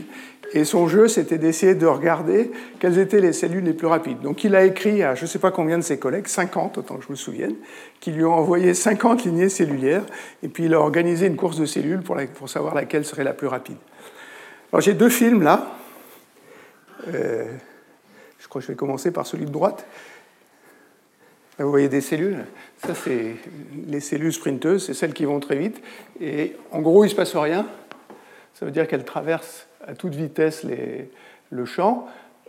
Et 0.54 0.64
son 0.64 0.88
jeu, 0.88 1.08
c'était 1.08 1.36
d'essayer 1.36 1.74
de 1.74 1.84
regarder 1.84 2.50
quelles 2.80 2.98
étaient 2.98 3.20
les 3.20 3.34
cellules 3.34 3.64
les 3.64 3.74
plus 3.74 3.86
rapides. 3.86 4.20
Donc 4.22 4.44
il 4.44 4.54
a 4.54 4.64
écrit 4.64 5.02
à 5.02 5.14
je 5.14 5.22
ne 5.22 5.26
sais 5.26 5.38
pas 5.38 5.50
combien 5.50 5.76
de 5.76 5.82
ses 5.82 5.98
collègues, 5.98 6.26
50 6.26 6.78
autant 6.78 6.96
que 6.96 7.04
je 7.04 7.10
me 7.10 7.16
souvienne, 7.16 7.54
qui 8.00 8.12
lui 8.12 8.24
ont 8.24 8.32
envoyé 8.32 8.72
50 8.72 9.24
lignées 9.24 9.50
cellulaires, 9.50 10.06
et 10.42 10.48
puis 10.48 10.64
il 10.64 10.74
a 10.74 10.80
organisé 10.80 11.26
une 11.26 11.36
course 11.36 11.58
de 11.58 11.66
cellules 11.66 12.00
pour, 12.00 12.16
savoir 12.48 12.74
laquelle 12.74 13.04
serait 13.04 13.24
la 13.24 13.34
plus 13.34 13.46
rapide. 13.46 13.76
Alors 14.72 14.80
j'ai 14.80 14.94
deux 14.94 15.10
films 15.10 15.42
là. 15.42 15.76
Euh, 17.08 17.44
je 18.38 18.48
crois 18.48 18.62
que 18.62 18.66
je 18.66 18.72
vais 18.72 18.76
commencer 18.76 19.10
par 19.10 19.26
celui 19.26 19.44
de 19.44 19.50
droite. 19.50 19.86
vous 21.58 21.68
voyez 21.68 21.90
des 21.90 22.00
cellules. 22.00 22.46
Ça, 22.86 22.94
c'est 22.94 23.34
les 23.86 24.00
cellules 24.00 24.32
sprinteuses, 24.32 24.86
c'est 24.86 24.94
celles 24.94 25.12
qui 25.12 25.26
vont 25.26 25.40
très 25.40 25.56
vite. 25.56 25.82
Et 26.22 26.56
en 26.72 26.80
gros, 26.80 27.04
il 27.04 27.08
ne 27.08 27.10
se 27.10 27.16
passe 27.16 27.36
rien. 27.36 27.66
Ça 28.58 28.64
veut 28.64 28.72
dire 28.72 28.88
qu'elle 28.88 29.04
traverse 29.04 29.66
à 29.86 29.94
toute 29.94 30.14
vitesse 30.14 30.64
le 31.50 31.64
champ. 31.64 32.08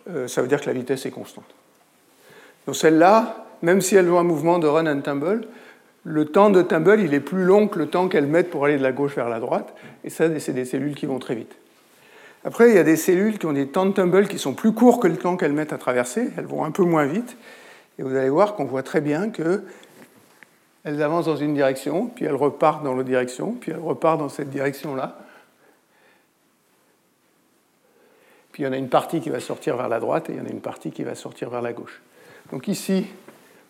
Euh, 0.09 0.27
ça 0.27 0.41
veut 0.41 0.47
dire 0.47 0.61
que 0.61 0.67
la 0.67 0.73
vitesse 0.73 1.05
est 1.05 1.11
constante. 1.11 1.45
Donc 2.65 2.75
celle-là, 2.75 3.45
même 3.61 3.81
si 3.81 3.95
elle 3.95 4.09
ont 4.09 4.19
un 4.19 4.23
mouvement 4.23 4.59
de 4.59 4.67
run 4.67 4.87
and 4.87 5.01
tumble, 5.01 5.47
le 6.03 6.25
temps 6.25 6.49
de 6.49 6.61
tumble, 6.61 7.01
il 7.01 7.13
est 7.13 7.19
plus 7.19 7.43
long 7.43 7.67
que 7.67 7.77
le 7.77 7.87
temps 7.87 8.07
qu'elles 8.07 8.27
mettent 8.27 8.49
pour 8.49 8.63
aller 8.63 8.77
de 8.77 8.83
la 8.83 8.93
gauche 8.93 9.15
vers 9.15 9.27
la 9.27 9.41
droite. 9.41 9.73
Et 10.05 10.09
ça, 10.09 10.27
c'est 10.39 10.53
des 10.53 10.63
cellules 10.63 10.95
qui 10.95 11.05
vont 11.05 11.19
très 11.19 11.35
vite. 11.35 11.53
Après, 12.45 12.69
il 12.69 12.75
y 12.75 12.79
a 12.79 12.83
des 12.83 12.95
cellules 12.95 13.37
qui 13.37 13.45
ont 13.45 13.51
des 13.51 13.67
temps 13.67 13.85
de 13.85 13.91
tumble 13.91 14.27
qui 14.29 14.39
sont 14.39 14.53
plus 14.53 14.71
courts 14.71 15.01
que 15.01 15.07
le 15.07 15.17
temps 15.17 15.35
qu'elles 15.35 15.51
mettent 15.51 15.73
à 15.73 15.77
traverser. 15.77 16.29
Elles 16.37 16.45
vont 16.45 16.63
un 16.63 16.71
peu 16.71 16.83
moins 16.83 17.05
vite. 17.05 17.35
Et 17.99 18.03
vous 18.03 18.15
allez 18.15 18.29
voir 18.29 18.55
qu'on 18.55 18.63
voit 18.63 18.83
très 18.83 19.01
bien 19.01 19.29
qu'elles 19.29 21.01
avancent 21.01 21.25
dans 21.25 21.35
une 21.35 21.53
direction, 21.53 22.07
puis 22.07 22.23
elles 22.23 22.35
repartent 22.35 22.83
dans 22.83 22.93
l'autre 22.93 23.09
direction, 23.09 23.57
puis 23.59 23.71
elles 23.71 23.79
repartent 23.79 24.19
dans 24.19 24.29
cette 24.29 24.49
direction-là. 24.49 25.19
Il 28.57 28.65
y 28.65 28.67
en 28.67 28.73
a 28.73 28.77
une 28.77 28.89
partie 28.89 29.21
qui 29.21 29.29
va 29.29 29.39
sortir 29.39 29.77
vers 29.77 29.87
la 29.87 29.99
droite 29.99 30.29
et 30.29 30.33
il 30.33 30.39
y 30.39 30.41
en 30.41 30.45
a 30.45 30.49
une 30.49 30.61
partie 30.61 30.91
qui 30.91 31.03
va 31.03 31.15
sortir 31.15 31.49
vers 31.49 31.61
la 31.61 31.73
gauche. 31.73 32.01
Donc 32.51 32.67
ici, 32.67 33.05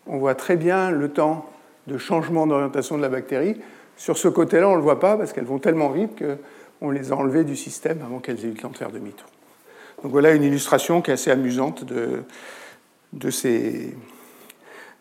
on 0.06 0.18
voit 0.18 0.34
très 0.34 0.56
bien 0.56 0.90
le 0.90 1.10
temps 1.10 1.50
de 1.86 1.98
changement 1.98 2.46
d'orientation 2.46 2.96
de 2.96 3.02
la 3.02 3.08
bactérie. 3.08 3.56
Sur 3.96 4.16
ce 4.16 4.28
côté-là, 4.28 4.68
on 4.68 4.72
ne 4.72 4.76
le 4.76 4.82
voit 4.82 5.00
pas 5.00 5.16
parce 5.16 5.32
qu'elles 5.32 5.44
vont 5.44 5.58
tellement 5.58 5.90
vite 5.90 6.22
qu'on 6.80 6.90
les 6.90 7.12
a 7.12 7.16
enlevées 7.16 7.44
du 7.44 7.56
système 7.56 8.00
avant 8.02 8.18
qu'elles 8.18 8.44
aient 8.44 8.48
eu 8.48 8.52
le 8.52 8.60
temps 8.60 8.70
de 8.70 8.76
faire 8.76 8.90
demi-tour. 8.90 9.28
Donc 10.02 10.12
voilà 10.12 10.32
une 10.32 10.44
illustration 10.44 11.02
qui 11.02 11.10
est 11.10 11.14
assez 11.14 11.30
amusante 11.30 11.84
de, 11.84 12.22
de, 13.12 13.30
ces, 13.30 13.94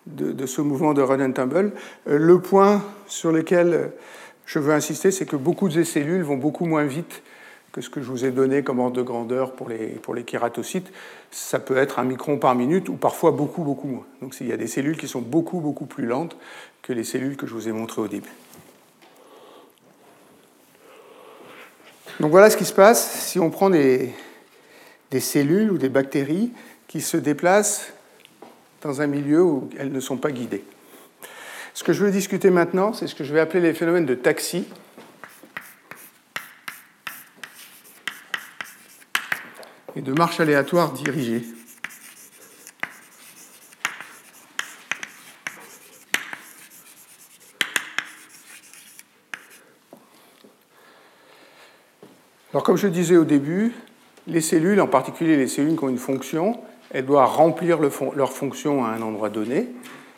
de, 0.08 0.46
ce 0.46 0.62
mouvement 0.62 0.94
de 0.94 1.02
run 1.02 1.24
and 1.24 1.34
tumble. 1.34 1.72
Euh, 2.08 2.18
le 2.18 2.40
point 2.40 2.84
sur 3.08 3.32
lequel 3.32 3.92
je 4.46 4.60
veux 4.60 4.74
insister, 4.74 5.12
c'est 5.12 5.26
que 5.26 5.36
beaucoup 5.36 5.70
de 5.70 5.74
ces 5.74 5.84
cellules 5.84 6.24
vont 6.24 6.38
beaucoup 6.38 6.66
moins 6.66 6.86
vite 6.86 7.22
que 7.78 7.82
ce 7.84 7.92
que 7.92 8.02
je 8.02 8.10
vous 8.10 8.26
ai 8.26 8.32
donné 8.32 8.64
comme 8.64 8.80
ordre 8.80 8.98
de 8.98 9.04
grandeur 9.04 9.52
pour 9.52 9.70
les, 9.70 9.86
pour 9.86 10.16
les 10.16 10.24
kératocytes, 10.24 10.92
ça 11.30 11.60
peut 11.60 11.78
être 11.78 12.00
un 12.00 12.06
micron 12.06 12.40
par 12.40 12.56
minute 12.56 12.90
ou 12.90 12.96
parfois 12.96 13.30
beaucoup, 13.30 13.62
beaucoup 13.62 13.88
moins. 13.88 14.06
Donc 14.20 14.36
il 14.42 14.48
y 14.48 14.52
a 14.52 14.58
des 14.58 14.66
cellules 14.66 14.98
qui 14.98 15.08
sont 15.08 15.22
beaucoup, 15.22 15.60
beaucoup 15.60 15.86
plus 15.86 16.08
lentes 16.08 16.36
que 16.82 16.92
les 16.92 17.04
cellules 17.04 17.38
que 17.38 17.46
je 17.46 17.54
vous 17.54 17.70
ai 17.70 17.72
montrées 17.72 18.02
au 18.02 18.08
début. 18.08 18.32
Donc 22.20 22.32
voilà 22.32 22.50
ce 22.50 22.58
qui 22.58 22.66
se 22.66 22.74
passe 22.74 23.12
si 23.28 23.40
on 23.40 23.52
prend 23.52 23.70
des, 23.70 24.10
des 25.12 25.20
cellules 25.20 25.72
ou 25.72 25.78
des 25.78 25.90
bactéries 25.90 26.52
qui 26.88 27.00
se 27.00 27.16
déplacent 27.16 27.94
dans 28.82 29.02
un 29.02 29.08
milieu 29.08 29.44
où 29.44 29.70
elles 29.78 29.92
ne 29.92 30.00
sont 30.00 30.18
pas 30.18 30.32
guidées. 30.32 30.64
Ce 31.76 31.84
que 31.84 31.94
je 31.94 32.04
veux 32.04 32.10
discuter 32.10 32.50
maintenant, 32.50 32.92
c'est 32.94 33.06
ce 33.06 33.14
que 33.14 33.24
je 33.24 33.32
vais 33.36 33.40
appeler 33.40 33.62
les 33.62 33.76
phénomènes 33.76 34.08
de 34.08 34.16
taxi. 34.16 34.66
Et 39.98 40.02
de 40.02 40.14
marche 40.14 40.40
aléatoire 40.40 40.92
dirigée. 40.92 41.42
Alors 52.54 52.64
comme 52.64 52.78
je 52.78 52.88
disais 52.88 53.18
au 53.18 53.24
début, 53.24 53.74
les 54.28 54.42
cellules, 54.42 54.80
en 54.82 54.88
particulier 54.88 55.36
les 55.36 55.48
cellules 55.48 55.76
qui 55.76 55.84
ont 55.84 55.90
une 55.90 55.98
fonction, 55.98 56.60
elles 56.92 57.06
doivent 57.06 57.36
remplir 57.36 57.80
leur 57.80 58.32
fonction 58.32 58.86
à 58.86 58.90
un 58.90 59.02
endroit 59.02 59.30
donné. 59.30 59.68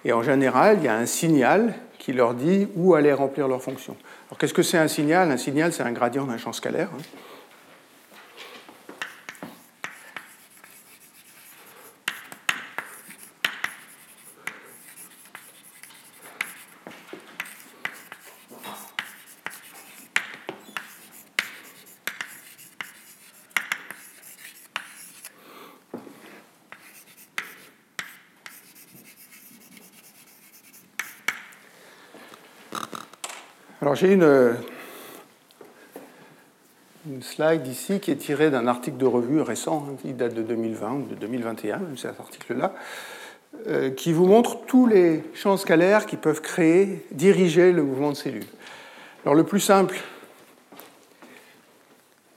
Et 0.04 0.12
en 0.12 0.24
général, 0.24 0.78
il 0.80 0.86
y 0.86 0.88
a 0.88 0.96
un 0.96 1.06
signal 1.06 1.74
qui 1.98 2.12
leur 2.12 2.34
dit 2.34 2.68
où 2.76 2.96
aller 2.96 3.14
remplir 3.14 3.48
leur 3.48 3.62
fonction. 3.62 3.96
Alors 4.30 4.38
qu'est-ce 4.38 4.54
que 4.54 4.64
c'est 4.64 4.78
un 4.78 4.88
signal? 4.88 5.32
Un 5.32 5.38
signal, 5.38 5.72
c'est 5.74 5.84
un 5.84 5.92
gradient 5.92 6.26
d'un 6.26 6.38
champ 6.38 6.54
scalaire. 6.54 6.90
Hein. 6.94 7.29
J'ai 34.00 34.14
une, 34.14 34.56
une 37.06 37.22
slide 37.22 37.68
ici 37.68 38.00
qui 38.00 38.12
est 38.12 38.16
tirée 38.16 38.50
d'un 38.50 38.66
article 38.66 38.96
de 38.96 39.06
revue 39.06 39.42
récent, 39.42 39.86
hein, 39.90 39.96
qui 40.02 40.14
date 40.14 40.34
de 40.34 40.42
2020 40.42 40.92
ou 40.94 41.06
de 41.08 41.16
2021, 41.16 41.82
cet 41.98 42.18
article-là, 42.18 42.74
euh, 43.68 43.90
qui 43.90 44.14
vous 44.14 44.26
montre 44.26 44.62
tous 44.66 44.88
les 44.88 45.24
champs 45.34 45.58
scalaires 45.58 46.06
qui 46.06 46.16
peuvent 46.16 46.40
créer, 46.40 47.06
diriger 47.12 47.74
le 47.74 47.84
mouvement 47.84 48.12
de 48.12 48.16
cellules. 48.16 48.46
Alors 49.26 49.36
le 49.36 49.44
plus 49.44 49.60
simple 49.60 50.00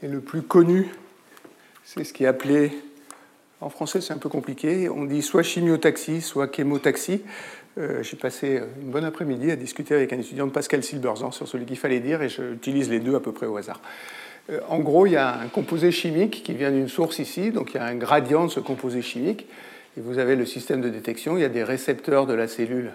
et 0.03 0.09
le 0.09 0.19
plus 0.19 0.43
connu, 0.43 0.89
c'est 1.85 2.03
ce 2.03 2.13
qui 2.13 2.25
est 2.25 2.29
appelé, 2.29 2.73
en 3.61 3.69
français 3.69 4.01
c'est 4.01 4.13
un 4.13 4.19
peu 4.19 4.29
compliqué, 4.29 4.89
on 4.89 5.05
dit 5.05 5.23
soit 5.23 5.45
chimiotaxie, 5.45 6.23
soit 6.23 6.53
chémotaxie. 6.53 7.23
Euh, 7.79 8.03
j'ai 8.03 8.16
passé 8.16 8.61
une 8.83 8.91
bonne 8.91 9.05
après-midi 9.05 9.51
à 9.51 9.57
discuter 9.57 9.95
avec 9.95 10.12
un 10.12 10.18
étudiant 10.18 10.47
de 10.47 10.53
Pascal 10.53 10.85
Silberzan 10.85 11.31
sur 11.31 11.49
celui 11.49 11.64
qu'il 11.64 11.79
fallait 11.79 12.01
dire 12.01 12.23
et 12.23 12.29
j'utilise 12.29 12.91
les 12.91 13.01
deux 13.01 13.14
à 13.14 13.20
peu 13.20 13.33
près 13.33 13.47
au 13.47 13.57
hasard. 13.57 13.81
Euh, 14.51 14.61
en 14.68 14.81
gros, 14.81 15.07
il 15.07 15.12
y 15.12 15.16
a 15.16 15.39
un 15.39 15.49
composé 15.49 15.91
chimique 15.91 16.43
qui 16.43 16.53
vient 16.53 16.70
d'une 16.70 16.89
source 16.89 17.18
ici, 17.18 17.51
donc 17.51 17.73
il 17.73 17.77
y 17.77 17.81
a 17.81 17.85
un 17.85 17.95
gradient 17.95 18.45
de 18.45 18.51
ce 18.51 18.61
composé 18.61 19.01
chimique, 19.01 19.47
et 19.97 20.01
vous 20.01 20.18
avez 20.18 20.37
le 20.37 20.45
système 20.45 20.81
de 20.83 20.89
détection, 20.89 21.37
il 21.37 21.41
y 21.41 21.45
a 21.45 21.49
des 21.49 21.64
récepteurs 21.64 22.27
de 22.27 22.35
la 22.35 22.49
cellule 22.49 22.93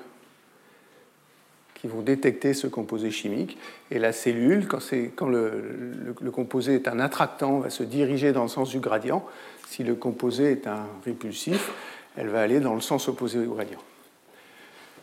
qui 1.74 1.88
vont 1.88 2.02
détecter 2.02 2.54
ce 2.54 2.68
composé 2.68 3.12
chimique, 3.12 3.58
et 3.92 4.00
la 4.00 4.12
cellule, 4.12 4.68
quand, 4.68 5.28
le, 5.28 5.94
le, 6.20 6.32
composé 6.32 6.76
est 6.76 6.88
un 6.88 7.00
attractant, 7.00 7.60
va 7.60 7.70
se 7.70 7.84
diriger 7.84 8.32
dans 8.32 8.44
le 8.44 8.50
sens 8.50 8.70
du 8.70 8.80
gradient. 8.80 9.24
Si 9.68 9.84
le 9.84 9.94
composé 9.94 10.52
est 10.52 10.68
un 10.68 10.88
répulsif, 11.06 11.72
elle 12.16 12.30
va 12.30 12.42
aller 12.42 12.60
dans 12.60 12.74
le 12.74 12.82
sens 12.82 13.08
opposé 13.08 13.38
au 13.40 13.54
gradient. 13.54 13.80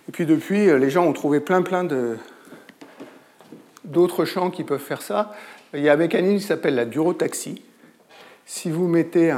Et 0.08 0.12
puis 0.12 0.26
depuis, 0.26 0.68
euh, 0.68 0.78
les 0.78 0.90
gens 0.90 1.06
ont 1.06 1.12
trouvé 1.12 1.40
plein 1.40 1.62
plein 1.62 1.86
d'autres 3.84 4.24
champs 4.24 4.50
qui 4.50 4.64
peuvent 4.64 4.80
faire 4.80 5.02
ça. 5.02 5.34
Il 5.74 5.80
y 5.80 5.88
a 5.88 5.92
un 5.92 5.96
mécanisme 5.96 6.38
qui 6.38 6.44
s'appelle 6.44 6.74
la 6.74 6.84
durotaxie. 6.84 7.62
Si 8.46 8.70
vous 8.70 8.86
mettez 8.86 9.32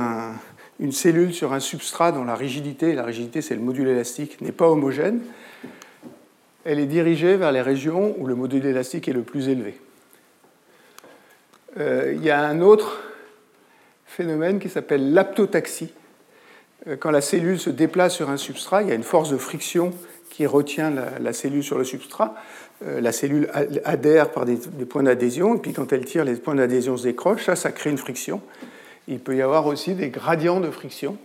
une 0.80 0.92
cellule 0.92 1.32
sur 1.32 1.52
un 1.52 1.60
substrat 1.60 2.12
dont 2.12 2.24
la 2.24 2.34
rigidité, 2.34 2.94
la 2.94 3.04
rigidité 3.04 3.40
c'est 3.40 3.54
le 3.54 3.60
module 3.60 3.88
élastique, 3.88 4.40
n'est 4.40 4.52
pas 4.52 4.68
homogène, 4.68 5.20
elle 6.64 6.80
est 6.80 6.86
dirigée 6.86 7.36
vers 7.36 7.52
les 7.52 7.62
régions 7.62 8.14
où 8.18 8.26
le 8.26 8.34
module 8.34 8.66
élastique 8.66 9.08
est 9.08 9.12
le 9.12 9.22
plus 9.22 9.48
élevé. 9.48 9.78
Euh, 11.78 12.12
il 12.14 12.24
y 12.24 12.30
a 12.30 12.40
un 12.44 12.60
autre 12.60 13.00
phénomène 14.04 14.58
qui 14.58 14.68
s'appelle 14.68 15.12
l'aptotaxie. 15.12 15.92
Euh, 16.88 16.96
quand 16.96 17.10
la 17.10 17.20
cellule 17.20 17.60
se 17.60 17.70
déplace 17.70 18.14
sur 18.14 18.30
un 18.30 18.36
substrat, 18.36 18.82
il 18.82 18.88
y 18.88 18.92
a 18.92 18.94
une 18.94 19.04
force 19.04 19.30
de 19.30 19.36
friction 19.36 19.92
qui 20.30 20.46
retient 20.46 20.90
la, 20.90 21.32
cellule 21.32 21.62
sur 21.62 21.78
le 21.78 21.84
substrat. 21.84 22.34
Euh, 22.84 23.00
la 23.00 23.12
cellule 23.12 23.50
adhère 23.84 24.30
par 24.30 24.44
des, 24.44 24.56
points 24.84 25.02
d'adhésion, 25.02 25.54
et 25.54 25.58
puis 25.58 25.72
quand 25.72 25.92
elle 25.92 26.04
tire, 26.04 26.24
les 26.24 26.34
points 26.36 26.54
d'adhésion 26.54 26.96
se 26.96 27.04
décrochent, 27.04 27.44
ça, 27.44 27.56
ça 27.56 27.72
crée 27.72 27.90
une 27.90 27.98
friction. 27.98 28.40
Il 29.08 29.20
peut 29.20 29.36
y 29.36 29.42
avoir 29.42 29.66
aussi 29.66 29.94
des 29.94 30.10
gradients 30.10 30.60
de 30.60 30.70
friction, 30.70 31.16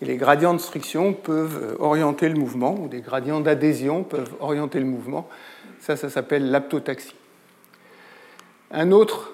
et 0.00 0.04
les 0.04 0.16
gradients 0.16 0.54
de 0.54 0.60
friction 0.60 1.12
peuvent 1.12 1.60
euh, 1.62 1.76
orienter 1.78 2.28
le 2.28 2.34
mouvement, 2.34 2.78
ou 2.78 2.88
des 2.88 3.00
gradients 3.00 3.40
d'adhésion 3.40 4.02
peuvent 4.02 4.32
orienter 4.40 4.80
le 4.80 4.86
mouvement. 4.86 5.28
Ça, 5.80 5.96
ça 5.96 6.10
s'appelle 6.10 6.50
l'aptotaxie. 6.50 7.14
Un 8.70 8.92
autre, 8.92 9.32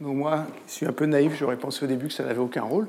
dont 0.00 0.14
moi, 0.14 0.46
je 0.66 0.72
suis 0.72 0.86
un 0.86 0.92
peu 0.92 1.06
naïf, 1.06 1.32
j'aurais 1.38 1.56
pensé 1.56 1.84
au 1.84 1.88
début 1.88 2.08
que 2.08 2.14
ça 2.14 2.24
n'avait 2.24 2.38
aucun 2.38 2.62
rôle, 2.62 2.88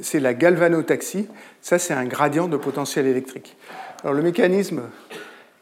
c'est 0.00 0.20
la 0.20 0.34
galvanotaxie. 0.34 1.28
Ça, 1.60 1.78
c'est 1.78 1.94
un 1.94 2.04
gradient 2.04 2.48
de 2.48 2.56
potentiel 2.56 3.06
électrique. 3.06 3.56
Alors 4.02 4.14
le 4.14 4.22
mécanisme 4.22 4.82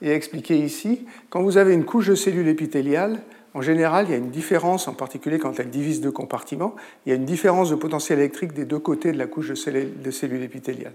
est 0.03 0.11
expliqué 0.11 0.59
ici. 0.59 1.07
Quand 1.31 1.43
vous 1.43 1.57
avez 1.57 1.73
une 1.73 1.85
couche 1.85 2.09
de 2.09 2.15
cellules 2.15 2.49
épithéliales, 2.49 3.21
en 3.55 3.63
général, 3.63 4.07
il 4.09 4.11
y 4.11 4.15
a 4.15 4.19
une 4.19 4.31
différence, 4.31 4.87
en 4.87 4.93
particulier 4.93 5.39
quand 5.39 5.59
elle 5.59 5.71
divise 5.71 6.03
deux 6.03 6.11
compartiments, 6.11 6.77
il 7.07 7.11
y 7.11 7.13
a 7.13 7.15
une 7.17 7.25
différence 7.25 7.71
de 7.71 7.75
potentiel 7.75 8.19
électrique 8.19 8.53
des 8.53 8.67
deux 8.67 8.79
côtés 8.79 9.13
de 9.13 9.19
la 9.19 9.27
couche 9.27 9.49
de 9.49 10.11
cellules 10.11 10.43
épithéliales. 10.43 10.93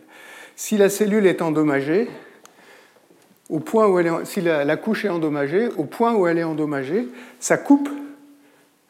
Si 0.56 0.78
la 0.78 0.90
cellule 0.90 1.26
est 1.26 1.42
endommagée, 1.42 2.08
si 4.24 4.42
la, 4.42 4.78
couche 4.78 5.06
est 5.06 5.10
endommagée, 5.10 5.70
au 5.78 5.84
point 5.84 6.14
où 6.14 6.28
elle 6.28 6.38
est 6.38 6.44
endommagée, 6.44 7.08
ça 7.40 7.58
coupe 7.58 7.90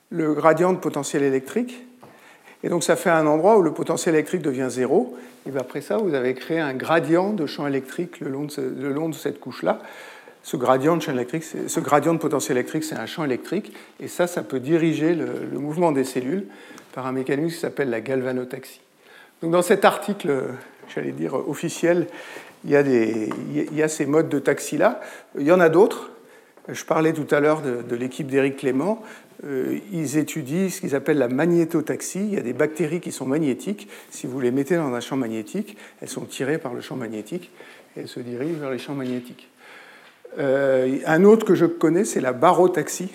le 0.10 0.34
gradient 0.34 0.74
de 0.74 0.78
potentiel 0.78 1.24
électrique 1.24 1.86
et 2.64 2.70
donc 2.70 2.84
ça 2.84 2.96
fait 2.96 3.10
un 3.10 3.26
endroit 3.26 3.58
où 3.58 3.62
le 3.62 3.74
potentiel 3.74 4.16
électrique 4.16 4.42
devient 4.42 4.68
zéro. 4.70 5.18
Et 5.48 5.58
après 5.58 5.82
ça, 5.82 5.98
vous 5.98 6.14
avez 6.14 6.34
créé 6.34 6.60
un 6.60 6.74
gradient 6.74 7.32
de 7.34 7.46
champ 7.46 7.66
électrique 7.66 8.20
le 8.20 8.30
long 8.30 9.10
de, 9.10 9.16
cette 9.16 9.40
couche-là. 9.40 9.80
Ce 10.44 10.58
gradient 10.58 10.98
de 10.98 11.02
champ 11.02 11.12
électrique, 11.12 11.44
ce 11.44 11.80
gradient 11.80 12.14
de 12.14 12.20
potentiel 12.20 12.58
électrique, 12.58 12.84
c'est 12.84 12.96
un 12.96 13.08
champ 13.08 13.24
électrique. 13.24 13.74
Et 14.00 14.08
ça, 14.08 14.28
ça 14.28 14.44
peut 14.44 14.60
diriger 14.60 15.16
le, 15.16 15.60
mouvement 15.60 15.92
des 15.92 16.04
cellules 16.04 16.46
par 16.94 17.08
un 17.08 17.12
mécanisme 17.12 17.56
qui 17.56 17.62
s'appelle 17.62 17.90
la 17.90 18.02
galvanotaxie. 18.02 18.82
Donc 19.42 19.52
dans 19.52 19.62
cet 19.64 19.86
article, 19.86 20.44
j'allais 20.94 21.12
dire 21.12 21.34
officiel, 21.34 22.08
il 22.64 22.72
y, 22.72 23.82
a 23.82 23.88
ces 23.88 24.06
modes 24.06 24.30
de 24.30 24.38
taxi-là. 24.38 25.02
Il 25.36 25.48
y 25.48 25.52
en 25.52 25.60
a 25.60 25.70
d'autres. 25.70 26.12
Je 26.68 26.86
parlais 26.86 27.12
tout 27.12 27.26
à 27.34 27.40
l'heure 27.40 27.62
de 27.62 27.96
l'équipe 27.96 28.28
d'Éric 28.28 28.58
Clément. 28.58 29.02
Euh, 29.44 29.80
ils 29.92 30.18
étudient 30.18 30.70
ce 30.70 30.82
qu'ils 30.82 30.96
appellent 30.96 31.18
la 31.18 31.28
magnétotaxie. 31.28 32.20
Il 32.20 32.34
y 32.34 32.38
a 32.38 32.42
des 32.42 32.54
bactéries 32.54 33.00
qui 33.00 33.12
sont 33.12 33.26
magnétiques. 33.26 33.88
Si 34.10 34.28
vous 34.28 34.40
les 34.40 34.52
mettez 34.52 34.76
dans 34.76 34.94
un 34.94 35.00
champ 35.00 35.18
magnétique, 35.18 35.78
elles 36.02 36.10
sont 36.10 36.26
tirées 36.26 36.58
par 36.58 36.74
le 36.74 36.82
champ 36.82 36.96
magnétique 36.96 37.52
et 37.96 38.02
elles 38.02 38.08
se 38.08 38.20
dirigent 38.20 38.60
vers 38.60 38.70
les 38.70 38.78
champs 38.78 38.94
magnétiques. 38.94 39.50
Euh, 40.38 41.00
un 41.06 41.24
autre 41.24 41.46
que 41.46 41.56
je 41.56 41.66
connais, 41.66 42.06
c'est 42.06 42.22
la 42.22 42.34
barotaxie, 42.34 43.10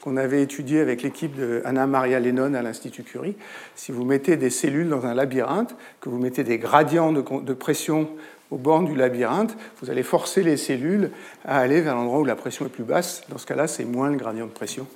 qu'on 0.00 0.16
avait 0.16 0.40
étudié 0.40 0.80
avec 0.80 1.02
l'équipe 1.02 1.34
de 1.34 1.62
Anna 1.64 1.86
Maria 1.86 2.20
Lennon 2.20 2.54
à 2.54 2.62
l'Institut 2.62 3.02
Curie. 3.02 3.34
Si 3.74 3.90
vous 3.90 4.04
mettez 4.04 4.36
des 4.36 4.50
cellules 4.50 4.88
dans 4.88 5.04
un 5.04 5.14
labyrinthe, 5.14 5.74
que 6.00 6.08
vous 6.08 6.18
mettez 6.18 6.44
des 6.44 6.58
gradients 6.58 7.12
de, 7.12 7.22
de 7.40 7.52
pression 7.52 8.08
au 8.52 8.56
bord 8.56 8.84
du 8.84 8.94
labyrinthe, 8.94 9.56
vous 9.82 9.90
allez 9.90 10.04
forcer 10.04 10.44
les 10.44 10.56
cellules 10.56 11.10
à 11.44 11.58
aller 11.58 11.80
vers 11.80 11.96
l'endroit 11.96 12.20
où 12.20 12.24
la 12.24 12.36
pression 12.36 12.66
est 12.66 12.70
plus 12.70 12.84
basse. 12.84 13.22
Dans 13.28 13.38
ce 13.38 13.46
cas-là, 13.46 13.66
c'est 13.66 13.84
moins 13.84 14.08
le 14.08 14.16
gradient 14.16 14.46
de 14.46 14.52
pression 14.52 14.86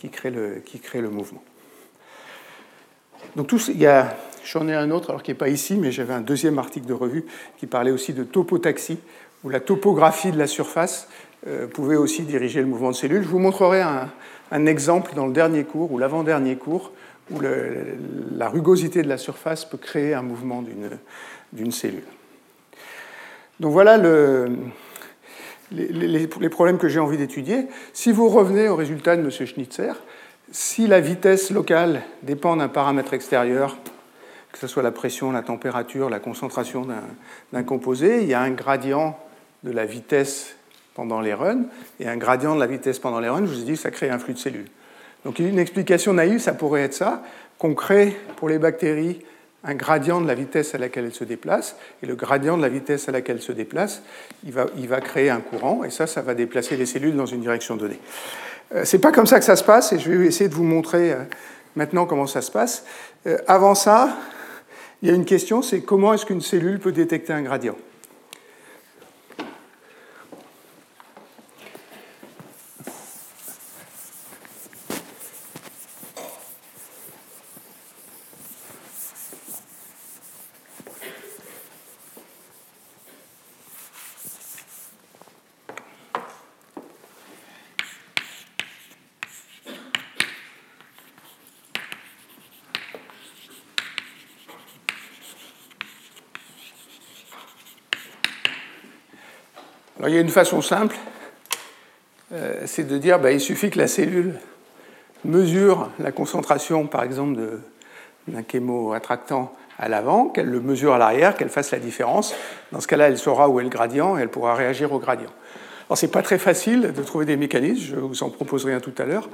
qui 0.00 0.08
crée 0.08 0.30
le, 0.30 0.62
qui 0.64 0.80
crée 0.80 1.02
le 1.02 1.10
mouvement. 1.10 1.42
Donc 3.36 3.48
tout, 3.48 3.60
il 3.68 3.78
y 3.78 3.86
a, 3.86 4.16
j'en 4.44 4.66
ai 4.66 4.74
un 4.74 4.90
autre, 4.90 5.10
alors 5.10 5.22
qui 5.22 5.30
n'est 5.30 5.36
pas 5.36 5.50
ici, 5.50 5.76
mais 5.76 5.92
j'avais 5.92 6.14
un 6.14 6.22
deuxième 6.22 6.58
article 6.58 6.86
de 6.86 6.94
revue 6.94 7.26
qui 7.58 7.66
parlait 7.66 7.90
aussi 7.90 8.14
de 8.14 8.24
topotaxie, 8.24 8.98
où 9.44 9.50
la 9.50 9.60
topographie 9.60 10.32
de 10.32 10.38
la 10.38 10.46
surface 10.46 11.06
euh, 11.46 11.66
pouvait 11.66 11.96
aussi 11.96 12.22
diriger 12.22 12.60
le 12.60 12.66
mouvement 12.66 12.90
de 12.90 12.96
cellules. 12.96 13.22
Je 13.22 13.28
vous 13.28 13.38
montrerai 13.38 13.82
un, 13.82 14.10
un, 14.50 14.66
exemple 14.66 15.12
dans 15.14 15.26
le 15.26 15.32
dernier 15.34 15.64
cours 15.64 15.92
ou 15.92 15.98
l'avant-dernier 15.98 16.56
cours 16.56 16.92
où 17.30 17.40
la 17.40 18.48
rugosité 18.48 19.02
de 19.02 19.08
la 19.08 19.18
surface 19.18 19.64
peut 19.64 19.78
créer 19.78 20.14
un 20.14 20.22
mouvement 20.22 20.64
d'une 21.52 21.70
cellule. 21.70 22.02
Donc 23.60 23.72
voilà 23.72 23.98
le, 23.98 24.50
les, 25.72 26.26
problèmes 26.48 26.78
que 26.78 26.88
j'ai 26.88 27.00
envie 27.00 27.16
d'étudier. 27.16 27.66
Si 27.92 28.12
vous 28.12 28.28
revenez 28.28 28.68
au 28.68 28.76
résultat 28.76 29.16
de 29.16 29.22
M. 29.22 29.30
Schnitzer, 29.30 29.94
si 30.50 30.86
la 30.86 31.00
vitesse 31.00 31.50
locale 31.50 32.02
dépend 32.22 32.56
d'un 32.56 32.68
paramètre 32.68 33.14
extérieur, 33.14 33.76
que 34.52 34.58
ce 34.58 34.66
soit 34.66 34.82
la 34.82 34.90
pression, 34.90 35.30
la 35.30 35.42
température, 35.42 36.10
la 36.10 36.18
concentration 36.18 36.86
d'un 37.52 37.62
composé, 37.62 38.22
il 38.22 38.28
y 38.28 38.34
a 38.34 38.40
un 38.40 38.50
gradient 38.50 39.18
de 39.62 39.70
la 39.70 39.86
vitesse 39.86 40.56
pendant 40.94 41.20
les 41.20 41.34
runs 41.34 41.64
et 42.00 42.08
un 42.08 42.16
gradient 42.16 42.54
de 42.54 42.60
la 42.60 42.66
vitesse 42.66 42.98
pendant 42.98 43.20
les 43.20 43.28
runs. 43.28 43.46
Je 43.46 43.52
vous 43.52 43.60
ai 43.60 43.64
dit 43.64 43.76
ça 43.76 43.90
crée 43.90 44.10
un 44.10 44.18
flux 44.18 44.34
de 44.34 44.38
cellules. 44.38 44.68
Donc 45.24 45.38
une 45.38 45.58
explication 45.58 46.14
naïve, 46.14 46.40
ça 46.40 46.52
pourrait 46.52 46.82
être 46.82 46.94
ça, 46.94 47.22
qu'on 47.58 47.74
crée 47.74 48.16
pour 48.36 48.48
les 48.48 48.58
bactéries 48.58 49.20
un 49.64 49.74
gradient 49.74 50.20
de 50.20 50.26
la 50.26 50.34
vitesse 50.34 50.74
à 50.74 50.78
laquelle 50.78 51.04
elles 51.04 51.14
se 51.14 51.24
déplacent, 51.24 51.76
et 52.02 52.06
le 52.06 52.14
gradient 52.14 52.56
de 52.56 52.62
la 52.62 52.68
vitesse 52.68 53.08
à 53.08 53.12
laquelle 53.12 53.36
elles 53.36 53.42
se 53.42 53.52
déplacent, 53.52 54.02
il 54.44 54.52
va, 54.52 54.66
il 54.78 54.88
va 54.88 55.00
créer 55.00 55.30
un 55.30 55.40
courant, 55.40 55.84
et 55.84 55.90
ça, 55.90 56.06
ça 56.06 56.22
va 56.22 56.34
déplacer 56.34 56.76
les 56.76 56.86
cellules 56.86 57.16
dans 57.16 57.26
une 57.26 57.40
direction 57.40 57.76
donnée. 57.76 58.00
Euh, 58.74 58.82
c'est 58.84 59.00
pas 59.00 59.12
comme 59.12 59.26
ça 59.26 59.38
que 59.38 59.44
ça 59.44 59.56
se 59.56 59.64
passe, 59.64 59.92
et 59.92 59.98
je 59.98 60.10
vais 60.10 60.26
essayer 60.26 60.48
de 60.48 60.54
vous 60.54 60.64
montrer 60.64 61.12
euh, 61.12 61.16
maintenant 61.76 62.06
comment 62.06 62.26
ça 62.26 62.40
se 62.40 62.50
passe. 62.50 62.84
Euh, 63.26 63.36
avant 63.46 63.74
ça, 63.74 64.16
il 65.02 65.08
y 65.08 65.12
a 65.12 65.14
une 65.14 65.24
question, 65.24 65.62
c'est 65.62 65.80
comment 65.80 66.14
est-ce 66.14 66.26
qu'une 66.26 66.40
cellule 66.40 66.78
peut 66.78 66.92
détecter 66.92 67.32
un 67.32 67.42
gradient? 67.42 67.76
Il 100.10 100.14
y 100.14 100.18
a 100.18 100.20
une 100.20 100.28
façon 100.28 100.60
simple, 100.60 100.96
euh, 102.32 102.62
c'est 102.66 102.84
de 102.84 102.98
dire 102.98 103.20
bah, 103.20 103.30
il 103.30 103.40
suffit 103.40 103.70
que 103.70 103.78
la 103.78 103.86
cellule 103.86 104.34
mesure 105.24 105.90
la 106.00 106.10
concentration, 106.10 106.86
par 106.86 107.04
exemple, 107.04 107.38
d'un 108.26 108.42
chémoattractant 108.50 109.54
à 109.78 109.88
l'avant, 109.88 110.26
qu'elle 110.26 110.48
le 110.48 110.60
mesure 110.60 110.94
à 110.94 110.98
l'arrière, 110.98 111.36
qu'elle 111.36 111.48
fasse 111.48 111.70
la 111.70 111.78
différence. 111.78 112.34
Dans 112.72 112.80
ce 112.80 112.88
cas-là, 112.88 113.08
elle 113.08 113.18
saura 113.18 113.48
où 113.48 113.60
est 113.60 113.62
le 113.62 113.68
gradient 113.68 114.18
et 114.18 114.22
elle 114.22 114.28
pourra 114.28 114.54
réagir 114.54 114.92
au 114.92 114.98
gradient. 114.98 115.30
Alors, 115.88 115.96
ce 115.96 116.06
n'est 116.06 116.12
pas 116.12 116.22
très 116.22 116.38
facile 116.38 116.92
de 116.92 117.02
trouver 117.02 117.24
des 117.24 117.36
mécanismes, 117.36 117.94
je 117.94 117.96
vous 117.96 118.22
en 118.22 118.30
proposerai 118.30 118.74
un 118.74 118.80
tout 118.80 118.94
à 118.98 119.04
l'heure, 119.04 119.28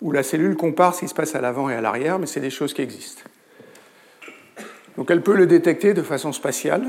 où 0.00 0.12
la 0.12 0.22
cellule 0.22 0.56
compare 0.56 0.94
ce 0.94 1.00
qui 1.00 1.08
se 1.08 1.14
passe 1.14 1.34
à 1.34 1.40
l'avant 1.40 1.68
et 1.70 1.74
à 1.74 1.80
l'arrière, 1.80 2.18
mais 2.18 2.26
c'est 2.26 2.40
des 2.40 2.50
choses 2.50 2.72
qui 2.72 2.82
existent. 2.82 3.22
Donc, 4.96 5.10
elle 5.10 5.22
peut 5.22 5.36
le 5.36 5.46
détecter 5.46 5.92
de 5.92 6.02
façon 6.02 6.32
spatiale. 6.32 6.84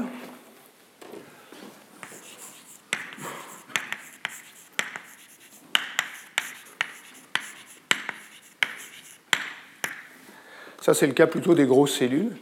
Ça, 10.92 10.96
c'est 10.96 11.08
le 11.08 11.14
cas 11.14 11.26
plutôt 11.26 11.54
des 11.54 11.66
grosses 11.66 11.98
cellules. 11.98 12.36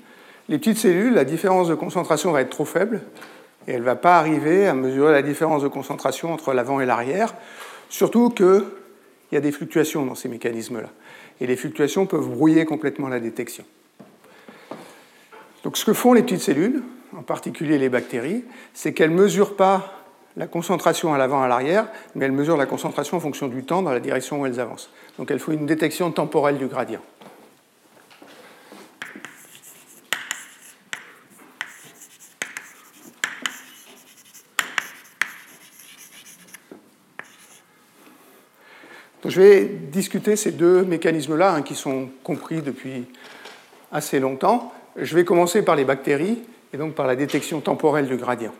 Les 0.47 0.57
petites 0.57 0.79
cellules, 0.79 1.13
la 1.13 1.23
différence 1.23 1.67
de 1.67 1.75
concentration 1.75 2.31
va 2.31 2.41
être 2.41 2.49
trop 2.49 2.65
faible 2.65 3.01
et 3.67 3.73
elle 3.73 3.81
ne 3.81 3.85
va 3.85 3.95
pas 3.95 4.17
arriver 4.17 4.65
à 4.65 4.73
mesurer 4.73 5.11
la 5.11 5.21
différence 5.21 5.61
de 5.61 5.67
concentration 5.67 6.33
entre 6.33 6.51
l'avant 6.53 6.81
et 6.81 6.87
l'arrière, 6.87 7.35
surtout 7.89 8.31
qu'il 8.31 8.63
y 9.31 9.37
a 9.37 9.39
des 9.39 9.51
fluctuations 9.51 10.03
dans 10.03 10.15
ces 10.15 10.29
mécanismes-là. 10.29 10.89
Et 11.39 11.45
les 11.45 11.55
fluctuations 11.55 12.07
peuvent 12.07 12.27
brouiller 12.27 12.65
complètement 12.65 13.07
la 13.07 13.19
détection. 13.19 13.65
Donc 15.63 15.77
ce 15.77 15.85
que 15.85 15.93
font 15.93 16.13
les 16.13 16.23
petites 16.23 16.41
cellules, 16.41 16.81
en 17.15 17.21
particulier 17.21 17.77
les 17.77 17.89
bactéries, 17.89 18.45
c'est 18.73 18.95
qu'elles 18.95 19.13
ne 19.13 19.21
mesurent 19.21 19.57
pas 19.57 19.93
la 20.37 20.47
concentration 20.47 21.13
à 21.13 21.19
l'avant 21.19 21.43
et 21.43 21.45
à 21.45 21.49
l'arrière, 21.49 21.87
mais 22.15 22.25
elles 22.25 22.31
mesurent 22.31 22.57
la 22.57 22.65
concentration 22.65 23.17
en 23.17 23.19
fonction 23.19 23.47
du 23.47 23.63
temps 23.63 23.83
dans 23.83 23.93
la 23.93 23.99
direction 23.99 24.41
où 24.41 24.47
elles 24.47 24.59
avancent. 24.59 24.89
Donc 25.19 25.29
elles 25.29 25.37
font 25.37 25.51
une 25.51 25.67
détection 25.67 26.09
temporelle 26.09 26.57
du 26.57 26.65
gradient. 26.65 27.01
Je 39.25 39.41
vais 39.41 39.65
discuter 39.65 40.35
ces 40.35 40.51
deux 40.51 40.83
mécanismes-là 40.83 41.55
hein, 41.55 41.61
qui 41.61 41.75
sont 41.75 42.09
compris 42.23 42.61
depuis 42.61 43.05
assez 43.91 44.19
longtemps. 44.19 44.73
Je 44.95 45.15
vais 45.15 45.25
commencer 45.25 45.61
par 45.63 45.75
les 45.75 45.83
bactéries 45.83 46.39
et 46.73 46.77
donc 46.77 46.95
par 46.95 47.07
la 47.07 47.15
détection 47.15 47.59
temporelle 47.59 48.07
du 48.07 48.15
gradient. 48.15 48.53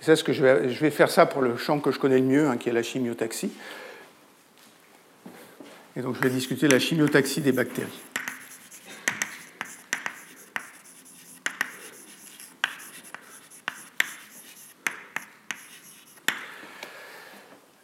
Ce 0.00 0.24
que 0.24 0.32
je 0.32 0.42
vais, 0.42 0.70
je 0.70 0.80
vais, 0.80 0.90
faire 0.90 1.10
ça 1.10 1.26
pour 1.26 1.42
le 1.42 1.56
champ 1.56 1.78
que 1.78 1.90
je 1.90 1.98
connais 1.98 2.18
le 2.18 2.24
mieux, 2.24 2.48
hein, 2.48 2.56
qui 2.56 2.68
est 2.68 2.72
la 2.72 2.82
chimiotaxie. 2.82 3.52
Et 5.96 6.00
donc 6.00 6.16
je 6.16 6.20
vais 6.22 6.30
discuter 6.30 6.68
la 6.68 6.78
chimiotaxie 6.78 7.40
des 7.40 7.52
bactéries. 7.52 8.00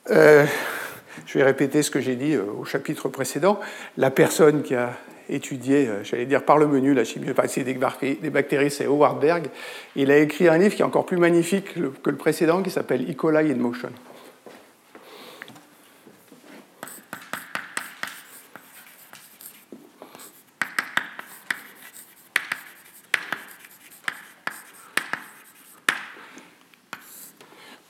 Euh, 0.09 0.47
je 1.37 1.43
vais 1.43 1.47
répéter 1.47 1.82
ce 1.82 1.91
que 1.91 2.01
j'ai 2.01 2.16
dit 2.16 2.32
euh, 2.32 2.45
au 2.59 2.64
chapitre 2.64 3.11
précédent. 3.11 3.61
La 3.99 4.11
personne 4.11 4.62
qui 4.62 4.74
a 4.74 4.95
étudié, 5.28 5.87
euh, 5.87 6.03
j'allais 6.03 6.24
dire 6.24 6.43
par 6.43 6.57
le 6.57 6.66
menu, 6.66 6.95
la 6.95 7.05
chimiopathie 7.05 7.62
des 7.62 7.74
bactéries, 8.30 8.70
c'est 8.70 8.87
Howard 8.87 9.20
Berg. 9.20 9.49
Il 9.97 10.11
a 10.11 10.16
écrit 10.16 10.49
un 10.49 10.57
livre 10.57 10.74
qui 10.74 10.80
est 10.80 10.84
encore 10.87 11.05
plus 11.05 11.18
magnifique 11.18 11.74
que 11.74 12.09
le 12.09 12.16
précédent, 12.16 12.62
qui 12.62 12.70
s'appelle 12.70 13.03
E. 13.07 13.12
coli 13.12 13.53
in 13.53 13.57
Motion. 13.57 13.91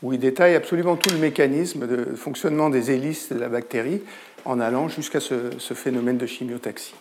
Où 0.07 0.13
il 0.13 0.21
détaille 0.21 0.55
absolument 0.55 0.95
tout 0.95 1.11
le 1.11 1.19
mécanisme 1.19 1.89
de 1.89 2.15
fonctionnement 2.15 2.71
des 2.71 2.93
hélices 2.93 3.33
de 3.33 3.39
la 3.41 3.49
bactérie 3.49 4.03
en 4.45 4.61
allant 4.61 4.89
jusqu'à 4.89 5.19
ce, 5.19 5.51
phénomène 5.75 6.17
de 6.17 6.27
chimiotaxie. 6.27 6.95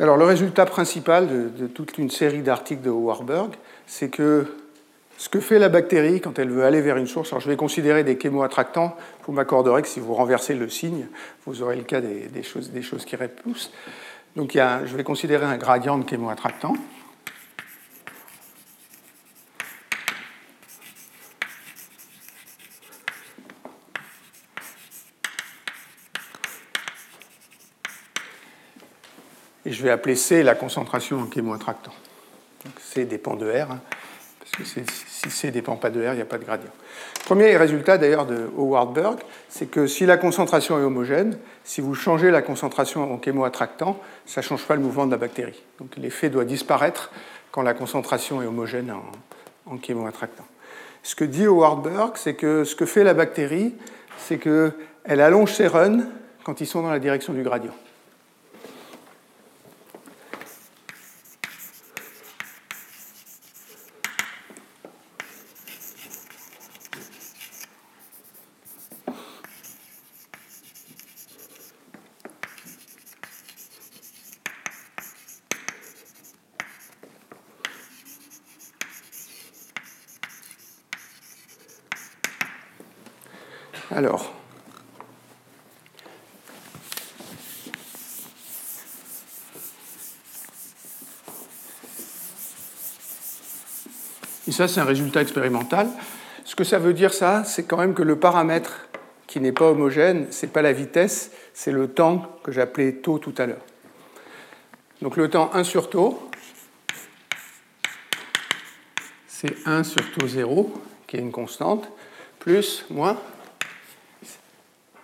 Alors 0.00 0.16
le 0.16 0.24
résultat 0.24 0.66
principal 0.66 1.28
de, 1.56 1.66
toute 1.68 1.98
une 1.98 2.10
série 2.10 2.42
d'articles 2.42 2.82
de 2.82 2.90
Warburg, 2.90 3.52
c'est 3.86 4.08
que 4.08 4.46
ce 5.18 5.28
que 5.28 5.38
fait 5.38 5.60
la 5.60 5.68
bactérie 5.68 6.20
quand 6.20 6.36
elle 6.40 6.50
veut 6.50 6.64
aller 6.64 6.80
vers 6.80 6.96
une 6.96 7.06
source, 7.06 7.28
alors 7.28 7.40
je 7.40 7.48
vais 7.48 7.54
considérer 7.54 8.02
des 8.02 8.18
chémoattractants, 8.20 8.96
vous 9.24 9.32
m'accorderez 9.32 9.82
que 9.82 9.88
si 9.88 10.00
vous 10.00 10.14
renversez 10.14 10.56
le 10.56 10.68
signe, 10.68 11.06
vous 11.46 11.62
aurez 11.62 11.76
le 11.76 11.84
cas 11.84 12.00
des, 12.00 12.42
choses, 12.42 12.72
qui 13.06 13.14
repoussent. 13.14 13.70
Donc 14.34 14.54
je 14.54 14.96
vais 14.96 15.04
considérer 15.04 15.44
un 15.44 15.58
gradient 15.58 15.96
de 15.96 16.10
chémoattractant. 16.10 16.74
Je 29.72 29.82
vais 29.82 29.90
appeler 29.90 30.16
C 30.16 30.42
la 30.42 30.54
concentration 30.54 31.18
en 31.18 31.30
chémoattractant. 31.32 31.94
Donc 32.64 32.74
C 32.78 33.06
dépend 33.06 33.36
de 33.36 33.50
R, 33.50 33.70
hein, 33.72 33.80
parce 34.38 34.50
que 34.52 34.64
si 34.64 35.30
C 35.30 35.50
dépend 35.50 35.76
pas 35.76 35.88
de 35.88 36.06
R, 36.06 36.12
il 36.12 36.16
n'y 36.16 36.20
a 36.20 36.26
pas 36.26 36.36
de 36.36 36.44
gradient. 36.44 36.70
Premier 37.24 37.56
résultat 37.56 37.96
d'ailleurs 37.96 38.26
de 38.26 38.50
Howard 38.56 38.92
Berg, 38.92 39.18
c'est 39.48 39.70
que 39.70 39.86
si 39.86 40.04
la 40.04 40.18
concentration 40.18 40.78
est 40.78 40.82
homogène, 40.82 41.38
si 41.64 41.80
vous 41.80 41.94
changez 41.94 42.30
la 42.30 42.42
concentration 42.42 43.12
en 43.12 43.20
chémoattractant, 43.20 43.98
ça 44.26 44.42
ne 44.42 44.44
change 44.44 44.64
pas 44.66 44.76
le 44.76 44.82
mouvement 44.82 45.06
de 45.06 45.12
la 45.12 45.16
bactérie. 45.16 45.60
Donc 45.78 45.96
l'effet 45.96 46.28
doit 46.28 46.44
disparaître 46.44 47.10
quand 47.50 47.62
la 47.62 47.72
concentration 47.72 48.42
est 48.42 48.46
homogène 48.46 48.92
en, 48.92 49.72
en 49.72 49.80
chémoattractant. 49.80 50.46
Ce 51.02 51.14
que 51.14 51.24
dit 51.24 51.46
Howard 51.46 51.82
Berg, 51.82 52.12
c'est 52.16 52.34
que 52.34 52.64
ce 52.64 52.76
que 52.76 52.84
fait 52.84 53.04
la 53.04 53.14
bactérie, 53.14 53.74
c'est 54.18 54.38
qu'elle 54.38 55.20
allonge 55.20 55.54
ses 55.54 55.66
runs 55.66 56.04
quand 56.44 56.60
ils 56.60 56.66
sont 56.66 56.82
dans 56.82 56.90
la 56.90 56.98
direction 56.98 57.32
du 57.32 57.42
gradient. 57.42 57.74
Alors, 83.94 84.32
Et 94.48 94.51
ça, 94.62 94.74
c'est 94.74 94.80
un 94.80 94.84
résultat 94.84 95.22
expérimental. 95.22 95.88
Ce 96.44 96.54
que 96.54 96.62
ça 96.62 96.78
veut 96.78 96.92
dire, 96.92 97.12
ça, 97.12 97.42
c'est 97.42 97.64
quand 97.64 97.78
même 97.78 97.94
que 97.94 98.02
le 98.04 98.14
paramètre 98.14 98.86
qui 99.26 99.40
n'est 99.40 99.50
pas 99.50 99.70
homogène, 99.70 100.28
ce 100.30 100.46
n'est 100.46 100.52
pas 100.52 100.62
la 100.62 100.72
vitesse, 100.72 101.32
c'est 101.52 101.72
le 101.72 101.88
temps 101.88 102.38
que 102.44 102.52
j'appelais 102.52 102.92
taux 102.92 103.18
tout 103.18 103.34
à 103.38 103.46
l'heure. 103.46 103.64
Donc 105.00 105.16
le 105.16 105.28
temps 105.28 105.50
1 105.52 105.64
sur 105.64 105.90
taux, 105.90 106.30
c'est 109.26 109.52
1 109.66 109.82
sur 109.82 110.12
taux 110.12 110.28
0, 110.28 110.72
qui 111.08 111.16
est 111.16 111.20
une 111.20 111.32
constante, 111.32 111.90
plus, 112.38 112.84
moins. 112.88 113.18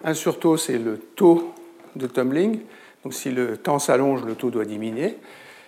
1 0.05 0.15
sur 0.15 0.39
taux, 0.39 0.57
c'est 0.57 0.79
le 0.79 0.99
taux 0.99 1.53
de 1.97 2.07
tumbling. 2.07 2.61
Donc 3.03 3.13
si 3.13 3.33
le 3.33 3.57
temps 3.57 3.81
s'allonge, 3.81 4.25
le 4.25 4.37
taux 4.37 4.51
doit 4.51 4.65
diminuer. 4.65 5.17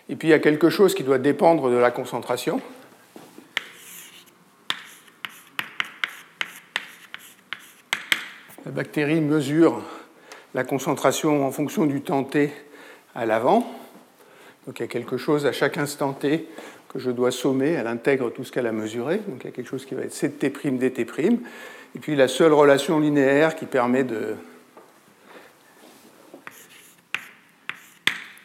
Et 0.09 0.15
puis 0.15 0.29
il 0.29 0.31
y 0.31 0.35
a 0.35 0.39
quelque 0.39 0.71
chose 0.71 0.95
qui 0.95 1.03
doit 1.03 1.19
dépendre 1.19 1.71
de 1.71 1.77
la 1.77 1.91
concentration. 1.91 2.61
La 8.71 8.77
bactérie 8.77 9.21
mesure 9.21 9.83
la 10.55 10.63
concentration 10.63 11.45
en 11.45 11.51
fonction 11.51 11.87
du 11.87 12.03
temps 12.03 12.23
t 12.23 12.53
à 13.17 13.27
l'avant. 13.27 13.69
Donc 14.65 14.79
il 14.79 14.83
y 14.83 14.85
a 14.85 14.87
quelque 14.87 15.17
chose 15.17 15.45
à 15.45 15.51
chaque 15.51 15.77
instant 15.77 16.13
t 16.13 16.47
que 16.89 17.01
je 17.01 17.11
dois 17.11 17.33
sommer, 17.33 17.71
elle 17.71 17.89
intègre 17.89 18.31
tout 18.31 18.45
ce 18.45 18.53
qu'elle 18.53 18.69
a 18.69 18.73
mesuré, 18.73 19.17
donc 19.27 19.41
il 19.41 19.47
y 19.47 19.49
a 19.49 19.51
quelque 19.51 19.67
chose 19.67 19.85
qui 19.85 19.97
va 19.97 20.03
être 20.03 20.15
Ct' 20.15 20.39
dt', 20.39 21.01
et 21.01 21.99
puis 21.99 22.15
la 22.15 22.29
seule 22.29 22.53
relation 22.53 23.01
linéaire 23.01 23.57
qui 23.57 23.67
permet 23.67 24.05
de, 24.05 24.37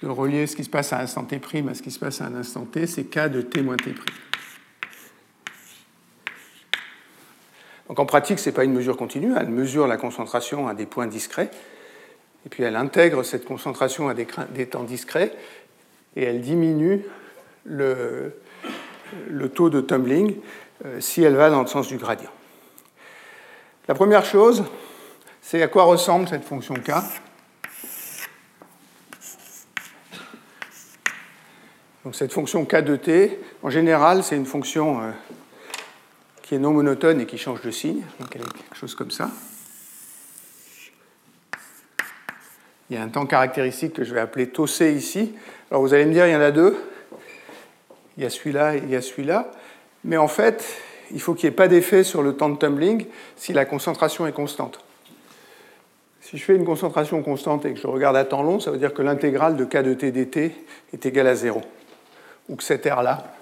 de 0.02 0.08
relier 0.08 0.48
ce 0.48 0.56
qui 0.56 0.64
se 0.64 0.72
passe 0.72 0.92
à 0.92 1.02
un 1.02 1.04
instant 1.04 1.24
t' 1.24 1.36
à 1.36 1.74
ce 1.76 1.84
qui 1.84 1.92
se 1.92 2.00
passe 2.00 2.22
à 2.22 2.26
un 2.26 2.34
instant 2.34 2.66
t, 2.66 2.88
c'est 2.88 3.04
k 3.04 3.30
de 3.30 3.44
t 3.44 3.62
moins 3.62 3.78
t'. 3.78 3.94
Donc 7.88 8.00
en 8.00 8.06
pratique, 8.06 8.40
ce 8.40 8.50
n'est 8.50 8.54
pas 8.54 8.64
une 8.64 8.74
mesure 8.74 8.98
continue, 8.98 9.34
elle 9.40 9.50
mesure 9.50 9.88
la 9.88 9.98
concentration 9.98 10.68
à 10.68 10.74
des 10.74 10.86
points 10.86 11.08
discrets, 11.08 11.52
et 12.46 12.50
puis 12.50 12.64
elle 12.64 12.76
intègre 12.76 13.24
cette 13.24 13.46
concentration 13.46 14.10
à 14.10 14.14
des, 14.14 14.26
temps 14.68 14.84
discrets, 14.84 15.32
et 16.16 16.24
elle 16.24 16.42
diminue 16.42 17.04
le, 17.66 18.34
taux 19.54 19.70
de 19.70 19.82
tumbling 19.82 20.36
euh, 20.86 21.00
si 21.00 21.22
elle 21.24 21.36
va 21.36 21.50
dans 21.50 21.62
le 21.62 21.68
sens 21.68 21.88
du 21.88 21.98
gradient. 21.98 22.32
La 23.88 23.94
première 23.94 24.26
chose, 24.26 24.64
c'est 25.42 25.62
à 25.62 25.68
quoi 25.68 25.84
ressemble 25.84 26.28
cette 26.28 26.44
fonction 26.44 26.74
k. 26.74 26.92
Donc 32.04 32.16
cette 32.16 32.34
fonction 32.34 32.66
k 32.66 32.78
de 32.78 32.96
t, 32.96 33.40
en 33.62 33.70
général, 33.70 34.24
c'est 34.24 34.36
une 34.36 34.46
fonction 34.46 35.02
euh, 35.02 35.12
qui 36.46 36.54
est 36.54 36.60
non 36.60 36.72
monotone 36.72 37.22
et 37.22 37.26
qui 37.26 37.40
change 37.40 37.62
de 37.62 37.72
signe. 37.72 38.04
Donc 38.20 38.30
elle 38.36 38.42
est 38.42 38.54
quelque 38.54 38.76
chose 38.76 38.94
comme 38.94 39.10
ça. 39.10 39.32
Il 42.88 42.96
y 42.96 43.00
a 43.00 43.02
un 43.02 43.10
temps 43.10 43.26
caractéristique 43.26 43.94
que 43.94 44.04
je 44.04 44.14
vais 44.14 44.20
appeler 44.20 44.50
tau 44.50 44.68
C 44.68 44.94
ici. 44.94 45.34
Alors 45.72 45.82
vous 45.82 45.96
allez 45.96 46.06
me 46.06 46.14
dire, 46.14 46.28
il 46.28 46.34
y 46.34 46.36
en 46.36 46.42
a 46.42 46.52
deux. 46.52 46.78
Il 48.16 48.24
y 48.24 48.28
a 48.28 48.30
celui-là 48.30 48.76
et 48.76 48.82
il 48.84 48.92
y 48.92 48.96
a 48.96 49.02
celui-là. 49.02 49.52
Mais 50.04 50.18
en 50.18 50.28
fait, 50.28 50.64
il 51.12 51.20
faut 51.20 51.34
qu'il 51.34 51.50
n'y 51.50 51.54
ait 51.54 51.56
pas 51.56 51.68
d'effet 51.68 52.04
sur 52.04 52.22
le 52.22 52.38
temps 52.38 52.50
de 52.50 52.58
tumbling 52.58 53.08
si 53.36 53.52
la 53.52 53.66
concentration 53.66 54.28
est 54.28 54.32
constante. 54.32 54.82
Si 56.22 56.38
je 56.38 56.44
fais 56.44 56.56
une 56.56 56.66
concentration 56.66 57.24
constante 57.24 57.66
et 57.66 57.74
que 57.74 57.80
je 57.80 57.88
regarde 57.88 58.16
à 58.16 58.24
temps 58.24 58.44
long, 58.44 58.60
ça 58.60 58.70
veut 58.70 58.78
dire 58.78 58.94
que 58.94 59.02
l'intégrale 59.02 59.56
de 59.56 59.66
k 59.66 59.78
de 59.78 59.96
t 59.96 60.12
dt 60.12 60.52
est 60.94 61.06
égale 61.08 61.28
à 61.28 61.34
0. 61.34 61.64
Ou 62.50 62.56
que 62.56 62.64
cette 62.64 62.86
R-là 62.86 63.35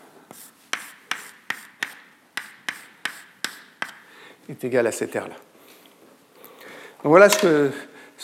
est 4.49 4.63
égal 4.63 4.87
à 4.87 4.91
cette 4.91 5.13
R-là. 5.13 5.35
Donc 7.03 7.09
voilà 7.09 7.29
ce 7.29 7.69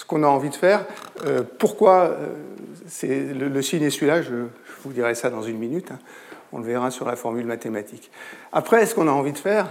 qu'on 0.07 0.23
a 0.23 0.27
envie 0.27 0.49
de 0.49 0.55
faire. 0.55 0.85
Euh, 1.25 1.43
pourquoi 1.57 2.11
euh, 2.11 2.33
le, 3.33 3.61
signe 3.61 3.83
est 3.83 3.89
celui-là 3.89 4.21
je, 4.21 4.47
vous 4.83 4.93
dirai 4.93 5.15
ça 5.15 5.29
dans 5.29 5.41
une 5.41 5.57
minute. 5.57 5.91
Hein. 5.91 5.99
On 6.51 6.59
le 6.59 6.63
verra 6.63 6.89
sur 6.89 7.05
la 7.05 7.15
formule 7.15 7.45
mathématique. 7.45 8.09
Après, 8.51 8.85
ce 8.85 8.95
qu'on 8.95 9.07
a 9.07 9.11
envie 9.11 9.33
de 9.33 9.37
faire, 9.37 9.67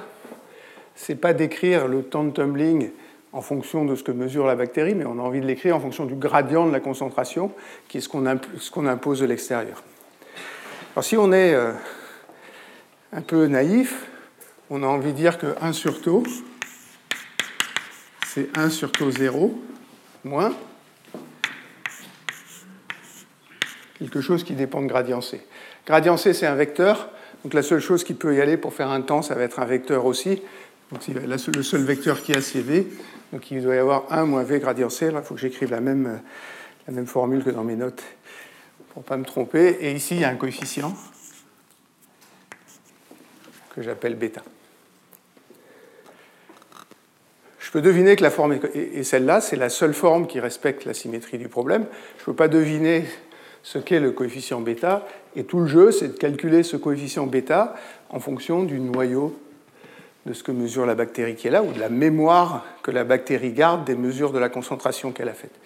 c'est 0.95 1.15
pas 1.15 1.33
d'écrire 1.33 1.89
le 1.89 2.03
temps 2.03 2.25
de 2.25 2.31
tumbling 2.31 2.91
en 3.33 3.41
fonction 3.41 3.85
de 3.85 3.95
ce 3.95 4.03
que 4.03 4.13
mesure 4.13 4.47
la 4.47 4.55
bactérie, 4.55 4.95
mais 4.95 5.05
on 5.05 5.19
a 5.19 5.23
envie 5.23 5.41
de 5.41 5.47
l'écrire 5.47 5.77
en 5.77 5.81
fonction 5.81 6.05
du 6.05 6.15
gradient 6.15 6.67
de 6.67 6.73
la 6.73 6.81
concentration, 6.81 7.53
qui 7.89 7.99
est 7.99 8.01
ce 8.01 8.09
qu'on 8.09 8.87
impose 8.87 9.21
de 9.21 9.27
l'extérieur. 9.27 9.83
Alors 10.95 11.05
si 11.05 11.17
on 11.17 11.33
est 11.33 11.55
euh, 11.55 11.73
un 13.13 13.21
peu 13.21 13.47
naïf, 13.47 14.07
on 14.71 14.83
a 14.83 14.87
envie 14.87 15.13
de 15.13 15.17
dire 15.17 15.39
que 15.39 15.55
1 15.61 15.73
sur 15.73 16.01
taux, 16.01 16.23
c'est 18.27 18.57
1 18.57 18.71
sur 18.71 18.93
taux 18.93 19.11
0 19.11 19.59
moins 20.25 20.55
quelque 23.99 24.21
chose 24.21 24.45
qui 24.45 24.55
dépend 24.55 24.81
de 24.81 24.87
gradient 24.87 25.21
C. 25.21 25.41
Gradient 25.87 26.17
C, 26.17 26.33
c'est 26.33 26.47
un 26.47 26.55
vecteur, 26.55 27.11
donc 27.43 27.55
la 27.55 27.63
seule 27.63 27.81
chose 27.81 28.05
qui 28.05 28.15
peut 28.15 28.35
y 28.35 28.41
aller 28.41 28.57
pour 28.57 28.75
faire 28.75 28.91
un 28.91 29.01
temps, 29.01 29.23
ça 29.23 29.35
va 29.35 29.43
être 29.43 29.59
un 29.59 29.65
vecteur 29.65 30.07
aussi. 30.07 30.43
Donc 30.91 31.07
le 31.09 31.63
seul 31.63 31.83
vecteur 31.83 32.23
qui 32.23 32.33
a, 32.33 32.41
c'est 32.41 32.61
V. 32.61 32.87
Donc 33.33 33.51
il 33.51 33.63
doit 33.63 33.75
y 33.75 33.79
avoir 33.79 34.13
1 34.13 34.25
moins 34.25 34.43
V 34.43 34.59
gradient 34.59 34.89
C. 34.89 35.11
Il 35.15 35.23
faut 35.23 35.35
que 35.35 35.41
j'écrive 35.41 35.71
la 35.71 35.81
même, 35.81 36.21
la 36.87 36.95
même 36.95 37.07
formule 37.07 37.45
que 37.45 37.51
dans 37.51 37.65
mes 37.65 37.77
notes 37.77 38.03
pour 38.93 39.03
ne 39.03 39.07
pas 39.07 39.17
me 39.17 39.25
tromper. 39.25 39.79
Et 39.81 39.93
ici, 39.93 40.15
il 40.15 40.21
y 40.21 40.25
a 40.25 40.31
un 40.31 40.37
coefficient 40.37 40.95
que 43.75 43.83
j'appelle 43.83 44.15
bêta. 44.15 44.43
Je 47.69 47.73
peux 47.75 47.83
deviner 47.83 48.17
que 48.17 48.23
la 48.23 48.31
forme, 48.31 48.59
et 48.75 49.03
celle-là, 49.03 49.43
c'est 49.43 49.57
la 49.57 49.69
seule 49.69 49.93
forme 49.93 50.27
qui 50.27 50.41
respecte 50.41 50.87
la 50.87 50.95
symétrie 50.95 51.37
du 51.37 51.49
problème. 51.49 51.85
Je 52.17 52.23
ne 52.23 52.25
peux 52.25 52.33
pas 52.33 52.49
deviner 52.49 53.05
ce 53.63 53.77
qu'est 53.77 54.01
le 54.01 54.11
coefficient 54.11 54.63
bêta, 54.63 55.07
et 55.37 55.45
tout 55.45 55.61
le 55.61 55.67
jeu, 55.67 55.93
c'est 55.93 56.09
de 56.09 56.17
calculer 56.17 56.63
ce 56.63 56.79
coefficient 56.79 57.27
bêta 57.27 57.75
en 58.09 58.21
fonction 58.21 58.63
du 58.63 58.81
noyau 58.81 59.39
de 60.25 60.33
ce 60.33 60.43
que 60.43 60.51
mesure 60.51 60.87
la 60.87 60.95
bactérie 60.95 61.35
qui 61.35 61.47
est 61.47 61.51
là, 61.51 61.63
ou 61.63 61.71
de 61.73 61.79
la 61.79 61.91
mémoire 61.91 62.65
que 62.83 62.91
la 62.91 63.05
bactérie 63.05 63.53
garde 63.53 63.85
des 63.85 63.97
mesures 63.97 64.33
de 64.33 64.39
la 64.39 64.49
concentration 64.49 65.13
qu'elle 65.13 65.29
a 65.29 65.35
faites. 65.35 65.61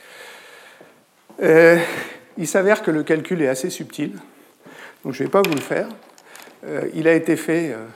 Euh, 1.40 1.78
il 2.36 2.48
s'avère 2.48 2.82
que 2.82 2.90
le 2.90 3.04
calcul 3.04 3.40
est 3.42 3.48
assez 3.48 3.70
subtil, 3.70 4.14
donc 5.04 5.12
je 5.14 5.22
ne 5.22 5.28
vais 5.28 5.30
pas 5.30 5.42
vous 5.42 5.54
le 5.54 5.60
faire. 5.60 5.86
Euh, 6.66 6.88
il 6.94 7.06
a 7.06 7.14
été 7.14 7.36
fait... 7.36 7.70
Euh, 7.70 7.86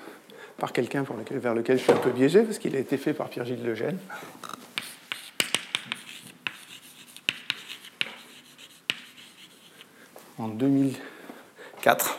par 0.59 0.73
quelqu'un 0.73 1.05
vers 1.31 1.55
lequel 1.55 1.79
je 1.79 1.83
suis 1.83 1.93
un 1.93 1.97
peu 1.97 2.11
biaisé, 2.11 2.43
parce 2.43 2.59
qu'il 2.59 2.75
a 2.77 2.79
été 2.79 2.97
fait 2.97 3.13
par 3.13 3.29
Pierre-Gilles 3.29 3.65
Lejeune. 3.65 3.99
En 10.39 10.49
2004. 10.49 12.19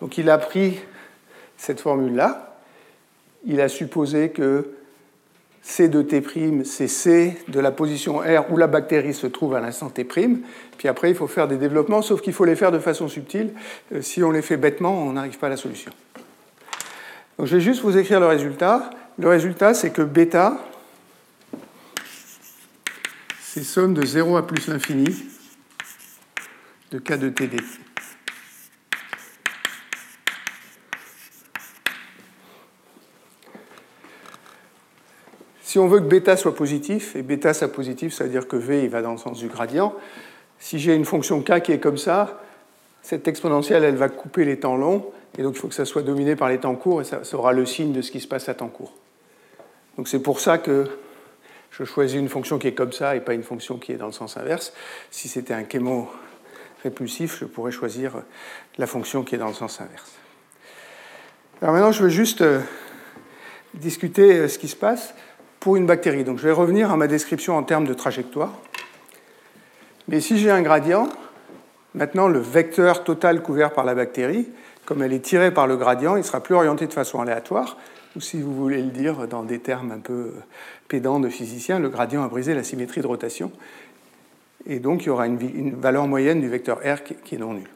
Donc 0.00 0.16
il 0.16 0.30
a 0.30 0.38
pris 0.38 0.78
cette 1.56 1.80
formule-là, 1.80 2.60
il 3.44 3.60
a 3.60 3.68
supposé 3.68 4.30
que 4.30 4.74
C 5.60 5.88
de 5.88 6.02
T', 6.02 6.22
c'est 6.64 6.88
C 6.88 7.36
de 7.48 7.60
la 7.60 7.70
position 7.70 8.18
R 8.18 8.50
où 8.50 8.56
la 8.56 8.68
bactérie 8.68 9.12
se 9.12 9.26
trouve 9.26 9.54
à 9.54 9.60
l'instant 9.60 9.90
T'. 9.90 10.06
Puis 10.78 10.86
après, 10.86 11.10
il 11.10 11.16
faut 11.16 11.26
faire 11.26 11.48
des 11.48 11.56
développements, 11.56 12.02
sauf 12.02 12.22
qu'il 12.22 12.32
faut 12.32 12.44
les 12.44 12.56
faire 12.56 12.70
de 12.70 12.78
façon 12.78 13.08
subtile. 13.08 13.52
Euh, 13.92 14.00
si 14.00 14.22
on 14.22 14.30
les 14.30 14.42
fait 14.42 14.56
bêtement, 14.56 15.02
on 15.02 15.12
n'arrive 15.12 15.36
pas 15.36 15.48
à 15.48 15.50
la 15.50 15.56
solution. 15.56 15.90
Donc 17.36 17.48
je 17.48 17.56
vais 17.56 17.60
juste 17.60 17.82
vous 17.82 17.98
écrire 17.98 18.20
le 18.20 18.26
résultat. 18.26 18.88
Le 19.18 19.28
résultat, 19.28 19.74
c'est 19.74 19.90
que 19.90 20.02
bêta, 20.02 20.56
c'est 23.42 23.64
somme 23.64 23.92
de 23.92 24.06
0 24.06 24.36
à 24.36 24.46
plus 24.46 24.68
l'infini 24.68 25.26
de 26.92 26.98
K 27.00 27.18
de 27.18 27.28
T 27.28 27.48
dt. 27.48 27.62
Si 35.62 35.78
on 35.78 35.88
veut 35.88 35.98
que 35.98 36.04
bêta 36.04 36.36
soit 36.36 36.54
positif, 36.54 37.14
et 37.14 37.22
bêta 37.22 37.52
soit 37.52 37.68
positif, 37.68 38.14
ça 38.14 38.24
veut 38.24 38.30
dire 38.30 38.48
que 38.48 38.56
V 38.56 38.88
va 38.88 39.02
dans 39.02 39.12
le 39.12 39.18
sens 39.18 39.38
du 39.38 39.48
gradient, 39.48 39.94
si 40.58 40.78
j'ai 40.78 40.94
une 40.94 41.04
fonction 41.04 41.42
k 41.42 41.60
qui 41.60 41.72
est 41.72 41.78
comme 41.78 41.98
ça, 41.98 42.40
cette 43.02 43.28
exponentielle, 43.28 43.84
elle 43.84 43.96
va 43.96 44.08
couper 44.08 44.44
les 44.44 44.58
temps 44.58 44.76
longs, 44.76 45.06
et 45.38 45.42
donc 45.42 45.54
il 45.54 45.58
faut 45.58 45.68
que 45.68 45.74
ça 45.74 45.84
soit 45.84 46.02
dominé 46.02 46.36
par 46.36 46.48
les 46.48 46.58
temps 46.58 46.74
courts, 46.74 47.00
et 47.00 47.04
ça, 47.04 47.20
aura 47.32 47.52
le 47.52 47.64
signe 47.64 47.92
de 47.92 48.02
ce 48.02 48.10
qui 48.10 48.20
se 48.20 48.28
passe 48.28 48.48
à 48.48 48.54
temps 48.54 48.68
court. 48.68 48.92
Donc 49.96 50.08
c'est 50.08 50.20
pour 50.20 50.40
ça 50.40 50.58
que 50.58 50.86
je 51.70 51.84
choisis 51.84 52.18
une 52.18 52.28
fonction 52.28 52.58
qui 52.58 52.68
est 52.68 52.74
comme 52.74 52.92
ça 52.92 53.14
et 53.14 53.20
pas 53.20 53.34
une 53.34 53.42
fonction 53.42 53.78
qui 53.78 53.92
est 53.92 53.96
dans 53.96 54.06
le 54.06 54.12
sens 54.12 54.36
inverse. 54.36 54.72
Si 55.10 55.28
c'était 55.28 55.54
un 55.54 55.64
chémo 55.70 56.10
répulsif, 56.82 57.38
je 57.40 57.44
pourrais 57.44 57.72
choisir 57.72 58.22
la 58.78 58.86
fonction 58.86 59.22
qui 59.22 59.34
est 59.34 59.38
dans 59.38 59.48
le 59.48 59.54
sens 59.54 59.80
inverse. 59.80 60.12
Alors 61.60 61.74
maintenant, 61.74 61.92
je 61.92 62.02
veux 62.02 62.08
juste 62.08 62.42
euh, 62.42 62.60
discuter 63.74 64.38
euh, 64.38 64.48
ce 64.48 64.58
qui 64.58 64.68
se 64.68 64.76
passe 64.76 65.14
pour 65.60 65.76
une 65.76 65.86
bactérie. 65.86 66.24
Donc 66.24 66.38
je 66.38 66.44
vais 66.44 66.52
revenir 66.52 66.90
à 66.90 66.96
ma 66.96 67.08
description 67.08 67.56
en 67.56 67.64
termes 67.64 67.86
de 67.86 67.94
trajectoire. 67.94 68.52
Mais 70.08 70.20
si 70.20 70.38
j'ai 70.38 70.50
un 70.50 70.62
gradient, 70.62 71.08
maintenant 71.94 72.28
le 72.28 72.38
vecteur 72.38 73.04
total 73.04 73.42
couvert 73.42 73.72
par 73.72 73.84
la 73.84 73.94
bactérie, 73.94 74.48
comme 74.86 75.02
elle 75.02 75.12
est 75.12 75.20
tirée 75.20 75.52
par 75.52 75.66
le 75.66 75.76
gradient, 75.76 76.16
il 76.16 76.24
sera 76.24 76.42
plus 76.42 76.54
orienté 76.54 76.86
de 76.86 76.92
façon 76.94 77.20
aléatoire, 77.20 77.76
ou 78.16 78.20
si 78.20 78.40
vous 78.40 78.54
voulez 78.54 78.80
le 78.80 78.88
dire 78.88 79.28
dans 79.28 79.42
des 79.42 79.58
termes 79.58 79.92
un 79.92 79.98
peu 79.98 80.32
pédants 80.88 81.20
de 81.20 81.28
physiciens, 81.28 81.78
le 81.78 81.90
gradient 81.90 82.24
a 82.24 82.28
brisé 82.28 82.54
la 82.54 82.64
symétrie 82.64 83.02
de 83.02 83.06
rotation, 83.06 83.52
et 84.66 84.78
donc 84.80 85.02
il 85.02 85.06
y 85.08 85.10
aura 85.10 85.26
une, 85.26 85.74
valeur 85.74 86.08
moyenne 86.08 86.40
du 86.40 86.48
vecteur 86.48 86.78
R 86.78 87.04
qui, 87.04 87.34
est 87.34 87.38
non 87.38 87.52
nulle. 87.52 87.68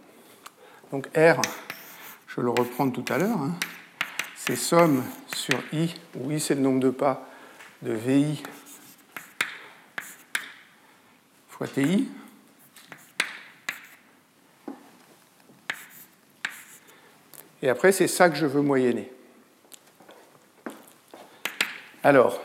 Donc 0.91 1.09
R, 1.15 1.41
je 2.29 2.41
le 2.41 2.49
reprends 2.49 2.89
tout 2.89 3.05
à 3.13 3.19
l'heure, 3.19 3.39
hein, 3.43 3.53
c'est 4.37 4.57
somme 4.57 5.03
sur 5.35 5.59
I, 5.75 5.95
où 6.19 6.31
I 6.31 6.41
c'est 6.41 6.55
le 6.55 6.63
nombre 6.63 6.81
de 6.81 6.91
pas 6.91 7.29
de 7.83 7.93
VI 7.93 8.43
fois 11.53 11.67
TI. 11.69 12.09
Et 17.63 17.69
après, 17.69 17.93
c'est 17.93 18.09
ça 18.09 18.29
que 18.29 18.37
je 18.37 18.47
veux 18.47 18.61
moyenner. 18.61 19.11
Alors, 22.03 22.43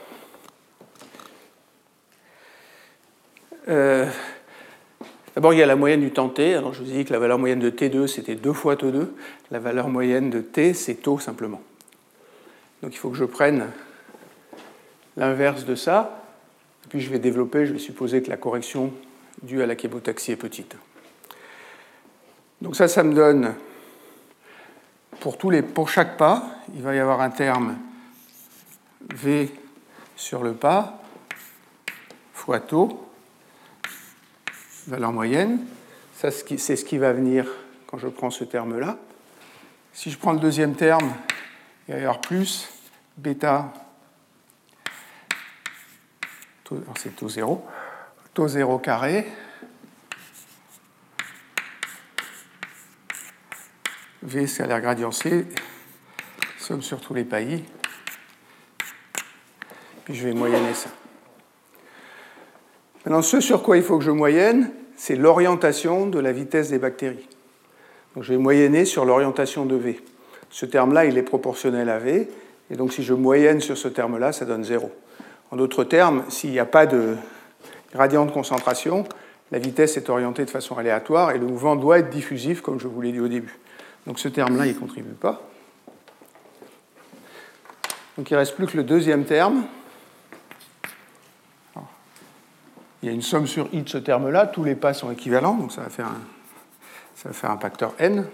euh, 3.68 4.08
d'abord 5.34 5.54
il 5.54 5.58
y 5.58 5.64
a 5.64 5.66
la 5.66 5.76
moyenne 5.76 6.02
du 6.02 6.12
temps 6.12 6.30
t. 6.30 6.54
Alors 6.54 6.76
je 6.76 6.84
vous 6.84 6.92
ai 6.92 6.94
dit 6.94 7.06
que 7.06 7.14
la 7.14 7.18
valeur 7.18 7.40
moyenne 7.40 7.60
de 7.60 7.72
t2 7.72 8.06
c'était 8.06 8.36
2 8.36 8.54
fois 8.54 8.76
t2. 8.76 9.08
La 9.50 9.58
valeur 9.58 9.90
moyenne 9.90 10.30
de 10.30 10.42
t 10.42 10.76
c'est 10.76 10.94
taux 10.94 11.18
simplement. 11.18 11.62
Donc 12.84 12.94
il 12.94 12.98
faut 12.98 13.10
que 13.10 13.18
je 13.18 13.26
prenne 13.26 13.66
l'inverse 15.16 15.66
de 15.66 15.74
ça. 15.74 16.24
Et 16.86 16.90
puis 16.90 17.02
je 17.02 17.10
vais 17.10 17.20
développer, 17.20 17.66
je 17.66 17.74
vais 17.74 17.80
supposer 17.80 18.22
que 18.22 18.30
la 18.30 18.38
correction 18.38 18.94
due 19.42 19.64
à 19.64 19.66
la 19.66 19.76
kébotaxie 19.76 20.34
est 20.34 20.38
petite. 20.38 20.76
Donc 22.62 22.76
ça, 22.76 22.88
ça 22.88 23.04
me 23.04 23.14
donne 23.14 23.56
pour, 25.20 25.38
tous 25.38 25.50
les, 25.50 25.62
pour 25.62 25.90
chaque 25.90 26.18
pas, 26.18 26.44
il 26.74 26.82
va 26.82 26.96
y 26.96 27.00
avoir 27.00 27.22
un 27.22 27.30
terme 27.30 27.78
V 29.14 29.54
sur 30.16 30.44
le 30.44 30.54
pas 30.54 31.02
fois 32.34 32.60
taux, 32.60 33.10
valeur 34.88 35.12
moyenne. 35.12 35.60
C'est 36.14 36.32
ce 36.32 36.86
qui 36.86 36.98
va 36.98 37.12
venir 37.12 37.46
quand 37.88 37.98
je 37.98 38.08
prends 38.08 38.30
ce 38.30 38.44
terme-là. 38.44 38.98
Si 39.94 40.12
je 40.12 40.18
prends 40.18 40.32
le 40.32 40.40
deuxième 40.40 40.76
terme, 40.76 41.14
il 41.88 41.94
va 41.94 42.00
y 42.00 42.04
avoir 42.04 42.22
plus 42.22 42.70
bêta, 43.18 43.74
c'est 46.96 47.16
taux 47.16 47.30
0, 47.30 47.66
taux 48.34 48.48
0 48.48 48.80
carré, 48.80 49.28
V 54.28 54.46
scalaire 54.46 54.82
gradient 54.82 55.12
C, 55.14 55.46
somme 56.60 56.82
sur 56.82 57.00
tous 57.00 57.14
les 57.14 57.24
pays. 57.24 57.64
Puis 60.04 60.16
je 60.16 60.28
vais 60.28 60.34
moyenner 60.34 60.74
ça. 60.74 60.90
Maintenant, 63.06 63.22
ce 63.22 63.40
sur 63.40 63.64
quoi 63.64 63.78
il 63.78 63.84
faut 63.84 63.98
que 63.98 64.04
je 64.04 64.12
moyenne, 64.12 64.72
c'est 64.98 65.16
l'orientation 65.16 66.08
de 66.08 66.20
la 66.20 66.34
vitesse 66.34 66.70
des 66.70 66.78
bactéries. 66.78 67.26
Donc 68.16 68.26
je 68.26 68.34
vais 68.34 68.38
moyenner 68.38 68.84
sur 68.84 69.06
l'orientation 69.06 69.66
de 69.66 69.76
V. 69.76 70.02
Ce 70.50 70.66
terme-là, 70.66 71.06
il 71.06 71.18
est 71.18 71.24
proportionnel 71.24 71.88
à 71.88 71.98
V, 71.98 72.28
et 72.70 72.76
donc 72.76 72.92
si 72.92 73.04
je 73.04 73.14
moyenne 73.14 73.62
sur 73.62 73.78
ce 73.78 73.88
terme-là, 73.88 74.34
ça 74.34 74.44
donne 74.44 74.66
0. 74.66 74.92
En 75.52 75.56
d'autres 75.56 75.86
termes, 75.86 76.26
s'il 76.28 76.52
n'y 76.52 76.60
a 76.60 76.66
pas 76.66 76.86
de 76.86 77.16
gradient 77.94 78.26
de 78.26 78.32
concentration, 78.32 79.06
la 79.54 79.60
vitesse 79.60 79.96
est 79.96 80.10
orientée 80.10 80.44
de 80.44 80.50
façon 80.50 80.78
aléatoire 80.78 81.32
et 81.32 81.38
le 81.38 81.46
mouvement 81.46 81.78
doit 81.78 82.00
être 82.00 82.10
diffusif, 82.10 82.60
comme 82.60 82.78
je 82.78 82.90
vous 82.90 83.00
l'ai 83.00 83.14
dit 83.14 83.22
au 83.22 83.30
début. 83.30 83.58
Donc 84.08 84.20
ce 84.20 84.30
terme-là, 84.30 84.66
il 84.66 84.74
ne 84.74 84.80
contribue 84.80 85.14
pas. 85.14 85.42
Donc 88.18 88.32
il 88.32 88.34
ne 88.34 88.40
reste 88.40 88.56
plus 88.56 88.66
que 88.66 88.78
le 88.78 88.84
deuxième 88.84 89.26
terme. 89.26 89.66
il 93.04 93.06
y 93.06 93.10
a 93.10 93.12
une 93.12 93.22
somme 93.22 93.46
sur 93.46 93.70
i 93.74 93.82
de 93.84 93.90
ce 93.90 93.98
terme-là, 93.98 94.48
tous 94.48 94.64
les 94.64 94.76
pas 94.76 94.94
sont 94.94 95.12
équivalents, 95.12 95.54
donc 95.54 95.72
ça 95.72 95.82
va 95.82 95.90
faire 95.90 96.08
un, 96.08 97.58
facteur 97.58 97.94
n. 98.00 98.26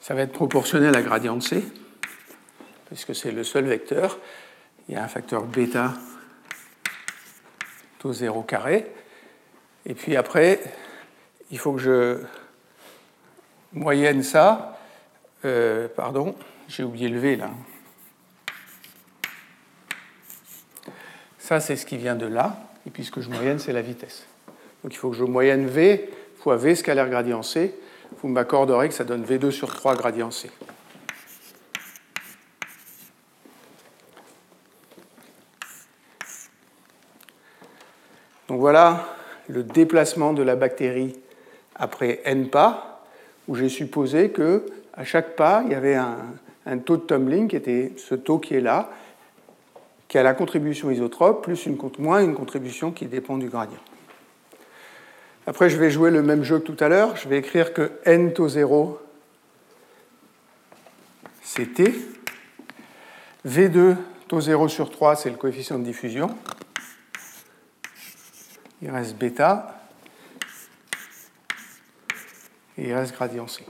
Ça 0.00 0.14
va 0.14 0.20
être 0.20 0.32
proportionnel 0.32 0.94
à 0.94 1.02
gradient 1.02 1.36
de 1.36 1.42
c, 1.42 1.64
puisque 2.86 3.14
c'est 3.14 3.32
le 3.32 3.42
seul 3.42 3.64
vecteur. 3.64 4.18
Il 4.88 4.94
y 4.94 4.98
a 4.98 5.02
un 5.02 5.08
facteur 5.08 5.44
bêta 5.44 5.94
taux 8.00 8.12
0 8.12 8.42
carré. 8.42 8.90
Et 9.86 9.94
puis 9.94 10.16
après, 10.16 10.60
il 11.50 11.58
faut 11.58 11.74
que 11.74 11.78
je 11.80 12.18
moyenne 13.72 14.22
ça. 14.22 14.78
Euh, 15.44 15.86
pardon, 15.94 16.34
j'ai 16.66 16.82
oublié 16.82 17.08
le 17.08 17.20
V 17.20 17.36
là. 17.36 17.50
Ça, 21.38 21.60
c'est 21.60 21.76
ce 21.76 21.86
qui 21.86 21.96
vient 21.96 22.16
de 22.16 22.26
là. 22.26 22.56
Et 22.86 22.90
puis 22.90 23.04
ce 23.04 23.10
que 23.10 23.20
je 23.20 23.28
moyenne, 23.28 23.58
c'est 23.58 23.72
la 23.72 23.82
vitesse. 23.82 24.26
Donc 24.82 24.94
il 24.94 24.96
faut 24.96 25.10
que 25.10 25.16
je 25.16 25.24
moyenne 25.24 25.66
V 25.66 26.10
fois 26.38 26.56
V 26.56 26.74
scalaire 26.74 27.08
gradient 27.08 27.42
C. 27.42 27.74
Vous 28.22 28.28
m'accorderez 28.28 28.88
que 28.88 28.94
ça 28.94 29.04
donne 29.04 29.24
V2 29.24 29.50
sur 29.50 29.74
3 29.74 29.94
gradient 29.94 30.30
C. 30.30 30.50
Donc 38.50 38.58
voilà 38.58 39.06
le 39.46 39.62
déplacement 39.62 40.32
de 40.32 40.42
la 40.42 40.56
bactérie 40.56 41.14
après 41.76 42.20
n 42.24 42.50
pas, 42.50 43.04
où 43.46 43.54
j'ai 43.54 43.68
supposé 43.68 44.30
que 44.30 44.66
à 44.92 45.04
chaque 45.04 45.36
pas, 45.36 45.62
il 45.66 45.70
y 45.70 45.74
avait 45.76 45.94
un, 45.94 46.78
taux 46.78 46.96
de 46.96 47.02
tumbling 47.02 47.46
qui 47.46 47.54
était 47.54 47.92
ce 47.96 48.16
taux 48.16 48.40
qui 48.40 48.56
est 48.56 48.60
là, 48.60 48.90
qui 50.08 50.18
a 50.18 50.24
la 50.24 50.34
contribution 50.34 50.90
isotrope, 50.90 51.44
plus 51.44 51.64
une, 51.66 51.78
moins 52.00 52.24
une 52.24 52.34
contribution 52.34 52.90
qui 52.90 53.06
dépend 53.06 53.38
du 53.38 53.48
gradient. 53.48 53.78
Après, 55.46 55.70
je 55.70 55.76
vais 55.76 55.88
jouer 55.88 56.10
le 56.10 56.20
même 56.20 56.42
jeu 56.42 56.58
que 56.58 56.66
tout 56.66 56.76
à 56.80 56.88
l'heure. 56.88 57.14
Je 57.16 57.28
vais 57.28 57.38
écrire 57.38 57.72
que 57.72 57.92
n 58.04 58.32
taux 58.32 58.48
0, 58.48 58.98
c'est 61.44 61.72
t. 61.72 61.94
V2 63.46 63.94
taux 64.26 64.40
0 64.40 64.66
sur 64.66 64.90
3, 64.90 65.14
c'est 65.14 65.30
le 65.30 65.36
coefficient 65.36 65.78
de 65.78 65.84
diffusion 65.84 66.34
il 68.82 68.90
reste 68.90 69.16
bêta, 69.16 69.76
et 72.78 72.88
il 72.88 72.94
reste 72.94 73.14
gradient 73.14 73.46
C. 73.46 73.64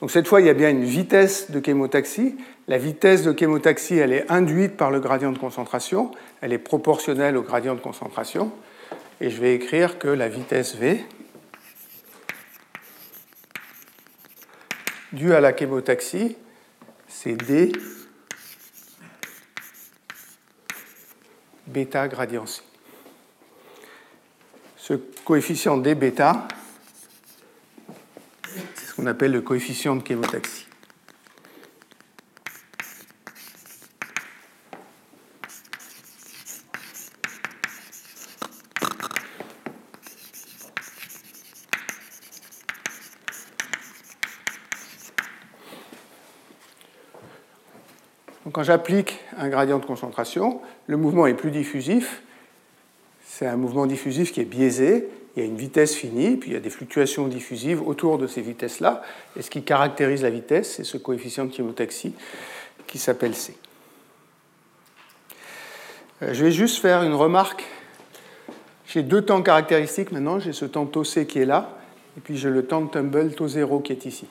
Donc 0.00 0.10
cette 0.10 0.28
fois, 0.28 0.40
il 0.40 0.46
y 0.46 0.50
a 0.50 0.54
bien 0.54 0.70
une 0.70 0.84
vitesse 0.84 1.50
de 1.50 1.60
chémotaxie. 1.64 2.36
La 2.68 2.78
vitesse 2.78 3.22
de 3.22 3.36
chémotaxie, 3.36 3.96
elle 3.96 4.12
est 4.12 4.30
induite 4.30 4.76
par 4.76 4.90
le 4.90 5.00
gradient 5.00 5.32
de 5.32 5.38
concentration, 5.38 6.12
elle 6.40 6.52
est 6.52 6.58
proportionnelle 6.58 7.36
au 7.36 7.42
gradient 7.42 7.74
de 7.74 7.80
concentration, 7.80 8.52
et 9.20 9.30
je 9.30 9.40
vais 9.40 9.54
écrire 9.54 9.98
que 9.98 10.08
la 10.08 10.28
vitesse 10.28 10.76
V, 10.76 11.04
due 15.12 15.32
à 15.32 15.40
la 15.40 15.56
chémotaxie, 15.56 16.36
c'est 17.08 17.34
D 17.34 17.72
bêta 21.66 22.06
gradient 22.08 22.46
C 22.46 22.67
ce 24.88 24.94
coefficient 24.94 25.76
d 25.76 25.94
c'est 28.74 28.86
ce 28.86 28.94
qu'on 28.94 29.04
appelle 29.04 29.32
le 29.32 29.42
coefficient 29.42 29.96
de 29.96 30.06
chémotaxie. 30.06 30.64
quand 48.50 48.62
j'applique 48.64 49.20
un 49.36 49.48
gradient 49.48 49.78
de 49.78 49.84
concentration, 49.84 50.60
le 50.88 50.96
mouvement 50.96 51.26
est 51.28 51.34
plus 51.34 51.52
diffusif 51.52 52.22
c'est 53.38 53.46
un 53.46 53.56
mouvement 53.56 53.86
diffusif 53.86 54.32
qui 54.32 54.40
est 54.40 54.44
biaisé. 54.44 55.08
Il 55.36 55.44
y 55.44 55.46
a 55.46 55.48
une 55.48 55.56
vitesse 55.56 55.94
finie, 55.94 56.36
puis 56.36 56.50
il 56.50 56.54
y 56.54 56.56
a 56.56 56.60
des 56.60 56.70
fluctuations 56.70 57.28
diffusives 57.28 57.86
autour 57.86 58.18
de 58.18 58.26
ces 58.26 58.40
vitesses-là. 58.40 59.00
Et 59.36 59.42
ce 59.42 59.50
qui 59.50 59.62
caractérise 59.62 60.24
la 60.24 60.30
vitesse, 60.30 60.74
c'est 60.74 60.82
ce 60.82 60.96
coefficient 60.96 61.44
de 61.44 61.54
chémotaxie 61.54 62.14
qui 62.88 62.98
s'appelle 62.98 63.36
C. 63.36 63.56
Euh, 66.22 66.34
je 66.34 66.44
vais 66.44 66.50
juste 66.50 66.78
faire 66.78 67.04
une 67.04 67.14
remarque. 67.14 67.64
J'ai 68.88 69.04
deux 69.04 69.22
temps 69.22 69.40
caractéristiques 69.40 70.10
maintenant. 70.10 70.40
J'ai 70.40 70.52
ce 70.52 70.64
temps 70.64 70.86
tau 70.86 71.04
C 71.04 71.24
qui 71.24 71.38
est 71.38 71.46
là, 71.46 71.78
et 72.16 72.20
puis 72.20 72.36
j'ai 72.36 72.50
le 72.50 72.66
temps 72.66 72.80
de 72.80 72.90
tumble 72.90 73.32
tau 73.36 73.46
0 73.46 73.78
qui 73.78 73.92
est 73.92 74.04
ici. 74.04 74.26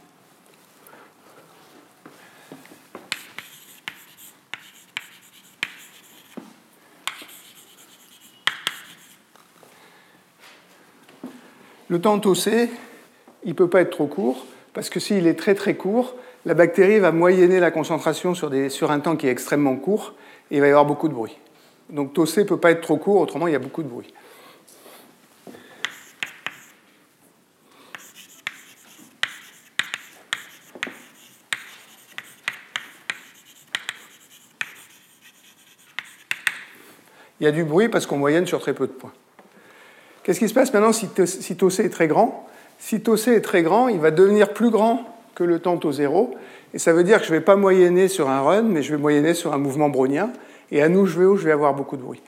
Le 11.90 12.02
temps 12.02 12.22
C, 12.34 12.70
il 13.44 13.50
ne 13.50 13.54
peut 13.54 13.70
pas 13.70 13.80
être 13.80 13.92
trop 13.92 14.08
court, 14.08 14.46
parce 14.74 14.90
que 14.90 15.00
s'il 15.00 15.26
est 15.26 15.36
très 15.36 15.56
très 15.56 15.76
court, 15.76 16.16
la 16.46 16.54
bactérie 16.54 17.00
va 17.00 17.14
moyenner 17.14 17.62
la 17.62 17.72
concentration 17.72 18.34
sur, 18.36 18.92
un 18.92 19.00
temps 19.00 19.16
qui 19.16 19.28
est 19.28 19.32
extrêmement 19.32 19.78
court, 19.78 20.14
et 20.52 20.56
il 20.56 20.62
va 20.62 20.68
y 20.68 20.70
avoir 20.70 20.86
beaucoup 20.86 21.08
de 21.08 21.14
bruit. 21.14 21.38
Donc 21.90 22.12
C 22.28 22.42
ne 22.42 22.48
peut 22.48 22.58
pas 22.58 22.72
être 22.72 22.82
trop 22.82 22.98
court, 22.98 23.22
autrement 23.22 23.48
il 23.48 23.54
y 23.54 23.56
a 23.56 23.60
beaucoup 23.60 23.84
de 23.84 23.88
bruit. 23.88 24.14
Il 37.40 37.44
y 37.44 37.48
a 37.48 37.52
du 37.52 37.64
bruit 37.64 37.88
parce 37.88 38.06
qu'on 38.06 38.18
moyenne 38.18 38.46
sur 38.46 38.60
très 38.60 38.74
peu 38.74 38.88
de 38.88 38.92
points. 38.92 39.14
Qu'est-ce 40.28 40.40
qui 40.40 40.50
se 40.50 40.54
passe 40.54 40.74
maintenant 40.74 40.92
si, 40.92 41.08
si 41.26 41.56
tau 41.56 41.70
C 41.70 41.86
est 41.86 41.90
très 41.90 42.10
grand? 42.10 42.46
Si 42.80 43.00
tau 43.00 43.16
C 43.16 43.32
est 43.32 43.40
très 43.40 43.64
grand, 43.64 43.88
il 43.88 44.02
va 44.02 44.12
devenir 44.12 44.52
plus 44.52 44.70
grand 44.70 45.06
que 45.36 45.46
le 45.46 45.60
temps 45.60 45.78
tau 45.78 45.94
0. 45.94 46.36
Et 46.74 46.80
ça 46.80 46.92
veut 46.92 47.06
dire 47.06 47.22
que 47.22 47.26
je 47.28 47.32
ne 47.32 47.38
vais 47.38 47.44
pas 47.46 47.56
moyenner 47.56 48.10
sur 48.10 48.30
un 48.30 48.42
run, 48.42 48.64
mais 48.64 48.84
je 48.84 48.94
vais 48.94 49.02
moyenner 49.02 49.34
sur 49.34 49.54
un 49.54 49.58
mouvement 49.58 49.88
brownien. 49.88 50.34
Et 50.70 50.84
à 50.84 50.90
nous, 50.90 51.06
je 51.06 51.18
vais 51.18 51.38
je 51.38 51.46
vais 51.46 51.54
avoir 51.54 51.76
beaucoup 51.76 51.96
de 51.96 52.02
bruit. 52.02 52.22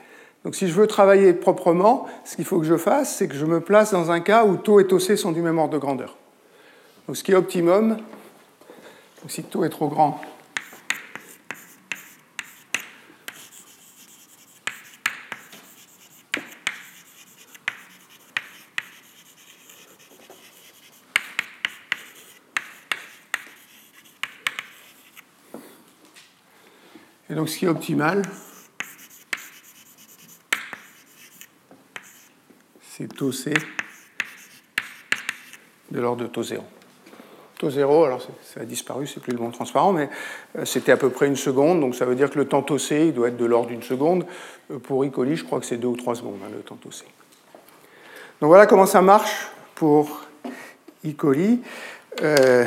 Donc 0.46 0.56
si 0.56 0.70
je 0.70 0.74
veux 0.76 0.88
travailler 0.88 1.34
proprement, 1.34 2.08
ce 2.24 2.38
qu'il 2.38 2.46
faut 2.46 2.60
que 2.60 2.66
je 2.66 2.78
fasse, 2.78 3.18
c'est 3.18 3.28
que 3.28 3.36
je 3.36 3.46
me 3.46 3.60
place 3.60 3.92
dans 3.92 4.12
un 4.12 4.22
cas 4.22 4.46
où 4.46 4.56
tau 4.56 4.80
et 4.80 4.88
tau 4.88 5.00
C 5.00 5.18
sont 5.18 5.34
du 5.34 5.42
même 5.42 5.58
ordre 5.58 5.74
de 5.74 5.78
grandeur. 5.78 6.16
Donc 7.06 7.18
ce 7.18 7.24
qui 7.26 7.34
est 7.34 7.36
optimum, 7.36 7.98
si 9.28 9.44
tau 9.44 9.66
est 9.66 9.70
trop 9.70 9.90
grand, 9.90 10.22
donc 27.40 27.48
ce 27.48 27.58
qui 27.58 27.64
est 27.64 27.70
optimal, 27.70 28.22
c'est 32.82 33.08
taux 33.08 33.32
C 33.32 33.54
de 35.90 36.02
l'ordre 36.02 36.24
de 36.24 36.28
taux 36.28 36.44
0. 36.44 36.62
Taux 37.58 37.70
0, 37.70 38.04
alors 38.04 38.22
ça 38.22 38.60
a 38.60 38.66
disparu, 38.66 39.08
c'est 39.08 39.22
plus 39.22 39.32
le 39.32 39.40
monde 39.40 39.54
transparent, 39.54 39.94
mais 39.94 40.10
euh, 40.58 40.66
c'était 40.66 40.92
à 40.92 40.98
peu 40.98 41.10
près 41.10 41.28
une 41.28 41.38
seconde, 41.38 41.80
donc 41.80 41.96
ça 41.96 42.04
veut 42.04 42.16
dire 42.16 42.30
que 42.30 42.38
le 42.38 42.46
temps 42.46 42.62
taux 42.62 42.78
C 42.78 43.06
il 43.08 43.14
doit 43.14 43.30
être 43.30 43.38
de 43.38 43.46
l'ordre 43.46 43.70
d'une 43.70 43.84
seconde. 43.84 44.26
Euh, 44.70 44.78
pour 44.78 45.06
E. 45.06 45.08
coli, 45.08 45.38
je 45.38 45.46
crois 45.46 45.62
que 45.62 45.66
c'est 45.66 45.78
deux 45.78 45.88
ou 45.88 45.96
trois 45.96 46.16
secondes, 46.16 46.40
hein, 46.44 46.50
le 46.54 46.60
temps 46.60 46.76
taux 46.76 46.92
C. 46.92 47.06
Donc 48.42 48.50
voilà 48.50 48.66
comment 48.66 48.86
ça 48.86 49.02
marche 49.02 49.48
pour 49.76 50.26
E. 51.06 51.14
coli. 51.14 51.62
Euh, 52.22 52.66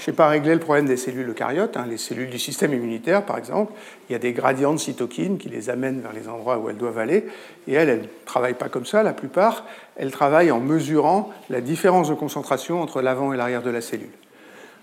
je 0.00 0.10
n'ai 0.10 0.16
pas 0.16 0.28
réglé 0.28 0.54
le 0.54 0.60
problème 0.60 0.86
des 0.86 0.96
cellules 0.96 1.28
eucaryotes, 1.28 1.76
hein, 1.76 1.84
les 1.86 1.98
cellules 1.98 2.30
du 2.30 2.38
système 2.38 2.72
immunitaire 2.72 3.26
par 3.26 3.36
exemple. 3.36 3.74
Il 4.08 4.12
y 4.12 4.16
a 4.16 4.18
des 4.18 4.32
gradients 4.32 4.72
de 4.72 4.78
cytokines 4.78 5.36
qui 5.36 5.50
les 5.50 5.68
amènent 5.68 6.00
vers 6.00 6.14
les 6.14 6.26
endroits 6.26 6.58
où 6.58 6.70
elles 6.70 6.78
doivent 6.78 6.98
aller. 6.98 7.26
Et 7.68 7.74
elles, 7.74 7.90
elles 7.90 8.00
ne 8.00 8.24
travaillent 8.24 8.54
pas 8.54 8.70
comme 8.70 8.86
ça, 8.86 9.02
la 9.02 9.12
plupart. 9.12 9.66
Elles 9.96 10.10
travaillent 10.10 10.52
en 10.52 10.60
mesurant 10.60 11.30
la 11.50 11.60
différence 11.60 12.08
de 12.08 12.14
concentration 12.14 12.80
entre 12.80 13.02
l'avant 13.02 13.34
et 13.34 13.36
l'arrière 13.36 13.62
de 13.62 13.68
la 13.68 13.82
cellule. 13.82 14.08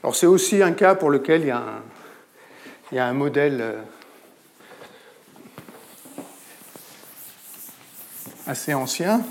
Alors 0.03 0.15
c'est 0.15 0.27
aussi 0.27 0.61
un 0.61 0.73
cas 0.73 0.93
pour 0.93 1.09
lequel 1.09 1.41
il 1.41 1.47
y 1.47 2.99
a 2.99 3.05
un, 3.07 3.13
modèle 3.13 3.57
euh, 3.59 3.81
assez 8.45 8.75
ancien 8.75 9.21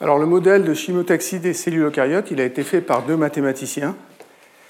Alors 0.00 0.18
le 0.18 0.26
modèle 0.26 0.64
de 0.64 0.74
chimiotaxie 0.74 1.38
des 1.38 1.54
cellules 1.54 1.84
eucaryotes, 1.84 2.30
il 2.32 2.40
a 2.40 2.44
été 2.44 2.64
fait 2.64 2.80
par 2.80 3.04
deux 3.04 3.16
mathématiciens, 3.16 3.96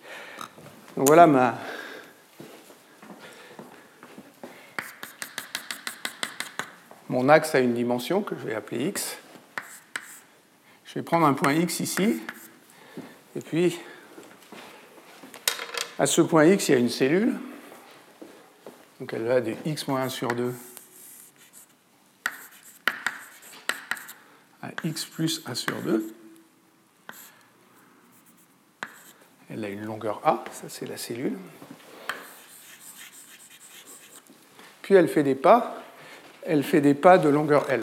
Donc 0.96 1.06
voilà 1.06 1.26
ma, 1.26 1.58
mon 7.08 7.28
axe 7.28 7.54
a 7.54 7.60
une 7.60 7.74
dimension 7.74 8.22
que 8.22 8.36
je 8.36 8.46
vais 8.46 8.54
appeler 8.54 8.88
x. 8.88 9.18
Je 10.84 10.94
vais 10.94 11.02
prendre 11.02 11.26
un 11.26 11.34
point 11.34 11.54
x 11.54 11.80
ici, 11.80 12.20
et 13.36 13.40
puis 13.40 13.78
à 15.98 16.06
ce 16.06 16.22
point 16.22 16.46
x, 16.46 16.68
il 16.68 16.72
y 16.72 16.74
a 16.74 16.78
une 16.78 16.88
cellule. 16.88 17.34
Donc 18.98 19.12
elle 19.12 19.24
va 19.24 19.40
de 19.40 19.54
x 19.64 19.86
moins 19.86 20.02
1 20.02 20.08
sur 20.08 20.28
2 20.28 20.54
à 24.62 24.68
x 24.84 25.04
plus 25.04 25.42
1 25.46 25.54
sur 25.54 25.80
2. 25.82 26.14
Elle 29.52 29.64
a 29.64 29.68
une 29.68 29.84
longueur 29.84 30.20
A, 30.24 30.44
ça 30.52 30.68
c'est 30.68 30.86
la 30.86 30.96
cellule. 30.96 31.36
Puis 34.82 34.94
elle 34.94 35.08
fait 35.08 35.24
des 35.24 35.34
pas, 35.34 35.82
elle 36.42 36.62
fait 36.62 36.80
des 36.80 36.94
pas 36.94 37.18
de 37.18 37.28
longueur 37.28 37.68
L. 37.68 37.80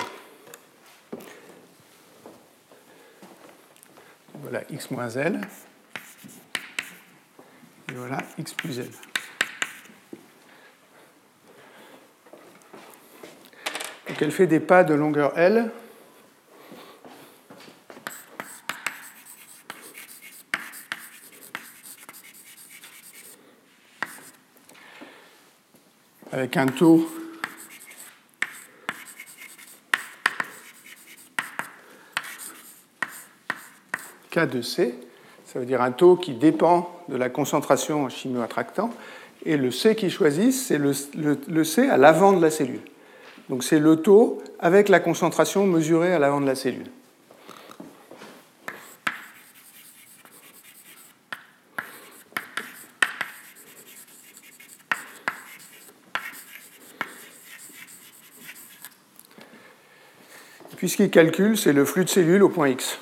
Voilà 4.35 4.61
x 4.69 4.91
moins 4.91 5.09
L. 5.09 5.41
Et 7.89 7.93
voilà 7.93 8.19
x 8.37 8.53
plus 8.53 8.79
L. 8.79 8.89
Donc 14.07 14.21
elle 14.21 14.31
fait 14.31 14.47
des 14.47 14.61
pas 14.61 14.85
de 14.85 14.93
longueur 14.93 15.37
L 15.37 15.69
avec 26.37 26.55
un 26.55 26.67
taux 26.67 27.09
K 34.29 34.39
de 34.47 34.61
C, 34.61 34.93
ça 35.45 35.59
veut 35.59 35.65
dire 35.65 35.81
un 35.81 35.91
taux 35.91 36.15
qui 36.15 36.33
dépend 36.33 37.03
de 37.09 37.17
la 37.17 37.29
concentration 37.29 38.03
en 38.03 38.09
chimioattractant, 38.09 38.91
et 39.45 39.57
le 39.57 39.71
C 39.71 39.95
qu'ils 39.95 40.11
choisissent, 40.11 40.67
c'est 40.67 40.77
le 40.77 41.63
C 41.63 41.89
à 41.89 41.97
l'avant 41.97 42.33
de 42.33 42.41
la 42.41 42.51
cellule. 42.51 42.81
Donc 43.49 43.63
c'est 43.63 43.79
le 43.79 43.95
taux 43.95 44.41
avec 44.59 44.89
la 44.89 44.99
concentration 44.99 45.65
mesurée 45.65 46.13
à 46.13 46.19
l'avant 46.19 46.41
de 46.41 46.45
la 46.45 46.55
cellule. 46.55 46.91
Puisqu'il 60.97 61.11
calcule, 61.11 61.55
c'est 61.55 61.73
le 61.73 61.85
flux 61.85 62.05
de 62.05 62.09
cellules 62.09 62.41
au 62.41 62.49
point 62.49 62.69
X. 62.69 62.97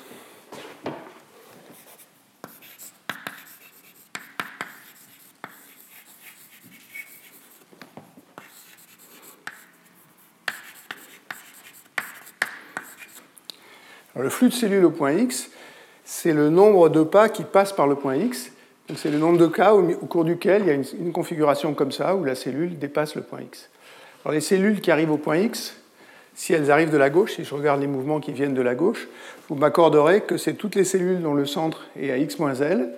le 14.14 14.28
flux 14.28 14.50
de 14.50 14.52
cellules 14.52 14.84
au 14.84 14.90
point 14.90 15.12
X, 15.12 15.50
c'est 16.04 16.34
le 16.34 16.50
nombre 16.50 16.90
de 16.90 17.02
pas 17.02 17.30
qui 17.30 17.44
passent 17.44 17.72
par 17.72 17.86
le 17.86 17.94
point 17.94 18.16
X. 18.16 18.52
C'est 18.94 19.10
le 19.10 19.16
nombre 19.16 19.38
de 19.38 19.46
cas 19.46 19.72
au, 19.72 19.82
cours 20.06 20.26
duquel 20.26 20.62
il 20.62 20.68
y 20.68 20.70
a 20.70 20.74
une, 20.74 21.12
configuration 21.12 21.72
comme 21.72 21.92
ça, 21.92 22.14
où 22.14 22.24
la 22.24 22.34
cellule 22.34 22.78
dépasse 22.78 23.14
le 23.14 23.22
point 23.22 23.40
X. 23.40 23.70
Alors 24.22 24.34
les 24.34 24.42
cellules 24.42 24.82
qui 24.82 24.90
arrivent 24.90 25.12
au 25.12 25.16
point 25.16 25.38
X, 25.38 25.80
si 26.36 26.52
elles 26.52 26.70
arrivent 26.70 26.90
de 26.90 26.98
la 26.98 27.08
gauche, 27.08 27.34
si 27.34 27.44
je 27.44 27.54
regarde 27.54 27.80
les 27.80 27.86
mouvements 27.86 28.20
qui 28.20 28.30
viennent 28.30 28.54
de 28.54 28.62
la 28.62 28.74
gauche, 28.74 29.08
vous 29.48 29.54
m'accorderez 29.54 30.20
que 30.20 30.36
c'est 30.36 30.52
toutes 30.52 30.74
les 30.74 30.84
cellules 30.84 31.22
dont 31.22 31.32
le 31.32 31.46
centre 31.46 31.86
est 31.98 32.10
à 32.10 32.18
x 32.18 32.38
moins 32.38 32.54
L. 32.54 32.92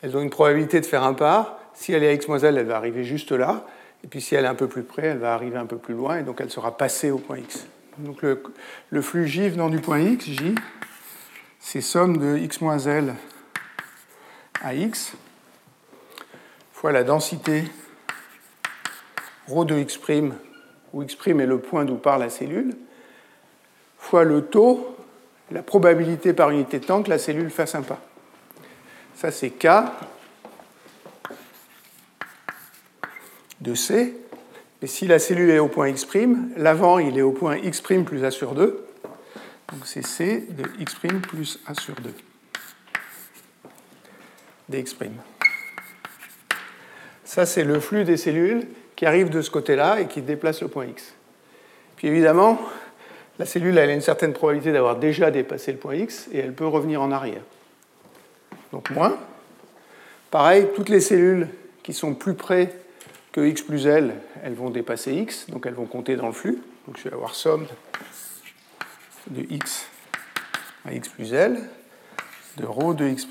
Elles 0.00 0.16
ont 0.16 0.20
une 0.20 0.30
probabilité 0.30 0.80
de 0.80 0.86
faire 0.86 1.02
un 1.02 1.14
pas. 1.14 1.60
Si 1.74 1.92
elle 1.92 2.04
est 2.04 2.08
à 2.08 2.12
x 2.12 2.28
moins 2.28 2.38
L, 2.38 2.56
elle 2.56 2.66
va 2.66 2.76
arriver 2.76 3.02
juste 3.02 3.32
là. 3.32 3.66
Et 4.04 4.06
puis 4.06 4.20
si 4.20 4.36
elle 4.36 4.44
est 4.44 4.48
un 4.48 4.54
peu 4.54 4.68
plus 4.68 4.84
près, 4.84 5.06
elle 5.06 5.18
va 5.18 5.34
arriver 5.34 5.56
un 5.56 5.66
peu 5.66 5.78
plus 5.78 5.94
loin, 5.94 6.18
et 6.18 6.22
donc 6.22 6.40
elle 6.40 6.50
sera 6.50 6.76
passée 6.76 7.10
au 7.10 7.18
point 7.18 7.38
x. 7.38 7.66
Donc 7.98 8.22
le, 8.22 9.02
flux 9.02 9.26
J 9.26 9.48
venant 9.48 9.68
du 9.68 9.80
point 9.80 9.98
x, 9.98 10.26
J, 10.26 10.54
c'est 11.58 11.80
somme 11.80 12.18
de 12.18 12.38
x 12.38 12.60
moins 12.60 12.78
L 12.78 13.14
à 14.62 14.74
x 14.74 15.14
fois 16.72 16.92
la 16.92 17.02
densité 17.02 17.64
ρ 19.48 19.64
de 19.64 19.76
x' 19.76 19.98
où 20.92 21.02
x' 21.02 21.16
est 21.26 21.46
le 21.46 21.58
point 21.58 21.84
d'où 21.84 21.96
part 21.96 22.18
la 22.18 22.30
cellule, 22.30 22.76
fois 23.98 24.24
le 24.24 24.42
taux, 24.42 24.96
la 25.50 25.62
probabilité 25.62 26.32
par 26.32 26.50
unité 26.50 26.78
de 26.78 26.84
temps 26.84 27.02
que 27.02 27.10
la 27.10 27.18
cellule 27.18 27.50
fasse 27.50 27.74
un 27.74 27.82
pas. 27.82 28.00
Ça, 29.14 29.30
c'est 29.30 29.50
K 29.50 29.68
de 33.60 33.74
C. 33.74 34.16
Et 34.82 34.86
si 34.86 35.06
la 35.06 35.18
cellule 35.18 35.50
est 35.50 35.58
au 35.58 35.68
point 35.68 35.88
x', 35.88 36.06
l'avant, 36.56 36.98
il 36.98 37.18
est 37.18 37.22
au 37.22 37.32
point 37.32 37.56
x' 37.58 37.82
plus 38.04 38.24
A 38.24 38.30
sur 38.30 38.54
2. 38.54 38.86
Donc 39.72 39.86
c'est 39.86 40.04
C 40.04 40.46
de 40.50 40.64
x' 40.80 40.94
plus 41.22 41.60
A 41.66 41.74
sur 41.74 41.94
2 41.94 42.10
dx'. 44.70 44.96
Ça, 47.24 47.46
c'est 47.46 47.64
le 47.64 47.78
flux 47.78 48.04
des 48.04 48.16
cellules 48.16 48.66
qui 49.00 49.06
arrive 49.06 49.30
de 49.30 49.40
ce 49.40 49.50
côté-là 49.50 49.98
et 50.02 50.08
qui 50.08 50.20
déplace 50.20 50.60
le 50.60 50.68
point 50.68 50.84
X. 50.84 51.14
Puis 51.96 52.08
évidemment, 52.08 52.60
la 53.38 53.46
cellule 53.46 53.78
elle 53.78 53.88
a 53.88 53.94
une 53.94 54.02
certaine 54.02 54.34
probabilité 54.34 54.72
d'avoir 54.72 54.96
déjà 54.96 55.30
dépassé 55.30 55.72
le 55.72 55.78
point 55.78 55.94
X 55.94 56.28
et 56.30 56.40
elle 56.40 56.52
peut 56.52 56.66
revenir 56.66 57.00
en 57.00 57.10
arrière. 57.10 57.40
Donc 58.72 58.90
moins. 58.90 59.16
Pareil, 60.30 60.66
toutes 60.76 60.90
les 60.90 61.00
cellules 61.00 61.48
qui 61.82 61.94
sont 61.94 62.12
plus 62.12 62.34
près 62.34 62.74
que 63.32 63.40
X 63.40 63.62
plus 63.62 63.86
L, 63.86 64.12
elles 64.44 64.52
vont 64.52 64.68
dépasser 64.68 65.14
X, 65.14 65.46
donc 65.48 65.64
elles 65.64 65.72
vont 65.72 65.86
compter 65.86 66.16
dans 66.16 66.26
le 66.26 66.34
flux. 66.34 66.58
Donc 66.86 66.98
je 66.98 67.04
vais 67.04 67.14
avoir 67.14 67.34
somme 67.34 67.66
de 69.28 69.46
X 69.48 69.86
à 70.84 70.92
X 70.92 71.08
plus 71.08 71.32
L, 71.32 71.58
de 72.58 72.66
ρ 72.66 72.92
de 72.92 73.06
X'. 73.06 73.26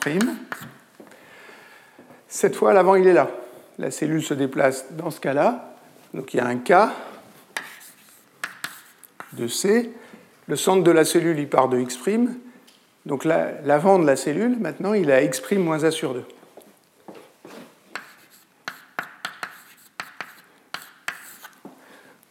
Cette 2.28 2.56
fois, 2.56 2.74
l'avant, 2.74 2.96
il 2.96 3.06
est 3.06 3.14
là 3.14 3.30
la 3.80 3.92
cellule 3.92 4.22
se 4.22 4.34
déplace 4.34 4.92
dans 4.92 5.10
ce 5.10 5.20
cas-là. 5.22 5.74
Donc 6.14 6.34
il 6.34 6.38
y 6.38 6.40
a 6.42 6.46
un 6.46 6.58
K 6.58 6.74
de 9.34 9.48
C. 9.48 9.92
Le 10.48 10.56
centre 10.56 10.84
de 10.84 10.92
la 10.92 11.06
cellule, 11.06 11.40
il 11.40 11.50
part 11.50 11.70
de 11.70 11.80
X'. 11.80 11.98
Donc 13.06 13.24
l'avant 13.24 13.98
de 13.98 14.06
la 14.06 14.16
cellule, 14.16 14.58
maintenant, 14.60 14.94
il 14.94 15.12
à 15.12 15.24
X' 15.24 15.42
moins 15.54 15.84
A 15.84 15.92
sur 15.92 16.14
2. 16.14 16.26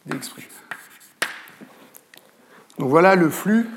Dx'. 0.05 0.29
Donc 2.77 2.89
voilà 2.89 3.15
le 3.15 3.29
flux 3.29 3.67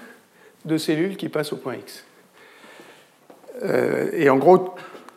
de 0.65 0.77
cellules 0.77 1.16
qui 1.16 1.28
passent 1.28 1.53
au 1.53 1.57
point 1.57 1.77
X. 1.77 2.05
Euh, 3.62 4.11
et 4.12 4.28
en 4.28 4.36
gros, 4.36 4.74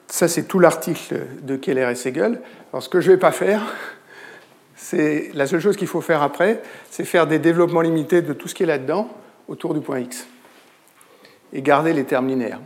ça, 0.07 0.27
c'est 0.27 0.43
tout 0.43 0.59
l'article 0.59 1.21
de 1.41 1.55
Keller 1.55 1.89
et 1.91 1.95
Segel. 1.95 2.41
Alors, 2.71 2.83
ce 2.83 2.89
que 2.89 3.01
je 3.01 3.09
ne 3.09 3.15
vais 3.15 3.19
pas 3.19 3.31
faire, 3.31 3.61
c'est 4.75 5.31
la 5.33 5.47
seule 5.47 5.59
chose 5.59 5.77
qu'il 5.77 5.87
faut 5.87 6.01
faire 6.01 6.21
après, 6.21 6.61
c'est 6.89 7.05
faire 7.05 7.27
des 7.27 7.39
développements 7.39 7.81
limités 7.81 8.21
de 8.21 8.33
tout 8.33 8.47
ce 8.47 8.55
qui 8.55 8.63
est 8.63 8.67
là-dedans 8.67 9.09
autour 9.47 9.73
du 9.73 9.81
point 9.81 9.99
X 9.99 10.27
et 11.53 11.61
garder 11.61 11.93
les 11.93 12.03
termes 12.03 12.27
linéaires. 12.27 12.59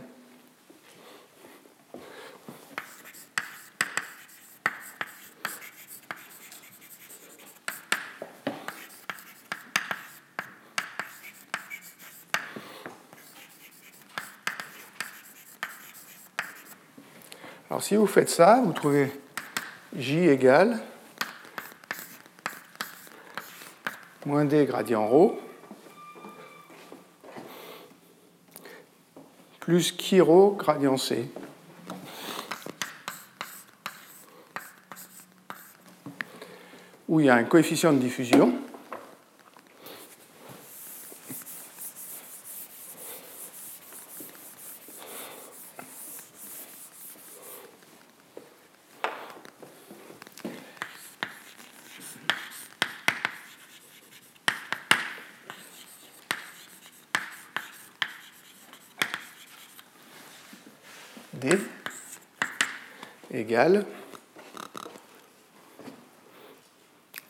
Si 17.90 17.96
vous 17.96 18.06
faites 18.06 18.30
ça, 18.30 18.62
vous 18.64 18.72
trouvez 18.72 19.10
J 19.96 20.28
égale 20.28 20.78
moins 24.24 24.44
D 24.44 24.64
gradient 24.64 25.08
ρ 25.08 25.32
plus 29.58 29.92
chi 29.98 30.20
ρ 30.20 30.56
gradient 30.56 30.96
C. 30.96 31.28
où 37.08 37.18
il 37.18 37.26
y 37.26 37.28
a 37.28 37.34
un 37.34 37.42
coefficient 37.42 37.92
de 37.92 37.98
diffusion 37.98 38.54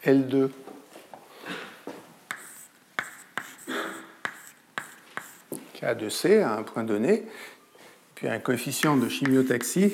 L2 0.04 0.50
K 5.74 5.94
de 5.94 6.08
C 6.08 6.40
à 6.40 6.56
un 6.56 6.62
point 6.62 6.84
donné, 6.84 7.24
puis 8.14 8.28
un 8.28 8.38
coefficient 8.38 8.96
de 8.96 9.08
chimiotaxie 9.08 9.92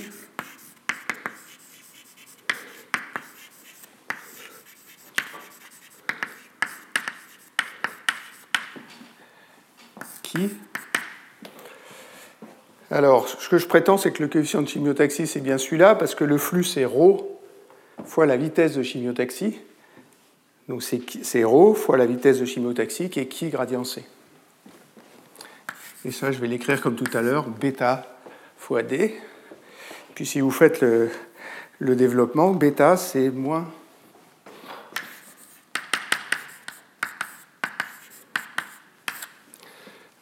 qui 10.23 10.51
alors, 12.97 13.29
ce 13.29 13.51
que 13.51 13.59
je 13.59 13.67
prétends, 13.67 13.99
c'est 13.99 14.11
que 14.11 14.23
le 14.23 14.29
coefficient 14.31 14.63
de 14.63 14.69
chimiotaxie, 14.69 15.27
c'est 15.27 15.43
bien 15.43 15.59
celui-là, 15.59 15.95
parce 15.97 16.15
que 16.15 16.25
le 16.25 16.39
flux, 16.39 16.65
c'est 16.65 16.87
ρ 16.87 17.25
fois 18.07 18.25
la 18.25 18.39
vitesse 18.39 18.75
de 18.75 18.83
chimiotaxie. 18.83 19.61
Donc 20.71 20.83
c'est 20.83 21.45
ρ 21.45 21.75
fois 21.77 21.99
la 21.99 22.07
vitesse 22.07 22.41
de 22.41 22.47
chimiotaxie 22.47 23.11
qui 23.11 23.21
est 23.21 23.27
qui 23.27 23.51
gradient 23.51 23.85
C. 23.85 24.03
Et 26.07 26.11
ça, 26.11 26.33
je 26.33 26.39
vais 26.39 26.47
l'écrire 26.47 26.81
comme 26.81 26.97
tout 26.97 27.15
à 27.15 27.21
l'heure, 27.21 27.51
bêta 27.51 28.17
fois 28.57 28.83
D. 28.83 29.15
Puis 30.15 30.25
si 30.25 30.41
vous 30.41 30.51
faites 30.51 30.81
le, 30.81 31.11
le 31.79 31.97
développement, 31.97 32.53
bêta, 32.53 32.97
c'est 32.97 33.29
moins 33.29 33.71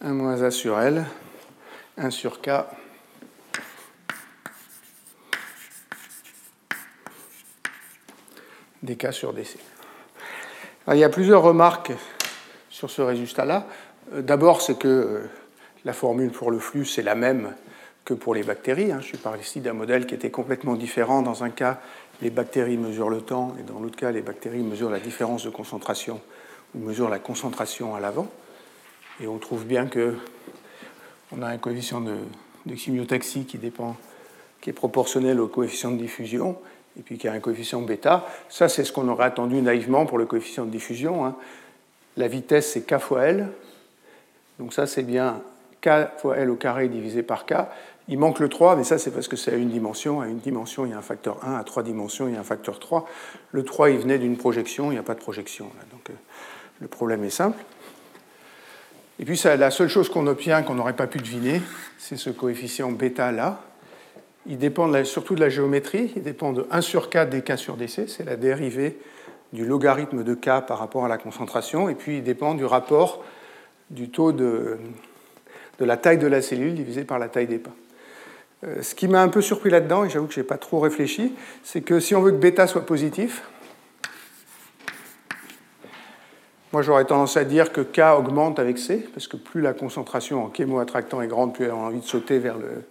1 0.01 0.13
moins 0.13 0.43
A 0.43 0.51
sur 0.51 0.81
L 0.81 1.07
1 1.97 2.11
sur 2.11 2.41
K 2.41 2.51
dk 8.83 9.13
sur 9.13 9.33
dc. 9.33 9.59
il 10.93 10.99
y 10.99 11.05
a 11.05 11.09
plusieurs 11.09 11.43
remarques 11.43 11.93
sur 12.69 12.91
ce 12.91 13.01
résultat-là. 13.01 13.67
Euh, 14.13 14.23
d'abord, 14.23 14.61
c'est 14.61 14.79
que 14.79 14.89
euh, 14.89 15.31
la 15.85 15.93
formule 15.93 16.31
pour 16.31 16.51
le 16.51 16.59
flux, 16.59 16.85
c'est 16.85 17.03
la 17.03 17.15
même 17.15 17.55
que 18.05 18.13
pour 18.13 18.35
les 18.35 18.43
bactéries. 18.43 18.93
Hein. 18.93 19.01
Je 19.01 19.17
parle 19.17 19.41
ici 19.41 19.61
d'un 19.61 19.73
modèle 19.73 20.07
qui 20.07 20.15
était 20.15 20.31
complètement 20.31 20.75
différent. 20.75 21.23
Dans 21.23 21.45
un 21.45 21.51
cas, 21.51 21.81
les 22.21 22.31
bactéries 22.31 22.77
mesurent 22.77 23.09
le 23.09 23.23
temps, 23.23 23.55
et 23.59 23.63
dans 23.63 23.81
l'autre 23.81 23.97
cas, 23.97 24.11
les 24.11 24.21
bactéries 24.21 24.63
mesurent 24.63 24.91
la 24.91 25.01
différence 25.01 25.45
de 25.45 25.51
concentration 25.51 26.21
ou 26.75 26.79
mesurent 26.81 27.09
la 27.09 27.19
concentration 27.19 27.95
à 27.95 28.01
l'avant. 28.01 28.29
Et 29.21 29.27
on 29.27 29.39
trouve 29.39 29.65
bien 29.65 29.87
que 29.87 30.17
on 31.37 31.43
a 31.43 31.49
un 31.49 31.59
coefficient 31.59 32.01
de, 32.01 32.17
de 32.67 32.75
chimiotaxie 32.75 33.45
qui 33.45 33.59
dépend, 33.59 33.97
qui 34.61 34.71
est 34.71 34.75
proportionnel 34.75 35.41
au 35.41 35.49
coefficient 35.49 35.91
de 35.91 35.99
diffusion, 35.99 36.57
et 36.99 37.03
puis 37.03 37.19
qui 37.19 37.29
a 37.29 37.33
un 37.33 37.41
coefficient 37.41 37.81
bêta. 37.83 38.27
Ça, 38.49 38.69
c'est 38.69 38.85
ce 38.85 38.93
qu'on 38.93 39.09
aurait 39.09 39.25
attendu 39.25 39.61
naïvement 39.61 40.07
pour 40.07 40.19
le 40.19 40.27
coefficient 40.27 40.65
de 40.65 40.71
diffusion. 40.71 41.25
Hein. 41.25 41.37
La 42.17 42.29
vitesse, 42.29 42.73
c'est 42.73 42.83
k 42.83 42.99
fois 42.99 43.25
L. 43.25 43.49
Donc 44.59 44.73
ça, 44.73 44.87
c'est 44.87 45.03
bien 45.03 45.43
k 45.81 46.19
fois 46.19 46.37
L 46.37 46.51
au 46.51 46.57
carré 46.57 46.89
divisé 46.89 47.23
par 47.23 47.47
k. 47.47 47.55
Il 48.07 48.19
manque 48.19 48.39
le 48.39 48.51
3, 48.51 48.77
mais 48.77 48.85
ça, 48.85 48.99
c'est 48.99 49.11
parce 49.11 49.29
que 49.29 49.37
c'est 49.37 49.53
à 49.53 49.57
une 49.57 49.71
dimension. 49.71 50.21
À 50.21 50.29
une 50.29 50.39
dimension, 50.39 50.85
il 50.85 50.91
y 50.91 50.93
a 50.93 50.99
un 50.99 51.03
facteur 51.03 51.43
1. 51.43 51.55
À 51.57 51.65
trois 51.65 51.83
dimensions, 51.83 52.29
il 52.29 52.35
y 52.35 52.37
a 52.37 52.41
un 52.41 52.45
facteur 52.45 52.79
3. 52.79 53.09
Le 53.51 53.65
3, 53.65 53.91
il 53.91 53.99
venait 53.99 54.19
d'une 54.19 54.37
projection. 54.37 54.91
Il 54.91 54.95
n'y 54.95 54.99
a 54.99 55.03
pas 55.03 55.15
de 55.15 55.21
projection. 55.21 55.71
Donc 55.91 56.11
euh, 56.11 56.15
le 56.81 56.87
problème 56.87 57.25
est 57.25 57.31
simple. 57.31 57.59
Et 59.19 59.25
puis, 59.25 59.41
la 59.45 59.71
seule 59.71 59.89
chose 59.89 60.09
qu'on 60.09 60.27
obtient, 60.27 60.63
qu'on 60.63 60.75
n'aurait 60.75 60.97
pas 60.97 61.07
pu 61.07 61.19
deviner, 61.19 61.63
c'est 61.99 62.17
ce 62.17 62.31
coefficient 62.31 62.91
bêta 62.91 63.31
là 63.33 63.61
il 64.47 64.59
dépend 64.59 65.05
surtout 65.05 65.35
de 65.35 65.41
la 65.41 65.49
géométrie, 65.49 66.13
il 66.17 66.23
dépend 66.23 66.53
de 66.53 66.67
1 66.71 66.81
sur 66.81 67.09
k 67.09 67.29
dk 67.29 67.57
sur 67.57 67.77
dc, 67.77 68.09
c'est 68.09 68.25
la 68.25 68.37
dérivée 68.37 68.99
du 69.53 69.65
logarithme 69.65 70.25
de 70.25 70.35
k 70.35 70.67
par 70.67 70.79
rapport 70.79 71.05
à 71.05 71.09
la 71.09 71.19
concentration, 71.19 71.89
et 71.89 71.95
puis 71.95 72.19
il 72.19 72.23
dépend 72.23 72.55
du 72.55 72.65
rapport 72.65 73.25
du 73.91 74.11
taux 74.11 74.33
de, 74.33 74.79
de 75.79 75.85
la 75.85 75.97
taille 75.97 76.19
de 76.19 76.27
la 76.27 76.43
cellule 76.43 76.75
divisé 76.75 77.05
par 77.05 77.19
la 77.19 77.29
taille 77.29 77.47
des 77.47 77.59
pas. 77.59 77.71
Euh, 78.65 78.83
ce 78.83 78.95
qui 78.95 79.09
m'a 79.09 79.23
un 79.23 79.29
peu 79.29 79.41
surpris 79.41 79.71
là-dedans, 79.71 80.05
et 80.05 80.11
j'avoue 80.11 80.27
que 80.27 80.35
je 80.35 80.41
n'ai 80.41 80.47
pas 80.47 80.59
trop 80.59 80.81
réfléchi, 80.81 81.35
c'est 81.63 81.81
que 81.81 82.01
si 82.01 82.15
on 82.15 82.21
veut 82.21 82.33
que 82.33 82.37
bêta 82.37 82.67
soit 82.67 82.85
positif, 82.85 83.43
moi 86.75 86.83
j'aurais 86.83 87.05
tendance 87.05 87.37
à 87.37 87.45
dire 87.45 87.71
que 87.71 87.81
K 87.83 88.01
augmente 88.19 88.59
avec 88.59 88.79
C, 88.79 89.09
parce 89.15 89.29
que 89.29 89.37
plus 89.37 89.61
la 89.61 89.75
concentration 89.75 90.45
en 90.45 90.53
chémoattractant 90.53 91.23
est 91.23 91.29
grande, 91.29 91.55
plus 91.55 91.67
elle 91.67 91.71
a 91.71 91.77
envie 91.77 92.01
de 92.01 92.05
sauter 92.05 92.41
vers 92.41 92.59
le, 92.59 92.83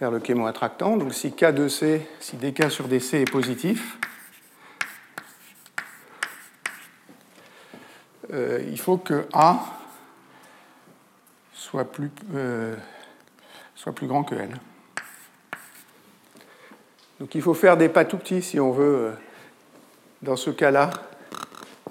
vers 0.00 0.12
le 0.12 0.20
chémoattractant. 0.24 0.96
Donc 0.96 1.12
si 1.12 1.32
K 1.32 1.46
de 1.46 1.66
C, 1.66 2.08
si 2.20 2.36
dk 2.36 2.70
sur 2.70 2.86
dc 2.86 3.14
est 3.14 3.28
positif, 3.28 3.98
euh, 8.32 8.62
il 8.64 8.78
faut 8.78 8.96
que 8.96 9.26
A 9.32 9.58
soit 11.52 11.90
plus, 11.90 12.12
euh, 12.36 12.76
soit 13.74 13.92
plus 13.92 14.06
grand 14.06 14.22
que 14.22 14.36
L. 14.36 14.50
Donc 17.18 17.34
il 17.34 17.42
faut 17.42 17.54
faire 17.54 17.76
des 17.76 17.88
pas 17.88 18.04
tout 18.04 18.18
petits 18.18 18.40
si 18.40 18.60
on 18.60 18.70
veut, 18.70 18.84
euh, 18.84 19.12
dans 20.22 20.36
ce 20.36 20.50
cas-là, 20.50 20.90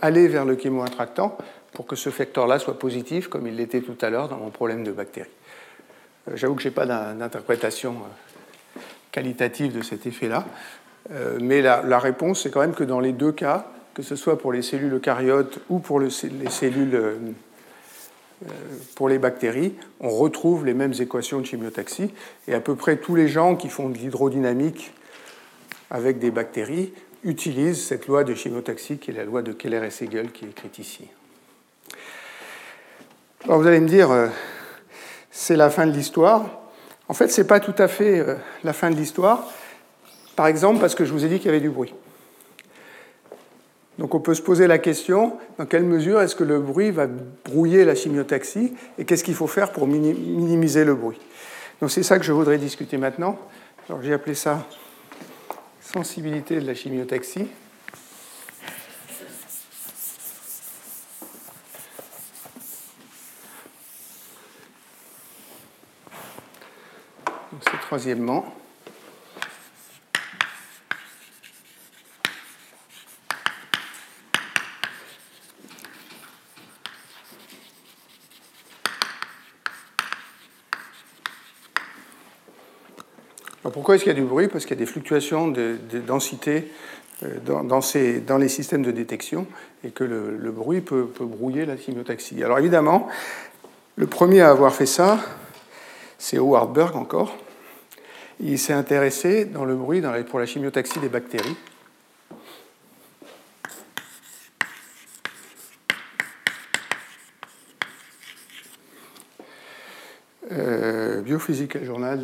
aller 0.06 0.28
vers 0.28 0.46
le 0.46 0.58
chémoattractant 0.58 1.38
pour 1.74 1.86
que 1.86 1.96
ce 1.96 2.10
facteur-là 2.10 2.60
soit 2.60 2.80
positif, 2.80 3.28
comme 3.28 3.48
il 3.48 3.58
l'était 3.58 3.82
tout 3.82 3.98
à 4.02 4.10
l'heure 4.10 4.30
dans 4.30 4.38
mon 4.38 4.50
problème 4.50 4.84
de 4.84 4.92
bactéries. 4.92 5.30
Euh, 6.30 6.32
j'avoue 6.36 6.56
que 6.56 6.62
je 6.62 6.70
n'ai 6.70 6.74
pas 6.74 6.86
d'interprétation 6.86 7.96
euh, 7.96 8.80
qualitative 9.12 9.76
de 9.76 9.82
cet 9.82 10.06
effet-là, 10.06 10.46
euh, 11.12 11.38
mais 11.42 11.62
la, 11.62 12.00
réponse, 12.00 12.44
c'est 12.44 12.52
quand 12.52 12.62
même 12.62 12.74
que 12.74 12.84
dans 12.84 13.00
les 13.00 13.12
deux 13.12 13.32
cas, 13.32 13.68
que 13.94 14.04
ce 14.04 14.16
soit 14.16 14.38
pour 14.38 14.54
les 14.54 14.62
cellules 14.62 14.94
eucaryotes 14.94 15.60
ou 15.70 15.80
pour 15.80 16.00
les 16.00 16.10
cellules 16.10 17.18
pour 18.96 19.08
les 19.08 19.18
bactéries, 19.18 19.74
on 20.02 20.10
retrouve 20.10 20.66
les 20.66 20.74
mêmes 20.74 20.94
équations 21.00 21.40
de 21.40 21.46
chimiotaxie. 21.46 22.12
Et 22.50 22.54
à 22.54 22.60
peu 22.60 22.76
près 22.76 22.98
tous 22.98 23.16
les 23.16 23.30
gens 23.30 23.56
qui 23.56 23.70
font 23.70 23.88
de 23.88 23.98
l'hydrodynamique 23.98 24.92
avec 25.90 26.20
des 26.20 26.32
bactéries 26.32 26.92
utilisent 27.26 27.86
cette 27.86 28.08
loi 28.08 28.24
de 28.24 28.34
chimiotaxie 28.34 28.98
qui 28.98 29.12
est 29.12 29.16
la 29.16 29.26
loi 29.26 29.42
de 29.42 29.52
Keller 29.52 29.84
et 29.86 29.90
Segel 29.90 30.32
qui 30.32 30.46
est 30.46 30.50
écrite 30.50 30.80
ici. 30.80 31.08
Alors 33.44 33.60
vous 33.60 33.68
allez 33.68 33.80
me 33.80 33.88
dire, 33.88 34.32
c'est 35.32 35.56
la 35.56 35.70
fin 35.70 35.86
de 35.86 35.92
l'histoire. 35.92 36.62
En 37.10 37.14
fait, 37.14 37.28
ce 37.28 37.42
n'est 37.42 37.48
pas 37.48 37.60
tout 37.60 37.76
à 37.78 37.88
fait 37.88 38.20
euh, 38.20 38.36
la 38.64 38.74
fin 38.74 38.90
de 38.90 38.96
l'histoire. 38.96 39.48
Par 40.36 40.48
exemple, 40.48 40.80
parce 40.80 40.96
que 40.96 41.06
je 41.06 41.12
vous 41.12 41.24
ai 41.24 41.28
dit 41.28 41.38
qu'il 41.38 41.48
y 41.48 41.50
avait 41.50 41.60
du 41.60 41.70
bruit. 41.70 41.94
Donc 43.98 44.14
on 44.14 44.20
peut 44.20 44.34
se 44.34 44.42
poser 44.42 44.68
la 44.68 44.78
question, 44.78 45.38
dans 45.58 45.66
quelle 45.66 45.84
mesure 45.84 46.22
est-ce 46.22 46.36
que 46.36 46.44
le 46.44 46.60
bruit 46.60 46.92
va 46.92 47.08
brouiller 47.46 47.86
la 47.86 47.96
chimiotaxie 47.96 48.74
et 48.98 49.06
qu'est-ce 49.06 49.24
qu'il 49.24 49.36
faut 49.36 49.48
faire 49.48 49.72
pour 49.72 49.88
minimiser 49.88 50.84
le 50.84 50.96
bruit? 50.96 51.20
Donc 51.80 51.92
c'est 51.92 52.04
ça 52.04 52.20
que 52.20 52.26
je 52.26 52.34
voudrais 52.34 52.58
discuter 52.58 52.98
maintenant. 52.98 53.40
Alors 53.88 54.02
j'ai 54.02 54.14
appelé 54.14 54.36
ça 54.36 54.68
de 56.60 56.66
la 56.66 56.76
chimiotaxie. 56.76 57.48
troisièmement, 67.88 68.54
pourquoi 83.72 83.96
est-ce 83.96 84.04
qu'il 84.04 84.14
y 84.14 84.16
a 84.16 84.20
du 84.20 84.26
bruit? 84.26 84.48
Parce 84.48 84.66
qu'il 84.66 84.78
y 84.78 84.82
a 84.82 84.86
des 84.86 84.92
fluctuations 84.92 85.48
de, 85.48 85.78
densité 86.06 86.72
euh, 87.24 87.40
dans, 87.40 88.38
les 88.38 88.50
systèmes 88.50 88.84
de 88.84 88.92
détection 88.92 89.48
et 89.84 89.90
que 89.90 90.04
le, 90.04 90.52
bruit 90.52 90.82
peut, 90.82 91.08
brouiller 91.20 91.66
la 91.66 91.78
simiotaxie. 91.78 92.44
Alors 92.44 92.60
évidemment, 92.60 93.08
le 93.96 94.08
premier 94.08 94.42
à 94.42 94.50
avoir 94.50 94.74
fait 94.74 94.86
ça, 94.86 95.20
c'est 96.18 96.38
Howard 96.38 96.74
Berg 96.74 96.96
encore. 96.96 97.36
Il 98.40 98.60
s'est 98.60 98.74
intéressé 98.74 99.46
dans 99.46 99.66
le 99.66 99.76
bruit 99.76 100.02
pour 100.30 100.40
la 100.40 100.46
chimiotaxie 100.46 101.00
des 101.00 101.10
bactéries. 101.10 101.56
Euh, 110.52 111.22
Biophysical 111.22 111.84
Journal. 111.84 112.24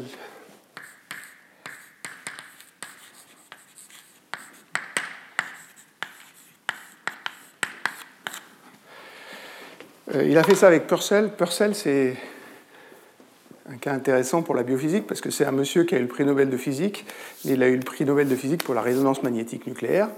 Il 10.13 10.37
a 10.37 10.43
fait 10.43 10.55
ça 10.55 10.67
avec 10.67 10.87
Purcell. 10.87 11.29
Purcell, 11.29 11.73
c'est 11.73 12.15
un 13.69 13.77
cas 13.77 13.93
intéressant 13.93 14.41
pour 14.41 14.55
la 14.55 14.63
biophysique 14.63 15.07
parce 15.07 15.21
que 15.21 15.31
c'est 15.31 15.45
un 15.45 15.51
monsieur 15.51 15.83
qui 15.83 15.95
a 15.95 15.99
eu 15.99 16.01
le 16.01 16.07
prix 16.07 16.25
Nobel 16.25 16.49
de 16.49 16.57
physique, 16.57 17.05
il 17.45 17.63
a 17.63 17.69
eu 17.69 17.75
le 17.75 17.83
prix 17.83 18.03
Nobel 18.03 18.27
de 18.27 18.35
physique 18.35 18.63
pour 18.63 18.73
la 18.73 18.81
résonance 18.81 19.23
magnétique 19.23 19.67
nucléaire. 19.67 20.09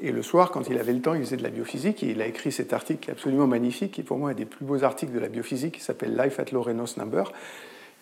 Et 0.00 0.10
le 0.10 0.22
soir, 0.22 0.50
quand 0.50 0.68
il 0.68 0.78
avait 0.78 0.92
le 0.92 1.00
temps, 1.00 1.14
il 1.14 1.22
faisait 1.22 1.36
de 1.36 1.42
la 1.42 1.50
biophysique 1.50 2.02
et 2.02 2.10
il 2.10 2.22
a 2.22 2.26
écrit 2.26 2.50
cet 2.50 2.72
article 2.72 3.10
absolument 3.10 3.46
magnifique, 3.46 3.92
qui 3.92 4.02
pour 4.02 4.16
moi 4.16 4.30
est 4.30 4.36
des 4.36 4.46
plus 4.46 4.64
beaux 4.64 4.82
articles 4.84 5.12
de 5.12 5.20
la 5.20 5.28
biophysique, 5.28 5.74
qui 5.74 5.80
s'appelle 5.80 6.16
Life 6.16 6.40
at 6.40 6.46
Low 6.52 6.62
Reynolds 6.62 6.96
Number. 6.96 7.32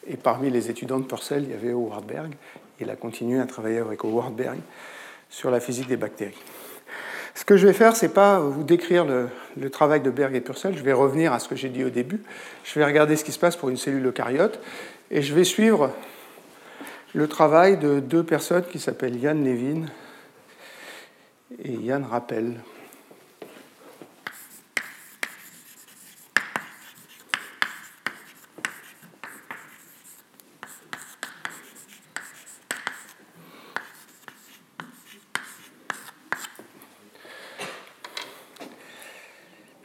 Et 0.07 0.17
parmi 0.17 0.51
les 0.51 0.71
étudiants 0.71 1.01
de 1.01 1.05
Purcell, 1.05 1.43
il 1.43 1.51
y 1.51 1.55
avait 1.55 1.73
Howard 1.73 2.07
Berg. 2.07 2.33
Il 2.81 2.89
a 2.89 2.97
continué 2.97 3.41
à 3.41 3.47
travailler 3.47 3.79
avec 3.79 4.05
Howard 4.05 4.35
Berg 4.35 4.59
sur 5.29 5.51
la 5.51 5.61
physique 5.61 5.89
des 5.89 5.97
bactéries. 5.97 6.35
Ce 7.35 7.45
que 7.45 7.57
je 7.57 7.67
vais 7.67 7.73
faire, 7.73 7.97
ce 7.97 8.07
n'est 8.07 8.13
pas 8.13 8.41
vous 8.41 8.65
décrire 8.65 9.05
le, 9.05 9.29
le, 9.59 9.71
travail 9.71 10.01
de 10.01 10.11
Berg 10.11 10.35
et 10.35 10.41
Purcell, 10.41 10.77
je 10.77 10.83
vais 10.83 10.93
revenir 10.93 11.33
à 11.33 11.39
ce 11.39 11.49
que 11.49 11.57
j'ai 11.57 11.69
dit 11.69 11.85
au 11.85 11.91
début. 11.91 12.21
Je 12.65 12.79
vais 12.79 12.85
regarder 12.85 13.17
ce 13.17 13.25
qui 13.25 13.33
se 13.33 13.39
passe 13.39 13.57
pour 13.57 13.69
une 13.69 13.77
cellule 13.77 14.07
eucaryote 14.07 14.61
et 15.11 15.23
je 15.23 15.35
vais 15.35 15.45
suivre 15.45 15.93
le 17.15 17.29
travail 17.29 17.77
de 17.77 18.01
deux 18.01 18.23
personnes 18.23 18.65
qui 18.65 18.79
s'appellent 18.79 19.17
Yann 19.17 19.45
Levin 19.45 19.87
et 21.65 21.73
Yann 21.73 22.05
Rappel. 22.05 22.61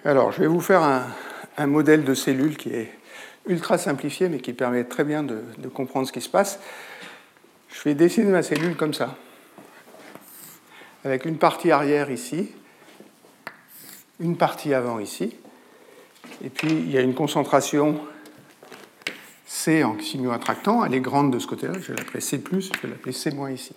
Alors, 0.07 0.31
je 0.31 0.39
vais 0.39 0.45
vous 0.45 0.61
faire 0.61 0.83
un, 1.57 1.65
modèle 1.65 2.03
de 2.03 2.13
cellule 2.13 2.57
qui 2.57 2.69
est 2.69 2.91
ultra 3.47 3.79
simplifié, 3.79 4.29
mais 4.29 4.37
qui 4.37 4.53
permet 4.53 4.83
très 4.83 5.03
bien 5.03 5.23
de, 5.23 5.41
comprendre 5.73 6.05
ce 6.05 6.11
qui 6.11 6.21
se 6.21 6.29
passe. 6.29 6.59
Je 7.69 7.81
vais 7.85 7.95
dessiner 7.95 8.29
ma 8.29 8.43
cellule 8.43 8.75
comme 8.75 8.93
ça, 8.93 9.15
avec 11.03 11.25
une 11.25 11.39
partie 11.39 11.71
arrière 11.71 12.11
ici, 12.11 12.51
une 14.19 14.37
partie 14.37 14.75
avant 14.75 14.99
ici, 14.99 15.35
et 16.43 16.49
puis 16.49 16.69
il 16.69 16.91
y 16.91 16.99
a 16.99 17.01
une 17.01 17.15
concentration 17.15 17.99
C 19.47 19.83
en 19.83 19.99
signaux-attractant, 19.99 20.85
elle 20.85 20.93
est 20.93 21.01
grande 21.01 21.33
de 21.33 21.39
ce 21.39 21.47
côté-là, 21.47 21.73
je 21.81 21.91
vais 21.91 21.97
l'appeler 21.97 22.21
C+, 22.21 22.39
je 22.47 22.81
vais 22.83 22.89
l'appeler 22.89 23.11
C- 23.11 23.31
ici. 23.51 23.73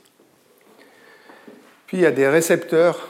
Puis 1.86 1.96
il 1.96 2.00
y 2.00 2.06
a 2.06 2.10
des 2.10 2.28
récepteurs 2.28 3.08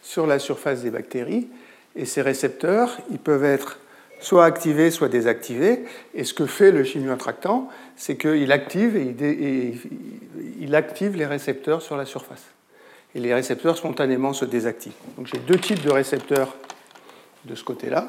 sur 0.00 0.28
la 0.28 0.38
surface 0.38 0.82
des 0.82 0.90
bactéries, 0.92 1.48
et 1.96 2.04
ces 2.04 2.22
récepteurs, 2.22 2.98
ils 3.10 3.18
peuvent 3.18 3.44
être 3.44 3.78
soit 4.20 4.44
activés, 4.44 4.90
soit 4.90 5.08
désactivés. 5.08 5.84
Et 6.14 6.24
ce 6.24 6.34
que 6.34 6.46
fait 6.46 6.70
le 6.70 6.84
chimio-attractant, 6.84 7.68
c'est 7.96 8.16
qu'il 8.16 8.52
active, 8.52 8.96
et 8.96 9.74
il, 10.60 10.74
active 10.74 11.16
les 11.16 11.26
récepteurs 11.26 11.82
sur 11.82 11.96
la 11.96 12.04
surface. 12.04 12.44
Et 13.14 13.20
les 13.20 13.32
récepteurs 13.32 13.76
spontanément 13.76 14.32
se 14.32 14.44
désactivent. 14.44 14.92
Donc 15.16 15.26
j'ai 15.26 15.38
deux 15.38 15.58
types 15.58 15.82
de 15.82 15.90
récepteurs 15.90 16.54
de 17.44 17.54
ce 17.54 17.64
côté-là. 17.64 18.08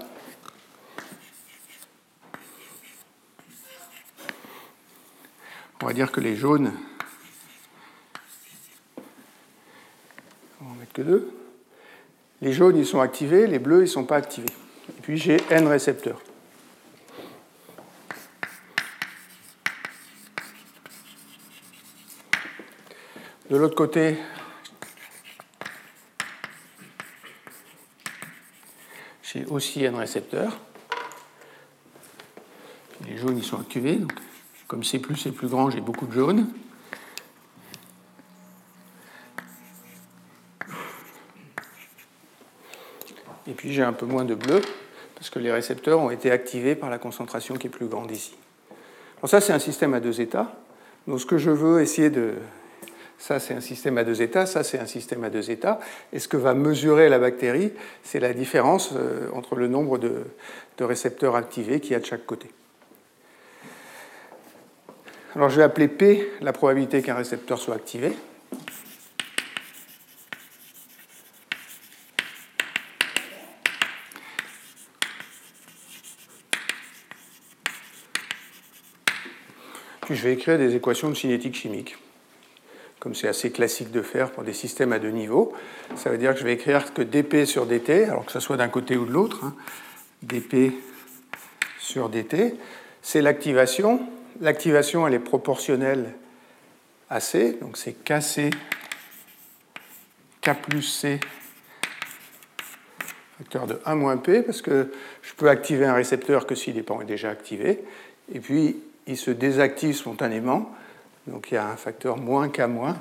On 5.82 5.86
va 5.86 5.94
dire 5.94 6.12
que 6.12 6.20
les 6.20 6.36
jaunes, 6.36 6.74
on 10.60 10.66
va 10.66 10.72
en 10.72 10.76
mettre 10.76 10.92
que 10.92 11.04
deux. 11.04 11.37
Les 12.42 12.54
jaunes, 12.54 12.78
ils 12.78 12.86
sont 12.86 13.00
activés, 13.00 13.48
les 13.48 13.60
bleus, 13.60 13.80
ils 13.80 13.82
ne 13.82 13.86
sont 13.88 14.06
pas 14.06 14.18
activés. 14.18 14.48
Et 14.90 15.02
puis 15.02 15.18
j'ai 15.18 15.38
N 15.50 15.68
récepteurs. 15.68 16.22
De 23.50 23.56
l'autre 23.56 23.76
côté, 23.76 24.18
j'ai 29.24 29.46
aussi 29.46 29.84
N 29.84 29.96
récepteurs. 29.96 30.60
Les 33.08 33.18
jaunes, 33.18 33.38
ils 33.38 33.44
sont 33.44 33.60
activés. 33.60 34.00
Comme 34.68 34.84
C+, 34.84 34.98
est 34.98 35.32
plus 35.32 35.48
grand, 35.48 35.70
j'ai 35.70 35.80
beaucoup 35.80 36.06
de 36.06 36.12
jaunes. 36.12 36.48
Puis 43.58 43.74
j'ai 43.74 43.84
un 43.84 43.94
peu 43.94 44.06
moins 44.06 44.24
de 44.24 44.36
bleu, 44.36 44.62
parce 45.16 45.30
que 45.30 45.40
les 45.40 45.52
récepteurs 45.52 46.00
ont 46.00 46.12
été 46.12 46.32
activés 46.32 46.76
par 46.76 46.90
la 46.90 47.00
concentration 47.00 47.56
qui 47.56 47.68
est 47.68 47.72
plus 47.72 47.88
grande 47.88 48.12
ici. 48.12 48.38
Alors 49.18 49.30
ça, 49.30 49.42
c'est 49.42 49.52
un 49.52 49.60
système 49.60 49.94
à 49.96 50.00
deux 50.00 50.22
états. 50.22 50.56
Donc 51.08 51.20
ce 51.20 51.26
que 51.26 51.38
je 51.38 51.50
veux 51.50 51.82
essayer 51.82 52.10
de... 52.10 52.36
Ça, 53.18 53.40
c'est 53.40 53.56
un 53.56 53.62
système 53.62 53.98
à 53.98 54.04
deux 54.04 54.22
états, 54.22 54.46
ça, 54.46 54.64
c'est 54.64 54.78
un 54.78 54.86
système 54.86 55.24
à 55.24 55.32
deux 55.32 55.50
états. 55.50 55.80
Et 56.14 56.20
ce 56.20 56.28
que 56.28 56.38
va 56.38 56.54
mesurer 56.54 57.10
la 57.10 57.18
bactérie, 57.18 57.72
c'est 58.04 58.20
la 58.20 58.32
différence 58.32 58.92
euh, 58.96 59.28
entre 59.34 59.56
le 59.56 59.68
nombre 59.68 59.98
de, 59.98 60.24
de 60.78 60.84
récepteurs 60.84 61.36
activés 61.36 61.80
qu'il 61.80 61.94
y 61.94 61.96
a 61.96 62.00
de 62.00 62.06
chaque 62.06 62.28
côté. 62.28 62.48
Alors 65.36 65.50
je 65.50 65.58
vais 65.58 65.64
appeler 65.64 65.88
P 65.88 66.32
la 66.42 66.54
probabilité 66.54 67.02
qu'un 67.02 67.16
récepteur 67.16 67.58
soit 67.58 67.76
activé. 67.76 68.12
Puis 80.08 80.16
je 80.16 80.24
vais 80.24 80.32
écrire 80.32 80.58
des 80.58 80.74
équations 80.74 81.10
de 81.10 81.16
cinétique 81.16 81.54
chimique, 81.54 81.98
comme 82.98 83.14
c'est 83.14 83.28
assez 83.28 83.52
classique 83.52 83.92
de 83.92 84.02
faire 84.02 84.32
pour 84.32 84.46
des 84.46 84.54
systèmes 84.54 84.94
à 84.94 85.00
deux 85.00 85.10
niveaux. 85.10 85.52
Ça 85.98 86.10
veut 86.10 86.18
dire 86.18 86.32
que 86.34 86.40
je 86.40 86.46
vais 86.46 86.54
écrire 86.54 86.94
que 86.94 87.02
dp 87.02 87.46
sur 87.46 87.66
dt, 87.66 88.06
alors 88.06 88.26
que 88.26 88.32
ce 88.32 88.40
soit 88.40 88.56
d'un 88.56 88.70
côté 88.70 88.96
ou 88.96 89.06
de 89.06 89.12
l'autre, 89.12 89.44
hein, 89.44 89.54
dp 90.22 90.72
sur 91.78 92.08
dt, 92.08 92.56
c'est 93.02 93.22
l'activation. 93.22 94.00
L'activation, 94.40 95.06
elle 95.06 95.14
est 95.14 95.20
proportionnelle 95.20 96.14
à 97.10 97.20
C, 97.20 97.58
donc 97.60 97.76
c'est 97.76 97.92
kc, 97.92 98.50
k 100.40 100.54
plus 100.70 100.84
c, 100.84 101.20
facteur 103.40 103.68
de 103.68 103.82
1 103.86 103.96
moins 103.96 104.16
p, 104.16 104.42
parce 104.42 104.62
que 104.62 104.90
je 105.22 105.34
peux 105.34 105.50
activer 105.50 105.86
un 105.86 105.96
récepteur 105.96 106.48
que 106.48 106.56
s'il 106.56 106.76
n'est 106.78 106.82
pas 106.82 106.98
déjà 107.04 107.30
activé. 107.30 107.84
Et 108.34 108.40
puis, 108.40 108.78
il 109.08 109.18
se 109.18 109.32
désactive 109.32 109.96
spontanément. 109.96 110.76
Donc 111.26 111.52
il 111.52 111.56
y 111.56 111.58
a 111.58 111.68
un 111.68 111.78
facteur 111.78 112.18
moins 112.18 112.50
K 112.50 112.62
moins. 112.62 112.98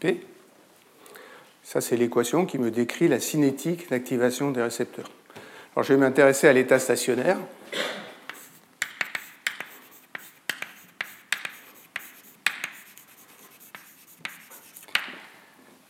P. 0.00 0.24
Ça, 1.62 1.80
c'est 1.80 1.96
l'équation 1.96 2.46
qui 2.46 2.56
me 2.56 2.70
décrit 2.70 3.08
la 3.08 3.20
cinétique 3.20 3.90
d'activation 3.90 4.50
des 4.50 4.62
récepteurs. 4.62 5.10
Alors 5.74 5.84
je 5.84 5.92
vais 5.92 5.98
m'intéresser 5.98 6.48
à 6.48 6.52
l'état 6.52 6.78
stationnaire. 6.78 7.36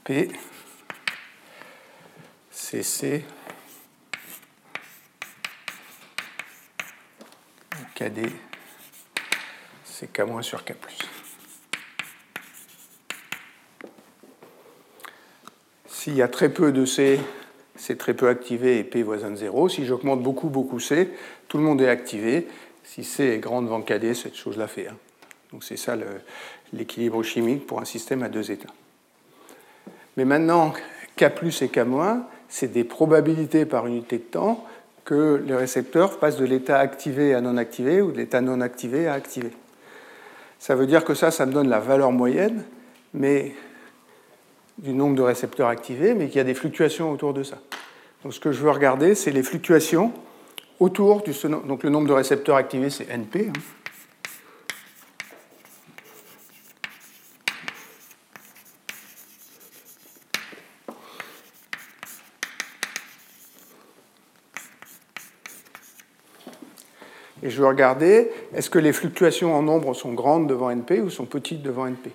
P, 0.05 0.30
CC, 2.51 3.24
KD, 7.94 8.30
c'est 9.84 10.12
K- 10.12 10.42
sur 10.42 10.64
K+. 10.64 10.74
S'il 15.86 16.14
y 16.14 16.22
a 16.22 16.28
très 16.28 16.48
peu 16.48 16.72
de 16.72 16.84
C, 16.84 17.20
c'est 17.76 17.98
très 17.98 18.14
peu 18.14 18.28
activé 18.28 18.78
et 18.78 18.84
P 18.84 19.02
voisin 19.02 19.30
de 19.30 19.36
0. 19.36 19.68
Si 19.68 19.84
j'augmente 19.84 20.22
beaucoup, 20.22 20.48
beaucoup 20.48 20.80
C, 20.80 21.10
tout 21.48 21.59
le 21.59 21.64
monde 21.64 21.80
est 21.80 21.88
activé. 21.88 22.48
Si 22.84 23.05
C 23.05 23.24
est 23.24 23.38
grand 23.38 23.62
devant 23.62 23.82
KD, 23.82 24.14
cette 24.14 24.36
chose-là 24.36 24.68
fait 24.68 24.88
1. 24.88 24.96
Donc 25.52 25.64
c'est 25.64 25.76
ça 25.76 25.96
l'équilibre 26.72 27.22
chimique 27.22 27.66
pour 27.66 27.80
un 27.80 27.84
système 27.84 28.22
à 28.22 28.28
deux 28.28 28.50
états. 28.50 28.72
Mais 30.16 30.24
maintenant, 30.24 30.72
K 31.16 31.22
et 31.22 31.68
K-, 31.68 32.20
c'est 32.48 32.72
des 32.72 32.84
probabilités 32.84 33.66
par 33.66 33.86
unité 33.86 34.18
de 34.18 34.22
temps 34.22 34.64
que 35.09 35.43
les 35.47 35.55
récepteurs 35.55 36.18
passent 36.18 36.36
de 36.36 36.44
l'état 36.44 36.78
activé 36.78 37.32
à 37.32 37.40
non 37.40 37.56
activé 37.56 38.02
ou 38.02 38.12
de 38.12 38.18
l'état 38.18 38.43
non 38.43 38.60
activé 38.60 39.09
à 39.09 39.14
activé. 39.14 39.51
Ça 40.59 40.74
veut 40.74 40.86
dire 40.86 41.02
que 41.02 41.14
ça, 41.14 41.30
ça 41.30 41.47
me 41.47 41.52
donne 41.52 41.70
la 41.70 41.78
valeur 41.78 42.12
moyenne 42.12 42.62
mais, 43.14 43.55
du 44.76 44.93
nombre 44.93 45.16
de 45.16 45.22
récepteurs 45.22 45.68
activés, 45.68 46.12
mais 46.12 46.26
qu'il 46.26 46.36
y 46.36 46.40
a 46.40 46.44
des 46.44 46.52
fluctuations 46.52 47.10
autour 47.10 47.32
de 47.32 47.43
ça. 47.43 47.56
Donc 48.22 48.35
ce 48.35 48.40
que 48.40 48.52
je 48.52 48.60
veux 48.60 48.70
regarder, 48.70 49.14
c'est 49.14 49.30
les 49.30 49.43
fluctuations 49.43 50.12
autour 50.78 51.22
du... 51.22 51.32
Donc 51.66 51.85
le 51.85 51.89
nombre 51.89 52.06
de 52.06 52.12
récepteurs 52.12 52.56
activés, 52.56 52.90
c'est 52.90 53.09
NP. 53.09 53.48
Hein. 53.48 53.52
Je 67.59 67.62
veux 67.64 67.68
regarder, 67.68 68.30
est-ce 68.55 68.70
que 68.70 68.78
les 68.78 68.93
fluctuations 68.93 69.52
en 69.52 69.62
nombre 69.62 69.93
sont 69.93 70.12
grandes 70.12 70.47
devant 70.47 70.70
NP 70.70 71.02
ou 71.02 71.10
sont 71.10 71.24
petites 71.24 71.60
devant 71.60 71.89
NP 71.89 72.12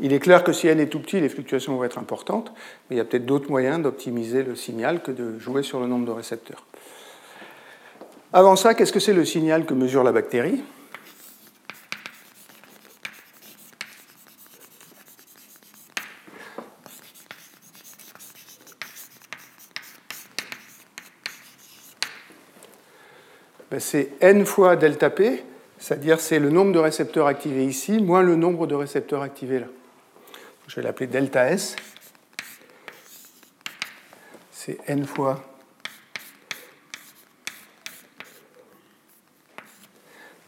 Il 0.00 0.14
est 0.14 0.18
clair 0.18 0.42
que 0.44 0.54
si 0.54 0.66
n 0.66 0.80
est 0.80 0.86
tout 0.86 0.98
petit, 0.98 1.20
les 1.20 1.28
fluctuations 1.28 1.76
vont 1.76 1.84
être 1.84 1.98
importantes, 1.98 2.54
mais 2.88 2.96
il 2.96 2.98
y 2.98 3.02
a 3.02 3.04
peut-être 3.04 3.26
d'autres 3.26 3.50
moyens 3.50 3.82
d'optimiser 3.82 4.42
le 4.42 4.56
signal 4.56 5.02
que 5.02 5.10
de 5.10 5.38
jouer 5.38 5.62
sur 5.62 5.78
le 5.78 5.86
nombre 5.86 6.06
de 6.06 6.10
récepteurs. 6.10 6.64
Avant 8.32 8.56
ça, 8.56 8.72
qu'est-ce 8.72 8.94
que 8.94 9.00
c'est 9.00 9.12
le 9.12 9.26
signal 9.26 9.66
que 9.66 9.74
mesure 9.74 10.04
la 10.04 10.12
bactérie 10.12 10.62
Ben, 23.71 23.71
c'est 23.82 24.10
n 24.20 24.46
fois 24.46 24.76
delta 24.76 25.10
p, 25.10 25.42
c'est-à-dire 25.78 26.20
c'est 26.20 26.38
le 26.38 26.50
nombre 26.50 26.72
de 26.72 26.78
récepteurs 26.78 27.26
activés 27.26 27.64
ici, 27.64 28.00
moins 28.00 28.22
le 28.22 28.36
nombre 28.36 28.66
de 28.66 28.74
récepteurs 28.74 29.22
activés 29.22 29.58
là. 29.58 29.66
Je 30.68 30.76
vais 30.76 30.82
l'appeler 30.82 31.08
delta 31.08 31.50
S. 31.50 31.76
C'est 34.52 34.78
n 34.86 35.04
fois 35.04 35.42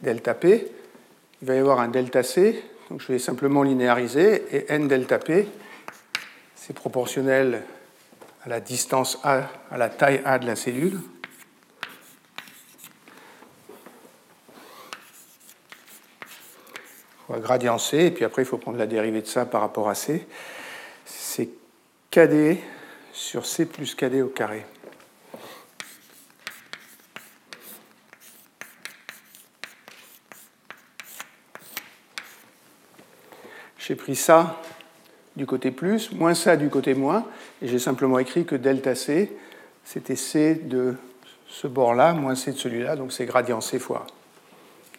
delta 0.01 0.33
p. 0.33 0.71
Il 1.41 1.47
va 1.47 1.55
y 1.55 1.59
avoir 1.59 1.81
un 1.81 1.89
delta 1.89 2.23
C, 2.23 2.63
donc 2.89 3.01
je 3.01 3.07
vais 3.11 3.19
simplement 3.19 3.61
linéariser, 3.61 4.45
et 4.51 4.71
n 4.71 4.87
delta 4.87 5.19
p, 5.19 5.47
c'est 6.55 6.73
proportionnel 6.73 7.63
à 8.45 8.49
la 8.49 8.61
distance 8.61 9.19
A, 9.23 9.49
à 9.69 9.77
la 9.77 9.89
taille 9.89 10.21
A 10.23 10.39
de 10.39 10.47
la 10.47 10.55
cellule. 10.55 10.99
Gradient 17.29 17.77
C, 17.77 18.05
et 18.05 18.11
puis 18.11 18.25
après 18.25 18.43
il 18.43 18.45
faut 18.45 18.57
prendre 18.57 18.77
la 18.77 18.87
dérivée 18.87 19.21
de 19.21 19.27
ça 19.27 19.45
par 19.45 19.61
rapport 19.61 19.89
à 19.89 19.95
C. 19.95 20.27
C'est 21.05 21.49
KD 22.11 22.57
sur 23.11 23.45
C 23.45 23.65
plus 23.65 23.95
KD 23.95 24.21
au 24.21 24.27
carré. 24.27 24.65
J'ai 33.77 33.95
pris 33.95 34.15
ça 34.15 34.61
du 35.35 35.45
côté 35.45 35.69
plus, 35.69 36.11
moins 36.11 36.33
ça 36.33 36.55
du 36.55 36.69
côté 36.69 36.95
moins, 36.95 37.25
et 37.61 37.67
j'ai 37.67 37.77
simplement 37.77 38.17
écrit 38.17 38.45
que 38.45 38.55
delta 38.55 38.95
C, 38.95 39.31
c'était 39.83 40.15
C 40.15 40.55
de 40.55 40.95
ce 41.47 41.67
bord-là, 41.67 42.13
moins 42.13 42.35
C 42.35 42.51
de 42.51 42.57
celui-là, 42.57 42.95
donc 42.95 43.13
c'est 43.13 43.25
gradient 43.25 43.61
C 43.61 43.77
fois 43.77 44.07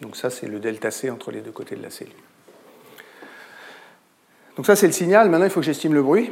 Donc 0.01 0.15
ça, 0.15 0.29
c'est 0.29 0.47
le 0.47 0.59
delta 0.59 0.91
C 0.91 1.09
entre 1.09 1.31
les 1.31 1.41
deux 1.41 1.51
côtés 1.51 1.75
de 1.75 1.81
la 1.81 1.89
cellule. 1.89 2.13
Donc 4.55 4.65
ça, 4.65 4.75
c'est 4.75 4.87
le 4.87 4.93
signal. 4.93 5.29
Maintenant, 5.29 5.45
il 5.45 5.51
faut 5.51 5.59
que 5.59 5.65
j'estime 5.65 5.93
le 5.93 6.03
bruit. 6.03 6.31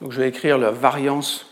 Donc 0.00 0.12
je 0.12 0.20
vais 0.20 0.28
écrire 0.28 0.58
la 0.58 0.70
variance 0.70 1.46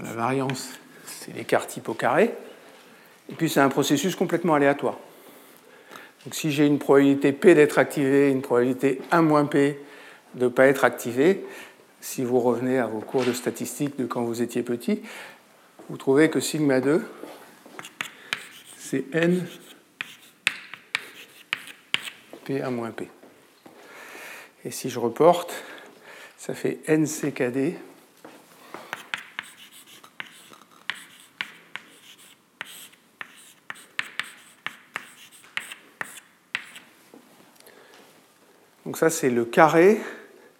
La 0.00 0.12
variance, 0.12 0.70
c'est 1.04 1.34
l'écart 1.34 1.66
type 1.66 1.88
au 1.88 1.94
carré. 1.94 2.34
Et 3.28 3.34
puis 3.34 3.50
c'est 3.50 3.60
un 3.60 3.68
processus 3.68 4.14
complètement 4.14 4.54
aléatoire. 4.54 4.96
Donc 6.28 6.34
si 6.34 6.52
j'ai 6.52 6.66
une 6.66 6.78
probabilité 6.78 7.32
P 7.32 7.54
d'être 7.54 7.78
activé, 7.78 8.28
une 8.28 8.42
probabilité 8.42 9.00
1 9.12 9.46
P 9.46 9.80
de 10.34 10.44
ne 10.44 10.48
pas 10.50 10.66
être 10.66 10.84
activé, 10.84 11.46
si 12.02 12.22
vous 12.22 12.38
revenez 12.38 12.76
à 12.76 12.86
vos 12.86 13.00
cours 13.00 13.24
de 13.24 13.32
statistiques 13.32 13.96
de 13.98 14.04
quand 14.04 14.24
vous 14.24 14.42
étiez 14.42 14.62
petit, 14.62 15.00
vous 15.88 15.96
trouvez 15.96 16.28
que 16.28 16.38
sigma 16.38 16.82
2, 16.82 17.02
c'est 18.76 19.06
n 19.14 19.46
P1 22.46 22.92
P. 22.92 23.08
Et 24.66 24.70
si 24.70 24.90
je 24.90 24.98
reporte, 24.98 25.54
ça 26.36 26.52
fait 26.52 26.80
NCKD 26.88 27.74
Ça, 38.98 39.10
c'est 39.10 39.30
le 39.30 39.44
carré 39.44 40.00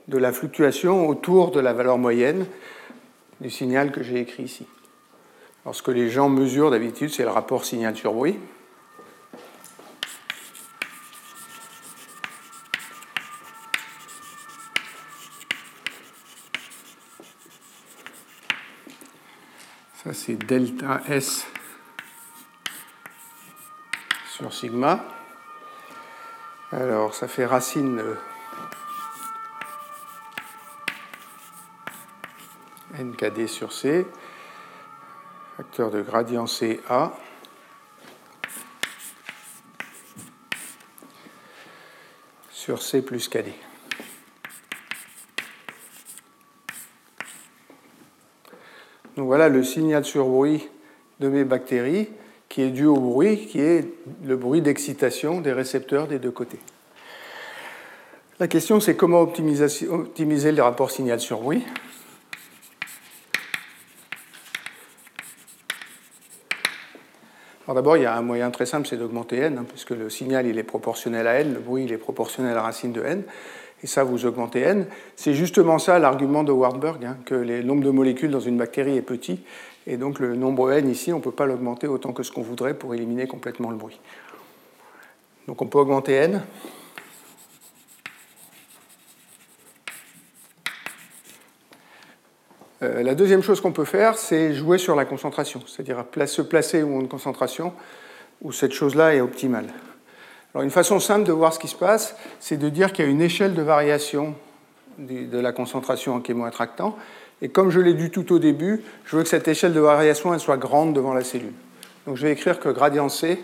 de 0.07 0.17
la 0.17 0.33
fluctuation 0.33 1.09
autour 1.09 1.51
de 1.51 1.59
la 1.59 1.73
valeur 1.73 1.99
moyenne 1.99 2.47
du 3.41 3.51
signal 3.51 3.91
que 3.91 4.05
j'ai 4.05 4.21
écrit 4.21 4.45
ici. 4.45 4.65
Alors 5.65 5.75
ce 5.75 5.83
que 5.83 5.91
les 5.91 6.09
gens 6.09 6.29
mesurent 6.29 6.71
d'habitude, 6.71 7.11
c'est 7.11 7.25
le 7.25 7.31
rapport 7.31 7.65
signal 7.65 7.97
sur 7.97 8.13
bruit. 8.13 8.39
Ça, 20.05 20.15
c'est 20.15 20.37
delta 20.37 21.03
S 21.09 21.45
sur 24.31 24.55
sigma. 24.55 25.05
Alors, 26.71 27.15
ça 27.15 27.27
fait 27.27 27.47
racine 27.47 28.01
nkd 33.19 33.49
sur 33.49 33.73
c, 33.73 34.07
facteur 35.57 35.91
de 35.91 36.03
gradient 36.03 36.47
CA. 36.47 37.13
sur 42.51 42.83
C 42.83 43.01
plus 43.01 43.29
KD. 43.29 43.47
Donc 49.17 49.27
voilà 49.27 49.49
le 49.49 49.63
signal 49.63 50.05
sur 50.05 50.27
bruit 50.27 50.69
de 51.19 51.29
mes 51.29 51.45
bactéries 51.45 52.11
qui 52.51 52.61
est 52.61 52.69
dû 52.69 52.85
au 52.85 52.97
bruit, 52.97 53.47
qui 53.47 53.61
est 53.61 53.89
le 54.23 54.37
bruit 54.37 54.61
d'excitation 54.61 55.41
des 55.41 55.53
récepteurs 55.53 56.09
des 56.09 56.19
deux 56.19 56.31
côtés. 56.31 56.59
La 58.39 58.49
question, 58.49 58.81
c'est 58.81 58.97
comment 58.97 59.23
optimiser 59.23 60.53
le 60.53 60.63
rapport 60.63 60.91
signal 60.91 61.21
sur 61.21 61.41
bruit? 61.41 61.65
Alors 67.69 67.75
d'abord, 67.75 67.99
il 67.99 68.05
y 68.05 68.07
a 68.07 68.17
un 68.17 68.23
moyen 68.23 68.51
très 68.51 68.65
simple, 68.65 68.89
c'est 68.89 68.97
d'augmenter 68.97 69.37
n, 69.41 69.59
hein, 69.59 69.67
puisque 69.69 69.91
le 69.91 70.09
signal 70.09 70.47
il 70.47 70.57
est 70.57 70.63
proportionnel 70.63 71.27
à 71.27 71.39
n, 71.39 71.53
le 71.53 71.61
bruit 71.61 71.85
il 71.85 71.93
est 71.93 71.99
proportionnel 71.99 72.53
à 72.53 72.55
la 72.55 72.63
racine 72.63 72.93
de 72.93 73.03
n, 73.03 73.25
et 73.83 73.87
ça 73.87 74.05
vous 74.05 74.25
augmentez 74.25 74.63
n. 74.63 74.87
C'est 75.17 75.35
justement 75.35 75.79
ça 75.79 75.99
l'argument 75.99 76.45
de 76.45 76.51
Warburg, 76.51 77.05
hein, 77.05 77.19
que 77.27 77.35
le 77.35 77.63
nombre 77.63 77.85
de 77.85 77.91
molécules 77.91 78.31
dans 78.31 78.41
une 78.41 78.57
bactérie 78.57 78.97
est 78.97 79.03
petit, 79.03 79.41
et 79.87 79.99
donc 79.99 80.19
le 80.19 80.35
nombre 80.35 80.73
n 80.73 80.89
ici, 80.89 81.13
on 81.13 81.19
ne 81.19 81.23
peut 81.23 81.31
pas 81.31 81.45
l'augmenter 81.45 81.87
autant 81.89 82.15
que 82.15 82.23
ce 82.23 82.33
qu'on 82.33 82.41
voudrait 82.41 82.73
pour 82.73 82.95
éliminer 82.95 83.27
complètement 83.27 83.69
le 83.69 83.77
bruit. 83.77 84.01
Donc 85.47 85.61
on 85.61 85.67
peut 85.67 85.79
augmenter 85.79 86.15
n. 86.15 86.41
Euh, 92.83 93.03
la 93.03 93.15
deuxième 93.15 93.43
chose 93.43 93.61
qu'on 93.61 93.73
peut 93.73 93.85
faire, 93.85 94.17
c'est 94.17 94.55
jouer 94.55 94.79
sur 94.79 94.95
la 94.95 95.05
concentration, 95.05 95.63
c'est-à-dire 95.67 96.05
se 96.27 96.43
placer 96.43 96.83
où 96.83 97.01
une 97.01 97.09
concentration 97.09 97.73
où 98.41 98.53
cette 98.53 98.73
chose-là 98.73 99.15
est 99.15 99.21
optimale. 99.21 99.67
Alors 100.55 100.63
une 100.63 100.71
façon 100.71 101.01
simple 101.01 101.27
de 101.27 101.33
voir 101.33 101.53
ce 101.53 101.59
qui 101.59 101.69
se 101.69 101.75
passe, 101.75 102.17
c'est 102.39 102.57
de 102.57 102.69
dire 102.69 102.93
qu'il 102.93 103.05
y 103.05 103.09
a 103.09 103.11
une 103.11 103.21
échelle 103.21 103.55
de 103.55 103.63
variation 103.63 104.35
de 104.99 105.39
la 105.39 105.53
concentration 105.53 106.15
en 106.15 106.25
chémoattractant, 106.25 106.97
et 107.43 107.49
comme 107.49 107.71
je 107.71 107.81
l'ai 107.81 107.95
dit 107.95 108.11
tout 108.11 108.33
au 108.33 108.39
début, 108.39 108.83
je 109.05 109.17
veux 109.17 109.23
que 109.23 109.29
cette 109.29 109.47
échelle 109.47 109.73
de 109.73 109.81
variation 109.81 110.37
soit 110.39 110.57
grande 110.57 110.95
devant 110.95 111.15
la 111.15 111.23
cellule. 111.23 111.53
Donc 112.07 112.17
je 112.17 112.23
vais 112.27 112.33
écrire 112.33 112.59
que 112.59 112.69
gradient 112.69 113.09
C, 113.09 113.41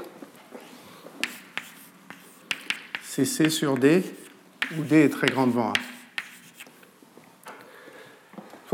c'est 3.03 3.25
C 3.25 3.51
sur 3.51 3.77
D, 3.77 4.03
où 4.77 4.83
D 4.83 5.05
est 5.05 5.11
très 5.11 5.29
grand 5.29 5.47
devant 5.47 5.69
A. 5.69 5.94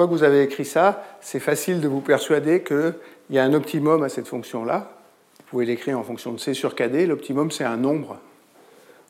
Fois 0.00 0.06
que 0.06 0.14
vous 0.14 0.22
avez 0.22 0.42
écrit 0.42 0.64
ça, 0.64 1.04
c'est 1.20 1.40
facile 1.40 1.82
de 1.82 1.86
vous 1.86 2.00
persuader 2.00 2.62
qu'il 2.62 2.94
y 3.28 3.38
a 3.38 3.44
un 3.44 3.52
optimum 3.52 4.02
à 4.02 4.08
cette 4.08 4.28
fonction-là. 4.28 4.92
Vous 5.36 5.44
pouvez 5.50 5.66
l'écrire 5.66 5.98
en 5.98 6.02
fonction 6.02 6.32
de 6.32 6.38
C 6.38 6.54
sur 6.54 6.74
KD. 6.74 7.04
L'optimum, 7.06 7.50
c'est 7.50 7.64
un 7.64 7.76
nombre 7.76 8.18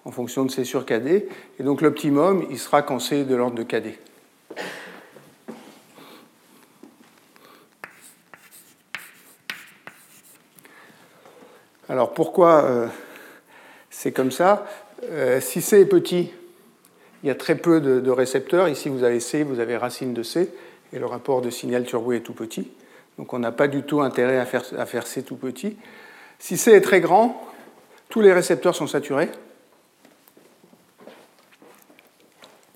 en 0.05 0.11
fonction 0.11 0.45
de 0.45 0.51
C 0.51 0.65
sur 0.65 0.85
KD. 0.85 1.29
Et 1.61 1.63
donc 1.63 1.81
l'optimum, 1.81 2.45
il 2.51 2.59
sera 2.59 2.83
quand 2.83 2.99
C 2.99 3.19
est 3.19 3.25
de 3.25 3.37
l'ordre 3.37 3.55
de 3.55 3.63
KD. 3.63 4.01
Alors 11.89 12.15
pourquoi 12.15 12.65
euh, 12.65 12.89
c'est 13.91 14.11
comme 14.11 14.33
ça? 14.33 14.67
Euh, 15.05 15.41
Si 15.41 15.63
C 15.63 15.83
est 15.83 15.87
petit, 15.87 16.33
il 17.23 17.27
y 17.27 17.31
a 17.31 17.35
très 17.35 17.55
peu 17.55 17.81
de, 17.81 18.11
récepteurs. 18.11 18.69
Ici, 18.69 18.89
vous 18.89 19.05
avez 19.05 19.21
C, 19.21 19.43
vous 19.43 19.61
avez 19.61 19.77
racine 19.77 20.15
de 20.15 20.23
C, 20.23 20.53
et 20.93 20.99
le 20.99 21.07
rapport 21.07 21.41
de 21.41 21.51
signal 21.51 21.85
turbo 21.85 22.13
est 22.13 22.21
tout 22.21 22.33
petit. 22.33 22.71
Donc 23.19 23.33
on 23.33 23.39
n'a 23.39 23.53
pas 23.53 23.69
du 23.69 23.83
tout 23.83 24.01
intérêt 24.01 24.39
à 24.39 24.47
faire, 24.47 25.07
C 25.07 25.23
tout 25.23 25.37
petit. 25.37 25.77
Si 26.39 26.57
C 26.57 26.73
est 26.73 26.81
très 26.81 27.01
grand, 27.01 27.41
tous 28.09 28.21
les 28.21 28.33
récepteurs 28.33 28.75
sont 28.75 28.87
saturés. 28.87 29.29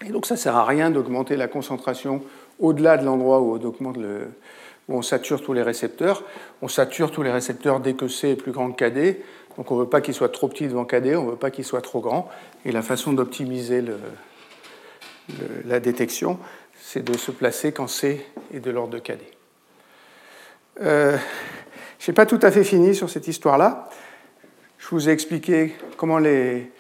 Et 0.05 0.11
donc 0.11 0.27
ça 0.27 0.35
ne 0.35 0.39
sert 0.39 0.55
à 0.55 0.65
rien 0.65 0.91
d'augmenter 0.91 1.37
la 1.37 1.49
concentration 1.49 2.23
au-delà 2.61 2.99
de 2.99 3.05
l'endroit 3.05 3.41
où 3.41 3.59
où 4.87 4.95
on 4.95 5.01
sature 5.01 5.43
tous 5.43 5.55
les 5.55 5.63
récepteurs. 5.63 6.25
On 6.61 6.69
sature 6.69 7.11
tous 7.11 7.23
les 7.23 7.33
récepteurs 7.33 7.81
dès 7.81 7.95
que 7.95 8.07
C 8.07 8.31
est 8.31 8.37
plus 8.37 8.53
grand 8.53 8.71
que 8.71 8.85
KD. 8.85 9.19
Donc 9.57 9.71
on 9.71 9.77
ne 9.77 9.81
veut 9.81 9.89
pas 9.89 10.03
qu'il 10.03 10.13
soit 10.13 10.29
trop 10.29 10.49
petit 10.49 10.67
devant 10.67 10.85
KD, 10.85 11.17
on 11.17 11.25
ne 11.25 11.31
veut 11.31 11.37
pas 11.37 11.51
qu'il 11.51 11.65
soit 11.65 11.81
trop 11.81 12.01
grand. 12.01 12.29
Et 12.67 12.73
la 12.73 12.83
façon 12.83 13.13
d'optimiser 13.13 13.83
la 15.65 15.81
détection, 15.81 16.39
c'est 16.95 17.03
de 17.03 17.19
se 17.19 17.33
placer 17.33 17.73
quand 17.73 17.89
C 17.89 18.25
est 18.55 18.61
de 18.61 18.71
l'ordre 18.71 18.93
de 18.93 19.01
KD. 19.01 19.19
Je 20.81 21.19
n'ai 22.07 22.15
pas 22.15 22.25
tout 22.25 22.39
à 22.41 22.53
fait 22.53 22.63
fini 22.63 22.95
sur 22.95 23.11
cette 23.11 23.27
histoire-là. 23.27 23.89
Je 24.79 24.87
vous 24.91 25.09
ai 25.09 25.13
expliqué 25.13 25.75
comment, 25.97 26.19
les, 26.19 26.71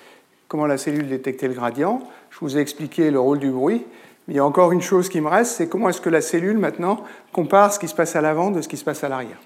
comment 0.46 0.66
la 0.66 0.78
cellule 0.78 1.08
détectait 1.08 1.48
le 1.48 1.54
gradient. 1.54 2.00
Je 2.30 2.38
vous 2.38 2.56
ai 2.56 2.60
expliqué 2.60 3.10
le 3.10 3.18
rôle 3.18 3.40
du 3.40 3.50
bruit. 3.50 3.84
Mais 4.28 4.34
il 4.34 4.36
y 4.36 4.40
a 4.40 4.44
encore 4.44 4.70
une 4.70 4.82
chose 4.82 5.08
qui 5.08 5.20
me 5.20 5.26
reste, 5.26 5.56
c'est 5.56 5.68
comment 5.68 5.88
est-ce 5.88 6.00
que 6.00 6.10
la 6.10 6.20
cellule 6.20 6.58
maintenant 6.58 7.02
compare 7.32 7.72
ce 7.72 7.80
qui 7.80 7.88
se 7.88 7.94
passe 7.96 8.14
à 8.14 8.20
l'avant 8.20 8.52
de 8.52 8.62
ce 8.62 8.68
qui 8.68 8.76
se 8.76 8.84
passe 8.84 9.02
à 9.02 9.08
l'arrière. 9.08 9.40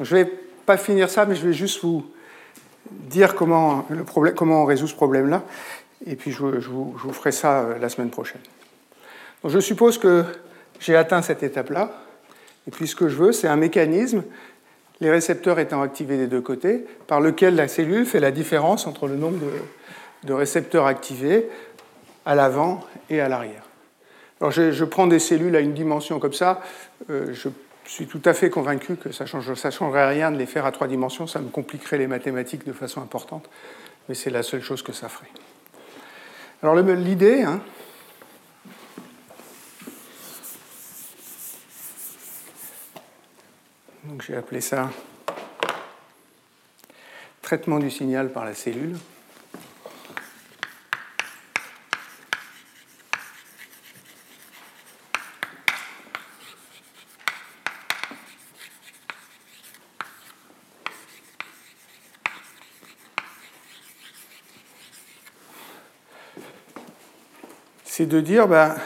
je 0.00 0.14
ne 0.14 0.22
vais 0.22 0.30
pas 0.66 0.76
finir 0.76 1.08
ça, 1.08 1.24
mais 1.24 1.34
je 1.34 1.46
vais 1.46 1.54
juste 1.54 1.82
vous 1.82 2.04
dire 2.90 3.34
comment, 3.34 3.86
on 3.88 4.64
résout 4.66 4.86
ce 4.86 4.94
problème-là. 4.94 5.44
Et 6.04 6.14
puis 6.14 6.30
je, 6.30 6.40
vous, 6.40 6.60
je, 6.60 6.68
vous, 6.68 7.12
ferai 7.14 7.32
ça 7.32 7.60
euh, 7.60 7.78
la 7.78 7.88
semaine 7.88 8.10
prochaine. 8.10 8.42
Je 9.44 9.60
suppose 9.60 9.98
que 9.98 10.24
j'ai 10.80 10.96
atteint 10.96 11.22
cette 11.22 11.42
étape-là. 11.42 11.90
Et 12.66 12.70
puis 12.70 12.86
ce 12.86 12.96
que 12.96 13.08
je 13.08 13.16
veux, 13.16 13.32
c'est 13.32 13.48
un 13.48 13.56
mécanisme, 13.56 14.24
les 15.00 15.10
récepteurs 15.10 15.58
étant 15.58 15.80
activés 15.82 16.16
des 16.16 16.26
deux 16.26 16.40
côtés, 16.40 16.84
par 17.06 17.20
lequel 17.20 17.54
la 17.54 17.68
cellule 17.68 18.04
fait 18.04 18.20
la 18.20 18.30
différence 18.30 18.86
entre 18.86 19.06
le 19.06 19.16
nombre 19.16 19.38
de, 20.24 20.32
récepteurs 20.32 20.86
activés 20.86 21.48
à 22.26 22.34
l'avant 22.34 22.84
et 23.08 23.20
à 23.20 23.28
l'arrière. 23.28 23.62
Alors 24.40 24.50
je, 24.50 24.84
prends 24.84 25.06
des 25.06 25.18
cellules 25.18 25.56
à 25.56 25.60
une 25.60 25.72
dimension 25.72 26.18
comme 26.18 26.32
ça, 26.32 26.60
euh, 27.10 27.32
je 27.32 27.48
suis 27.86 28.06
tout 28.06 28.20
à 28.24 28.34
fait 28.34 28.50
convaincu 28.50 28.96
que 28.96 29.12
ça 29.12 29.24
ne 29.24 29.28
changerait 29.28 30.08
rien 30.08 30.30
de 30.30 30.36
les 30.36 30.46
faire 30.46 30.66
à 30.66 30.72
trois 30.72 30.86
dimensions, 30.86 31.26
ça 31.26 31.40
me 31.40 31.48
compliquerait 31.48 31.98
les 31.98 32.06
mathématiques 32.06 32.66
de 32.66 32.72
façon 32.72 33.00
importante, 33.00 33.48
mais 34.08 34.14
c'est 34.14 34.30
la 34.30 34.42
seule 34.42 34.62
chose 34.62 34.82
que 34.82 34.92
ça 34.92 35.08
ferait. 35.08 35.30
Alors 36.62 36.76
l'idée, 36.76 37.42
hein, 37.42 37.60
donc 44.08 44.22
j'ai 44.22 44.36
appelé 44.36 44.62
ça 44.62 44.90
traitement 47.42 47.78
du 47.78 47.90
signal 47.90 48.32
par 48.32 48.44
la 48.44 48.54
cellule. 48.54 48.96
c'est 67.84 68.06
de 68.06 68.20
dire, 68.20 68.46
ben, 68.46 68.76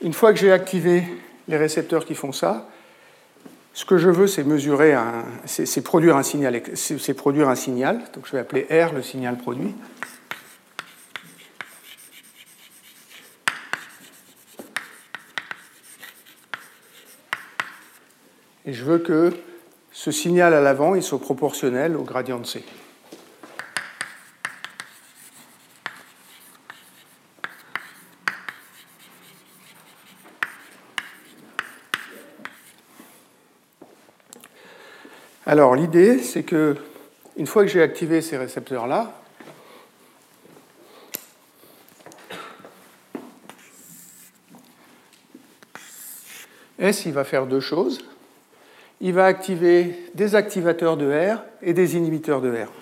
une 0.00 0.12
fois 0.12 0.32
que 0.32 0.40
j'ai 0.40 0.50
activé 0.50 1.04
les 1.46 1.56
récepteurs 1.56 2.04
qui 2.04 2.16
font 2.16 2.32
ça, 2.32 2.68
ce 3.74 3.84
que 3.84 3.96
je 3.96 4.10
veux, 4.10 4.26
c'est 4.26 4.44
mesurer, 4.44 4.94
c'est 5.46 5.82
produire 5.82 6.16
un 6.16 6.22
signal, 6.22 6.62
c'est 6.74 7.14
produire 7.14 7.48
un 7.48 7.54
signal. 7.54 8.00
Donc 8.14 8.26
je 8.26 8.32
vais 8.32 8.38
appeler 8.38 8.66
R 8.70 8.92
le 8.92 9.02
signal 9.02 9.38
produit. 9.38 9.74
Et 18.64 18.72
je 18.72 18.84
veux 18.84 18.98
que 18.98 19.32
ce 19.90 20.10
signal 20.10 20.54
à 20.54 20.60
l'avant, 20.60 21.00
soit 21.00 21.20
proportionnel 21.20 21.96
au 21.96 22.02
gradient 22.02 22.38
de 22.38 22.46
C. 22.46 22.64
Alors 35.52 35.74
l'idée, 35.74 36.18
c'est 36.20 36.44
que 36.44 36.76
une 37.36 37.46
fois 37.46 37.62
que 37.62 37.68
j'ai 37.68 37.82
activé 37.82 38.22
ces 38.22 38.38
récepteurs-là, 38.38 39.12
S, 46.78 47.04
il 47.04 47.12
va 47.12 47.24
faire 47.24 47.46
deux 47.46 47.60
choses. 47.60 47.98
Il 49.02 49.12
va 49.12 49.26
activer 49.26 49.94
des 50.14 50.36
activateurs 50.36 50.96
de 50.96 51.12
R 51.12 51.42
et 51.60 51.74
des 51.74 51.96
inhibiteurs 51.96 52.40
de 52.40 52.50
R. 52.50 52.72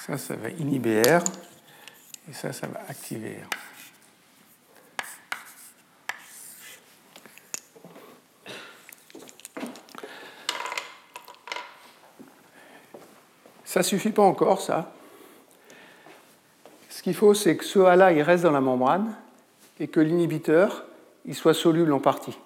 Ça, 0.00 0.18
ça 0.18 0.18
va 0.40 0.50
inhiber 0.50 1.02
R. 1.02 1.22
Et 2.28 2.32
ça, 2.32 2.52
ça 2.52 2.66
va 2.66 2.80
activer 2.88 3.38
R. 3.42 3.48
Ça 13.64 13.84
suffit 13.84 14.10
pas 14.10 14.22
encore, 14.22 14.60
ça. 14.60 14.92
Ce 16.88 17.02
qu'il 17.02 17.14
faut, 17.14 17.34
c'est 17.34 17.56
que 17.56 17.64
ce 17.64 17.78
A-là, 17.78 18.12
il 18.12 18.20
reste 18.20 18.42
dans 18.42 18.50
la 18.50 18.60
membrane 18.60 19.14
et 19.78 19.86
que 19.86 20.00
l'inhibiteur, 20.00 20.84
il 21.24 21.36
soit 21.36 21.54
soluble 21.54 21.92
en 21.92 22.00
partie. 22.00 22.36